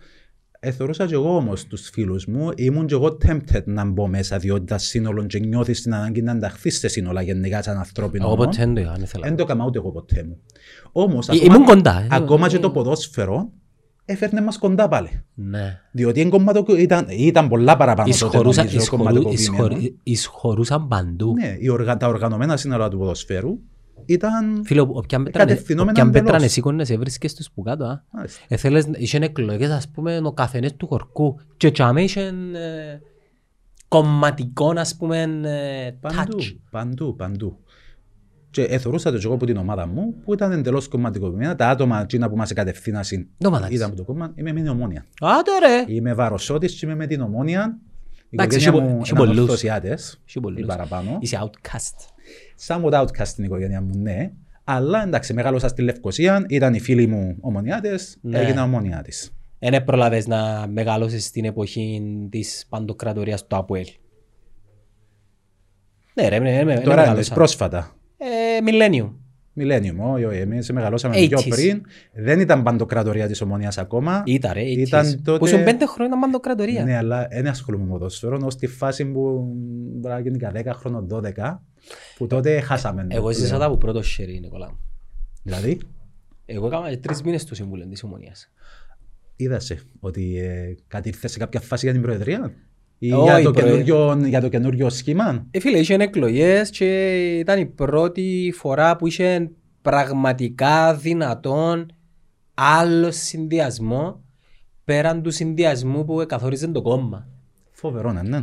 Ε, 0.60 0.70
θεωρούσα 0.70 1.06
και 1.06 1.14
εγώ 1.14 1.36
όμως 1.36 1.64
τους 1.66 1.88
φίλους 1.92 2.26
μου, 2.26 2.48
ήμουν 2.56 2.86
και 2.86 2.94
εγώ 2.94 3.16
tempted 3.26 3.64
να 3.64 3.84
μπω 3.84 4.06
μέσα, 4.06 4.38
διότι 4.38 4.64
τα 4.64 4.78
σύνολο 4.78 5.24
και 5.24 5.38
νιώθεις 5.38 5.82
την 5.82 5.94
ανάγκη 5.94 6.22
να 6.22 6.32
ενταχθείς 6.32 6.78
σε 6.78 6.88
σύνολα 6.88 7.22
γενικά 7.22 7.62
σαν 7.62 7.76
ανθρώπινο. 7.76 8.24
Εγώ 8.24 8.32
όνομα. 8.32 8.48
ποτέ 8.50 8.64
δεν 8.64 8.74
το 8.74 8.80
είχα, 8.80 8.92
δεν 8.92 9.02
ήθελα. 9.02 9.26
Δεν 9.26 9.36
το 9.36 9.42
έκανα 9.42 9.64
ούτε 9.64 9.78
εγώ 9.78 9.90
ποτέ 9.90 10.24
μου. 10.28 10.36
Όμως, 10.92 11.28
Ε, 11.28 11.32
ακόμα, 11.36 11.54
ήμουν 11.54 11.66
κοντά, 11.66 12.00
ε. 12.00 12.06
ακόμα 12.10 12.48
και 12.48 12.58
το 12.58 12.70
ποδόσφαιρο 12.70 13.50
έφερνε 14.04 14.40
μας 14.42 14.58
κοντά 14.58 14.88
πάλι. 14.88 15.24
Ναι. 15.34 15.80
Διότι 15.92 16.20
είναι 16.20 16.30
κομματο... 16.30 16.64
ήταν, 16.76 17.06
ήταν 17.10 17.48
πολλά 17.48 17.76
παραπάνω 17.76 18.08
τότε 18.18 18.26
Εισχωρούσα- 18.26 18.62
νομίζω 18.64 18.80
εισχωρού- 18.82 19.04
κομματοποιημένο. 19.06 19.64
εισχωρ- 19.66 19.92
Εισχωρούσαν 20.02 20.88
παντού. 20.88 21.32
Ναι, 21.40 21.56
οι 21.58 21.68
οργα... 21.68 21.96
τα 21.96 22.08
οργανωμένα 22.08 22.56
σύνολα 22.56 22.88
του 22.88 22.98
ποδοσφαίρου 22.98 23.58
ήταν... 24.08 24.62
Φίλε, 24.64 24.80
όποια 24.80 25.22
πέτρα 25.22 25.38
Κατευθυνόμενα 25.44 25.90
όποια 26.02 26.10
πέτρα 26.12 26.34
εντελώς. 26.34 26.52
σήκωνες 26.52 26.90
έβρισκες 26.90 27.34
τους 27.34 27.50
που 27.54 27.62
κάτω. 27.62 27.84
α. 27.84 28.02
Μάλιστα. 28.10 28.40
Έθελες, 28.48 28.88
είχαν 28.94 29.22
εκλογές, 29.22 29.70
ας 29.70 29.88
πούμε, 29.88 30.20
ο 30.24 30.32
καφενές 30.32 30.76
του 30.76 30.86
χορκού. 30.86 31.40
Και 31.56 31.70
τσάμε 31.70 32.02
είχαν 32.02 32.54
ε, 32.54 33.00
κομματικό, 33.88 34.72
ας 34.76 34.96
πούμε, 34.96 35.20
ε, 35.44 35.90
Παντού, 36.00 36.38
touch. 36.38 36.56
παντού, 36.70 37.16
παντού. 37.16 37.58
Και 38.50 38.62
εθωρούσα 38.62 39.10
το 39.12 39.18
και 39.18 39.24
εγώ 39.26 39.34
από 39.34 39.46
την 39.46 39.56
ομάδα 39.56 39.86
μου 39.86 40.14
που 40.24 40.32
ήταν 40.32 40.52
εντελώς 40.52 40.88
κομματικοποιημένα. 40.88 41.54
Τα 41.56 41.68
άτομα 41.68 42.00
εκείνα 42.00 42.28
που 42.28 42.36
μας 42.36 42.52
κατευθύνασαν 42.52 43.26
Το 43.38 43.50
μαλάξι. 43.50 43.74
ήταν 43.74 43.88
από 43.88 43.96
το 43.96 44.04
κόμμα. 44.04 44.32
Είμαι 44.34 44.52
με 44.52 44.60
την 44.60 44.68
ομόνια. 44.68 45.04
Άντε 45.20 45.50
ρε. 45.66 45.94
Είμαι 45.94 46.14
βαροσότης 46.14 46.74
και 46.74 46.86
είμαι 46.86 46.94
με 46.94 47.06
την 47.06 47.20
ομόνια. 47.20 47.78
Η 48.30 48.36
Εντάξει, 48.40 48.58
οικογένεια 48.58 48.78
έχει 48.80 48.88
πο- 48.88 48.94
μου 48.94 49.00
έχει 49.02 49.10
είναι 49.10 49.18
πολλούς. 49.18 49.36
ανορθωσιάτες 49.36 50.20
Έχει 50.28 50.40
πολλούς. 50.40 50.60
ή 50.60 50.64
παραπάνω. 50.64 51.16
Είσαι 51.20 51.38
outcast. 51.42 51.96
Somewhat 52.66 52.92
outcast 52.92 53.26
στην 53.26 53.44
οικογένεια 53.44 53.80
μου, 53.80 53.90
ναι. 53.98 54.30
Αλλά 54.64 55.02
εντάξει, 55.02 55.34
μεγάλωσα 55.34 55.68
στη 55.68 55.82
Λευκοσία, 55.82 56.44
ήταν 56.48 56.74
οι 56.74 56.80
φίλοι 56.80 57.06
μου 57.06 57.36
ομονιάτες, 57.40 58.18
Ναι. 58.20 58.38
έγινα 58.38 58.62
ομονιάτης. 58.62 59.32
Δεν 59.58 59.84
προλαβες 59.84 60.26
να 60.26 60.66
μεγαλώσεις 60.72 61.24
στην 61.24 61.44
εποχή 61.44 62.02
της 62.30 62.66
παντοκρατορίας 62.68 63.46
του 63.46 63.56
ΑΠΟΕΛ. 63.56 63.86
Ναι 66.14 66.28
ρε, 66.28 66.38
ναι, 66.38 66.50
ναι, 66.50 66.62
ναι, 66.62 66.80
Τώρα 66.80 66.96
μεγάλωσα. 66.96 67.22
είναι 67.26 67.34
πρόσφατα. 67.34 67.96
Ε, 68.16 68.26
Millennium. 68.66 69.12
Millennium, 69.60 69.96
όχι, 70.12 70.24
όχι, 70.24 70.38
εμείς 70.38 70.72
μεγαλώσαμε 70.72 71.14
80s. 71.18 71.28
πιο 71.28 71.38
πριν. 71.48 71.82
Δεν 72.12 72.40
ήταν 72.40 72.62
παντοκρατορία 72.62 73.26
της 73.26 73.40
ομονίας 73.40 73.78
ακόμα. 73.78 74.22
Ήταν 74.26 74.52
ρε, 74.52 74.60
Ήταν 74.62 75.06
80s. 75.06 75.20
τότε- 75.24 75.38
Που 75.38 75.46
ήσουν 75.46 75.64
πέντε 75.64 75.86
χρόνια 75.86 76.18
παντοκρατορία. 76.18 76.84
Ναι, 76.84 76.96
αλλά 76.96 77.26
δεν 77.30 77.46
ασχολούμαι 77.46 77.84
με 77.84 77.90
ποδόσφαιρο, 77.90 78.38
ως 78.44 78.56
τη 78.56 78.66
φάση 78.66 79.04
που 79.04 79.52
μπορεί 79.94 80.14
να 80.14 80.20
γίνει 80.20 80.38
10 80.52 80.72
χρόνο 80.74 81.06
12, 81.10 81.62
που 82.16 82.26
τότε 82.26 82.60
χάσαμε. 82.60 83.06
Εγώ 83.10 83.30
ζήσα 83.32 83.58
τα 83.58 83.64
από 83.64 83.76
πρώτο 83.76 84.02
χέρι, 84.02 84.40
Νικόλα. 84.40 84.68
μου. 84.70 84.78
Δηλαδή, 85.42 85.80
Εγώ 86.46 86.66
έκανα 86.66 86.98
τρεις 86.98 87.22
μήνες 87.22 87.42
στο 87.42 87.54
Συμβούλιο 87.54 87.86
της 87.86 88.02
Ομονίας. 88.02 88.50
είδασε 89.36 89.80
ότι 90.00 90.38
ε, 90.38 90.74
κατήρθες 90.88 91.30
σε 91.32 91.38
κάποια 91.38 91.60
φάση 91.60 91.84
για 91.84 91.94
την 91.94 92.02
Προεδρία 92.02 92.52
ή 92.98 93.12
Όχι, 93.12 93.22
για, 93.24 93.42
το 93.42 93.50
προε- 93.50 93.84
καινούριο, 93.84 94.26
για 94.28 94.40
το 94.40 94.48
καινούριο 94.48 94.88
σχήμα; 94.90 95.46
Ε, 95.50 95.60
φίλε, 95.60 95.78
είχε 95.78 95.94
εκλογές 95.94 96.70
και 96.70 97.16
ήταν 97.38 97.58
η 97.60 97.66
πρώτη 97.66 98.52
φορά 98.56 98.96
που 98.96 99.06
είχε 99.06 99.50
πραγματικά 99.82 100.94
δυνατόν 100.94 101.92
άλλο 102.54 103.10
συνδυασμό 103.10 104.22
πέραν 104.84 105.22
του 105.22 105.30
συνδυασμού 105.30 106.04
που 106.04 106.24
καθόριζε 106.28 106.66
το 106.68 106.82
κόμμα. 106.82 107.28
Φοβερό, 107.70 108.12
ναι. 108.12 108.22
ναι. 108.22 108.42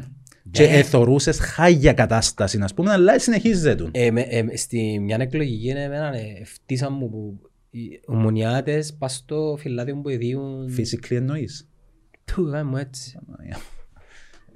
Και 0.51 0.63
εθωρούσες 0.63 1.39
χάγια 1.39 1.93
κατάσταση, 1.93 2.57
να 2.57 2.67
πούμε, 2.75 2.91
αλλά 2.91 3.19
συνεχίζεται. 3.19 3.89
Ε, 3.91 4.11
με, 4.11 4.21
ε, 4.21 4.57
στη 4.57 4.99
μια 4.99 5.17
εκλογική 5.19 5.67
εμένα 5.69 6.15
ε, 6.15 6.43
φτύσαν 6.43 6.93
μου 6.93 7.09
που 7.09 7.39
οι 7.69 8.01
ομονιάτες 8.05 8.93
πας 8.93 9.15
στο 9.15 9.55
φυλάδιο 9.59 9.95
που 9.95 10.09
εδίουν 10.09 10.73
Physically 10.77 11.15
εννοείς. 11.15 11.67
του 12.25 12.47
γάμου 12.47 12.69
μου 12.69 12.77
έτσι. 12.77 13.19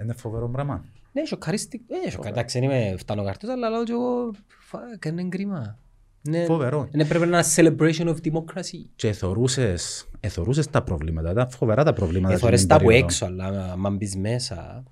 Είναι 0.02 0.14
φοβερό 0.14 0.50
πράγμα. 0.50 0.86
Ναι, 1.12 1.26
σοκαρίστηκε. 1.26 1.84
Ε, 2.06 2.10
σοκ- 2.10 2.26
εντάξει, 2.26 2.60
δεν 2.60 2.70
είμαι 2.70 2.96
φτανοκαρτός, 2.98 3.50
αλλά 3.50 3.70
λέω 3.70 3.84
και 3.84 3.92
εγώ, 3.92 4.32
fuck, 4.72 5.06
είναι 5.06 5.24
κρίμα. 5.30 5.80
Ναι, 6.22 6.44
Φοβερό. 6.44 6.88
Είναι 6.94 7.06
πρέπει 7.06 7.28
να 7.28 7.38
είναι 7.38 7.38
ένα 7.38 7.76
celebration 7.78 8.08
of 8.08 8.16
democracy. 8.32 8.86
Και 8.96 9.08
εθωρούσες, 9.08 10.08
εθωρούσες 10.20 10.68
τα 10.70 10.84
προβλήματα, 10.84 11.32
ήταν 11.32 11.50
φοβερά 11.50 11.84
τα 11.84 11.94
προβλήματα. 11.94 12.34
Εθωρές 12.34 12.58
στην 12.60 12.70
τα 12.70 12.76
από 12.76 12.86
περίοδο. 12.86 13.06
έξω, 13.06 13.26
αλλά 13.26 13.78
αν 13.86 13.96
μπεις 13.96 14.16
μέσα... 14.16 14.84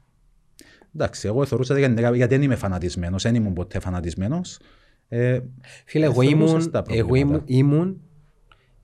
Εντάξει, 0.95 1.27
εγώ 1.27 1.41
εθωρούσα 1.41 1.77
γιατί, 1.77 2.01
γιατί 2.01 2.35
δεν 2.35 2.41
είμαι 2.41 2.55
φανατισμένος, 2.55 3.23
δεν 3.23 3.35
ήμουν 3.35 3.53
ποτέ 3.53 3.79
φανατισμένος. 3.79 4.59
Ε, 5.07 5.39
Φίλε, 5.85 6.05
εγώ 6.05 6.21
εθωρούσες 6.21 6.49
ήμουν, 6.49 6.71
τα 6.71 6.83
εγώ 6.88 7.07
προβλήματα. 7.07 7.43
ήμουν, 7.47 7.71
ήμουν 7.71 8.01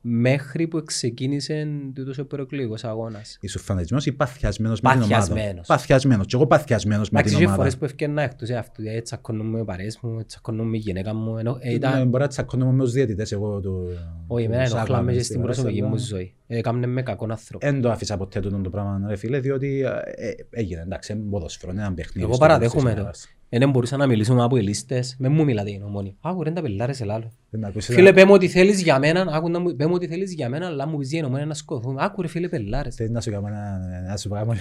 μέχρι 0.06 0.68
που 0.68 0.84
ξεκίνησε 0.84 1.68
τούτος 1.94 2.18
ο 2.18 2.26
προεκλογικός 2.26 2.84
αγώνας. 2.84 3.38
Ήσουν 3.42 3.62
φανατισμένος 3.62 4.06
ή 4.06 4.12
παθιασμένος 4.12 4.82
με 4.82 4.92
την 4.92 5.02
ομάδα; 5.02 5.18
Παθιασμένος. 5.18 5.68
Παθιασμένος. 5.68 6.26
Και 6.26 6.36
εγώ 6.36 6.48
παθιασμένος 6.48 7.10
με 7.10 7.20
Εντάξει, 7.20 7.36
την 7.36 7.44
είχε 7.44 7.54
φορές 7.54 7.72
ομάδα. 7.72 7.78
που 7.78 7.86
ευκαιρνά 7.86 8.22
εκτός 8.22 8.50
αυτού, 8.50 8.82
ε, 8.86 9.02
τσακώνουμε 9.02 9.58
με 9.58 9.64
παρέες 9.64 10.00
μου, 10.02 10.26
τσακώνουμε 10.26 10.70
με 10.70 10.78
γυναίκα 10.78 11.14
μου, 11.14 11.38
ενώ, 11.38 11.58
ε, 11.60 11.68
Ναι, 11.68 11.74
ήταν... 11.74 12.08
Μπορεί 12.08 12.24
να 12.24 12.30
τσακώνουμε 12.30 12.72
με 12.72 12.84
τους 12.84 12.94
διαιτητές 12.94 13.32
εγώ 13.32 13.60
του... 13.60 13.88
Όχι, 14.28 14.46
εμένα 14.46 14.64
τους 14.64 14.74
ενοχλάμε 14.74 14.98
άκαμε 15.02 15.12
και 15.12 15.24
στη 15.24 15.34
στην 15.34 15.46
βάση, 15.46 15.54
προσωπική 15.54 15.82
αλλά 15.82 15.90
μου 15.90 15.98
ζωή. 15.98 16.34
Ε, 16.48 16.62
Κάμνε 16.62 16.88
με 16.88 17.02
κακόν 17.02 17.32
άνθρωπο. 17.32 17.66
Δεν 17.66 17.82
το 17.82 17.92
άφησα 17.92 18.18
ποτέ 18.18 18.40
τούτο 18.40 18.58
το 18.62 18.70
πράγμα, 18.70 19.06
ρε 19.08 19.16
φίλε, 19.16 19.40
διότι 19.40 19.82
ε, 20.16 20.28
ε, 20.28 20.34
έγινε, 20.50 20.82
εντάξει, 20.82 21.14
είναι 21.14 21.22
ποδόσφαιρο, 21.30 21.72
είναι 21.72 21.82
ένα 21.82 21.94
παιχνίδι. 21.94 22.28
Εγώ 22.28 22.34
στο 22.34 22.46
τέλος 22.46 22.60
παραδέχομαι 22.60 22.94
της 23.12 23.22
το. 23.22 23.30
Ημέρας. 23.54 23.56
Ε, 23.56 23.58
Δεν 23.58 23.70
μπορούσα 23.70 23.98
να 23.98 24.08
μιλήσουμε 24.08 24.44
από 24.44 24.58
οι 24.58 24.62
λίστες. 24.62 25.16
Με 25.20 25.28
μου 25.30 25.44
μιλάτε 25.44 25.72
είναι 25.72 25.84
ομόνοι. 25.84 26.16
Άκου 26.22 26.44
ρε 26.44 26.52
τα 26.52 26.62
πελάρες 26.62 27.02
ελάλο. 27.02 27.32
Δεν 27.50 27.60
με 27.60 27.68
ακούσεις, 27.68 27.96
Φίλε, 27.96 28.10
ε, 28.10 28.12
πέ 28.12 28.26
μου 28.26 28.34
ότι 28.34 28.48
θέλεις 28.48 28.82
για 28.82 29.00
μένα, 29.00 29.26
άκου 29.32 29.50
να 29.50 29.60
μου, 29.60 29.76
πέ 29.76 29.86
μου 29.86 29.94
ότι 29.96 30.08
θέλεις 30.08 30.34
για 30.34 30.50
μένα, 30.50 30.66
αλλά 30.66 30.88
μου 30.88 30.98
πεις 30.98 31.12
για 31.12 31.26
ομόνια 31.26 31.46
να 31.46 31.54
σκοθούμε. 31.54 32.02
Άκου 32.04 32.22
ρε 32.22 32.28
φίλε 32.28 32.48
πελάρες. 32.48 32.96
Θέλεις 32.96 33.12
να 33.12 33.22
σου 33.22 33.32
κάνω 33.32 33.48
ένα- 33.48 33.80
να 34.10 34.18
σου 34.18 34.30
κάνω 34.30 34.54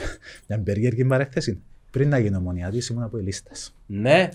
μια 0.48 0.60
περίεργη 0.64 1.04
παρέκθεση. 1.04 1.60
Πριν 1.90 2.08
να 2.08 2.18
γίνω 2.18 2.40
μονιάτης 2.40 2.88
ήμουν 2.88 3.02
από 3.02 3.18
οι 3.18 3.22
λίστες. 3.22 3.74
Ναι. 3.86 4.28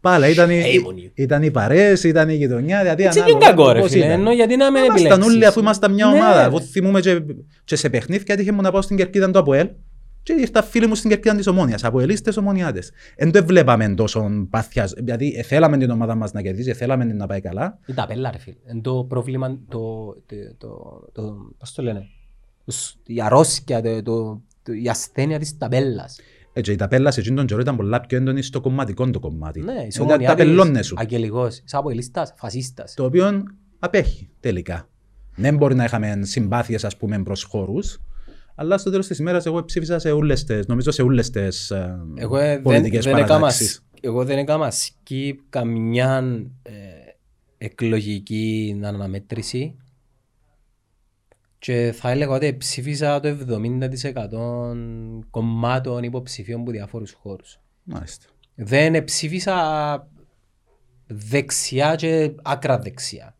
Πάλα, 0.00 0.28
ήταν, 0.28 0.50
οι- 0.50 0.62
Hey, 0.64 0.82
μονή. 0.82 1.10
ήταν 1.14 1.42
οι 1.42 1.50
παρέες, 1.50 2.04
ήταν 2.04 2.28
η 2.28 2.34
γειτονιά, 2.34 2.80
δηλαδή 2.82 3.02
Έτσι 3.04 3.18
είναι 3.18 3.28
ανάλογα 3.28 3.50
κακό 3.50 3.72
ρε 3.72 3.80
πώς 3.80 3.90
φίλε, 3.90 4.04
ήταν. 4.04 4.20
ενώ 4.20 4.32
γιατί 4.32 4.56
να 4.56 4.70
με 4.70 4.78
Ήμασταν 4.78 4.96
επιλέξεις. 5.06 5.32
όλοι 5.34 5.46
αφού 5.46 5.60
ήμασταν 5.60 5.92
μια 5.94 6.06
Ναι, 6.06 6.12
ομάδα. 6.14 6.40
ρε. 6.40 6.46
Εγώ 6.46 6.60
θυμούμαι 6.60 7.00
και, 7.00 7.22
και 7.64 7.76
σε 7.76 7.88
παιχνίδια 7.90 8.34
έτυχε 8.34 8.52
μου 8.52 8.60
να 8.62 8.70
πάω 8.70 8.82
στην 8.82 8.96
κερκίδα 8.96 9.30
του 9.30 9.38
ΑΠΟΕΛ 9.38 9.68
και 10.24 10.32
ήρθαν 10.32 10.64
φίλοι 10.64 10.86
μου 10.86 10.94
στην 10.94 11.10
κερκίδα 11.10 11.34
της 11.36 11.46
Ομόνιας, 11.46 11.84
αποελίστες 11.84 12.36
ομονιάτες. 12.36 12.90
Εν 13.16 13.30
το 13.32 13.44
βλέπαμε 13.44 13.94
τόσο 13.94 14.46
παθιάς, 14.50 14.92
δηλαδή 14.96 15.34
ε, 15.36 15.42
θέλαμε 15.42 15.78
την 15.78 15.90
ομάδα 15.90 16.14
μας 16.14 16.32
να 16.32 16.42
κερδίσει, 16.42 16.70
ε, 16.70 16.74
θέλαμε 16.74 17.06
την 17.06 17.16
να 17.16 17.26
πάει 17.26 17.40
καλά. 17.40 17.78
Είναι 17.86 17.96
τα 17.96 18.06
πέλα 18.06 18.30
ρε 18.30 18.38
φίλε. 18.38 18.56
Είναι 18.70 18.80
το 18.80 19.04
πρόβλημα, 19.08 19.58
το, 19.68 19.78
το, 20.26 20.36
το, 20.58 20.68
το, 21.12 21.36
πώς 21.58 21.72
το 21.72 21.82
λένε, 21.82 22.06
Το 22.64 22.72
σ- 22.72 22.96
η 23.06 23.20
αρρώσκια, 23.22 23.82
το, 23.82 24.02
το, 24.02 24.42
το, 24.62 24.72
η 24.72 24.88
ασθένεια 24.88 25.38
της 25.38 25.58
ταμπέλας. 25.58 26.18
Έτσι, 26.52 26.72
η 26.72 26.76
ταπέλα 26.76 27.10
σε 27.10 27.20
εκείνον 27.20 27.38
τον 27.38 27.46
καιρό 27.46 27.60
ήταν 27.60 27.76
πολλά 27.76 28.00
πιο 28.00 28.16
έντονη 28.18 28.42
στο 28.42 28.60
κομματικό 28.60 29.10
το 29.10 29.20
κομμάτι. 29.20 29.60
Ναι, 29.60 29.72
είσαι 29.72 29.86
Δηλαδή, 29.88 30.02
ομονιάτης, 30.02 30.26
ταπελώνε 30.44 30.82
σου. 30.82 30.94
αγγελικός, 30.98 31.58
είσαι 31.64 31.76
αποελίστας, 31.76 32.32
φασίστας. 32.36 32.94
Το 32.94 33.04
οποίο 33.04 33.42
απέχει 33.78 34.28
τελικά. 34.40 34.88
Δεν 35.36 35.56
μπορεί 35.56 35.74
να 35.74 35.84
είχαμε 35.84 36.18
συμπάθειες 36.22 36.84
ας 36.84 36.96
πούμε 36.96 37.22
προς 37.22 37.42
χώρους, 37.42 37.98
αλλά 38.54 38.78
στο 38.78 38.90
τέλος 38.90 39.06
της 39.06 39.18
ημέρας 39.18 39.46
εγώ 39.46 39.64
ψήφισα 39.64 39.98
σε 39.98 40.12
ούλες 40.12 40.44
τες, 40.44 40.66
νομίζω 40.66 40.90
σε 40.90 41.02
ούλες 41.02 41.30
τες 41.30 41.70
ε, 41.70 41.98
Εγώ 42.14 42.36
ε, 42.36 42.48
δεν, 42.48 42.62
πολιτικές 42.62 43.04
δεν 43.04 43.14
έκανα, 43.14 43.26
παρατάξεις. 43.28 43.84
εγώ 44.00 44.24
δεν 44.24 44.38
έκανα 44.38 44.72
skip 44.72 45.34
καμιά 45.48 46.24
ε, 46.62 46.72
εκλογική 47.58 48.80
αναμέτρηση 48.84 49.76
Και 51.58 51.94
θα 51.96 52.10
έλεγα 52.10 52.32
ότι 52.32 52.56
ψήφισα 52.56 53.20
το 53.20 53.36
70% 53.48 54.76
κομμάτων 55.30 56.02
υποψηφίων 56.02 56.60
από 56.60 56.70
διάφορους 56.70 57.12
χώρους. 57.12 57.60
Μάλιστα. 57.82 58.26
Δεν 58.54 59.04
ψήφισα 59.04 60.08
δεξιά 61.06 61.94
και 61.94 62.34
άκρα 62.42 62.78
δεξιά. 62.78 63.33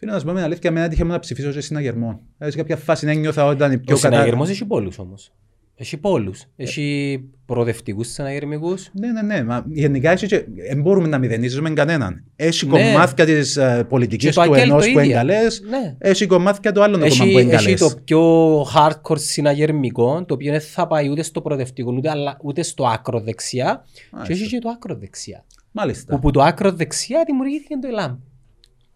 Φίλε, 0.00 0.12
να 0.12 0.18
σου 0.18 0.24
πω 0.26 0.32
με 0.32 0.42
αλήθεια, 0.42 0.70
με 0.70 0.82
έτυχε 0.84 1.04
μου 1.04 1.10
να 1.10 1.18
ψηφίσω 1.18 1.52
σε 1.52 1.60
συναγερμό. 1.60 2.20
Ε, 2.38 2.50
Σε 2.50 2.56
κάποια 2.56 2.76
φάση 2.76 3.06
να 3.06 3.12
νιώθα 3.12 3.44
όταν 3.46 3.72
η 3.72 3.74
Ο 3.74 3.80
πιο 3.80 3.96
κατά... 3.96 4.08
συναγερμός 4.14 4.48
έχει 4.50 4.64
πόλους 4.64 4.98
όμως. 4.98 5.32
Έχει 5.74 5.96
πόλους. 5.96 6.44
Έχει 6.56 7.20
προοδευτικούς 7.46 8.08
συναγερμικούς. 8.08 8.90
Ναι, 8.92 9.12
ναι, 9.12 9.22
ναι. 9.22 9.44
Μα 9.44 9.64
γενικά 9.68 10.10
έχει 10.10 10.26
και... 10.26 10.44
δεν 10.68 10.80
μπορούμε 10.82 11.08
να 11.08 11.18
μηδενίζουμε 11.18 11.70
κανέναν. 11.70 12.24
Έχει 12.36 12.66
Ναι. 12.66 12.70
κομμάτια 12.92 13.24
της 13.24 13.58
πολιτικής 13.88 14.28
Και 14.28 14.34
το 14.40 14.42
του 14.46 14.52
ΑΚΕΛ 14.52 14.68
ενός 14.68 14.84
το 14.86 14.92
που 14.92 14.98
ίδιο. 14.98 15.10
είναι 15.10 15.18
καλές. 15.18 15.62
Ναι. 15.68 15.94
Έχει 15.98 16.26
κομμάτια 16.26 16.72
του 16.72 16.82
άλλου 16.82 16.92
κόμμα 16.92 17.06
Έχει, 17.06 17.18
που 17.18 17.38
είναι 17.38 17.40
έχει 17.54 17.64
καλές. 17.64 17.80
το 17.80 17.90
πιο 18.04 18.20
hardcore 18.62 19.18
συναγερμικό, 19.18 20.24
το 20.24 20.34
οποίο 20.34 20.52
δεν 20.52 20.60
θα 20.60 20.86
πάει 20.86 21.08
ούτε 21.08 21.22
στο 21.22 21.40
προοδευτικό, 21.40 21.92
ούτε, 21.96 22.10
αλλά- 22.10 22.36
ούτε 22.42 22.62
στο 22.62 22.86
άκρο 22.86 23.20
δεξιά. 23.20 23.84
Και 23.94 24.00
Μάλιστα. 24.12 24.34
έχει 24.34 24.46
και 24.46 24.58
το 24.58 24.68
άκρο 24.68 24.94
δεξιά. 24.94 25.44
Μάλιστα. 25.72 26.14
Όπου 26.14 26.30
το 26.30 26.42
άκρο 26.42 26.72
δεξιά 26.72 27.22
δημιουργήθηκε 27.26 27.74
το 27.82 27.88
ΕΛΑΜ. 27.88 28.16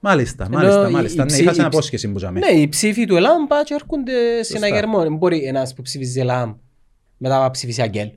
Μάλιστα, 0.07 0.45
Ενώ 0.45 0.57
μάλιστα. 0.59 0.89
η- 0.89 0.93
μάλιστα. 0.93 1.23
η 1.23 1.25
Ναι, 1.25 1.31
ψη- 1.31 1.41
είχα 1.43 1.51
η 1.51 1.55
σε 1.55 1.61
ψη- 1.61 1.73
απόσχεση 1.75 2.13
που 2.13 2.19
ζαμε. 2.19 2.39
Ναι, 2.39 2.61
οι 2.61 2.69
ψήφοι 2.69 3.05
του 3.07 3.17
ΕΛΑΜ 3.17 3.47
πάει 3.47 3.63
και 3.63 3.75
έρχονται 3.75 4.43
συναγερμό. 4.43 5.03
Δεν 5.03 5.17
μπορεί 5.17 5.39
ένας 5.45 5.75
που 5.75 5.83
ψηφίζει 5.83 6.21
ΕΛΑΜ 6.21 6.55
μετά 7.17 7.39
να 7.39 7.51
ψηφίσει 7.51 7.83
ΑΚΕΛ. 7.83 8.09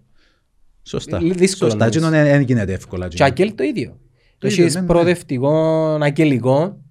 Σωστά. 0.83 1.21
Λ- 1.21 1.33
δύσκολο 1.37 1.69
Σωστά. 1.71 1.85
νομίζω. 1.85 2.15
Έτσι 2.15 2.29
δεν 2.31 2.41
γίνεται 2.41 2.73
εύκολα. 2.73 3.07
Και 3.07 3.23
ΑΚΕΛ 3.23 3.55
το 3.55 3.63
ίδιο. 3.63 3.99
Το 4.37 4.47
ίδιο, 4.47 4.61
Έχεις 4.63 4.75
ναι, 4.75 4.81
ναι. 4.81 4.87
προοδευτικό 4.87 5.51
αγγελικό, 6.01 6.81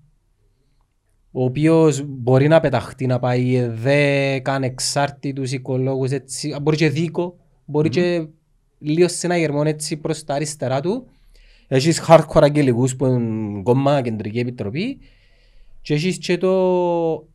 ο 1.30 1.44
οποίος 1.44 2.02
μπορεί 2.06 2.48
να 2.48 2.60
πεταχτεί 2.60 3.06
να 3.06 3.18
πάει 3.18 3.66
δέκα 3.68 4.52
ανεξάρτητους 4.52 5.52
οικολόγους, 5.52 6.10
έτσι, 6.10 6.56
μπορεί 6.62 6.76
και 6.76 6.88
δίκο, 6.90 7.36
μπορεί 7.64 7.88
και 7.88 8.26
λίγο 8.78 9.08
συναγερμό 9.08 9.62
έτσι 9.64 9.96
προς 9.96 10.24
τα 10.24 10.34
αριστερά 10.34 10.80
του. 10.80 11.06
Έχεις 11.68 12.02
hardcore 12.08 12.42
αγγελικούς 12.42 12.96
που 12.96 13.06
είναι 13.06 13.62
κόμμα 13.62 14.00
κεντρική 14.02 14.38
επιτροπή 14.38 14.98
και 15.82 15.94
έχεις 15.94 16.18
και 16.18 16.38
το... 16.38 17.26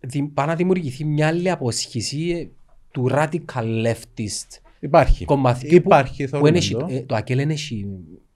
δη- 0.00 0.28
πάει 0.34 0.46
να 0.46 0.54
δημιουργηθεί 0.54 1.04
μια 1.04 1.26
άλλη 1.26 1.50
αποσχήση 1.50 2.50
του 2.90 3.08
radical 3.10 3.86
leftist 3.86 4.58
Υπάρχει. 4.80 5.24
κομματιού 5.24 5.68
που- 5.68 5.74
Υπάρχει, 5.74 6.22
που 6.24 6.28
θεωρούμε 6.30 6.48
εν 6.50 6.54
έχει- 6.56 6.72
το. 6.72 6.86
ε, 6.90 7.00
το 7.00 7.14
ΑΚΕΛ 7.14 7.36
δεν 7.36 7.50
έχει 7.50 7.86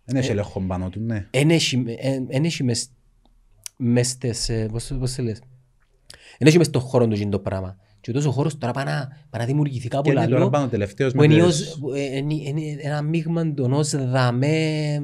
Δεν 0.05 0.17
έχει 0.17 0.31
έλεγχο 0.31 0.61
πάνω 0.61 0.89
του, 0.89 1.01
ναι. 1.01 1.27
Εν 1.31 1.51
έχει- 1.51 1.85
εν- 1.99 2.27
εν 2.29 2.45
έχει 2.45 2.65
μες, 2.65 2.89
μες 3.77 4.09
στις, 4.09 4.49
ε, 4.49 4.69
πώς, 4.73 4.93
πώς 4.99 5.11
σε 5.11 5.23
λες, 5.23 5.39
εν 6.39 6.47
έχει 6.47 6.59
μες 6.59 6.67
στον 6.67 6.81
χώρο 6.81 7.09
του 7.09 7.15
γίνει 7.15 7.31
το 7.31 7.39
πράγμα. 7.39 7.77
Και 8.01 8.13
τόσο 8.13 8.29
ο 8.29 8.33
χώρος 8.33 8.59
τώρα 8.59 8.73
πάει 8.73 8.85
να, 8.85 9.09
πάει 9.31 9.41
να 9.41 9.45
δημιουργηθεί 9.47 9.89
κάπου 9.89 10.03
Και 10.03 10.11
είναι 10.11 10.25
τώρα 10.27 10.37
άλλο, 10.41 10.51
πάνω 10.51 10.69
τελευταίος 10.69 11.13
που 11.13 11.19
με 11.19 11.25
είναι, 11.25 11.35
τις- 11.35 11.45
ως, 11.45 11.79
που, 11.81 11.93
ε, 11.93 12.17
είναι, 12.17 12.35
είναι 12.35 12.77
ένα 12.81 13.03
μείγμα 13.03 13.55
των 13.55 13.73
ως 13.73 13.91
δαμέ, 14.11 15.03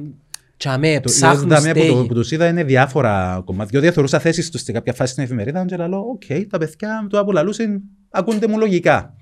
τζαμέ, 0.59 0.99
Το 0.99 1.09
ψάχνουν 1.09 1.45
είδαμε 1.45 1.71
που, 1.71 1.79
το, 1.79 1.85
στέγη. 1.85 2.07
που 2.07 2.13
τους 2.13 2.31
είδα 2.31 2.47
είναι 2.47 2.63
διάφορα 2.63 3.41
κομμάτια. 3.45 3.79
Διότι 3.79 3.93
θεωρούσα 3.93 4.19
θέσεις 4.19 4.49
τους 4.49 4.61
σε 4.61 4.71
κάποια 4.71 4.93
φάση 4.93 5.11
στην 5.11 5.23
εφημερίδα 5.23 5.65
και 5.65 5.75
λέω, 5.75 5.99
οκ, 5.99 6.47
τα 6.49 6.57
παιδιά 6.57 7.07
του 7.09 7.19
απολαλούσαν, 7.19 7.81
ακούνται 8.09 8.47
μου 8.47 8.57
λογικά. 8.57 9.13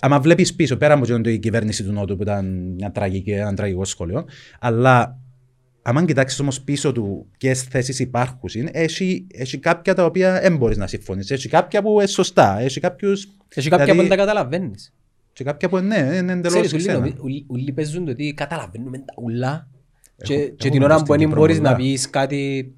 Άμα 0.00 0.20
βλέπεις 0.20 0.54
πίσω, 0.54 0.76
πέρα 0.76 0.94
από 0.94 1.02
εκείνο 1.02 1.20
το 1.20 1.30
η 1.30 1.38
κυβέρνηση 1.38 1.84
του 1.84 1.92
Νότου 1.92 2.16
που 2.16 2.22
ήταν 2.22 2.72
μια 2.76 2.90
τραγική, 2.90 3.30
ένα 3.30 3.54
τραγικό 3.54 3.84
σχολείο, 3.84 4.24
αλλά 4.60 5.18
άμα 5.82 6.04
κοιτάξεις 6.04 6.40
όμως 6.40 6.60
πίσω 6.62 6.92
του 6.92 7.26
ποιες 7.38 7.62
θέσεις 7.62 7.98
υπάρχουν, 7.98 8.48
έχει, 8.72 9.26
έχει 9.34 9.58
κάποια 9.58 9.94
τα 9.94 10.04
οποία 10.04 10.40
δεν 10.40 10.56
μπορείς 10.56 10.76
να 10.76 10.86
συμφωνήσεις. 10.86 11.30
Έχει 11.30 11.48
κάποια 11.48 11.82
που 11.82 11.90
είναι 11.92 12.06
σωστά, 12.06 12.58
έχει 12.60 12.80
κάποιους... 12.80 13.28
Έχει 13.54 13.68
κάποια 13.68 13.84
δηλαδή, 13.84 14.02
που 14.02 14.08
δεν 14.08 14.18
τα 14.18 14.24
καταλαβαίνεις. 14.24 14.92
Και 15.32 15.44
κάποια 15.44 15.68
που 15.68 15.78
ναι, 15.78 15.96
είναι 15.96 16.32
εντελώς 16.32 16.44
Ξέρεις, 16.52 16.72
ούλοι 16.72 16.82
ξένα. 16.82 16.98
νομι- 16.98 17.22
ούλοι- 17.22 17.44
ούλοι 17.48 17.72
παίζουν 17.72 18.04
το 18.04 18.10
ότι 18.10 18.34
καταλαβαίνουμε 18.36 18.98
τα 18.98 19.14
ουλά 19.22 19.68
και, 20.22 20.34
Έχω- 20.34 20.42
και 20.42 20.54
έχουμε 20.58 20.70
την 20.70 20.82
ώρα 20.82 20.86
μπροστά 20.94 21.04
που 21.04 21.18
δεν 21.18 21.28
την 21.28 21.36
μπορείς 21.38 21.56
να 21.60 21.62
προβολά. 21.62 21.90
πεις 21.90 22.10
κάτι 22.10 22.72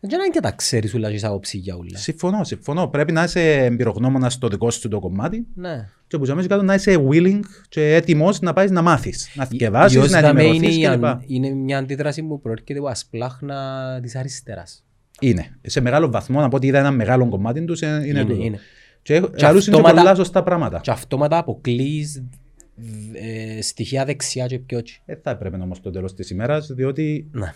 δεν 0.00 0.18
είναι 0.18 0.28
και 0.28 0.40
τα 0.40 0.50
ξέρεις 0.50 0.94
ούλα 0.94 1.08
και 1.08 1.14
είσαι 1.14 1.26
άποψη 1.26 1.58
για 1.58 1.74
ούλα. 1.76 1.98
Συμφωνώ, 1.98 2.44
συμφωνώ. 2.44 2.88
Πρέπει 2.88 3.12
να 3.12 3.22
είσαι 3.22 3.64
εμπειρογνώμονας 3.64 4.32
στο 4.32 4.48
δικό 4.48 4.70
σου 4.70 4.88
το 4.88 4.98
κομμάτι 5.00 5.46
Ναι. 5.54 5.88
και 6.06 6.18
που 6.18 6.24
ζαμίζει 6.24 6.48
κάτω 6.48 6.62
να 6.62 6.74
είσαι 6.74 7.06
willing 7.10 7.40
και 7.68 7.94
έτοιμος 7.94 8.40
να 8.40 8.52
πάεις 8.52 8.70
να 8.70 8.82
μάθεις, 8.82 9.28
να 9.34 9.44
θυκευάσεις, 9.44 9.96
Ιός 9.96 10.10
να 10.10 10.20
δαμέ 10.20 10.40
ενημερωθείς 10.42 10.76
είναι, 10.76 10.86
η 10.86 10.96
κλπ. 10.96 11.04
αν- 11.04 11.22
είναι 11.26 11.48
μια 11.50 11.78
αντίδραση 11.78 12.22
που 12.22 12.40
προέρχεται 12.40 12.78
από 12.78 12.88
ασπλάχνα 12.88 13.98
της 14.02 14.16
αριστεράς. 14.16 14.84
Είναι. 15.20 15.58
Σε 15.62 15.80
μεγάλο 15.80 16.10
βαθμό, 16.10 16.44
από 16.44 16.56
ό,τι 16.56 16.66
είδα 16.66 16.78
ένα 16.78 16.90
μεγάλο 16.90 17.28
κομμάτι 17.28 17.64
τους, 17.64 17.80
είναι, 17.80 17.90
είναι, 17.92 18.06
Είναι, 18.06 18.24
τούτο. 18.24 18.42
είναι. 18.42 18.58
Και, 19.02 19.20
Και 19.36 19.46
άλλους 19.46 19.66
είναι 19.66 19.76
και 19.76 19.80
αυτόματα- 19.82 19.94
πολλά 20.02 20.14
σωστά 20.14 20.42
πράγματα. 20.42 20.80
Και 20.80 20.90
αυτόματα 20.90 21.38
αποκλείς 21.38 22.22
ε, 23.12 23.62
στοιχεία 23.62 24.04
δεξιά 24.04 24.46
και 24.46 24.58
πιο 24.58 24.78
έτσι. 24.78 25.02
Δεν 25.04 25.18
θα 25.22 25.30
έπρεπε 25.30 25.56
όμως 25.56 25.80
το 25.80 25.90
τέλος 25.90 26.14
της 26.14 26.30
ημέρας, 26.30 26.72
διότι 26.72 27.28
Ναι. 27.32 27.54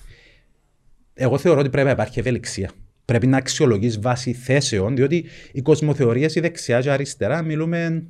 εγώ 1.15 1.39
θεωρώ 1.39 1.61
ότι 1.61 1.69
πρέπει 1.71 1.87
να 1.87 1.93
υπάρχει 1.93 2.19
ευελιξία. 2.19 2.71
Πρέπει 3.05 3.27
να 3.27 3.37
αξιολογείς 3.37 4.01
βάση 4.01 4.33
θέσεων, 4.33 4.97
διότι 4.97 5.25
οι 5.53 5.63
κοσμοθεωρίες 5.63 6.35
η 6.35 6.41
δεξιά 6.41 6.81
και 6.81 6.91
αριστερά 6.91 7.43
μιλούμε 7.43 8.07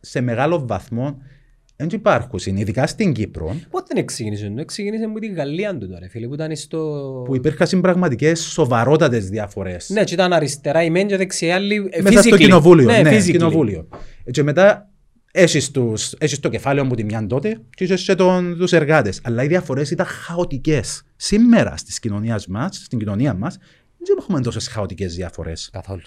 σε 0.00 0.20
μεγάλο 0.20 0.66
βαθμό 0.66 1.18
δεν 1.76 1.88
υπάρχουν, 1.92 2.56
ειδικά 2.56 2.86
στην 2.86 3.12
Κύπρο, 3.12 3.56
Πότε 3.70 3.86
δεν 3.94 4.04
ξεκίνησε, 4.06 4.52
το 4.56 4.64
ξεκίνησε 4.64 5.06
με 5.06 5.20
την 5.20 5.34
Γαλλία 5.34 5.78
του 5.78 5.88
τώρα, 5.88 6.08
φίλε, 6.08 6.26
που 6.26 6.34
ήταν 6.34 6.56
στο... 6.56 6.78
που 7.26 7.34
υπήρχαν 7.36 7.80
πραγματικές 7.80 8.40
σοβαρότατες 8.40 9.28
διαφορές. 9.28 9.88
Ναι, 9.90 10.04
και 10.04 10.14
ήταν 10.14 10.32
αριστερά 10.32 10.82
η 10.82 10.90
μεν 10.90 11.06
και 11.06 11.16
δεξιά 11.16 11.48
η 11.48 11.52
άλλη 11.52 11.88
ε, 11.90 12.02
Μέσα 12.02 12.22
στο 12.22 12.36
physically. 12.36 12.40
κοινοβούλιο. 12.40 12.84
Ναι, 12.84 13.02
physically. 13.04 13.30
κοινοβούλιο. 13.30 13.88
Ε, 14.24 14.30
Και 14.30 14.42
μετά 14.42 14.89
έχεις, 15.32 15.70
τους, 15.70 16.12
έχεις 16.18 16.40
το 16.40 16.48
κεφάλαιο 16.48 16.84
μου 16.84 16.94
τη 16.94 17.04
μια 17.04 17.26
τότε 17.26 17.60
και 17.70 17.84
έχεις 17.84 18.04
και 18.04 18.14
τον, 18.14 18.56
τους 18.58 18.72
εργάτες. 18.72 19.20
Αλλά 19.22 19.42
οι 19.42 19.46
διαφορές 19.46 19.90
ήταν 19.90 20.06
χαοτικές. 20.06 21.02
Σήμερα 21.16 21.76
στις 21.76 21.98
κοινωνίες 21.98 22.46
μας, 22.46 22.76
στην 22.76 22.98
κοινωνία 22.98 23.34
μας 23.34 23.58
δεν 23.98 24.16
έχουμε 24.18 24.40
τόσες 24.40 24.68
χαοτικές 24.68 25.14
διαφορές. 25.14 25.68
Καθόλου. 25.72 26.02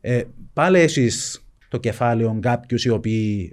Ε, 0.00 0.22
πάλι 0.52 0.78
έχεις 0.78 1.44
το 1.68 1.78
κεφάλαιο 1.78 2.38
κάποιους 2.40 2.84
οι 2.84 2.88
οποίοι 2.88 3.52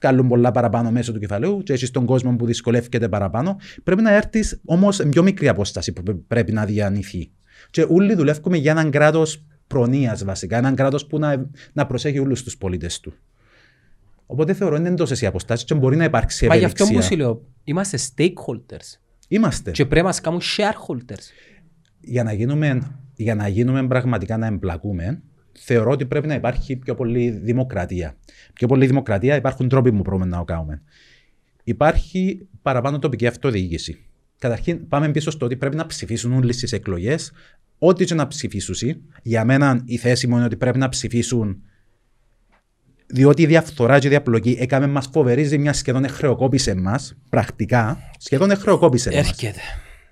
κάνουν 0.00 0.28
πολλά 0.28 0.50
παραπάνω 0.50 0.90
μέσω 0.90 1.12
του 1.12 1.18
κεφαλαίου 1.18 1.62
και 1.62 1.72
έχεις 1.72 1.90
τον 1.90 2.04
κόσμο 2.04 2.36
που 2.36 2.46
δυσκολεύεται 2.46 3.08
παραπάνω. 3.08 3.56
Πρέπει 3.82 4.02
να 4.02 4.14
έρθεις 4.14 4.60
όμως 4.64 4.94
σε 4.94 5.06
πιο 5.06 5.22
μικρή 5.22 5.48
απόσταση 5.48 5.92
που 5.92 6.02
πρέ- 6.02 6.16
πρέπει 6.26 6.52
να 6.52 6.64
διανυθεί. 6.64 7.30
Και 7.70 7.86
όλοι 7.88 8.14
δουλεύουμε 8.14 8.56
για 8.56 8.70
έναν 8.70 8.90
κράτος 8.90 9.44
προνοίας 9.66 10.24
βασικά, 10.24 10.56
έναν 10.56 10.74
κράτος 10.74 11.06
που 11.06 11.18
να, 11.18 11.50
να 11.72 11.86
προσέχει 11.86 12.18
όλους 12.18 12.42
τους 12.42 12.56
πολίτες 12.56 13.00
του. 13.00 13.14
Οπότε 14.26 14.54
θεωρώ 14.54 14.76
είναι 14.76 14.94
τόσες 14.94 15.20
οι 15.20 15.26
αποστάσεις 15.26 15.64
και 15.64 15.74
μπορεί 15.74 15.96
να 15.96 16.04
υπάρξει 16.04 16.46
Μα 16.46 16.54
γι' 16.56 16.64
αυτό 16.64 16.84
ευελιξία. 16.84 17.08
που 17.08 17.14
σου 17.14 17.20
λέω, 17.20 17.42
είμαστε 17.64 17.98
stakeholders 18.16 18.98
Είμαστε. 19.28 19.70
και 19.70 19.84
πρέπει 19.84 20.00
να 20.00 20.06
μας 20.06 20.20
κάνουν 20.20 20.40
shareholders. 20.40 21.24
για 22.00 22.22
να 22.22 22.32
γίνουμε, 22.32 22.98
για 23.16 23.34
να 23.34 23.48
γίνουμε 23.48 23.86
πραγματικά 23.86 24.36
να 24.36 24.46
εμπλακούμε, 24.46 25.22
θεωρώ 25.58 25.90
ότι 25.90 26.06
πρέπει 26.06 26.26
να 26.26 26.34
υπάρχει 26.34 26.76
πιο 26.76 26.94
πολύ 26.94 27.30
δημοκρατία. 27.30 28.16
Πιο 28.52 28.66
πολύ 28.68 28.86
δημοκρατία 28.86 29.36
υπάρχουν 29.36 29.68
τρόποι 29.68 29.92
που 29.92 30.00
μπορούμε 30.02 30.24
να 30.24 30.38
το 30.38 30.44
κάνουμε. 30.44 30.82
Υπάρχει 31.64 32.48
παραπάνω 32.62 32.98
τοπική 32.98 33.26
αυτοδιοίκηση. 33.26 34.04
Καταρχήν, 34.38 34.88
πάμε 34.88 35.10
πίσω 35.10 35.30
στο 35.30 35.44
ότι 35.44 35.56
πρέπει 35.56 35.76
να 35.76 35.86
ψηφίσουν 35.86 36.32
όλοι 36.32 36.52
στις 36.52 36.72
εκλογές. 36.72 37.32
Ό,τι 37.78 38.04
και 38.04 38.14
να 38.14 38.26
ψηφίσουν. 38.26 39.02
Για 39.22 39.44
μένα 39.44 39.82
η 39.84 39.96
θέση 39.96 40.26
μου 40.26 40.36
είναι 40.36 40.44
ότι 40.44 40.56
πρέπει 40.56 40.78
να 40.78 40.88
ψηφίσουν 40.88 41.62
διότι 43.06 43.42
η 43.42 43.46
διαφθορά 43.46 43.98
και 43.98 44.06
η 44.06 44.10
διαπλοκή 44.10 44.56
έκαμε 44.60 44.86
μας 44.86 45.08
φοβερή 45.12 45.42
ζημιά, 45.44 45.72
σχεδόν 45.72 46.04
εχρεοκόπησε 46.04 46.74
μας, 46.74 47.16
πρακτικά, 47.28 47.98
σχεδόν 48.18 48.50
εχρεοκόπησε 48.50 49.10
μας. 49.10 49.18
Έρχεται. 49.28 49.60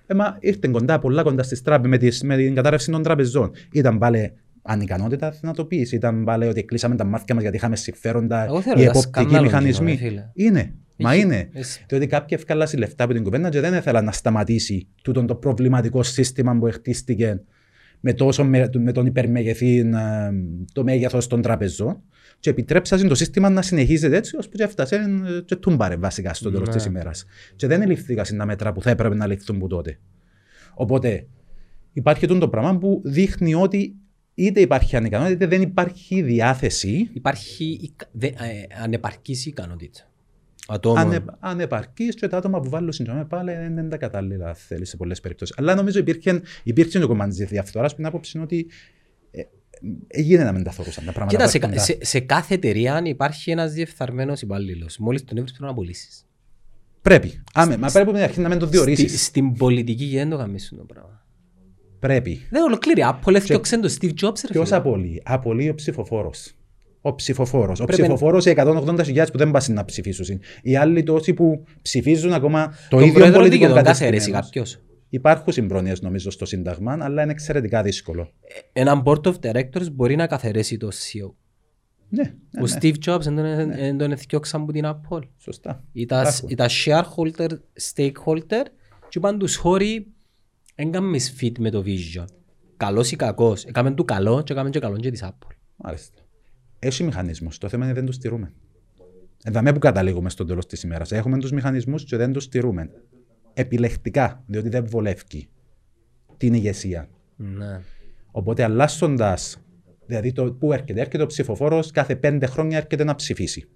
Ε, 0.07 0.15
μα 0.15 0.37
ήρθε 0.41 0.69
κοντά, 0.71 0.99
πολλά 0.99 1.23
κοντά 1.23 1.43
στις 1.43 1.63
τράπεζες 1.63 1.91
με, 1.91 1.99
τις- 1.99 2.23
με 2.23 2.37
την 2.37 2.55
κατάρρευση 2.55 2.91
των 2.91 3.03
τραπεζών. 3.03 3.51
Ήταν 3.73 3.99
πάλι 3.99 4.33
ανικανότητα 4.63 5.35
να 5.41 5.53
το 5.53 5.65
πεις. 5.65 5.93
Ήταν 5.93 6.25
πάλι 6.25 6.47
ότι 6.47 6.63
κλείσαμε 6.65 6.97
τα 6.97 7.05
μάτια 7.05 7.35
μας 7.35 7.43
γιατί 7.43 7.57
είχαμε 7.59 7.77
συμφέροντα, 7.77 8.45
Εγώ 8.45 8.61
θεωρώ 8.61 8.81
οι 8.81 8.85
τα 8.85 8.91
εποπτικοί 8.91 9.19
σκάνδαλο 9.21 9.43
μηχανισμοί. 9.45 9.93
εκείνο, 9.93 10.09
ρε 10.11 10.31
φίλε. 10.35 10.49
Είναι. 10.49 10.75
Μα 10.99 11.13
Έχει- 11.13 11.23
είναι. 11.23 11.49
Εσύ. 11.53 11.85
Διότι 11.89 12.07
κάποιοι 12.07 12.37
ευκάλασαν 12.41 12.79
λεφτά 12.79 13.05
από 13.05 13.13
την 13.13 13.23
κουβέντα 13.23 13.49
και 13.49 13.61
δεν 13.61 13.75
ήθελαν 13.75 14.05
να 14.05 14.13
σταματήσει 14.13 14.87
τούτο 15.03 15.25
το 15.25 15.35
προβληματικό 15.35 16.03
σύστημα 16.03 16.57
που 16.59 16.69
χτίστηκε 16.73 17.41
με, 18.01 18.13
τόσο, 18.13 18.45
με, 18.45 18.71
με 18.79 18.93
τον 18.93 19.07
υπερμεγεθή 19.07 19.79
ε, 19.79 19.85
το 20.73 20.83
μέγεθος 20.85 21.27
των 21.27 21.43
τραπεζών 21.43 22.03
και 22.45 22.51
επιτρέψαν 22.51 23.09
το 23.09 23.15
σύστημα 23.15 23.51
να 23.51 23.63
συνεχίζεται 23.63 24.17
έτσι 24.17 24.37
ώσπου 24.37 24.57
και 24.57 24.63
έφτασε 24.63 24.95
ε, 24.97 25.41
και 25.45 25.57
τούμπαρε 25.57 25.97
βασικά 25.97 26.35
στο 26.35 26.51
τέλο 26.51 26.65
Ναι. 26.69 26.77
τη 26.77 26.85
ημέρας. 26.87 27.25
Και 27.57 27.67
δεν 27.67 27.83
ελήφθηκαν 27.83 28.25
τα 28.37 28.47
μέτρα 28.47 28.73
που 28.73 28.83
θα 28.83 28.91
έπρεπε 28.91 29.15
να 29.15 29.27
ληφθούν 29.27 29.59
που 29.59 29.67
τότε. 29.67 29.99
Οπότε 30.75 31.27
υπάρχει 31.93 32.27
τούτο 32.27 32.41
το 32.41 32.49
πράγμα 32.49 32.79
που 32.79 33.01
δείχνει 33.05 33.55
ότι 33.55 33.95
είτε 34.35 34.61
υπάρχει 34.61 34.97
ανικανότητα 34.97 35.35
είτε 35.35 35.47
δεν 35.47 35.63
υπάρχει 35.63 36.23
διάθεση 36.23 37.11
Υπάρχει 37.13 37.79
ικα- 37.83 38.09
δε- 38.13 38.27
ε, 38.27 38.33
ανεπαρκής 38.83 39.47
ικανότητα. 39.47 40.01
Ατόμων. 40.69 40.99
ανε, 40.99 41.25
ανεπαρκής 41.41 42.15
και 42.15 42.29
τα 42.29 42.37
άτομα 42.37 42.61
που 42.61 42.69
βάλουν 42.69 42.93
συντρόμε 42.93 43.25
πάλι 43.25 43.53
δεν 43.53 43.71
είναι 43.77 43.89
τα 43.89 43.97
κατάλληλα, 43.97 44.55
θέλει 44.55 44.85
σε 44.85 44.97
πολλές 44.97 45.21
περιπτώσεις. 45.21 45.55
Αλλά 45.59 45.75
νομίζω 45.75 45.99
υπήρχε, 45.99 46.41
υπήρχε 46.63 46.99
το 46.99 47.07
κομμάτι 47.07 47.35
της 47.37 47.49
διαφθοράς 47.49 47.91
που 47.95 48.01
είναι 48.01 48.09
άποψη 48.09 48.33
είναι 48.35 48.45
ότι 48.45 48.67
ε, 49.83 50.19
έγινε 50.21 50.45
να 50.45 50.53
μην 50.53 50.63
τα 50.65 50.71
θεωρούσαν 50.71 51.05
τα 51.05 51.13
πράγματα. 51.13 51.37
Κοίτα, 51.37 51.45
που 51.45 51.51
σε, 51.51 51.59
κα- 51.59 51.67
έρχονταν. 51.67 51.85
σε, 52.07 52.11
σε 52.11 52.21
κάθε 52.21 52.55
εταιρεία 52.55 53.03
υπάρχει 53.05 53.51
ένας 53.51 53.73
διεφθαρμένος 53.73 54.41
υπάλληλος. 54.43 54.99
Μόλις 54.99 55.25
τον 55.25 55.37
έβρεις 55.37 55.51
πρέπει 55.53 55.67
να 55.67 55.71
απολύσεις. 55.73 56.27
Πρέπει. 57.03 57.43
Άμε, 57.55 57.77
μα 57.77 57.87
πρέπει 57.91 58.09
από 58.09 58.13
την 58.13 58.23
αρχή 58.23 58.41
να 58.41 58.49
μην 58.49 58.59
το 58.59 58.67
Στη, 58.67 58.77
διορίσει. 58.77 59.19
στην 59.19 59.53
πολιτική 59.53 60.09
και 60.09 60.17
δεν 60.17 60.31
το 60.31 60.37
κάνεις 60.37 60.73
το 60.77 60.85
πράγμα. 60.85 61.23
Πρέπει. 61.99 62.47
Δεν 62.51 62.63
ολοκλήρη. 62.63 63.03
Apple 63.05 63.35
έφτιαξε 63.35 63.79
τον 63.79 63.91
Steve 63.91 64.05
Jobs 64.23 64.41
ρε 64.47 64.53
Ποιο 64.53 64.65
φίλε. 64.65 64.77
απολύει. 64.77 65.23
Απολύει 65.25 65.69
ο 65.69 65.75
ψηφοφόρος. 65.75 66.53
Ο 67.01 67.15
ψηφοφόρος. 67.15 67.81
Ο 67.81 67.85
Πρέπει- 67.85 68.03
ψηφοφόρος 68.03 68.47
οι 68.47 68.51
180.000 68.51 69.27
που 69.33 69.39
δεν 69.39 69.51
πάνε 69.51 69.65
να 69.75 69.85
ψηφίσουν. 69.85 70.41
Οι 70.63 70.77
άλλοι 70.77 71.03
τόσοι 71.03 71.35
που 71.35 71.65
ψηφίζουν 71.83 72.33
ακόμα 72.33 72.69
το 72.69 72.75
Τον 72.89 73.01
ίδιο 73.01 73.13
πρόεδρο 73.13 73.39
πολιτικό 73.39 73.67
δικαιούται 73.67 73.91
να 75.23 75.31
καθαρίσει 75.31 75.41
κατεστημένος. 75.41 75.41
κάποιος. 75.41 75.41
Υπάρχουν 75.43 75.53
συμπρόνοιες 75.53 76.01
νομίζω 76.01 76.31
στο 76.31 76.45
Σύνταγμα, 76.45 76.97
αλλά 77.01 77.23
είναι 77.23 77.33
εξαιρετικά 77.33 77.83
δύσκολο. 77.83 78.31
Έναν 78.73 79.03
board 79.07 79.21
of 79.23 79.35
directors 79.41 79.93
μπορεί 79.93 80.17
να 80.17 80.27
καθαρίσει 80.27 80.77
το 80.77 80.89
CEO. 80.93 81.33
Ναι, 82.09 82.23
ναι, 82.23 82.61
Ο 82.63 82.67
ναι, 82.67 82.73
Steve 82.81 82.95
Jobs 83.05 83.21
δεν 83.21 83.37
τον- 83.37 83.71
δεν 83.73 83.99
τον 83.99 84.13
έφτιαξαν 84.13 84.63
από 84.63 84.73
την 84.73 84.85
Apple. 84.87 85.21
σωστά. 85.37 85.85
Ήταν 85.93 86.21
Υπάρχουν. 86.21 86.49
ήταν 86.49 86.69
shareholder, 86.85 87.49
stakeholder 87.95 88.65
και 89.09 89.19
είπαν 89.19 89.39
τους 89.39 89.57
χώροι 89.57 90.07
δεν 90.75 90.91
κάνεις 90.91 91.37
fit 91.41 91.53
με 91.59 91.71
το 91.71 91.83
vision. 91.87 92.25
Καλός 92.77 93.13
ή 93.13 93.17
κακός. 93.17 93.65
Έκαμε 93.65 93.91
του 93.95 94.05
καλό 94.05 94.43
και 94.43 94.53
έκαμε 94.53 94.71
και 94.71 94.79
καλό 94.79 94.97
και 94.97 95.11
της 95.11 95.23
Apple. 95.25 95.51
Μάλιστα. 95.77 96.19
Έχει 96.79 97.03
μηχανισμούς. 97.05 97.59
Το 97.59 97.69
θέμα 97.69 97.85
είναι 97.85 97.95
δεν 97.95 98.07
τους 98.07 98.15
στηρούμε. 98.15 98.53
Εδώ 99.45 99.73
που 99.73 99.79
καταλήγουμε 99.79 100.31
στο 100.31 100.45
τέλος 100.45 100.67
της 100.67 100.83
ημέρας. 100.83 101.13
Έχουμε 101.13 101.39
τους 101.39 101.53
μηχανισμούς 101.53 102.05
και 102.05 102.17
δεν 102.17 102.33
τους 102.33 102.45
στηρούμε. 102.45 102.91
Επιλεκτικά, 103.55 104.43
διότι 104.47 104.69
δεν 104.69 104.87
βολεύει 104.87 105.49
την 106.37 106.55
ηγεσία. 106.55 107.09
Ναι. 107.37 107.81
Οπότε 108.31 108.63
αλλάσσοντας, 108.63 109.59
δηλαδή 110.07 110.33
το 110.33 110.53
πού 110.53 110.73
έρχεται, 110.73 111.01
έρχεται 111.01 111.23
ο 111.23 111.27
ψηφοφόρος 111.27 111.91
κάθε 111.91 112.17
πέντε 112.17 112.47
χρόνια 112.47 112.77
έρχεται 112.77 113.05
να 113.05 113.15
ψηφίσει. 113.15 113.69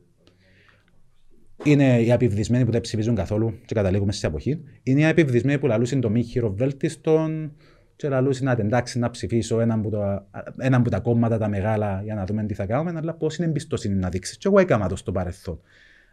Είναι 1.64 2.02
οι 2.02 2.12
απειβδισμένοι 2.12 2.64
που 2.64 2.70
δεν 2.70 2.80
ψηφίζουν 2.80 3.14
καθόλου 3.14 3.58
και 3.64 3.74
καταλήγουμε 3.74 4.12
σε 4.12 4.26
αποχή. 4.26 4.60
Είναι 4.82 5.00
οι 5.00 5.06
απειβδισμένοι 5.06 5.58
που 5.58 5.66
λαλούσαν 5.66 6.00
το 6.00 6.10
μη 6.10 6.22
χειροβέλτιστον 6.22 7.52
και 7.96 8.08
λαλούσαν 8.08 8.44
να 8.44 8.52
εντάξει 8.52 8.98
να 8.98 9.10
ψηφίσω 9.10 9.60
έναν 9.60 9.78
από, 9.78 9.90
το, 9.90 10.26
έναν 10.58 10.80
από 10.80 10.90
τα 10.90 11.00
κόμματα 11.00 11.38
τα 11.38 11.48
μεγάλα 11.48 12.00
για 12.04 12.14
να 12.14 12.24
δούμε 12.24 12.44
τι 12.44 12.54
θα 12.54 12.66
κάνουμε, 12.66 12.92
αλλά 12.96 13.14
πώς 13.14 13.36
είναι 13.36 13.46
εμπιστοσύνη 13.46 13.94
να 13.94 14.08
δείξει. 14.08 14.36
Και 14.38 14.48
εγώ 14.48 14.58
έκανα 14.58 14.88
το 14.88 14.96
στο 14.96 15.12
παρελθόν. 15.12 15.60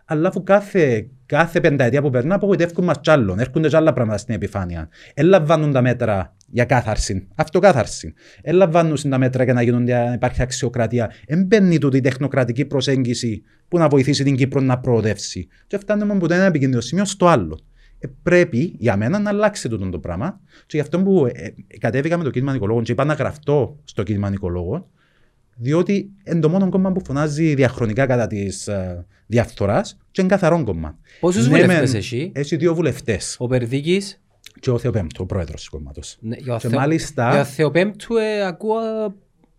Αλλά 0.06 0.28
αφού 0.28 0.43
κάθε, 0.43 1.10
κάθε 1.26 1.60
πενταετία 1.60 2.01
που 2.01 2.10
περνά 2.10 2.36
απογοητεύουν 2.36 2.86
μας 2.86 2.99
κι 3.01 3.10
άλλων, 3.12 3.39
έρχονται 3.39 3.68
κι 3.68 3.76
άλλα 3.76 3.93
πράγματα 3.93 4.18
στην 4.18 4.36
επιφάνεια. 4.36 4.89
Δεν 5.16 5.26
λαμβάνουν 5.26 5.72
τα 5.72 5.82
μέτρα 5.82 6.36
για 6.47 6.66
κάθαρση, 6.66 7.28
αυτοκάθαρση. 7.36 8.14
Δεν 8.43 8.56
λαμβάνουν 8.56 8.97
τα 9.10 9.18
μέτρα 9.18 9.43
για 9.43 9.53
να 9.53 9.62
γίνονται, 9.62 9.93
να 9.93 10.14
υπάρχει 10.14 10.41
αξιοκρατία. 10.41 11.12
Δεν 11.28 11.45
μπαίνει 11.45 11.78
τούτη 11.78 11.97
η 11.97 12.01
τεχνοκρατική 12.01 12.66
προσέγγιση 12.66 13.43
που 13.68 13.78
να 13.78 13.88
βοηθήσει 13.88 14.24
την 14.24 14.36
Κύπρο 14.36 14.62
να 14.62 14.80
προοδεύσει. 14.80 15.47
Και 15.68 15.78
φτάνουμε 15.78 16.14
από 16.14 16.28
το 16.28 16.34
ένα 16.34 16.43
επικίνδυνο 16.43 16.82
σημείο 16.82 17.06
στο 17.06 17.28
άλλο. 17.28 17.60
Ε, 17.99 18.08
πρέπει 18.24 18.76
για 18.78 18.97
μένα 18.97 19.20
να 19.20 19.30
αλλάξει 19.30 19.70
τούτο 19.70 19.89
το 19.89 19.99
πράγμα. 19.99 20.39
Και 20.66 20.78
γι' 20.78 20.80
αυτό 20.80 21.03
που 21.03 21.26
ε, 21.26 21.43
ε, 21.68 21.78
κατέβηκα 21.78 22.18
με 22.18 22.24
το 22.24 22.30
κίνημα 22.30 22.53
Νικολόγων 22.53 22.84
και 22.84 22.91
είπα 22.91 23.03
να 23.03 23.14
γραφτώ 23.14 23.80
στο 23.84 24.03
κίνημα 24.03 24.30
Νικολόγων, 24.30 24.86
διότι 25.56 26.10
είναι 26.24 26.39
το 26.39 26.49
μόνο 26.49 26.70
κόμμα 26.70 26.91
που 26.91 27.01
φωνάζει 27.06 27.53
διαχρονικά 27.56 28.06
κατά 28.06 28.28
της 28.28 28.68
uh, 28.72 29.03
διαφθοράς 29.28 29.97
και 30.12 30.22
είναι 30.22 30.30
καθαρό 30.30 30.64
κόμμα. 30.64 30.97
Πόσους 31.20 31.43
Ναι, 31.47 31.49
βουλευτές 31.49 31.89
μεν, 31.91 31.99
έχει; 31.99 32.32
Έχει 32.36 32.56
δύο 32.56 32.76
βουλευτές. 32.76 33.36
Ο 33.39 33.47
Περδίκης 33.47 34.22
Και 34.60 34.72
ο 34.72 34.78
Θεοπέμπτου, 34.78 35.20
ο 35.24 35.26
πρόεδρος 35.26 35.64
του 35.64 35.72
κόμματος. 35.72 36.18
ναι, 36.20 36.36
για 36.39 36.53
ο 36.53 36.58
Και 36.58 36.68
Θεο- 36.68 36.80
μάλιστα- 36.80 37.32
για 37.32 37.41
ο 37.41 37.43
Θεοπέμπτου 37.43 38.16
ε, 38.16 38.45
ακούω, 38.45 38.78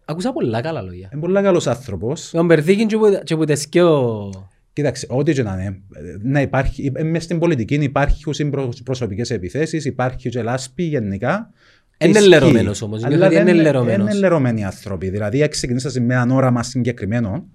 ακούσα 0.04 0.32
πολλά 0.32 0.60
καλά 0.60 0.82
λόγια. 0.82 1.08
Είναι 1.12 1.20
πολύ 1.20 1.42
καλός 1.42 1.66
άνθρωπος. 1.66 2.34
Ο 2.34 2.46
Περδίκης 2.46 2.86
και 2.86 2.96
που- 2.96 3.20
και 3.24 3.36
που 3.36 3.44
τες 3.44 3.66
και 3.68 3.82
ο... 3.82 4.30
Κοίταξε, 4.72 5.06
ό,τι 5.10 5.32
και 5.32 5.42
να 5.42 5.52
είναι. 5.52 5.64
ε, 5.64 6.16
Να 6.22 6.40
υπάρχει, 6.40 6.92
ε, 6.94 7.02
μες 7.02 7.24
στην 7.24 7.38
πολιτική 7.38 7.74
υπάρχουν 7.74 8.52
προσωπικέ 8.84 9.34
επιθέσεις, 9.34 9.84
υπάρχει 9.84 10.28
και 10.30 10.42
λάσπη 10.42 10.82
γενικά. 10.82 11.50
Είναι 11.98 12.18
Ισχύει. 12.18 12.28
λερωμένος 12.28 12.82
όμως, 12.82 13.04
Αλλά 13.04 13.16
νιώθω 13.16 13.26
ότι 13.34 13.44
δεν 13.44 13.54
είναι 13.54 13.62
λερωμένος. 13.62 14.10
Είναι 14.10 14.18
λερωμένοι 14.18 14.64
άνθρωποι. 14.64 15.08
Δηλαδή, 15.10 15.48
ξεκινήσατε 15.48 16.00
με 16.00 16.14
έναν 16.14 16.30
όραμα 16.30 16.62
συγκεκριμένο 16.62 17.46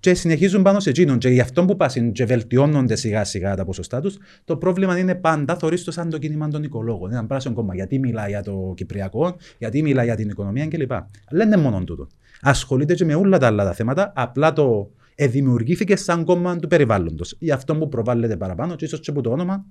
και 0.00 0.14
συνεχίζουν 0.14 0.62
πάνω 0.62 0.80
σε 0.80 0.90
εκείνον. 0.90 1.18
Και 1.18 1.28
γι' 1.28 1.40
αυτό 1.40 1.64
που 1.64 1.76
πάσουν 1.76 2.12
και 2.12 2.24
βελτιώνονται 2.24 2.96
σιγά 2.96 3.24
σιγά 3.24 3.56
τα 3.56 3.64
ποσοστά 3.64 4.00
τους, 4.00 4.18
το 4.44 4.56
πρόβλημα 4.56 4.98
είναι 4.98 5.14
πάντα 5.14 5.56
θωρείς 5.56 5.84
το 5.84 5.90
σαν 5.90 6.10
το 6.10 6.18
κίνημα 6.18 6.48
των 6.48 6.62
οικολόγων. 6.62 7.08
Είναι 7.08 7.18
ένα 7.18 7.26
πράσινο 7.26 7.54
κόμμα. 7.54 7.74
Γιατί 7.74 7.98
μιλά 7.98 8.28
για 8.28 8.42
το 8.42 8.72
Κυπριακό, 8.76 9.36
γιατί 9.58 9.82
μιλά 9.82 10.04
για 10.04 10.14
την 10.14 10.28
οικονομία 10.28 10.66
κλπ. 10.66 10.92
Αλλά 10.92 11.06
δεν 11.30 11.46
είναι 11.46 11.56
μόνο 11.56 11.84
τούτο. 11.84 12.06
Ασχολείται 12.42 12.94
και 12.94 13.04
με 13.04 13.14
όλα 13.14 13.38
τα 13.38 13.46
άλλα 13.46 13.64
τα 13.64 13.72
θέματα, 13.72 14.12
απλά 14.16 14.52
το 14.52 14.90
ε, 15.14 15.26
δημιουργήθηκε 15.26 15.96
σαν 15.96 16.24
κόμμα 16.24 16.56
του 16.58 16.68
περιβάλλοντος. 16.68 17.36
Γι' 17.38 17.50
αυτό 17.50 17.76
που 17.76 17.88
προβάλλεται 17.88 18.36
παραπάνω, 18.36 18.74
και 18.74 18.84
ίσως 18.84 19.00
και 19.00 19.10
από 19.10 19.20
το 19.20 19.30
όνομα, 19.30 19.64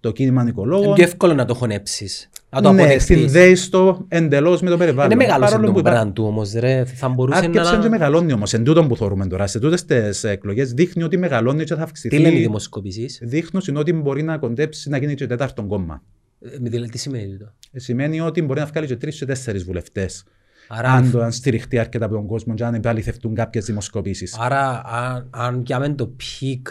το 0.00 0.12
κίνημα 0.12 0.40
Είναι 0.40 0.50
Οικολόγων. 0.50 0.94
πιο 0.94 1.04
εύκολο 1.04 1.34
να 1.34 1.44
το 1.44 1.54
χωνέψεις. 1.54 2.30
Να 2.54 2.60
το 2.60 2.72
Ναι, 2.72 2.80
αποδεχτείς. 2.82 3.04
συνδέει 3.18 3.56
το 3.70 4.04
εντελώς 4.08 4.62
με 4.62 4.70
το 4.70 4.76
περιβάλλον. 4.76 5.10
Είναι 5.10 5.22
μεγάλος 5.24 5.50
Παρόλο 5.50 5.66
το 5.66 5.72
που 5.72 5.78
υπά- 5.78 6.06
brand 6.08 6.12
του 6.12 6.24
όμως 6.24 6.52
ρε. 6.52 6.84
Θα 6.84 7.08
μπορούσε 7.08 7.38
Άρκεψε 7.38 7.70
και 7.70 7.76
να... 7.76 7.88
μεγαλώνει 7.88 8.32
όμως. 8.32 8.52
Εν 8.54 8.64
τούτον 8.64 8.88
που 8.88 8.96
θεωρούμε 8.96 9.26
τώρα, 9.26 9.46
σε 9.46 9.58
τούτες 9.58 9.84
τις 9.84 10.24
εκλογές 10.24 10.72
δείχνει 10.72 11.02
ότι 11.02 11.16
μεγαλώνει 11.16 11.64
και 11.64 11.74
θα 11.74 11.82
αυξηθεί. 11.82 12.16
Τι 12.16 12.22
λένε 12.22 12.36
οι 12.36 12.40
δημοσκοπήσεις; 12.40 13.18
Δείχνουν 13.22 13.62
είναι 13.68 13.78
ότι 13.78 13.92
μπορεί 13.92 14.22
να 14.22 14.38
κοντέψει 14.38 14.88
να 14.88 14.96
γίνει 14.96 15.14
και 15.14 15.26
τέταρτο 15.26 15.62
κόμμα. 15.64 16.02
Ε, 16.40 16.56
με 16.60 16.68
δηλαδή, 16.68 16.90
Τι 16.90 16.98
σημαίνει 16.98 17.36
το. 17.36 17.52
Ε, 17.72 17.78
Σημαίνει 17.78 18.20
ότι 18.20 18.42
μπορεί 18.42 18.60
να 18.60 18.66
βγάλει 18.66 18.86
και 18.86 18.96
τρεις 18.96 19.18
και 19.18 19.24
τέσσερις 19.24 19.64
βουλευτές. 19.64 20.24
Άρα, 20.68 20.90
Αν, 20.92 21.10
το, 21.10 21.20
αν 21.22 21.32
στηριχτεί 21.32 21.78
αρκετά 21.78 22.04
από 22.04 22.14
τον 22.14 22.26
κόσμο 22.26 22.54
και 22.54 22.64
αν 22.64 22.74
επαληθευτούν 22.74 23.34
κάποιες 23.34 23.64
δημοσκοπήσεις. 23.64 24.36
άρα 24.40 24.82
αν, 24.84 25.26
αν 25.30 25.62
πιάμε 25.62 25.88
το 25.88 26.06
peak 26.06 26.68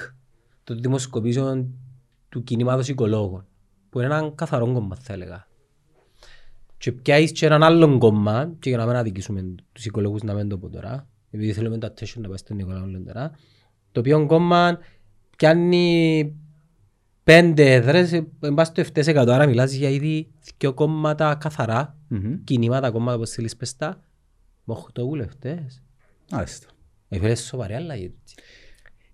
των 0.64 0.80
δημοσκοπήσεων 0.82 1.68
του 2.30 2.44
κινήματος 2.44 2.88
οικολόγων 2.88 3.46
που 3.90 4.00
είναι 4.00 4.08
έναν 4.08 4.36
καθαρό 4.36 4.74
κόμμα 4.74 4.98
θα 5.02 5.14
έλεγα 5.14 5.48
και 6.82 6.92
πιάσεις 6.92 7.32
και 7.32 7.46
έναν 7.46 7.64
άλλον 7.64 8.00
κόμμα 8.00 8.54
και 8.60 8.70
για 8.70 8.78
να 8.78 8.86
μην 8.86 8.96
αδικήσουμε 8.96 9.56
τους 9.72 9.86
οικολόγους 9.86 10.24
να 10.24 10.34
μην 10.34 10.50
το 10.50 10.58
πω 10.58 10.70
τώρα 10.70 11.08
επειδή 11.32 11.54
θέλουμε 11.54 11.78
το 11.78 11.88
attention 11.88 12.20
να 12.22 12.28
πάει 12.28 12.38
στον 12.38 12.56
Νικολάου 12.58 12.86
λέμε 12.86 13.06
τώρα 13.06 13.32
το 13.92 14.00
οποίο 14.00 14.26
κόμμα 14.26 14.78
πιάνει 15.38 16.36
πέντε 17.24 17.74
έδρες 17.74 18.14
ε, 18.14 18.28
εν 18.40 18.54
πάση 18.54 18.72
το 18.72 18.84
7% 18.94 19.28
άρα 19.28 19.46
μιλάς 19.46 19.72
για 19.72 19.90
ήδη 19.90 20.32
δύο 20.58 20.74
κόμματα 20.74 21.36
καθαρά 21.36 21.98
Μμμ. 22.08 22.44
κινήματα 22.44 22.92
κόμματα 22.92 23.16
όπως 23.16 23.30
θέλεις 23.30 23.56
πες 23.56 23.76
τα 23.76 24.00
με 24.64 24.76
8 25.00 25.02
βουλευτές 25.02 25.82
Μάλιστα. 26.32 26.68
Έφερε 27.10 27.36
σοβαρή 27.36 27.74
αλλαγή. 27.74 28.14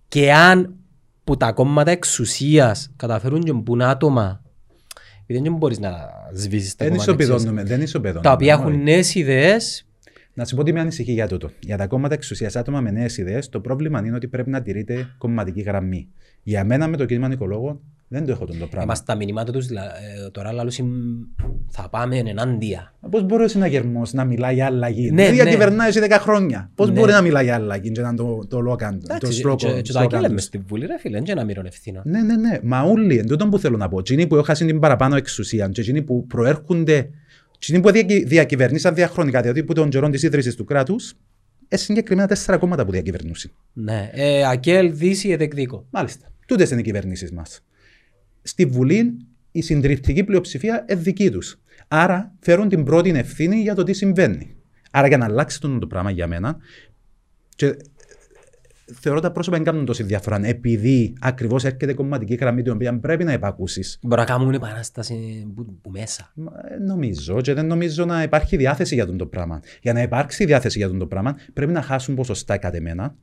Και 0.08 0.32
αν 0.32 0.76
που 1.24 1.36
τα 1.36 1.52
κόμματα 1.52 1.90
εξουσίας 1.90 2.90
καταφέρουν 2.96 3.40
και 3.40 3.52
μπουν 3.52 3.82
άτομα, 3.82 4.42
επειδή 5.30 5.48
δεν 5.48 5.56
μπορείς 5.56 5.78
να 5.78 5.90
σβήσεις 6.32 6.74
τα 6.74 6.84
Δεν 6.84 6.94
κόμματα 6.94 7.12
εξουσίας, 7.12 7.38
ισοπεδώνουμε. 7.38 7.68
Δεν 7.68 7.80
ισοπεδώνουμε. 7.82 8.22
τα 8.22 8.32
οποία 8.32 8.54
Όχι. 8.54 8.62
έχουν 8.62 8.82
νέες 8.82 9.14
ιδέες, 9.14 9.86
Να 10.34 10.44
σου 10.44 10.56
πω 10.56 10.62
τι 10.62 10.72
με 10.72 10.80
ανησυχεί 10.80 11.12
για 11.12 11.28
τούτο. 11.28 11.50
Για 11.60 11.76
τα 11.76 11.86
κόμματα 11.86 12.14
εξουσίας 12.14 12.56
άτομα 12.56 12.80
με 12.80 12.90
νέες 12.90 13.16
ιδέες, 13.16 13.48
το 13.48 13.60
πρόβλημα 13.60 14.02
είναι 14.04 14.16
ότι 14.16 14.28
πρέπει 14.28 14.50
να 14.50 14.62
τηρείται 14.62 15.14
κομματική 15.18 15.60
γραμμή. 15.60 16.08
Για 16.42 16.64
μένα 16.64 16.88
με 16.88 16.96
το 16.96 17.04
κίνημα 17.04 17.28
Νικολόγων 17.28 17.80
δεν 18.08 18.26
το 18.26 18.32
έχω 18.32 18.44
τον 18.44 18.58
το 18.58 18.66
πράγμα. 18.66 18.82
είμαστε 18.82 19.04
τα 19.12 19.14
μηνύματα 19.18 19.52
τους, 19.52 19.66
δηλα- 19.66 19.82
ε, 20.26 20.30
τώρα 20.30 20.52
λαλούς 20.52 20.80
θα 21.68 21.88
πάμε 21.88 22.16
ενάντια. 22.18 22.94
Πώς 23.10 23.22
μπορεί 23.22 23.42
ο 23.44 23.48
συναγερμό 23.48 24.02
να 24.12 24.24
μιλάει 24.24 24.54
για 24.54 24.66
αλλαγή; 24.66 25.10
Ναι, 25.10 25.22
Ναι, 25.22 25.28
ναι. 25.28 25.34
διακυβερνάει 25.34 25.88
εσύ 25.88 26.00
10 26.00 26.18
χρόνια. 26.20 26.70
Πώς 26.74 26.88
Ναι. 26.88 27.00
μπορεί 27.00 27.12
να 27.12 27.20
μιλάει 27.20 27.44
για 27.44 27.54
αλλαγή 27.54 27.90
και 27.90 28.00
να 28.00 28.08
είναι 28.08 28.16
το, 28.16 28.46
το 28.48 28.60
λόγαν, 28.60 28.98
το 28.98 29.06
Εντάξει, 29.08 29.26
και- 29.30 29.32
σλόγο- 29.40 29.56
και- 29.56 29.66
και 29.66 29.80
το 29.82 29.84
σλόγαν 29.92 30.08
αγγέλαμε 30.12 30.34
τους. 30.36 30.44
στη 30.44 30.58
Βουλή 30.58 30.86
ρε 30.86 30.98
φίλε, 30.98 31.18
δεν 31.20 31.26
είναι 31.30 31.40
αμύρων 31.40 31.66
ευθύνων. 31.66 32.02
Ναι, 32.06 32.22
ναι, 32.22 32.36
ναι. 32.36 32.58
Μα 32.62 32.82
όλοι, 32.82 33.18
εν 33.18 33.26
τούτον 33.26 33.50
που 33.50 33.58
θέλω 33.58 33.76
να 33.76 33.88
πω, 33.88 33.98
εκείνοι 33.98 34.26
που 34.26 34.36
έχασαν 34.36 34.66
την 34.66 34.78
παραπάνω 34.80 35.16
εξουσία, 35.16 35.68
και 35.68 35.80
εκείνοι 35.80 36.02
που 36.02 36.26
προέρχονται, 36.26 37.10
εκείνοι 37.54 37.80
που 37.80 37.90
διακυ- 37.90 38.26
διακυβερνήσαν 38.26 38.94
διαχρονικά, 38.94 39.40
δηλαδή 39.40 39.64
που 39.64 39.72
των 39.72 39.88
καιρών 39.88 40.10
της 40.10 40.22
ίδρυσης 40.22 40.54
του 40.54 40.64
κράτους, 40.64 41.14
ε, 41.68 41.76
συγκεκριμένα 41.76 42.26
τέσσερα 42.28 42.58
κόμματα 42.58 42.84
που 42.84 42.90
διακυβερνούσαν. 42.90 43.50
Ναι, 43.72 44.10
ε, 44.12 44.48
Ακέλ, 44.48 44.96
Δύση, 44.96 45.28
Εδεκδίκο. 45.28 45.86
Μάλιστα. 45.90 46.26
Τούτες 46.46 46.70
είναι 46.70 46.80
οι 46.80 46.84
κυβερνήσεις 46.84 47.32
μας. 47.32 47.60
Στη 48.42 48.66
Βουλή 48.66 49.18
η 49.52 49.62
συντριπτική 49.62 50.24
πλειοψηφία 50.24 50.84
είναι 50.88 51.00
δική 51.00 51.30
τους. 51.30 51.60
Άρα 51.88 52.34
φέρουν 52.40 52.68
την 52.68 52.84
πρώτη 52.84 53.10
ευθύνη 53.10 53.56
για 53.56 53.74
το 53.74 53.82
τι 53.82 53.92
συμβαίνει. 53.92 54.56
Άρα 54.90 55.08
για 55.08 55.16
να 55.16 55.24
αλλάξει 55.24 55.60
το, 55.60 55.78
το 55.78 55.86
πράγμα 55.86 56.10
για 56.10 56.26
μένα. 56.26 56.56
Και 57.56 57.66
ε, 57.66 57.76
θεωρώ 59.00 59.20
τα 59.20 59.32
πρόσωπα 59.32 59.56
δεν 59.56 59.64
κάνουν 59.64 59.84
τόση 59.84 60.02
διαφορά. 60.02 60.40
Επειδή 60.42 61.16
ακριβώς 61.20 61.64
έρχεται 61.64 61.94
κομματική 61.94 62.34
γραμμή 62.34 62.62
την 62.62 62.72
οποία 62.72 62.98
πρέπει 62.98 63.24
να 63.24 63.32
υπακούσει. 63.32 63.98
Μπορεί 64.02 64.20
να 64.20 64.26
κάνουν 64.26 64.54
επανάσταση 64.54 65.46
που, 65.54 65.78
που 65.82 65.90
μέσα. 65.90 66.32
Νομίζω 66.86 67.40
και 67.40 67.54
δεν 67.54 67.66
νομίζω 67.66 68.04
να 68.04 68.22
υπάρχει 68.22 68.56
διάθεση 68.56 68.94
για 68.94 69.06
τον 69.06 69.16
το 69.16 69.26
πράγμα. 69.26 69.60
Για 69.82 69.92
να 69.92 70.02
υπάρξει 70.02 70.44
διάθεση 70.44 70.78
για 70.78 70.88
τον 70.88 70.98
το 70.98 71.06
πράγμα, 71.06 71.36
πρέπει 71.52 71.72
να 71.72 71.82
χάσουν 71.82 72.14
ποσοστά 72.14 72.56
κατ' 72.56 72.74
εμένα 72.74 73.16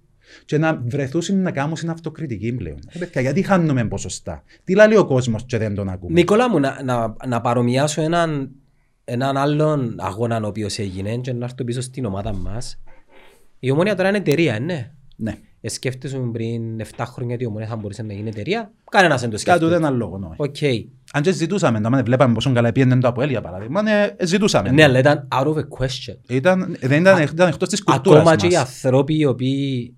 και 0.45 0.57
να 0.57 0.81
βρεθούν 0.85 1.41
να 1.41 1.51
κάνουν 1.51 1.75
στην 1.75 1.89
αυτοκριτική 1.89 2.53
πλέον. 2.53 2.79
Ε, 2.89 2.99
παιδιά, 2.99 3.21
γιατί 3.21 3.41
χάνουμε 3.41 3.85
ποσοστά; 3.85 4.43
Τι 4.63 4.75
λέει 4.75 4.95
ο 4.97 5.05
κόσμος 5.05 5.43
και 5.45 5.57
δεν 5.57 5.75
τον 5.75 5.89
ακούμε; 5.89 6.13
Νικόλα 6.13 6.49
μου, 6.49 6.59
να, 6.59 6.83
να, 6.83 7.15
να 7.27 7.41
παρομοιάσω 7.41 8.01
έναν 8.01 8.49
έναν 9.07 9.37
άλλον 9.37 9.95
αγώνα 9.97 10.39
ο 10.43 10.47
οποίος 10.47 10.77
έγινε 10.79 11.17
και 11.17 11.33
να 11.33 11.45
έρθω 11.45 11.63
πίσω 11.63 11.81
στην 11.81 12.05
ομάδα 12.05 12.33
μας. 12.35 12.79
Η 13.59 13.71
Ομόνια 13.71 13.95
τώρα 13.95 14.09
είναι 14.09 14.17
εταιρεία, 14.17 14.59
ναι. 14.59 14.91
Ναι. 15.15 15.35
Ε, 15.61 15.69
σκέφτεσαι 15.69 16.17
πριν 16.31 16.61
7 16.97 17.03
χρόνια 17.07 17.33
ότι 17.35 17.43
η 17.43 17.47
Ομόνια 17.47 17.67
θα 17.67 17.75
μπορούσε 17.75 18.03
να 18.03 18.13
γίνει 18.13 18.29
εταιρεία; 18.29 18.71
Κανένας 18.91 19.21
δεν 19.21 19.29
το 19.29 19.35
Κάτω 19.43 19.57
σκέφτεται. 19.57 19.79
δεν 19.79 19.89
είναι 19.89 19.97
λόγο. 19.97 20.17
ναι. 20.17 20.27
Οκ. 20.35 20.55
Αν 21.13 21.21
και 21.21 21.31
ζητούσαμε, 21.31 21.79
να 21.79 22.03
βλέπαμε 22.03 22.33
πόσο 22.33 22.51
καλά 22.53 22.71
πήγαινε 22.71 22.97
το 22.97 23.07
Αποέλ 23.07 23.29
για 23.29 23.41
παράδειγμα, 23.41 23.81
ναι, 23.81 24.15
ζητούσαμε. 24.23 24.71
Ναι, 24.71 24.83
αλλά 24.83 24.99
ήταν 24.99 25.27
out 25.31 25.45
of 25.47 25.55
a 25.55 25.61
question. 25.79 26.15
Ήταν, 26.27 26.77
δεν 26.81 27.01
ήταν, 27.01 27.21
ήταν 27.21 27.47
εκτός 27.47 27.69
της 27.69 27.83
κουλτούρας 27.83 28.19
Ακόμα 28.19 28.31
μας. 28.33 28.41
και 28.41 28.47
οι 28.47 28.55
άνθρωποι 28.55 29.17
οι 29.17 29.25
οποίοι 29.25 29.95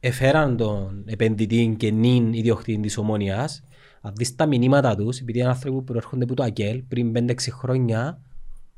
εφέραν 0.00 0.56
τον 0.56 1.02
επενδυτή 1.06 1.74
και 1.78 1.90
νυν 1.90 2.32
ιδιοκτήτη 2.32 2.80
της 2.80 2.96
Ομόνιας, 2.98 3.62
αν 4.00 4.12
δεις 4.16 4.34
τα 4.34 4.46
μηνύματα 4.46 4.96
τους, 4.96 5.18
επειδή 5.18 5.38
είναι 5.38 5.48
άνθρωποι 5.48 5.76
που 5.76 5.84
προέρχονται 5.84 6.24
από 6.24 6.34
το 6.34 6.42
ΑΚΕΛ 6.42 6.82
πριν 6.88 7.12
5-6 7.12 7.32
χρόνια, 7.50 8.20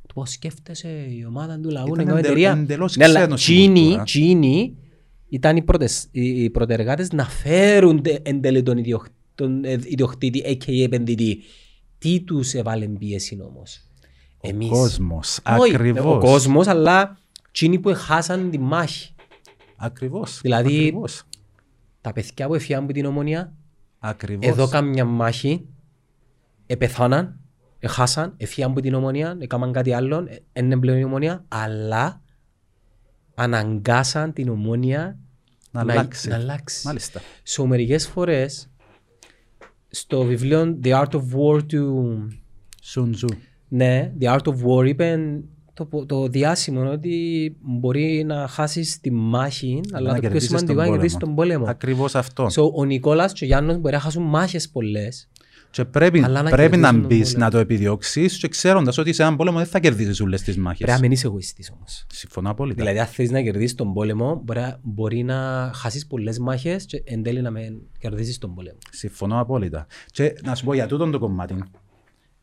του 0.09 0.14
πω 0.14 0.26
σκέφτεσαι 0.26 0.88
η 0.88 1.24
ομάδα 1.28 1.60
του 1.60 1.70
λαού 1.70 1.86
Ήταν 1.86 1.97
να 1.98 2.05
κάνει 2.05 2.18
εντελ- 2.18 2.24
εταιρεία. 2.24 2.51
εντελώς 2.62 2.97
Ναι, 2.97 3.05
αλλά 3.05 3.20
ξένος 3.20 3.42
στην 3.42 3.55
τσίνοι, 3.55 3.80
κουλτούρα. 3.80 4.02
τσίνοι 4.05 4.76
ήταν 5.28 5.56
οι, 5.56 5.62
πρωτες, 5.62 6.06
οι, 6.10 6.42
οι 6.42 6.51
πρωτεργάτες 6.51 7.12
να 7.12 7.24
φέρουν 7.24 8.02
τε- 8.02 8.28
εν 8.28 8.40
τέλει 8.40 8.62
τον, 8.62 8.78
ιδιοχ, 8.78 9.05
τον 9.34 9.64
ε, 9.64 9.72
ιδιοκτήτη, 9.72 10.42
a.k.a. 10.47 10.82
επενδυτή. 10.84 11.42
Τι 11.98 12.20
τους 12.20 12.55
έβαλε 12.55 12.86
πίεση 12.86 13.38
όμως; 13.48 13.80
Εμείς. 14.40 14.68
κόσμος, 14.68 15.38
Όχι, 15.59 15.74
ακριβώς. 15.74 16.05
Ο 16.05 16.18
κόσμος, 16.18 16.66
αλλά 16.66 17.18
εκείνοι 17.48 17.78
που 17.78 17.92
χάσαν 17.94 18.51
τη 18.51 18.59
μάχη. 18.59 19.14
Ακριβώς. 19.82 20.40
Δηλαδή- 20.40 20.77
Ακριβώς. 20.78 21.23
Τα 22.01 22.12
παιδιά 22.12 22.47
που 22.47 22.55
έφυγαν 22.55 22.82
από 22.82 22.93
την 22.93 23.05
ομονία, 23.05 23.55
Ακριβώς. 23.98 24.47
εδώ 24.51 24.69
κάμια 24.69 25.05
μάχη, 25.05 25.66
επεθάναν, 26.66 27.40
έχασαν, 27.78 28.35
έφυγαν 28.36 28.70
από 28.70 28.81
την 28.81 28.94
ομονία, 28.94 29.36
έκαναν 29.40 29.73
κάτι 29.73 29.93
άλλο, 29.93 30.28
είναι 30.52 30.78
πλέον 30.78 30.98
η 30.98 31.05
ομονία, 31.05 31.44
αλλά 31.48 32.23
αναγκάσαν 33.35 34.32
την 34.32 34.48
ομόνια 34.48 35.19
να, 35.70 35.85
να- 35.85 35.93
αλλάξει. 35.93 36.28
να 36.28 36.35
αλλάξει. 36.36 36.86
Μάλιστα. 36.86 37.20
So, 37.57 37.65
μερικές 37.65 38.09
φορές, 38.09 38.70
στο 39.89 40.24
βιβλίο 40.24 40.78
The 40.82 41.02
Art 41.05 41.11
of 41.11 41.23
War 41.35 41.62
του 41.69 42.16
Σουντζού. 42.82 43.28
Ναι, 43.69 44.12
The 44.20 44.24
Art 44.39 44.43
of 44.44 44.55
War 44.65 44.86
είπε 44.89 45.19
το, 45.89 46.07
το 46.07 46.28
διάσημο 46.28 46.90
ότι 46.90 47.57
μπορεί 47.61 48.24
να 48.27 48.47
χάσεις 48.48 49.01
τη 49.01 49.11
μάχη, 49.12 49.81
αλλά 49.93 50.09
να 50.09 50.15
το 50.15 50.20
πιο 50.20 50.28
κερδίσεις 50.28 50.48
σημαντικό 50.48 50.73
τον 50.74 50.82
είναι 50.85 50.90
να 50.90 50.97
κερδίσεις 50.97 51.19
πόλεμο. 51.19 51.35
τον 51.36 51.44
πόλεμο. 51.44 51.70
Ακριβώς 51.70 52.15
αυτό. 52.15 52.47
So, 52.47 52.73
ο 52.74 52.85
Νικόλας 52.85 53.32
και 53.32 53.44
ο 53.44 53.47
Γιάννος 53.47 53.78
μπορεί 53.78 53.94
να 53.94 54.01
χάσουν 54.01 54.23
μάχες 54.23 54.69
πολλές. 54.70 55.28
Και 55.73 55.85
πρέπει, 55.85 56.23
Αλλά 56.23 56.43
να 56.43 56.51
πρέπει 56.51 56.77
να 56.77 56.90
κερδίσουν 56.90 57.01
τον 57.09 57.19
μπεις 57.19 57.27
πόλεμο. 57.32 57.44
να 57.44 57.51
το 57.51 57.59
επιδιώξεις 57.59 58.39
και 58.39 58.48
ξέροντας 58.48 58.98
ότι 58.98 59.12
σε 59.12 59.23
έναν 59.23 59.36
πόλεμο 59.36 59.59
δεν 59.59 59.66
θα 59.66 59.78
κερδίσει 59.81 60.23
όλες 60.23 60.43
τις 60.43 60.57
μάχες. 60.57 60.78
Πρέπει 60.78 60.93
να 60.93 60.98
μην 61.01 61.11
είσαι 61.12 61.27
εγωιστής 61.27 61.70
όμως. 61.77 62.07
Συμφωνώ 62.12 62.51
απόλυτα. 62.51 62.77
Δηλαδή, 62.82 62.98
αν 62.98 63.07
θέλεις 63.07 63.31
να 63.31 63.43
κερδίσεις 63.43 63.74
τον 63.74 63.93
πόλεμο, 63.93 64.40
μπορεί, 64.44 64.61
να- 64.61 64.78
μπορεί 64.82 65.23
να 65.23 65.70
χάσεις 65.74 66.07
πολλές 66.07 66.39
μάχες 66.39 66.85
και 66.86 67.02
εν 67.07 67.23
τέλει 67.23 67.40
να 67.43 67.51
μην 67.51 67.73
κερδίσεις 67.98 68.39
τον 68.39 68.55
πόλεμο. 68.55 68.78
Συμφωνώ 68.90 69.40
απόλυτα. 69.40 69.86
Και 70.12 70.35
να 70.44 70.55
σου 70.55 70.65
πω 70.65 70.74
για 70.74 70.86
τούτον 70.86 71.11
το 71.11 71.19
κομμάτι. 71.19 71.55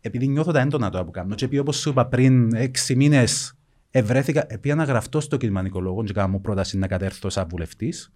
Επειδή 0.08 0.28
νιώθω 0.28 0.52
τα 0.52 0.60
έντονα 0.60 0.90
τώρα 0.90 1.06
που 1.06 1.12
κάνω, 1.12 1.36
και 1.36 1.46
επειδή 1.46 1.62
όπως 1.62 1.78
σου 1.78 1.90
είπα 1.90 2.06
πριν 2.06 2.56
έξι 2.56 2.96
μήνες 2.96 3.54
ευρέθηκα, 3.92 4.46
επειδή 4.48 4.76
να 4.76 4.84
γραφτώ 4.84 5.20
στο 5.20 5.38
κοινωνικό 5.38 5.80
λόγο, 5.80 6.04
και 6.04 6.14
κάνω 6.14 6.28
μου 6.28 6.42
πρόταση 6.42 6.78
να 6.78 6.88
κατέρθω 6.88 7.30
σαν 7.30 7.48
βουλευτής. 7.50 8.12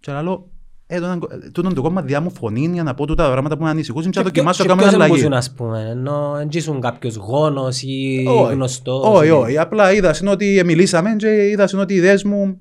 Και 0.00 0.12
λέω, 0.12 0.48
ε, 0.86 0.96
τούτον- 1.00 1.28
τούτον 1.52 1.74
το 1.74 1.82
κόμμα 1.82 2.02
διά 2.02 2.20
μου 2.20 2.30
φωνή 2.30 2.70
για 2.72 2.82
να 2.82 2.94
πω 2.94 3.06
τούτα 3.06 3.24
τα 3.24 3.30
πράγματα 3.30 3.56
που 3.56 3.62
με 3.62 3.70
ανησυχούν 3.70 4.02
και 4.02 4.18
να 4.18 4.22
δοκιμάσω 4.24 4.62
να 4.62 4.68
κάνω 4.68 4.80
ποιος 4.80 4.94
αλλαγή. 4.94 5.10
εμπούζουν, 5.12 5.32
ας 5.32 5.52
πούμε, 5.52 5.88
ενώ 5.90 6.36
εν 6.40 6.48
ήσουν 6.52 6.80
κάποιος 6.80 7.14
γόνος 7.16 7.82
ή 7.82 8.24
Όχι, 8.28 8.54
γνωστός. 8.54 9.06
Όχι, 9.06 9.26
ή- 9.26 9.30
όχι. 9.30 9.58
Απλά 9.58 9.92
είδα 9.92 10.14
είναι 10.20 10.30
ότι 10.30 10.62
μιλήσαμε 10.64 11.16
και 11.16 11.48
είδα 11.48 11.68
είναι 11.72 11.82
ότι 11.82 11.92
οι 11.94 11.96
ιδέες 11.96 12.24
μου 12.24 12.58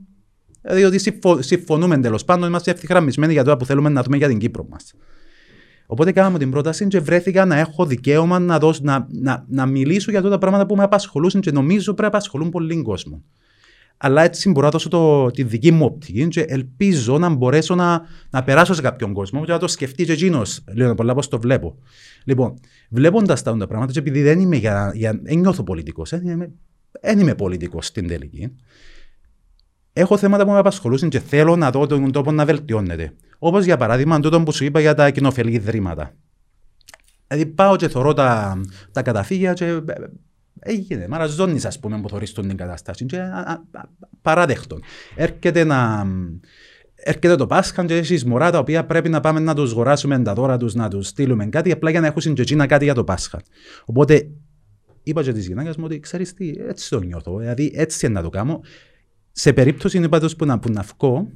Δηλαδή 0.62 0.84
ότι 0.84 1.00
συμφω- 1.00 1.42
συμφωνούμε 1.44 1.98
τέλος 1.98 2.26
πάντων, 2.26 2.48
είμαστε 2.48 2.72
ευθυγραμμισμένοι 2.72 3.34
για 3.34 3.44
το 3.44 3.58
που 3.58 3.66
θέλουμε 3.66 3.90
να 3.90 4.04
δούμε 4.04 4.18
για 4.18 4.28
την 4.28 4.38
Κύπρο 4.38 4.66
μας. 4.70 4.94
Οπότε 5.92 6.12
κάναμε 6.12 6.38
την 6.38 6.52
πρόταση 6.52 6.88
και 6.88 7.00
βρέθηκα 7.00 7.46
να 7.46 7.58
έχω 7.58 7.86
δικαίωμα 7.86 8.40
να, 8.40 8.60
δώσω, 8.60 8.80
να, 8.84 9.08
να, 9.10 9.46
να 9.48 9.66
μιλήσω 9.66 10.10
για 10.10 10.20
αυτά 10.20 10.32
τα 10.32 10.38
πράγματα 10.38 10.66
που 10.66 10.76
με 10.76 10.84
απασχολούσαν 10.84 11.42
και 11.42 11.52
νομίζω 11.52 11.84
πρέπει 11.86 12.02
να 12.02 12.08
απασχολούν 12.08 12.50
πολύ 12.50 12.82
κόσμο. 12.82 13.24
Αλλά 13.98 14.24
έτσι 14.24 14.50
μπορώ 14.50 14.66
να 14.66 14.72
δώσω 14.72 14.90
το, 14.90 15.32
τη 15.32 15.44
δική 15.44 15.72
μου 15.72 15.86
οπτική 15.86 16.28
και 16.28 16.42
ελπίζω 16.42 17.18
να 17.18 17.30
μπορέσω 17.30 17.76
να, 17.76 18.02
να 18.30 18.44
περάσω 18.44 18.74
σε 18.74 18.82
κάποιον 18.82 19.14
κόσμο 19.14 19.46
και 19.46 19.52
να 19.52 19.60
το 19.60 19.68
σκεφτεί 19.68 20.06
και 20.06 20.12
εκείνος. 20.12 20.64
Λέω 20.76 20.96
πολλά 20.96 21.14
πώ 21.14 21.28
το 21.28 21.40
βλέπω. 21.40 21.78
Λοιπόν, 22.24 22.60
βλέποντας 22.90 23.44
τα 23.44 23.58
τα 23.58 23.68
πράγματα, 23.68 23.92
και 23.92 24.00
επειδή 24.00 24.22
δεν 24.22 24.40
είμαι 24.40 24.56
για, 24.56 24.92
για 24.96 25.20
δεν 25.24 25.40
νιώθω 25.40 25.64
πολιτικός, 25.64 26.10
δεν 26.10 26.28
είμαι, 26.28 26.52
δεν 27.02 27.20
είμαι 27.20 27.36
πολιτικός 27.36 27.86
στην 27.86 28.08
τελική. 28.08 28.56
Έχω 29.94 30.18
θέματα 30.18 30.46
που 30.46 30.52
με 30.52 30.58
απασχολούσαν 30.58 31.10
και 31.10 31.20
θέλω 31.20 31.56
να 31.56 31.70
δω 31.70 31.88
τον 31.88 32.12
τόπο 32.12 32.32
να 32.32 32.46
βελτιώνεται. 32.46 33.14
Όπως 33.44 33.66
για 33.66 33.78
παράδειγμα, 33.78 34.20
τούτο 34.20 34.44
που 34.44 34.52
σου 34.52 34.64
είπα 34.64 34.80
για 34.80 34.94
τα 34.94 35.10
κοινοφελή 35.10 35.52
ιδρύματα. 35.52 36.14
Δηλαδή, 37.28 37.46
πάω 37.46 37.76
και 37.76 37.88
θωρώ 37.88 38.14
τα, 38.14 38.62
τα 38.92 39.02
καταφύγια 39.02 39.54
και 39.54 39.66
ε, 39.66 39.82
έγινε. 40.60 41.08
Μαραζώνει, 41.08 41.60
ας 41.64 41.80
πούμε, 41.80 42.02
που 42.02 42.10
θωρείς 42.10 42.34
τον 42.34 42.48
την 42.48 42.58
κατάσταση. 42.58 43.06
Και, 43.06 43.20
α, 43.20 43.26
α, 43.26 43.52
α, 43.72 43.84
παράδεκτον. 44.22 44.82
Έρχεται 45.16 45.64
να. 45.64 46.08
Έρχεται 46.96 47.36
το 47.36 47.48
Πάσχα 47.48 47.86
και 47.86 47.96
έχει 47.96 48.28
μωρά 48.28 48.52
τα 48.52 48.60
οποία 48.60 48.86
πρέπει 48.86 49.10
να 49.10 49.20
πάμε 49.20 49.40
να 49.40 49.56
τους 49.56 49.72
αγοράσουμε 49.72 50.22
τα 50.22 50.34
δώρα 50.34 50.58
τους, 50.58 50.74
να 50.74 50.90
τους 50.90 51.08
στείλουμε 51.08 51.46
κάτι, 51.46 51.72
απλά 51.72 51.90
για 51.90 52.00
να 52.00 52.08
έχουν 52.08 52.34
και 52.34 52.42
εκείνα 52.42 52.66
κάτι 52.66 52.84
για 52.84 52.94
το 52.94 53.04
Πάσχα. 53.04 53.42
Οπότε 53.86 54.30
είπα 55.04 55.24
και 55.24 55.32
της 55.32 55.48
γυναίκας 55.48 55.78
μου 55.78 55.84
ότι 55.86 56.00
ξέρεις 56.00 56.34
τι, 56.34 56.54
έτσι 56.68 56.90
το 56.90 57.00
νιώθω. 57.00 57.38
Δηλαδή, 57.38 57.72
έτσι 57.76 58.06
είναι 58.06 58.16
να 58.16 58.22
το 58.22 58.30
κάνω. 58.30 58.62
Σε 59.32 59.54
περίπτωση 59.54 59.98
είναι 59.98 60.10
πάντως 60.10 60.36
που 60.36 60.46
να, 60.46 60.60
που 60.60 60.72
να 60.72 60.82
βγω, 60.82 61.28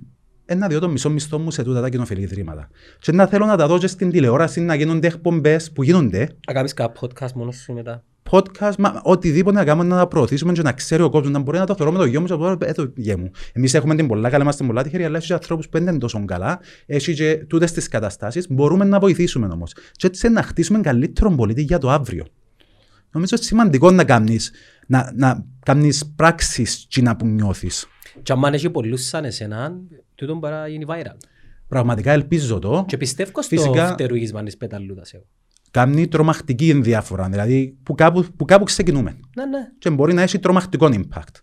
ε, 0.45 0.55
να 0.55 0.67
διώ 0.67 0.79
το 0.79 0.89
μισό 0.89 1.09
μισθό 1.09 1.39
μου 1.39 1.51
σε 1.51 1.63
τούτα 1.63 1.81
τα 1.81 1.89
κοινοφιλή 1.89 2.21
ιδρύματα. 2.21 2.69
Και 2.99 3.11
να 3.11 3.25
θέλω 3.25 3.45
να 3.45 3.57
τα 3.57 3.67
δω 3.67 3.77
και 3.77 3.87
στην 3.87 4.11
τηλεόραση, 4.11 4.61
να 4.61 4.75
γίνονται 4.75 5.07
εκπομπές 5.07 5.71
που 5.71 5.83
γίνονται, 5.83 6.29
Να 6.47 6.53
κάνεις 6.53 6.73
κάποιο 6.73 7.09
podcast 7.09 7.31
μόνος 7.31 7.55
σου 7.55 7.73
μετά. 7.73 8.03
podcast, 8.31 8.75
μα, 8.77 9.01
οτιδήποτε 9.03 9.57
να 9.57 9.63
κάνουμε 9.63 9.87
να 9.87 9.97
τα 9.97 10.07
προωθήσουμε 10.07 10.53
και 10.53 10.61
να 10.61 10.71
ξέρει 10.71 11.01
ο 11.01 11.09
κόσμος, 11.09 11.31
να 11.31 11.39
μπορεί 11.39 11.57
να 11.57 11.65
το 11.65 11.75
θεωρώ 11.75 11.91
με 11.91 11.97
το 11.97 12.05
γιο 12.05 12.19
μου 12.21 12.25
και 12.25 12.33
να 12.33 12.39
πω, 12.57 12.65
ε, 12.65 12.71
το 12.71 12.91
γιο 12.95 13.17
μου. 13.17 13.31
Εμείς 13.53 13.73
έχουμε 13.73 13.95
την 13.95 14.07
πολλά 14.07 14.29
καλά, 14.29 14.43
είμαστε 14.43 14.63
πολλά 14.65 14.83
τυχεροί, 14.83 15.03
αλλά 15.03 15.17
έχει 15.17 15.27
και 15.27 15.33
ανθρώπους 15.33 15.69
που 15.69 15.77
δεν 15.79 15.87
είναι 15.87 15.97
τόσο 15.97 16.25
καλά, 16.25 16.59
έχει 16.85 17.13
και 17.13 17.35
τούτες 17.35 17.71
τις 17.71 17.87
καταστάσεις, 17.87 18.45
μπορούμε 18.49 18.85
να 18.85 18.99
βοηθήσουμε 18.99 19.47
όμως. 19.47 19.73
Και 19.91 20.07
έτσι 20.07 20.29
να 20.29 20.41
χτίσουμε 20.41 20.79
καλύτερο 20.79 21.31
πολίτη 21.31 21.61
για 21.61 21.77
το 21.77 21.89
αύριο. 21.89 22.25
Νομίζω 23.11 23.35
είναι 23.35 23.45
σημαντικό 23.45 23.91
να 23.91 24.03
κάνεις, 24.03 24.51
να, 24.87 25.11
να 25.15 25.45
κάνεις 25.65 26.13
πράξεις 26.15 26.87
τσίνα 26.87 27.15
που 27.15 27.25
νιώθεις. 27.25 27.87
Και 28.23 28.33
αν 28.33 28.53
έχει 28.53 28.69
πολλούς 28.69 29.07
σαν 29.07 29.25
εσένα, 29.25 29.79
τούτο 30.15 30.35
μπορεί 30.35 30.53
να 30.53 30.67
γίνει 30.67 30.85
viral. 30.87 31.15
Πραγματικά 31.67 32.11
ελπίζω 32.11 32.59
το. 32.59 32.85
Και 32.87 32.97
πιστεύω 32.97 33.41
στο 33.41 33.55
Φυσικά- 33.55 33.87
φτερουγίσμα 33.87 34.43
της 34.43 34.57
πεταλούδας 34.57 35.13
εγώ. 35.13 35.25
Κάνει 35.71 36.07
τρομακτική 36.07 36.69
ενδιάφορα. 36.69 37.29
Δηλαδή 37.29 37.77
που 37.83 37.95
κάπου, 37.95 38.25
που 38.37 38.45
κάπου 38.45 38.63
ξεκινούμε. 38.63 39.19
Ναι, 39.35 39.45
ναι. 39.45 39.59
Και 39.79 39.89
μπορεί 39.89 40.13
να 40.13 40.21
έχει 40.21 40.39
τρομακτικό 40.39 40.89
impact. 40.91 41.35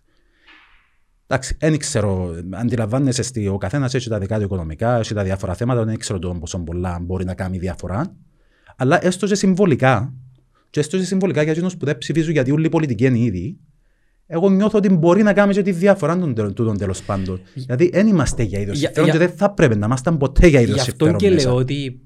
Εντάξει, 1.27 1.55
δεν 1.59 1.77
ξέρω, 1.77 2.35
αντιλαμβάνεσαι 2.51 3.23
ότι 3.27 3.47
ο 3.47 3.57
καθένας 3.57 3.93
έχει 3.93 4.09
τα 4.09 4.19
δικά 4.19 4.37
του 4.37 4.43
οικονομικά, 4.43 4.97
έχει 4.97 5.13
τα 5.13 5.23
διάφορα 5.23 5.53
θέματα, 5.53 5.83
δεν 5.83 5.97
ξέρω 5.97 6.19
το 6.19 6.33
πόσο 6.39 6.59
πολλά 6.59 6.99
μπορεί 7.01 7.25
να 7.25 7.33
κάνει 7.33 7.57
διαφορά. 7.57 8.15
Αλλά 8.77 9.05
έστω 9.05 9.27
και 9.27 9.35
συμβολικά, 9.35 10.13
και 10.69 10.79
έστω 10.79 10.97
και 10.97 11.03
συμβολικά 11.03 11.41
για 11.43 11.51
εκείνους 11.51 11.77
που 11.77 11.85
δεν 11.85 11.97
ψηφίζουν 11.97 12.31
γιατί 12.31 12.51
όλοι 12.51 12.65
οι 12.65 12.69
πολιτικοί 12.69 13.05
είναι 13.05 13.19
ήδη, 13.19 13.57
εγώ 14.27 14.49
νιώθω 14.49 14.77
ότι 14.77 14.89
μπορεί 14.89 15.23
να 15.23 15.33
κάνει 15.33 15.53
και 15.53 15.61
τη 15.61 15.71
διαφορά 15.71 16.19
των 16.19 16.33
τελ- 16.33 16.53
τούτων 16.53 16.77
τέλος 16.77 17.03
πάντων. 17.03 17.41
Δηλαδή, 17.53 17.89
δεν 17.89 18.07
είμαστε 18.07 18.43
για 18.43 18.59
είδος 18.59 18.77
Για- 18.77 18.87
συμφέρον 18.87 19.11
και 19.11 19.17
για- 19.17 19.27
δεν 19.27 19.37
θα 19.37 19.51
πρέπει 19.51 19.75
να 19.77 19.85
είμαστε 19.85 20.11
ποτέ 20.11 20.47
για 20.47 20.59
είδος 20.61 20.73
Γι' 20.75 20.79
αυτό 20.81 21.05
συμφέρον. 21.05 21.17
και 21.17 21.29
μέσα. 21.29 21.47
λέω 21.49 21.57
ότι 21.57 22.01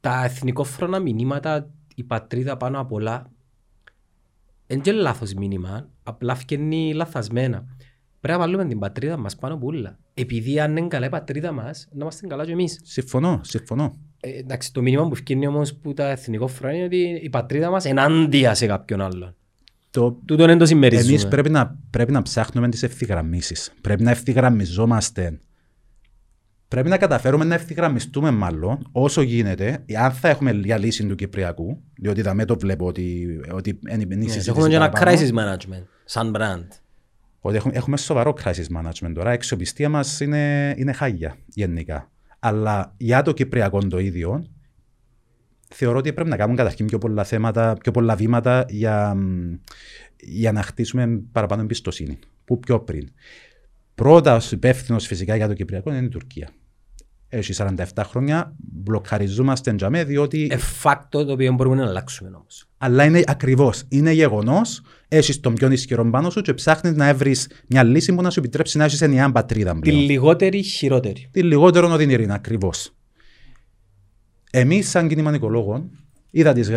τα 0.00 0.24
εθνικόφρονα 0.24 0.98
μηνύματα, 0.98 1.70
η 1.94 2.02
πατρίδα 2.02 2.56
πάνω 2.56 2.80
απ' 2.80 2.92
όλα, 2.92 3.30
δεν 4.66 4.80
είναι 4.86 4.92
λάθος 4.96 5.34
μήνυμα, 5.34 5.88
απλά 6.02 6.34
φκένει 6.34 6.92
λαθασμένα. 6.94 7.64
Πρέπει 8.20 8.38
να 8.38 8.44
βάλουμε 8.44 8.64
την 8.66 8.78
πατρίδα 8.78 9.16
μας 9.16 9.36
πάνω 9.36 9.54
από 9.54 9.66
όλα. 9.66 9.98
Επειδή 10.14 10.60
αν 10.60 10.76
είναι 10.76 10.88
καλά 10.88 11.06
η 11.06 11.08
πατρίδα 11.08 11.52
μας, 11.52 11.88
να 11.92 11.98
είμαστε 12.02 12.26
καλά 12.26 12.44
και 12.44 12.52
εμείς. 12.52 12.80
Συμφωνώ, 12.82 13.40
συμφωνώ. 13.42 13.94
Ε, 14.20 14.30
εντάξει, 14.38 14.72
το 14.72 14.82
μήνυμα 14.82 15.08
που 15.08 15.14
φκένει 15.14 15.46
όμως 15.46 15.74
που 15.74 15.92
τα 15.94 16.10
εθνικόφρονα 16.10 16.74
είναι 16.74 16.84
ότι 16.84 17.20
η 17.22 17.28
πατρίδα 17.30 17.70
μας 17.70 17.84
ενάντια 17.84 18.54
σε 18.54 18.66
κάποιον 18.66 19.00
άλλον. 19.00 19.34
Το, 19.92 20.12
Τούτο 20.24 20.46
δεν 20.46 20.58
το 20.58 20.66
συμμερίζουμε. 20.66 21.08
Εμείς 21.08 21.28
πρέπει 21.28 21.50
να, 21.50 21.78
πρέπει 21.90 22.12
να 22.12 22.22
ψάχνουμε 22.22 22.68
τις 22.68 22.82
ευθυγραμμίσεις. 22.82 23.72
Πρέπει 23.80 24.02
να 24.02 24.10
ευθυγραμμιζόμαστε. 24.10 25.38
Πρέπει 26.68 26.88
να 26.88 26.98
καταφέρουμε 26.98 27.44
να 27.44 27.54
ευθυγραμμιστούμε 27.54 28.30
μάλλον 28.30 28.88
όσο 28.92 29.22
γίνεται, 29.22 29.84
αν 29.98 30.12
θα 30.12 30.28
έχουμε 30.28 30.50
για 30.50 30.78
λύση 30.78 31.06
του 31.06 31.14
Κυπριακού, 31.14 31.82
διότι 31.94 32.22
δαμέ 32.22 32.44
το 32.44 32.58
βλέπω 32.58 32.86
ότι, 32.86 33.40
ότι 33.52 33.78
είναι 33.88 34.02
η 34.02 34.06
Ναι, 34.06 34.22
συζήτηση 34.22 34.50
Έχουμε 34.50 34.68
και 34.68 34.74
ένα 34.74 34.88
παραπάνω, 34.88 35.16
crisis 35.16 35.30
management, 35.30 35.84
σαν 36.04 36.36
brand. 36.38 36.66
Ότι 37.40 37.56
έχουμε, 37.56 37.74
έχουμε 37.76 37.96
σοβαρό 37.96 38.34
crisis 38.44 38.78
management 38.78 39.12
τώρα. 39.14 39.30
Η 39.30 39.34
αξιοπιστία 39.34 39.88
μας 39.88 40.20
είναι, 40.20 40.74
είναι 40.76 40.92
χάγια 40.92 41.36
γενικά. 41.46 42.10
Αλλά 42.38 42.94
για 42.96 43.22
το 43.22 43.32
Κυπριακό 43.32 43.78
το 43.78 43.98
ίδιο, 43.98 44.46
θεωρώ 45.72 45.98
ότι 45.98 46.12
πρέπει 46.12 46.28
να 46.30 46.36
κάνουμε 46.36 46.56
καταρχήν 46.56 46.86
πιο 46.86 46.98
πολλά 46.98 47.24
θέματα, 47.24 47.76
πιο 47.82 47.92
πολλά 47.92 48.14
βήματα 48.14 48.64
για, 48.68 49.14
μ, 49.14 49.54
για 50.16 50.52
να 50.52 50.62
χτίσουμε 50.62 51.20
παραπάνω 51.32 51.62
εμπιστοσύνη. 51.62 52.18
Πού 52.44 52.58
πιο 52.58 52.80
πριν. 52.80 53.08
Πρώτα 53.94 54.40
υπεύθυνος 54.50 55.06
φυσικά 55.06 55.36
για 55.36 55.48
το 55.48 55.54
Κυπριακό 55.54 55.90
είναι 55.90 56.04
η 56.04 56.08
Τουρκία. 56.08 56.48
Έχει 57.28 57.52
47 57.56 57.74
χρόνια, 57.98 58.54
μπλοκαριζόμαστε 58.58 59.72
τζαμέ, 59.74 60.04
διότι. 60.04 60.48
Ε, 60.50 60.56
φάκτο 60.56 61.24
το 61.24 61.32
οποίο 61.32 61.52
μπορούμε 61.52 61.76
να 61.76 61.86
αλλάξουμε 61.86 62.30
όμως. 62.34 62.68
Αλλά 62.78 63.04
είναι 63.04 63.22
ακριβώς. 63.26 63.84
Είναι 63.88 64.12
γεγονός. 64.12 64.82
Έχεις 65.08 65.40
τον 65.40 65.54
πιο 65.54 65.70
ισχυρό 65.70 66.10
πάνω 66.10 66.30
σου 66.30 66.40
και 66.40 66.54
ψάχνεις 66.54 66.94
να 66.94 67.14
βρεις 67.14 67.48
μια 67.66 67.82
λύση 67.82 68.14
που 68.14 68.22
να 68.22 68.30
σου 68.30 68.38
επιτρέψει 68.40 68.78
να 68.78 68.84
έχεις 68.84 69.00
ενιαία 69.00 69.32
πατρίδα 69.32 69.72
Τη 69.72 69.78
πλέον. 69.80 70.00
λιγότερη 70.00 70.62
χειρότερη. 70.62 71.28
Τη 71.30 71.42
λιγότερο 71.42 71.92
οδυνηρή, 71.92 72.26
ακριβώς. 72.30 72.94
Εμείς, 74.54 74.88
σαν 74.90 75.08
κίνημα 75.08 75.34
οικολόγων, 75.34 75.90
είδα 76.30 76.52
τις 76.52 76.70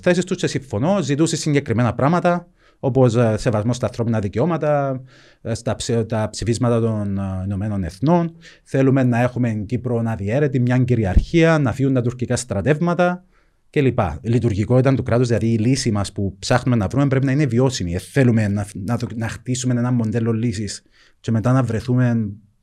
θέσεις 0.00 0.24
τους 0.24 0.36
και 0.36 0.46
συμφωνώ, 0.46 1.00
ζητούσε 1.02 1.36
συγκεκριμένα 1.36 1.94
πράγματα, 1.94 2.48
όπως 2.80 3.16
σεβασμό 3.34 3.72
στα 3.72 3.86
ανθρώπινα 3.86 4.18
δικαιώματα, 4.18 5.02
ε, 5.42 5.54
στα 5.54 5.74
ψη- 5.74 6.06
τα 6.06 6.28
ψηφίσματα 6.30 6.80
των 6.80 7.18
ε, 7.18 7.22
Ηνωμένων 7.44 7.84
Εθνών. 7.84 8.32
Θέλουμε 8.62 9.02
να 9.02 9.20
έχουμε 9.22 9.52
Κύπρο 9.66 10.02
αδιέρετη, 10.06 10.60
μια 10.60 10.78
κυριαρχία, 10.78 11.58
να 11.58 11.72
φύγουν 11.72 11.94
τα 11.94 12.02
τουρκικά 12.02 12.36
στρατεύματα 12.36 13.24
κλπ. 13.70 13.98
Η 14.20 14.28
λειτουργικότητα 14.28 14.94
του 14.94 15.02
κράτους, 15.02 15.26
δηλαδή 15.28 15.46
η 15.52 15.58
λύση 15.58 15.90
μας 15.90 16.12
που 16.12 16.36
ψάχνουμε 16.38 16.76
να 16.76 16.86
βρούμε, 16.86 17.06
πρέπει 17.06 17.26
να 17.26 17.32
είναι 17.32 17.46
βιώσιμη. 17.46 17.94
Ε, 17.94 17.98
θέλουμε 17.98 18.48
να, 18.48 18.66
να, 18.74 18.96
το- 18.96 19.06
να 19.14 19.28
χτίσουμε 19.28 19.74
ένα 19.78 19.90
μοντέλο 19.90 20.32
λύσης 20.32 20.82
και 21.20 21.30
μετά 21.30 21.52
να 21.52 21.62
βρεθούμε 21.62 22.14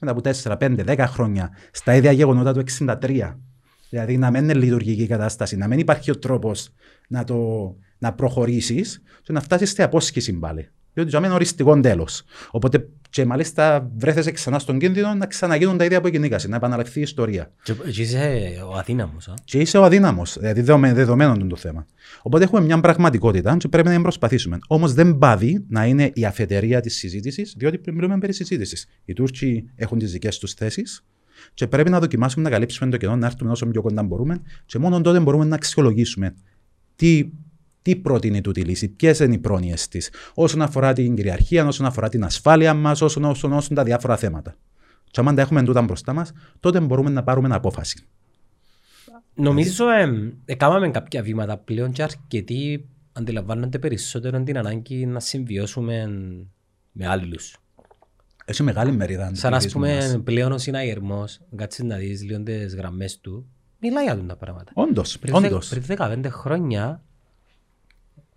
μετά 0.01 0.11
από 0.11 0.21
4, 0.21 0.57
5, 0.57 0.84
10 0.85 1.05
χρόνια 1.07 1.49
στα 1.71 1.95
ίδια 1.95 2.11
γεγονότα 2.11 2.53
του 2.53 2.59
63. 2.59 3.38
Δηλαδή 3.89 4.18
να 4.18 4.31
μην 4.31 4.43
είναι 4.43 4.53
λειτουργική 4.53 5.03
η 5.03 5.07
κατάσταση, 5.07 5.57
να 5.57 5.68
μην 5.68 5.80
υπάρχει 5.80 6.11
ο 6.11 6.18
τρόπος 6.18 6.69
να, 7.07 7.23
το, 7.23 7.35
να 7.97 8.14
προχωρήσεις 8.14 9.01
και 9.23 9.34
να 9.34 9.41
φτάσεις 9.41 9.72
σε 9.72 9.84
απόσχηση 9.84 10.34
πάλι. 10.34 10.69
Διότι 10.93 11.09
για 11.11 11.19
μένα 11.19 11.31
είναι 11.34 11.41
οριστικό 11.41 11.80
τέλος. 11.80 12.23
Οπότε 12.51 12.88
και 13.09 13.26
μάλιστα 13.26 13.91
βρέθεσαι 13.97 14.31
ξανά 14.31 14.59
στον 14.59 14.80
κίνδυνο 14.80 15.14
να 15.14 15.26
ξαναγίνουν 15.26 15.77
τα 15.77 15.85
ίδια 15.85 16.01
που 16.01 16.07
γεννήκασαι, 16.07 16.47
να 16.47 16.55
επαναληφθεί 16.55 16.99
η 16.99 17.01
ιστορία. 17.01 17.51
Και 17.64 17.73
και 17.91 18.01
είσαι 18.01 18.61
ο 18.69 18.73
αδύναμος. 18.77 19.27
α. 19.27 19.34
Και 19.43 19.59
είσαι 19.59 19.77
ο 19.77 19.84
αδύναμος, 19.84 20.38
δηλαδή 20.39 20.61
δεδομε- 20.61 20.93
δεδομένο 20.93 21.34
είναι 21.34 21.47
το 21.47 21.55
θέμα. 21.55 21.85
Οπότε 22.22 22.43
έχουμε 22.43 22.61
μια 22.61 22.80
πραγματικότητα 22.80 23.57
και 23.57 23.68
πρέπει 23.68 23.88
να 23.88 23.93
την 23.93 24.01
προσπαθήσουμε. 24.01 24.59
Όμως 24.68 24.93
δεν 24.93 25.18
πάβει 25.18 25.65
να 25.69 25.85
είναι 25.85 26.11
η 26.14 26.26
αφετηρία 26.26 26.81
της 26.81 26.95
συζήτησης, 26.95 27.53
διότι 27.57 27.91
μιλούμε 27.91 28.18
περί 28.18 28.34
συζήτησης. 28.34 28.88
Οι 29.05 29.14
Τούρκοι 29.14 29.69
έχουν 29.76 29.97
τις 29.99 30.11
δικές 30.11 30.38
τους 30.38 30.53
θέσεις 30.53 31.05
και 31.53 31.67
πρέπει 31.67 31.89
να 31.89 31.99
δοκιμάσουμε 31.99 32.43
να 32.43 32.49
καλύψουμε 32.49 32.89
το 32.91 32.97
κενό, 32.97 33.15
να 33.15 33.25
έρθουμε 33.25 33.51
όσο 33.51 33.67
πιο 33.67 33.81
κοντά 33.81 34.03
μπορούμε 34.03 34.41
και 34.65 34.79
μόνο 34.79 35.01
τότε 35.01 35.19
μπορούμε 35.19 35.45
να 35.45 35.55
αξιολογήσουμε 35.55 36.35
τι, 36.95 37.29
τι 37.81 37.95
προτείνει 37.95 38.41
τούτη 38.41 38.59
η 38.59 38.63
λύση, 38.63 38.87
ποιες 38.87 39.19
είναι 39.19 39.33
οι 39.33 39.37
πρόνοιες 39.37 39.87
της, 39.87 40.11
όσον 40.33 40.61
αφορά 40.61 40.93
την 40.93 41.15
κυριαρχία, 41.15 41.67
όσον 41.67 41.85
αφορά 41.85 42.09
την 42.09 42.23
ασφάλεια 42.23 42.73
μας, 42.73 43.01
όσον, 43.01 43.23
όσον, 43.23 43.53
όσον 43.53 43.75
τα 43.75 43.83
διάφορα 43.83 44.17
θέματα. 44.17 44.55
Και 45.11 45.21
αν 45.25 45.35
τα 45.35 45.41
έχουμε 45.41 45.63
τούτα 45.63 45.81
μπροστά 45.81 46.13
μας, 46.13 46.31
τότε 46.59 46.79
μπορούμε 46.79 47.09
να 47.09 47.23
πάρουμε 47.23 47.55
απόφαση. 47.55 48.03
Νομίζω 49.33 49.89
ε, 49.89 50.33
έκαναμε 50.45 50.89
κάποια 50.89 51.21
βήματα 51.21 51.57
πλέον 51.57 51.91
και 51.91 52.03
αρκετοί 52.03 52.85
αντιλαμβάνονται 53.13 53.79
περισσότερο 53.79 54.43
την 54.43 54.57
ανάγκη 54.57 55.05
να 55.05 55.19
συμβιώσουμε 55.19 56.09
με 56.91 57.07
άλλους. 57.07 57.57
Έχει 58.49 58.63
μεγάλη 58.63 58.91
μερίδα. 58.91 59.31
Σαν 59.33 59.53
ας 59.53 59.63
αντιβιβασμού 59.65 59.95
μας. 59.95 60.11
πούμε 60.11 60.23
πλέον 60.23 60.51
ο 60.51 60.57
συναγερμός, 60.57 61.39
κάτσεις 61.55 61.83
να 61.83 61.97
δεις 61.97 62.23
λίγο 62.23 62.43
τις 62.43 62.75
γραμμές 62.75 63.19
του, 63.19 63.47
μιλάει 63.81 64.03
για 64.03 64.13
αυτά 64.13 64.25
τα 64.25 64.35
πράγματα. 64.35 64.71
Όντως, 64.75 65.19
Πριν, 65.19 65.39
δε- 65.41 65.47
όντως. 65.47 65.67
πριν 65.69 65.83
15 65.83 66.29
χρόνια, 66.29 67.03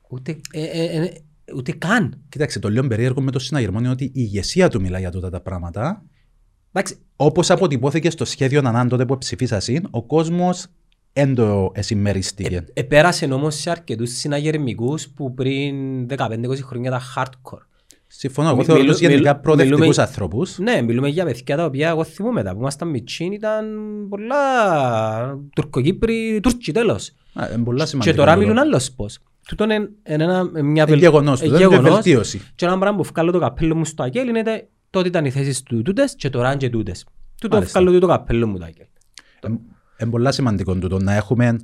ούτε, 0.08 0.40
ε, 0.52 0.62
ε, 0.64 1.02
ε, 1.04 1.12
ούτε 1.56 1.72
καν. 1.72 2.20
Κοίταξε, 2.28 2.58
το 2.58 2.68
λίγο 2.68 2.86
περίεργο 2.86 3.20
με 3.20 3.30
το 3.30 3.38
συναγερμό 3.38 3.78
είναι 3.78 3.88
ότι 3.88 4.04
η 4.04 4.12
ηγεσία 4.14 4.68
του 4.68 4.80
μιλάει 4.80 5.00
για 5.00 5.10
τούτα 5.10 5.30
τα 5.30 5.40
πράγματα. 5.40 6.04
Εντάξει, 6.72 6.96
Όπως 7.16 7.50
αποτυπώθηκε 7.50 8.10
στο 8.10 8.24
σχέδιο 8.24 8.62
Νανάν 8.62 8.88
τότε 8.88 9.04
που 9.04 9.18
ψηφίσασαν, 9.18 9.88
ο 9.90 10.02
κόσμος 10.02 10.66
δεν 11.12 11.34
το 11.34 11.70
εσημεριστήκε. 11.74 12.64
επέρασε 12.72 13.24
όμως 13.24 13.54
σε 13.54 13.70
αρκετούς 13.70 14.10
συναγερμικούς 14.10 15.08
που 15.08 15.34
πριν 15.34 16.06
15-20 16.08 16.62
χρόνια 16.62 16.88
ήταν 16.88 17.00
hardcore. 17.16 17.64
Συμφωνώ. 18.12 18.48
Εγώ 18.48 18.56
Μι- 18.56 18.64
θεωρώ 18.64 18.80
μιλού- 18.80 18.94
τους 18.96 19.02
γενικά 19.06 19.28
μιλού- 19.28 19.42
προοδευτικούς 19.42 19.80
μιλούμε- 19.80 20.02
ανθρώπου. 20.02 20.42
Ναι, 20.56 20.82
μιλούμε 20.82 21.08
για 21.08 21.24
παιδιά 21.24 21.56
τα 21.56 21.64
οποία 21.64 21.88
εγώ 21.88 22.04
θυμούμαι 22.04 22.42
τα 22.42 22.52
που 22.52 22.58
ήμασταν 22.60 22.88
μητσίν 22.88 23.32
ήταν 23.32 23.64
πολλά 24.08 25.38
Τουρκοκύπροι, 25.54 26.40
Τούρκοι 26.42 26.72
τέλος. 26.72 27.12
Πολλά 27.64 27.86
σημαντικό. 27.86 28.12
Και 28.12 28.18
τώρα 28.20 28.32
τούτο. 28.34 28.46
μιλούν 28.46 28.58
άλλος 28.62 28.90
πώς. 28.92 29.18
Τούτο 29.48 29.64
είναι 29.64 29.74
είναι 30.08 30.24
ένα, 30.24 30.44
μια 30.62 30.84
Είναι 30.88 30.96
γεγονός, 30.96 31.40
τούτο 31.40 31.60
είναι 31.62 31.78
βελτίωση. 31.78 32.40
Και 32.54 32.64
ένα 32.66 32.78
πράγμα 32.78 32.96
που 32.98 33.08
βγάλω 33.12 33.30
το 33.30 33.38
καπέλο 33.38 33.74
μου 33.76 33.84
στο 33.84 34.02
Αγγέλ 34.02 34.28
είναι 34.28 34.42
τε- 34.42 34.64
τότε 34.90 35.08
ήταν 35.08 35.24
οι 35.24 35.30
θέσεις 35.30 35.62
του 35.62 35.82
τούτες 35.82 36.14
και 36.14 36.30
τώρα 36.30 36.48
είναι 36.48 36.56
και 36.56 36.70
τούτες. 36.70 37.04
Τούτο 37.40 37.56
Μάλιστα. 37.56 37.80
βγάλω 37.80 37.98
το 37.98 38.06
καπέλο 38.06 38.46
μου 38.46 38.58
το 38.58 38.64
Αγγέλ. 38.64 38.86
Είναι 40.00 40.10
πολλά 40.10 40.32
σημαντικό 40.32 40.74
τούτο 40.74 40.98
να 40.98 41.14
έχουμε 41.14 41.56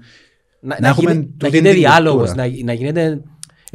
Να, 0.60 0.74
Να 0.74 0.81
να, 0.81 0.89
έχουμε 0.89 1.10
γίνεται, 1.10 1.28
να 1.31 1.36
τούτη 1.39 1.51
γίνεται 1.56 1.70
την 1.73 1.78
διάλογος, 1.81 2.28
κουλτούρα. 2.28 2.47
να, 2.48 2.64
να 2.64 2.73
γίνεται 2.73 3.23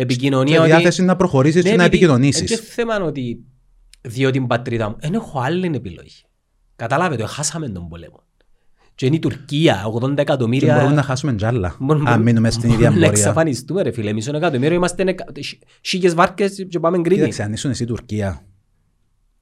επικοινωνία. 0.02 0.54
και 0.56 0.60
ότι- 0.60 0.70
διάθεση 0.70 1.04
να 1.04 1.16
προχωρήσεις 1.16 1.64
Ναι, 1.64 1.70
και 1.70 1.76
να 1.76 1.84
επειδή- 1.84 2.04
επικοινωνήσεις. 2.04 2.40
Είναι 2.50 2.60
και 2.60 2.66
θέμα 2.66 3.02
ότι 3.04 3.40
διότι 4.02 4.38
την 4.38 4.48
πατρίδα 4.48 4.90
μου 4.90 4.96
δεν 5.00 5.14
έχω 5.14 5.40
άλλη 5.40 5.72
επιλογή. 5.76 6.22
Κατάλαβε 6.76 7.16
το, 7.16 7.26
χάσαμε 7.28 7.70
τον 7.70 7.88
πόλεμο. 7.88 8.24
Και 8.96 9.06
είναι 9.06 9.16
η 9.16 9.20
Τουρκία, 9.20 9.84
80 9.86 10.16
Και 10.16 10.22
εκατομμύρια. 10.22 10.76
μπορούμε 10.76 10.94
να 10.96 11.02
χάσουμε 11.04 11.34
τζάλα. 11.34 11.76
Μπορούμε- 11.80 12.10
Αν 12.10 12.22
μείνουμε 12.22 12.50
στην 12.52 12.70
ίδια 12.70 12.78
μπορούμε 12.78 13.00
Να 13.00 13.06
πορεία. 13.06 13.22
εξαφανιστούμε 13.24 13.82
ρε 13.82 13.92
φίλε, 13.92 14.14
μισό 14.14 14.36
εκατομμύριο, 14.36 14.76
είμαστε 14.76 15.04
εκα- 15.04 15.26
σι- 15.40 15.62
σίγες 15.82 16.14
βάρκες 16.14 16.66
και 16.70 16.80
πάμε 16.80 16.98
Κρήτη. 16.98 17.16
Κοίταξε, 17.16 17.44
αν 17.44 17.54
ήσουν 17.54 17.72
εσύ 17.72 17.86
Τουρκία. 17.86 18.46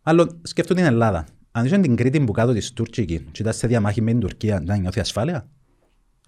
Άλλο 0.01 0.39
σκέφτομαι 0.43 0.79
την 0.81 0.89
Ελλάδα. 0.89 1.25
Αν 1.51 1.65
ήσουν 1.65 1.81
την 1.81 1.95
Κρήτη 1.95 2.19
που 2.19 2.31
κάτω 2.31 2.53
της 2.53 2.73
Τουρκική, 2.73 3.19
και 3.31 3.41
ήταν 3.41 3.53
σε 3.53 3.67
διαμάχη 3.67 4.01
με 4.01 4.11
την 4.11 4.19
Τουρκία, 4.19 4.61
να 4.65 4.75
νιώθει 4.75 4.99
ασφάλεια. 4.99 5.47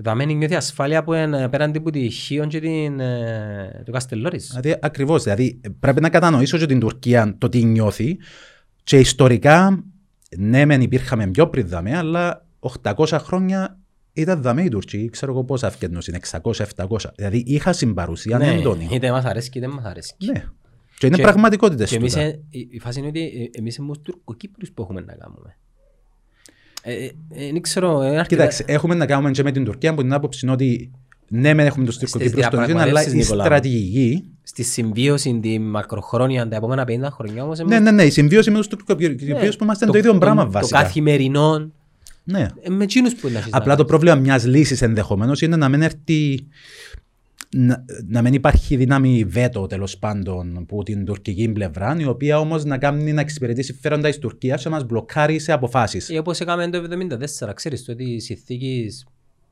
Δαμένη 0.03 0.35
νιώθει 0.35 0.55
ασφάλεια 0.55 1.03
που 1.03 1.13
είναι 1.13 1.43
απέναντι 1.43 1.77
από 1.77 1.89
τη 1.91 2.09
Χίον 2.09 2.47
και 2.47 2.59
την, 2.59 2.99
ε, 2.99 3.81
το 3.85 3.91
Καστελόρις. 3.91 4.47
Δηλαδή, 4.47 4.79
ακριβώς. 4.81 5.23
Δηλαδή, 5.23 5.61
πρέπει 5.79 6.01
να 6.01 6.09
κατανοήσω 6.09 6.57
και 6.57 6.65
την 6.65 6.79
Τουρκία 6.79 7.35
το 7.37 7.49
τι 7.49 7.63
νιώθει. 7.63 8.17
Και 8.83 8.97
ιστορικά, 8.99 9.83
ναι, 10.37 10.65
μεν 10.65 10.81
υπήρχαμε 10.81 11.27
πιο 11.27 11.49
πριν 11.49 11.67
δαμέ, 11.67 11.97
αλλά 11.97 12.45
800 12.83 13.05
χρόνια 13.19 13.79
ήταν 14.13 14.41
δαμέ 14.41 14.61
η 14.63 14.69
Τουρκία. 14.69 15.07
Ξέρω 15.09 15.31
εγώ 15.31 15.43
πόσα 15.43 15.67
αυκαιρνούς 15.67 16.07
είναι, 16.07 16.17
600-700. 16.17 17.11
Δηλαδή, 17.15 17.43
είχα 17.45 17.73
συμπαρουσία 17.73 18.37
Ναι, 18.37 18.47
έντονη. 18.53 18.87
είτε 18.91 19.11
μας 19.11 19.25
αρέσει 19.25 19.47
είτε 19.47 19.59
δεν 19.59 19.69
μας 19.69 19.83
αρέσει. 19.85 20.15
Ναι. 20.33 20.43
Και 20.97 21.07
είναι 21.07 21.15
Και- 21.15 21.21
πραγματικότητες 21.21 21.89
Και 21.89 21.95
εμείς, 21.95 22.15
ε, 22.15 22.39
η 22.49 22.67
η 22.71 22.79
φάση 22.79 22.99
είναι 22.99 23.07
ότι 23.07 23.21
ε, 23.53 23.59
εμείς 23.59 23.75
είμαστε 23.75 23.99
ως 23.99 24.13
Τουρκοκύπριους 24.13 24.71
που 24.71 24.81
έχουμε 24.81 25.01
να 25.01 25.13
κάνουμε. 25.13 25.57
Ε, 26.83 26.93
ε, 26.93 27.05
ε, 27.29 27.51
Δεν 27.51 27.61
ξέρω, 27.61 27.91
είναι 27.97 28.05
αρκετά... 28.07 28.25
Κοίταξε, 28.25 28.63
έχουμε 28.67 28.95
να 28.95 29.05
κάνουμε 29.05 29.31
και 29.31 29.43
με 29.43 29.51
την 29.51 29.63
Τουρκία 29.65 29.93
που 29.93 30.01
την 30.01 30.13
άποψη 30.13 30.39
είναι 30.43 30.53
ότι 30.53 30.91
ναι, 31.27 31.53
μεν 31.53 31.65
έχουμε 31.65 31.85
τους 31.85 31.97
Τουρκοκύπρου 31.97 32.41
στον 32.43 32.61
Ισραήλ, 32.61 32.71
αλλά 32.77 32.83
διαπραγματεύσεις, 32.83 33.13
η 33.13 33.17
Νικόλα 33.17 33.41
μου. 33.41 33.45
στρατηγική. 33.45 34.23
στη 34.43 34.63
συμβίωση, 34.63 35.39
τη 35.41 35.59
μακροχρόνια, 35.59 36.47
τα 36.47 36.55
επόμενα 36.55 36.83
50 36.87 36.87
χρόνια 37.11 37.43
όμως... 37.43 37.59
Ναι, 37.59 37.79
ναι, 37.79 37.91
ναι, 37.91 38.03
η 38.03 38.09
συμβίωση 38.09 38.51
με 38.51 38.57
τους 38.57 38.67
Τουρκοκύπριου 38.67 39.15
που 39.57 39.63
είμαστε 39.63 39.85
το 39.85 39.97
ίδιο 39.97 40.17
πράγμα 40.17 40.43
Το 40.45 40.51
βασικά. 40.51 40.81
καθημερινό, 40.81 41.71
Ναι. 42.23 42.47
ε, 42.61 42.69
με 42.69 42.83
εκείνους 42.83 43.13
που 43.15 43.19
είναι 43.27 43.33
να 43.33 43.39
έχεις 43.39 43.53
Απλά 43.53 43.71
να 43.71 43.77
το 43.77 43.85
πρόβλημα 43.85 44.15
μιας 44.15 44.45
λύσης 44.45 44.81
ενδεχομένως 44.81 45.41
είναι 45.41 45.55
να 45.55 45.69
μην 45.69 45.81
έρθει. 45.81 46.47
Να, 47.55 47.85
να 48.07 48.21
μην 48.21 48.33
υπάρχει 48.33 48.75
δύναμη 48.75 49.23
βέτο 49.23 49.67
τέλος 49.67 49.97
πάντων 49.97 50.57
από 50.57 50.83
την 50.83 51.05
τουρκική 51.05 51.49
πλευρά, 51.49 51.95
η 51.99 52.05
οποία 52.05 52.39
όμως 52.39 52.63
να 52.65 52.77
κάνει 52.77 53.13
να 53.13 53.21
εξυπηρετεί 53.21 53.61
συμφέροντα 53.63 54.09
τη 54.09 54.19
Τουρκία 54.19 54.55
και 54.55 54.61
να 54.63 54.69
μας 54.69 54.85
μπλοκάρει 54.85 55.39
σε 55.39 55.51
αποφάσεις. 55.51 56.09
Ή 56.09 56.17
όπως 56.17 56.39
έκαμε 56.39 56.69
το 56.69 56.83
1974, 57.41 57.53
ξέρεις 57.53 57.83
το 57.85 57.91
ότι 57.91 58.03
οι 58.03 58.19
συνθήκες 58.19 59.05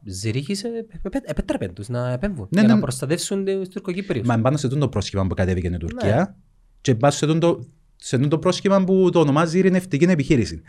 Ζηρίχης 0.05 0.63
ε, 0.63 0.67
επέ- 1.05 1.30
επέτρεπε 1.30 1.67
τους 1.67 1.89
να 1.89 2.11
επέμβουν 2.11 2.47
Ναι, 2.49 2.59
για 2.59 2.67
ναι. 2.69 2.73
να 2.76 2.80
προστατεύσουν 2.80 3.45
τους 3.45 3.67
Τουρκοκύπριους. 3.69 4.27
Μα 4.27 4.39
πάνω 4.39 4.57
σε 4.57 4.67
αυτό 4.67 4.80
το 4.80 4.89
πρόσχημα 4.89 5.27
που 5.27 5.34
κατέβηκε 5.34 5.67
η 5.67 5.69
Ναι. 5.69 5.77
Τουρκία 5.77 6.35
και 6.81 6.95
πάνω 6.95 7.13
σε 7.13 7.26
αυτό 7.26 7.38
το, 7.38 7.65
σε 7.95 8.15
αυτό 8.15 8.27
το 8.27 8.38
πρόσχημα 8.39 8.84
που 8.84 9.09
το 9.11 9.19
ονομάζει 9.19 9.57
ειρηνευτική 9.57 10.05
επιχείρηση. 10.05 10.61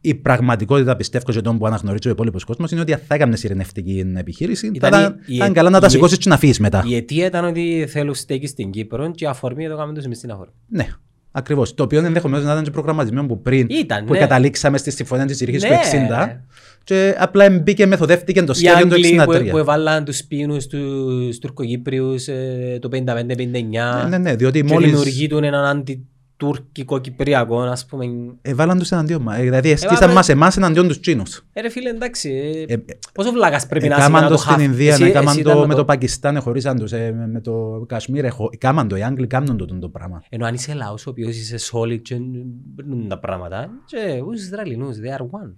Η 0.00 0.14
πραγματικότητα, 0.14 0.96
πιστεύω, 0.96 1.32
και 1.32 1.40
τον 1.40 1.58
που 1.58 1.66
αναγνωρίζει 1.66 2.08
ο 2.08 2.10
υπόλοιπος 2.10 2.44
κόσμος, 2.44 2.70
είναι 2.70 2.80
ότι 2.80 2.92
αν 2.92 3.00
θα 3.06 3.14
έκανε 3.14 3.36
ειρηνευτική 3.42 4.12
επιχείρηση, 4.16 4.66
θα 4.66 4.86
Ήταν 4.86 5.00
ήταν, 5.00 5.18
η- 5.26 5.34
η- 5.34 5.38
θα 5.38 5.44
ήταν 5.44 5.52
καλά 5.54 5.70
να 5.70 5.80
τα 5.80 5.86
η- 5.86 5.90
σηκώσεις 5.90 6.18
και 6.18 6.28
να 6.28 6.36
φύγεις 6.38 6.58
μετά. 6.58 6.84
Η 6.86 6.94
αιτία 6.96 7.26
ήταν 7.26 7.44
ότι 7.44 7.86
θέλουν 7.88 8.14
στέκει 8.14 8.46
στην 8.46 8.70
Κύπρο 8.70 9.10
και 9.10 9.24
η 9.24 9.28
αφορμή 9.28 9.68
το 9.68 9.76
κάνουμε 9.76 9.94
τους 9.94 10.04
εμείς 10.04 10.16
στην 10.18 10.30
αφορμή. 10.30 10.52
Ναι, 10.68 10.86
ακριβώς. 11.32 11.74
Το 11.74 11.82
οποίο 11.82 12.04
ενδεχομένως 12.04 12.44
να 12.46 12.52
ήταν 12.52 12.64
και 12.64 12.70
προγραμματισμένο 12.70 13.26
που 13.26 13.42
πριν 13.42 13.66
Ήταν, 13.70 14.04
που 14.04 14.12
ναι. 14.12 14.18
καταλήξαμε 14.18 14.78
στη 14.78 14.90
συμφωνία 14.90 15.24
της 15.26 15.40
ειρήνη 15.40 15.58
Ναι. 15.58 15.68
του 15.68 15.74
60. 15.74 16.44
Και 16.84 17.14
απλά 17.18 17.50
μπήκε, 17.50 17.86
μεθοδεύτηκε 17.86 18.42
το 18.42 18.52
Οι 18.56 18.58
σχέδιο 18.58 18.86
του 18.86 18.94
Άγγλοι 18.94 19.14
που, 19.24 19.32
63. 19.32 19.50
που 19.50 19.58
έβαλαν 19.58 20.04
τους 20.04 20.24
πίνους 20.24 20.66
τους 20.66 21.38
Τουρκοκύπριους 21.38 22.28
ε, 22.28 22.78
το 22.80 22.88
55-59 22.88 24.02
Ναι, 24.02 24.08
ναι, 24.08 24.18
ναι, 24.18 24.34
διότι 24.36 24.60
και 24.62 24.72
μόλις, 24.72 24.88
δημιουργείτουν 24.90 25.44
έναν 25.44 25.64
αντι, 25.64 26.06
τουρκικό-κυπριακό, 26.38 27.60
ας 27.60 27.86
πούμε. 27.86 28.04
Έβαλαν 28.42 28.78
τους 28.78 28.90
εναντίον 28.90 29.22
μας. 29.22 29.38
Ε, 29.38 29.42
Δηλαδή 29.42 29.70
εστίσαν 29.70 29.94
Έβαλε- 29.96 30.14
μας 30.14 30.28
εμάς 30.28 30.56
εναντίον 30.56 30.88
τους 30.88 31.00
Τσίνους. 31.00 31.44
Ε, 31.52 31.60
ρε 31.60 31.68
φίλε, 31.70 31.88
εντάξει, 31.90 32.30
ε, 32.68 32.72
Ε, 32.72 32.74
ε, 32.86 32.98
πόσο 33.14 33.32
βλάκας 33.32 33.66
πρέπει 33.66 33.88
να 33.88 33.94
είσαι 33.96 34.04
Έκαναν 34.04 34.22
να 34.22 34.28
το 34.28 34.34
το 34.34 34.40
στην 34.40 34.52
χάθ- 34.52 34.62
Ινδία, 34.64 34.92
Εσύ- 34.92 35.02
έκαναν 35.02 35.28
εσύ 35.34 35.42
το 35.42 35.50
ήταν 35.50 35.60
να 35.60 35.66
με 35.66 35.74
το 35.74 35.84
Πακιστάν, 35.84 36.36
εχωρίσαν 36.36 36.78
τους, 36.78 36.92
ε, 36.92 37.12
με- 37.16 37.26
με 37.28 37.40
το 37.40 37.84
Κασμίρ, 37.88 38.24
εχω- 38.24 38.50
έκαναν 38.54 38.88
το, 38.88 38.96
οι 38.96 39.02
Άγγλοι 39.02 39.26
κάνουν 39.26 39.56
το 39.56 39.78
το 39.78 39.88
πράγμα. 39.88 40.22
Ενώ 40.28 40.46
αν 40.46 40.54
είσαι 40.54 40.74
λαός 40.74 41.06
ο 41.06 41.10
οποίος 41.10 41.36
είσαι 41.36 41.56
solid 41.72 42.00
και 42.02 42.16
παίρνουν 42.76 43.08
τα 43.08 43.18
πράγματα, 43.18 43.70
και 43.86 43.96
τους 44.32 44.42
Ισραηλινούς, 44.42 44.96
they 44.96 45.20
are 45.20 45.24
one. 45.24 45.52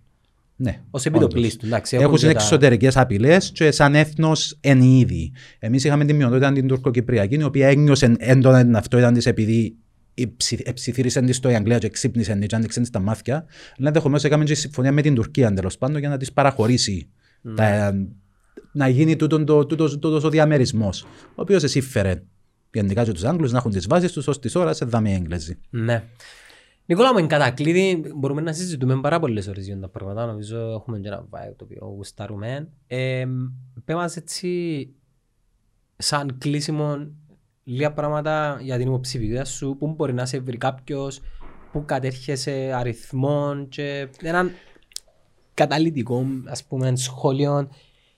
Ναι, 0.56 0.80
Ως 0.90 1.06
όντως. 1.06 1.20
επιτοπλίστου, 1.20 1.66
εντάξει. 1.66 1.96
Έχουν 1.96 2.16
και 2.16 2.24
τα- 2.24 2.30
εξωτερικές 2.30 2.96
απειλές 2.96 3.50
και 3.54 3.70
σαν 3.70 3.94
έθνος 3.94 4.56
εν 4.60 4.80
είδη. 4.80 5.32
Εμείς 5.58 5.84
είχαμε 5.84 6.04
την 6.04 6.16
μειονότητα 6.16 6.52
την 6.52 6.66
τουρκοκυπριακή, 6.68 7.34
η 7.34 7.42
οποία 7.42 7.68
ένιωσε 7.68 8.14
έντονα 8.18 8.62
την 8.62 8.76
αυτοίδα 8.76 9.12
της 9.12 9.26
επειδή 9.26 9.76
υψη- 10.14 10.68
εψιθύρισε 10.68 11.20
της 11.20 11.36
στο 11.36 11.50
η 11.50 11.54
Αγγλία 11.54 11.78
και 11.78 11.88
ξύπνησε 11.88 12.34
της 12.34 12.46
και 12.46 12.54
άνοιξε 12.54 12.80
της 12.80 12.90
τα 12.90 13.00
μάτια. 13.00 13.46
Αλλά 13.78 13.88
ενδεχομένως 13.88 14.24
έκαμε 14.24 14.44
και 14.44 14.54
συμφωνία 14.54 14.92
με 14.92 15.02
την 15.02 15.14
Τουρκία 15.14 15.54
τέλος 15.54 15.78
πάντων 15.78 15.98
για 15.98 16.08
να 16.08 16.16
της 16.16 16.32
παραχωρήσει. 16.32 17.10
Τα, 17.54 17.92
να 18.72 18.88
γίνει 18.88 19.16
τούτον 19.16 19.44
το, 19.44 19.66
τούτος, 19.66 19.98
τούτος 19.98 20.24
ο 20.24 20.30
διαμερισμός, 20.30 21.02
ο 21.02 21.42
οποίος 21.42 21.62
εσύφερε 21.62 22.22
γενικά 22.72 23.04
και 23.04 23.12
τους 23.12 23.24
Άγγλους 23.24 23.52
να 23.52 23.58
έχουν 23.58 23.70
τις 23.70 23.86
βάσεις 23.86 24.12
τους 24.12 24.26
ως 24.26 24.38
τις 24.38 24.54
ώρες 24.54 24.76
σε 24.76 24.84
δάμε 24.84 25.10
οι 25.10 25.12
Έγγλεζοι. 25.12 25.58
Ναι. 25.70 26.04
Νικόλα 26.86 27.12
μου, 27.12 27.18
εν 27.18 27.26
κατακλείδη 27.26 28.12
μπορούμε 28.16 28.40
να 28.40 28.52
συζητούμε 28.52 29.00
πάρα 29.00 29.20
πολλές 29.20 29.46
ώρες 29.46 29.66
για 29.66 29.78
τα 29.78 29.88
πράγματα. 29.88 30.26
Νομίζω 30.26 30.58
έχουμε 30.58 30.98
και 30.98 31.08
ένα 31.08 31.26
vibe 31.30 31.54
το 31.56 31.64
οποίο 31.64 31.86
γουστάρουμε. 31.86 32.68
Ε, 32.86 33.26
πέ 33.84 33.94
μας 33.94 34.16
έτσι, 34.16 34.88
σαν 35.96 36.38
κλείσιμο, 36.38 37.10
λίγα 37.70 37.92
πράγματα 37.92 38.58
για 38.62 38.76
την 38.76 38.86
υποψηφιότητα 38.86 39.44
σου, 39.44 39.76
πού 39.78 39.88
μπορεί 39.88 40.12
να 40.12 40.26
σε 40.26 40.38
βρει 40.38 40.56
κάποιος, 40.56 41.20
πού 41.72 41.84
κατέρχεσαι 41.84 42.72
αριθμών 42.74 43.68
και 43.68 44.08
έναν 44.22 44.50
καταλυτικό, 45.54 46.26
ας 46.44 46.64
πούμε, 46.64 46.96
σχόλιο 46.96 47.68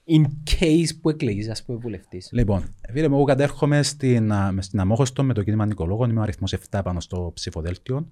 in 0.07 0.25
case 0.51 0.89
που 1.01 1.11
εκλεγείς, 1.11 1.49
ας 1.49 1.65
πούμε, 1.65 1.79
βουλευτής. 1.79 2.29
Λοιπόν, 2.33 2.75
φίλε 2.93 3.09
μου, 3.09 3.15
εγώ 3.15 3.25
κατέρχομαι 3.25 3.83
στην, 3.83 4.33
α, 4.33 4.53
μες 4.53 4.65
στην 4.65 4.81
Αμόχωστο 4.81 5.23
με 5.23 5.35
το 5.35 5.43
κίνημα 5.43 5.67
Νικολόγων, 5.67 6.11
είμαι 6.11 6.21
ο 6.21 6.23
αριθμός 6.23 6.53
7 6.71 6.81
πάνω 6.85 7.01
στο 7.01 7.31
ψηφοδέλτιο. 7.35 8.09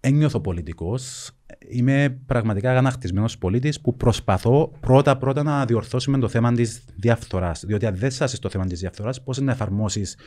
Ένιωθω 0.00 0.40
πολιτικός, 0.40 1.30
είμαι 1.68 2.20
πραγματικά 2.26 2.70
αγανακτισμένος 2.70 3.38
πολίτης 3.38 3.80
που 3.80 3.96
προσπαθώ 3.96 4.72
πρώτα-πρώτα 4.80 5.42
να 5.42 5.64
διορθώσουμε 5.64 6.18
το 6.18 6.28
θέμα 6.28 6.52
της 6.52 6.84
διαφθοράς. 6.96 7.64
Διότι 7.66 7.86
αν 7.86 7.96
δεν 7.96 8.10
σας 8.10 8.30
στο 8.32 8.48
θέμα 8.48 8.66
της 8.66 8.80
διαφθοράς, 8.80 9.22
πώς 9.22 9.38
να 9.38 9.52
εφαρμόσεις 9.52 10.18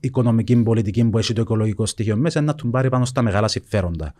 οικονομική 0.00 0.62
πολιτική 0.62 1.04
που 1.04 1.18
έχει 1.18 1.32
το 1.32 1.40
οικολογικό 1.40 1.86
στοιχείο 1.86 2.16
μέσα, 2.16 2.40
να 2.40 2.54
του 2.54 2.70
πάρει 2.70 2.88
πάνω 2.88 3.04
στα 3.04 3.22
μεγάλα 3.22 3.48
συμφέροντα. 3.48 4.14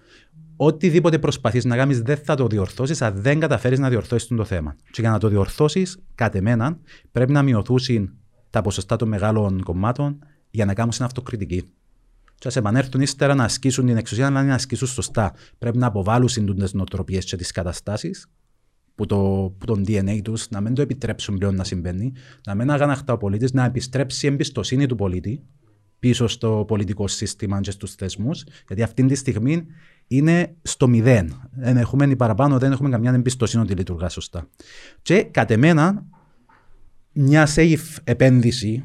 Οτιδήποτε 0.57 1.19
προσπαθείς 1.19 1.65
να 1.65 1.77
κάνεις 1.77 2.03
δεν 2.03 2.17
θα 2.17 2.35
το 2.35 2.47
διορθώσεις 2.47 3.03
αν 3.03 3.15
δεν 3.17 3.41
καταφέρεις 3.41 3.79
να 3.79 3.89
διορθώσεις 3.89 4.29
το 4.29 4.45
θέμα. 4.45 4.77
Και 4.91 5.01
για 5.01 5.11
να 5.11 5.19
το 5.19 5.29
διορθώσεις, 5.29 5.99
κατ' 6.15 6.35
εμένα, 6.35 6.79
πρέπει 7.13 7.33
να 7.33 7.43
μειωθούν 7.43 8.11
τα 8.51 8.61
ποσοστά 8.61 8.97
των 8.97 9.09
μεγάλων 9.09 9.63
κομμάτων 9.63 10.19
για 10.51 10.65
να 10.65 10.75
κάνουν 10.75 10.93
αυτοκριτική. 11.01 11.73
Και 12.43 12.49
ας 12.49 12.57
επανέλθουν 12.57 13.01
ύστερα 13.01 13.35
να 13.35 13.45
ασκήσουν 13.45 13.87
την 13.87 13.97
εξουσία, 13.97 14.27
αλλά 14.27 14.43
να 14.43 14.55
ασκήσουν 14.55 14.89
σωστά. 14.89 15.35
Πρέπει 15.59 15.79
να 15.79 15.87
αποβάλουν 15.87 16.27
τι 16.27 16.77
νοοτροπίες 16.77 17.25
και 17.25 17.37
τις 17.37 17.51
καταστάσεις 17.51 18.27
που, 18.95 19.07
το, 19.07 19.17
που 19.59 19.67
τον 19.67 19.85
DNA 19.87 20.21
τους, 20.25 20.51
να 20.51 20.61
μην 20.61 20.75
το 20.75 20.83
επιτρέψουν 20.83 21.39
πλέον 21.39 21.55
να 21.55 21.65
συμβαίνει, 21.65 22.13
να 22.47 22.55
μην 22.55 22.71
αγαναχτά 22.71 23.13
ο 23.13 23.17
πολίτης, 23.17 23.53
να 23.53 23.65
επιστρέψει 23.65 24.27
η 24.27 24.29
εμπιστοσύνη 24.29 24.87
του 24.87 24.95
πολίτη 24.95 25.43
πίσω 25.99 26.27
στο 26.27 26.65
πολιτικό 26.69 27.09
σύστημα 27.09 27.61
και 27.61 27.71
στους 27.71 27.95
θεσμούς, 27.95 28.45
γιατί 28.67 28.83
αυτή 28.83 29.07
τη 29.07 29.15
στιγμή 29.15 29.67
είναι 30.07 30.57
στο 30.63 30.89
μηδέν. 30.89 31.51
Δεν 31.51 31.77
έχουμε 31.77 32.07
ή 32.07 32.17
παραπάνω, 32.17 32.59
δεν 32.59 32.73
έχουμε 32.73 32.89
καμιά 32.89 33.13
εμπιστοσύνη 33.13 33.63
ότι 33.63 33.75
λειτουργά 33.75 34.09
σωστά. 34.09 34.49
Και 35.03 35.23
κατ' 35.23 35.51
εμένα, 35.51 36.07
μια 37.13 37.49
safe 37.55 37.97
επένδυση 38.05 38.85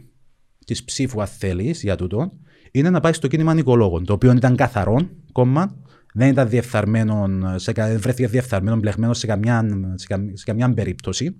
της 0.66 0.84
ψήφου, 0.84 1.22
αν 1.22 1.28
θέλεις, 1.28 1.82
για 1.82 1.96
τούτο, 1.96 2.32
είναι 2.72 2.89
να 2.89 2.99
πάει 2.99 3.14
στο 3.14 3.27
κίνημα 3.27 3.53
Νικολόγων, 3.53 4.06
το 4.06 4.14
οποίο 4.14 4.31
ήταν 4.31 4.56
καθαρό 4.56 5.10
κόμμα, 5.31 5.76
δεν 6.14 6.30
ήταν 6.30 6.49
διεφθαρμένο, 6.49 7.27
σε, 7.56 7.72
κα- 7.72 7.98
βρέθηκε 7.98 8.27
διεφθαρμένο, 8.27 8.76
μπλεγμένο 8.76 9.14
σε 9.14 9.27
καμιά, 9.27 9.65
σε, 9.95 10.07
καμ- 10.07 10.30
σε 10.38 10.44
καμιά 10.45 10.73
περίπτωση 10.73 11.35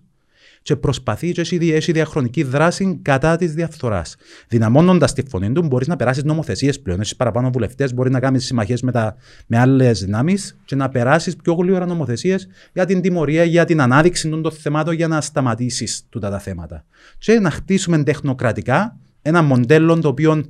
και 0.61 0.75
προσπαθεί 0.75 1.31
και 1.31 1.41
έχει, 1.41 1.57
δι- 1.57 1.73
έχει 1.73 1.91
διαχρονική 1.91 2.43
δράση 2.43 2.99
κατά 3.01 3.35
της 3.35 3.53
διαφθοράς. 3.53 4.15
Δυναμώνοντας 4.47 5.13
τη 5.13 5.23
φωνή 5.29 5.51
του, 5.51 5.63
μπορείς 5.63 5.87
να 5.87 5.95
περάσεις 5.95 6.23
νομοθεσίες 6.23 6.79
πλέον. 6.81 6.99
Έχεις 6.99 7.15
παραπάνω 7.15 7.49
βουλευτές, 7.49 7.93
μπορεί 7.93 8.09
να 8.09 8.19
κάνεις 8.19 8.45
συμμαχίες 8.45 8.81
με, 8.81 8.91
τα- 8.91 9.15
με 9.47 9.57
άλλες 9.57 9.99
δυνάμεις 10.03 10.57
και 10.65 10.75
να 10.75 10.89
περάσεις 10.89 11.35
πιο 11.35 11.53
γλύωρα 11.53 11.85
νομοθεσίες 11.85 12.47
για 12.73 12.85
την 12.85 13.01
τιμωρία, 13.01 13.43
για 13.43 13.65
την 13.65 13.81
ανάδειξη 13.81 14.29
των 14.29 14.51
θεμάτων 14.51 14.93
για 14.93 15.07
να 15.07 15.21
σταματήσεις 15.21 16.05
τούτα 16.09 16.29
τα 16.29 16.39
θέματα. 16.39 16.85
Και 17.17 17.39
να 17.39 17.49
χτίσουμε 17.49 18.03
τεχνοκρατικά 18.03 18.97
ένα 19.21 19.41
μοντέλο 19.41 19.99
το 19.99 20.07
οποίο 20.07 20.31
ε, 20.33 20.41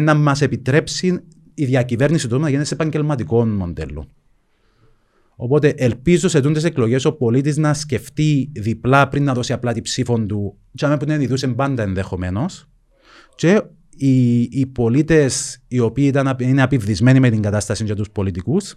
να 0.00 0.14
μας 0.14 0.40
επιτρέψει 0.40 1.20
η 1.54 1.64
διακυβέρνηση 1.64 2.28
του 2.28 2.38
να 2.38 2.48
γίνει 2.48 2.64
σε 2.64 2.74
επαγγελματικό 2.74 3.46
μοντέλο. 3.46 4.08
Οπότε 5.36 5.74
ελπίζω 5.76 6.28
σε 6.28 6.40
τούντες 6.40 6.64
εκλογές 6.64 7.04
ο 7.04 7.12
πολίτης 7.12 7.56
να 7.56 7.74
σκεφτεί 7.74 8.50
διπλά 8.54 9.08
πριν 9.08 9.24
να 9.24 9.34
δώσει 9.34 9.52
απλά 9.52 9.72
τη 9.72 9.80
ψήφο 9.80 10.26
του, 10.26 10.58
και 10.74 10.86
που 10.86 11.06
δεν 11.06 11.20
ειδούσε 11.20 11.48
πάντα 11.48 11.82
ενδεχομένως. 11.82 12.68
Και 13.34 13.62
οι, 13.96 14.40
οι 14.40 14.66
πολίτες 14.66 15.62
οι 15.68 15.78
οποίοι 15.78 16.04
ήταν, 16.08 16.28
απ- 16.28 16.40
είναι 16.40 16.62
απειβδισμένοι 16.62 17.20
με 17.20 17.30
την 17.30 17.42
κατάσταση 17.42 17.84
για 17.84 17.96
τους 17.96 18.10
πολιτικούς, 18.10 18.74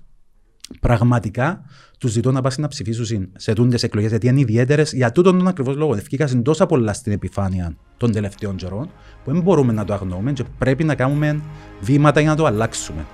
πραγματικά 0.80 1.62
τους 1.98 2.12
ζητώ 2.12 2.32
να 2.32 2.42
πάσουν 2.42 2.62
να 2.62 2.68
ψηφίσουν 2.68 3.30
σε 3.36 3.54
τούντες 3.54 3.84
εκλογές, 3.84 4.10
γιατί 4.10 4.28
είναι 4.28 4.40
ιδιαίτερες 4.40 4.94
για 4.94 5.12
τούτον 5.12 5.38
τον 5.38 5.48
ακριβώς 5.48 5.76
λόγο. 5.76 5.94
Ευκήκασαν 5.94 6.44
τόσα 6.44 6.66
πολλά 6.66 6.94
στην 6.94 7.12
επιφάνεια 7.12 7.76
των 7.98 8.12
τελευταίων 8.12 8.56
καιρών, 8.56 8.90
που 9.24 9.32
δεν 9.32 9.42
μπορούμε 9.42 9.74
να 9.74 9.86
το 9.86 9.94
αγνοούμε 9.94 10.34
και 10.34 10.44
πρέπει 10.58 10.84
να 10.84 10.96
κάνουμε 10.96 11.42
βήματα 11.82 12.20
για 12.20 12.30
να 12.30 12.36
το 12.36 12.46
αλλάξουμε. 12.46 13.06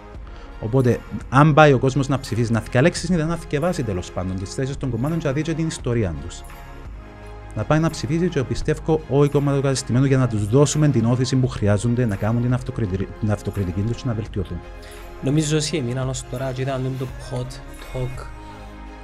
Οπότε, 0.59 0.99
αν 1.29 1.53
πάει 1.53 1.73
ο 1.73 1.77
κόσμος 1.77 2.07
να 2.07 2.19
ψηφίσει, 2.19 2.51
να 2.51 2.63
διαλέξει 2.71 3.13
είναι 3.13 3.23
να 3.23 3.35
θυκευάσει 3.35 3.83
τέλος 3.83 4.11
πάντων 4.11 4.35
τις 4.35 4.53
θέσεις 4.53 4.77
των 4.77 4.89
κομμάτων 4.89 5.17
και 5.17 5.27
να 5.27 5.33
δει 5.33 5.41
και 5.41 5.53
την 5.53 5.67
ιστορία 5.67 6.15
τους. 6.25 6.43
Να 7.55 7.63
πάει 7.63 7.79
να 7.79 7.89
ψηφίσει 7.89 8.29
και 8.29 8.43
πιστεύω 8.43 9.01
όλοι 9.09 9.27
οι 9.27 9.29
κομματοκαταστημένοι 9.29 10.07
για 10.07 10.17
να 10.17 10.27
τους 10.27 10.47
δώσουμε 10.47 10.87
την 10.87 11.05
όθηση 11.05 11.35
που 11.35 11.47
χρειάζονται 11.47 12.05
να 12.05 12.15
κάνουν 12.15 12.41
την, 12.41 12.53
αυτοκριτι... 12.53 13.07
την 13.19 13.31
αυτοκριτική 13.31 13.81
τους 13.81 14.01
και 14.01 14.07
να 14.07 14.13
βελτιωθούν. 14.13 14.57
Νομίζω 15.25 15.57
ότι 15.57 15.77
έμειναν 15.77 16.09
ως 16.09 16.23
τώρα 16.31 16.51
και 16.51 16.61
ήταν 16.61 16.91
το 16.99 17.05
hot 17.31 17.51
talk 17.93 18.25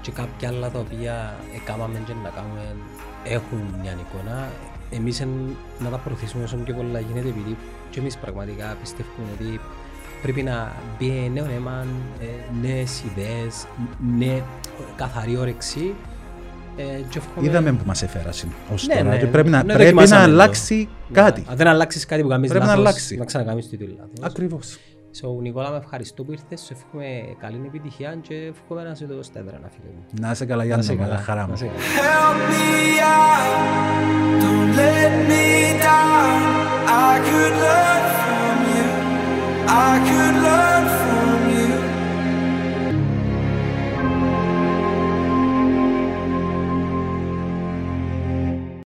και 0.02 0.11
κάποια 0.11 0.48
άλλα 0.49 0.69
τα 0.69 0.80
οποία 0.80 1.35
έκαναμε 1.56 1.99
και 2.06 2.14
να 2.23 2.30
κάνουμε 2.30 2.76
έχουν 3.23 3.60
μια 3.81 3.91
εικόνα. 3.91 4.48
Εμείς 4.91 5.19
εν, 5.22 5.30
να 5.80 5.89
τα 5.89 5.98
προωθήσουμε 5.98 6.43
όσο 6.43 6.56
πιο 6.56 6.73
πολλά 6.73 6.99
γίνεται 6.99 7.27
επειδή 7.27 7.56
και 7.89 7.99
εμείς 7.99 8.18
πραγματικά 8.18 8.77
πιστεύουμε 8.81 9.27
ότι 9.39 9.60
πρέπει 10.22 10.43
να 10.43 10.72
μπει 10.99 11.31
νέο 11.34 11.45
αίμα, 11.45 11.85
ε, 12.19 12.26
νέες 12.68 13.03
ιδέες, 13.03 13.65
νέα 14.18 14.41
καθαρή 14.95 15.38
όρεξη 15.38 15.93
ε, 16.77 16.84
και 17.10 17.18
εύχομαι- 17.18 17.49
Είδαμε 17.49 17.72
που 17.72 17.84
μας 17.85 18.02
έφερασε 18.03 18.48
ως 18.73 18.88
Ναι, 18.88 18.93
τώρα 18.95 19.10
ναι, 19.10 19.18
και 19.18 19.26
πρέπει 19.26 19.49
να, 19.49 19.57
ναι, 19.57 19.73
πρέπει 19.73 19.77
να 19.93 20.02
δοκιμάσαμε 20.02 20.26
το. 20.26 20.31
αλλάξει 20.31 20.89
κάτι. 21.11 21.43
Αν 21.49 21.56
δεν 21.56 21.68
αλλάξεις 21.68 22.06
κάτι 22.06 22.22
που 22.22 22.27
κάνεις 22.27 22.49
Πρέπει 22.49 22.65
να 22.65 22.72
λάθος, 22.76 22.85
αλλάξει. 22.88 23.18
να 23.18 23.26
ξανακάνεις 23.26 23.64
το 23.69 23.72
ίδιο 23.73 23.88
λάθος. 23.98 24.14
Ακριβώς. 24.31 24.77
So, 25.13 25.41
Νικόλα, 25.41 25.69
με 25.69 25.77
ευχαριστώ 25.77 26.23
που 26.23 26.31
ήρθες, 26.31 26.61
Σου 26.61 26.73
εύχομαι 26.73 27.35
καλή 27.39 27.61
επιτυχία 27.65 28.15
και 28.21 28.35
εύχομαι 28.35 28.83
να 28.83 28.95
σε 28.95 29.05
δω 29.05 29.23
στα 29.23 29.39
φίλε 29.39 29.91
μου. 29.95 30.05
Να 30.19 30.31
είσαι 30.31 30.45
καλά, 30.45 30.63
Γιάννη, 30.63 30.97
χαρά 31.23 31.47
μου. 31.47 31.53
You, 38.77 38.88
I 39.67 39.93
could 40.07 40.35
learn. 40.45 41.20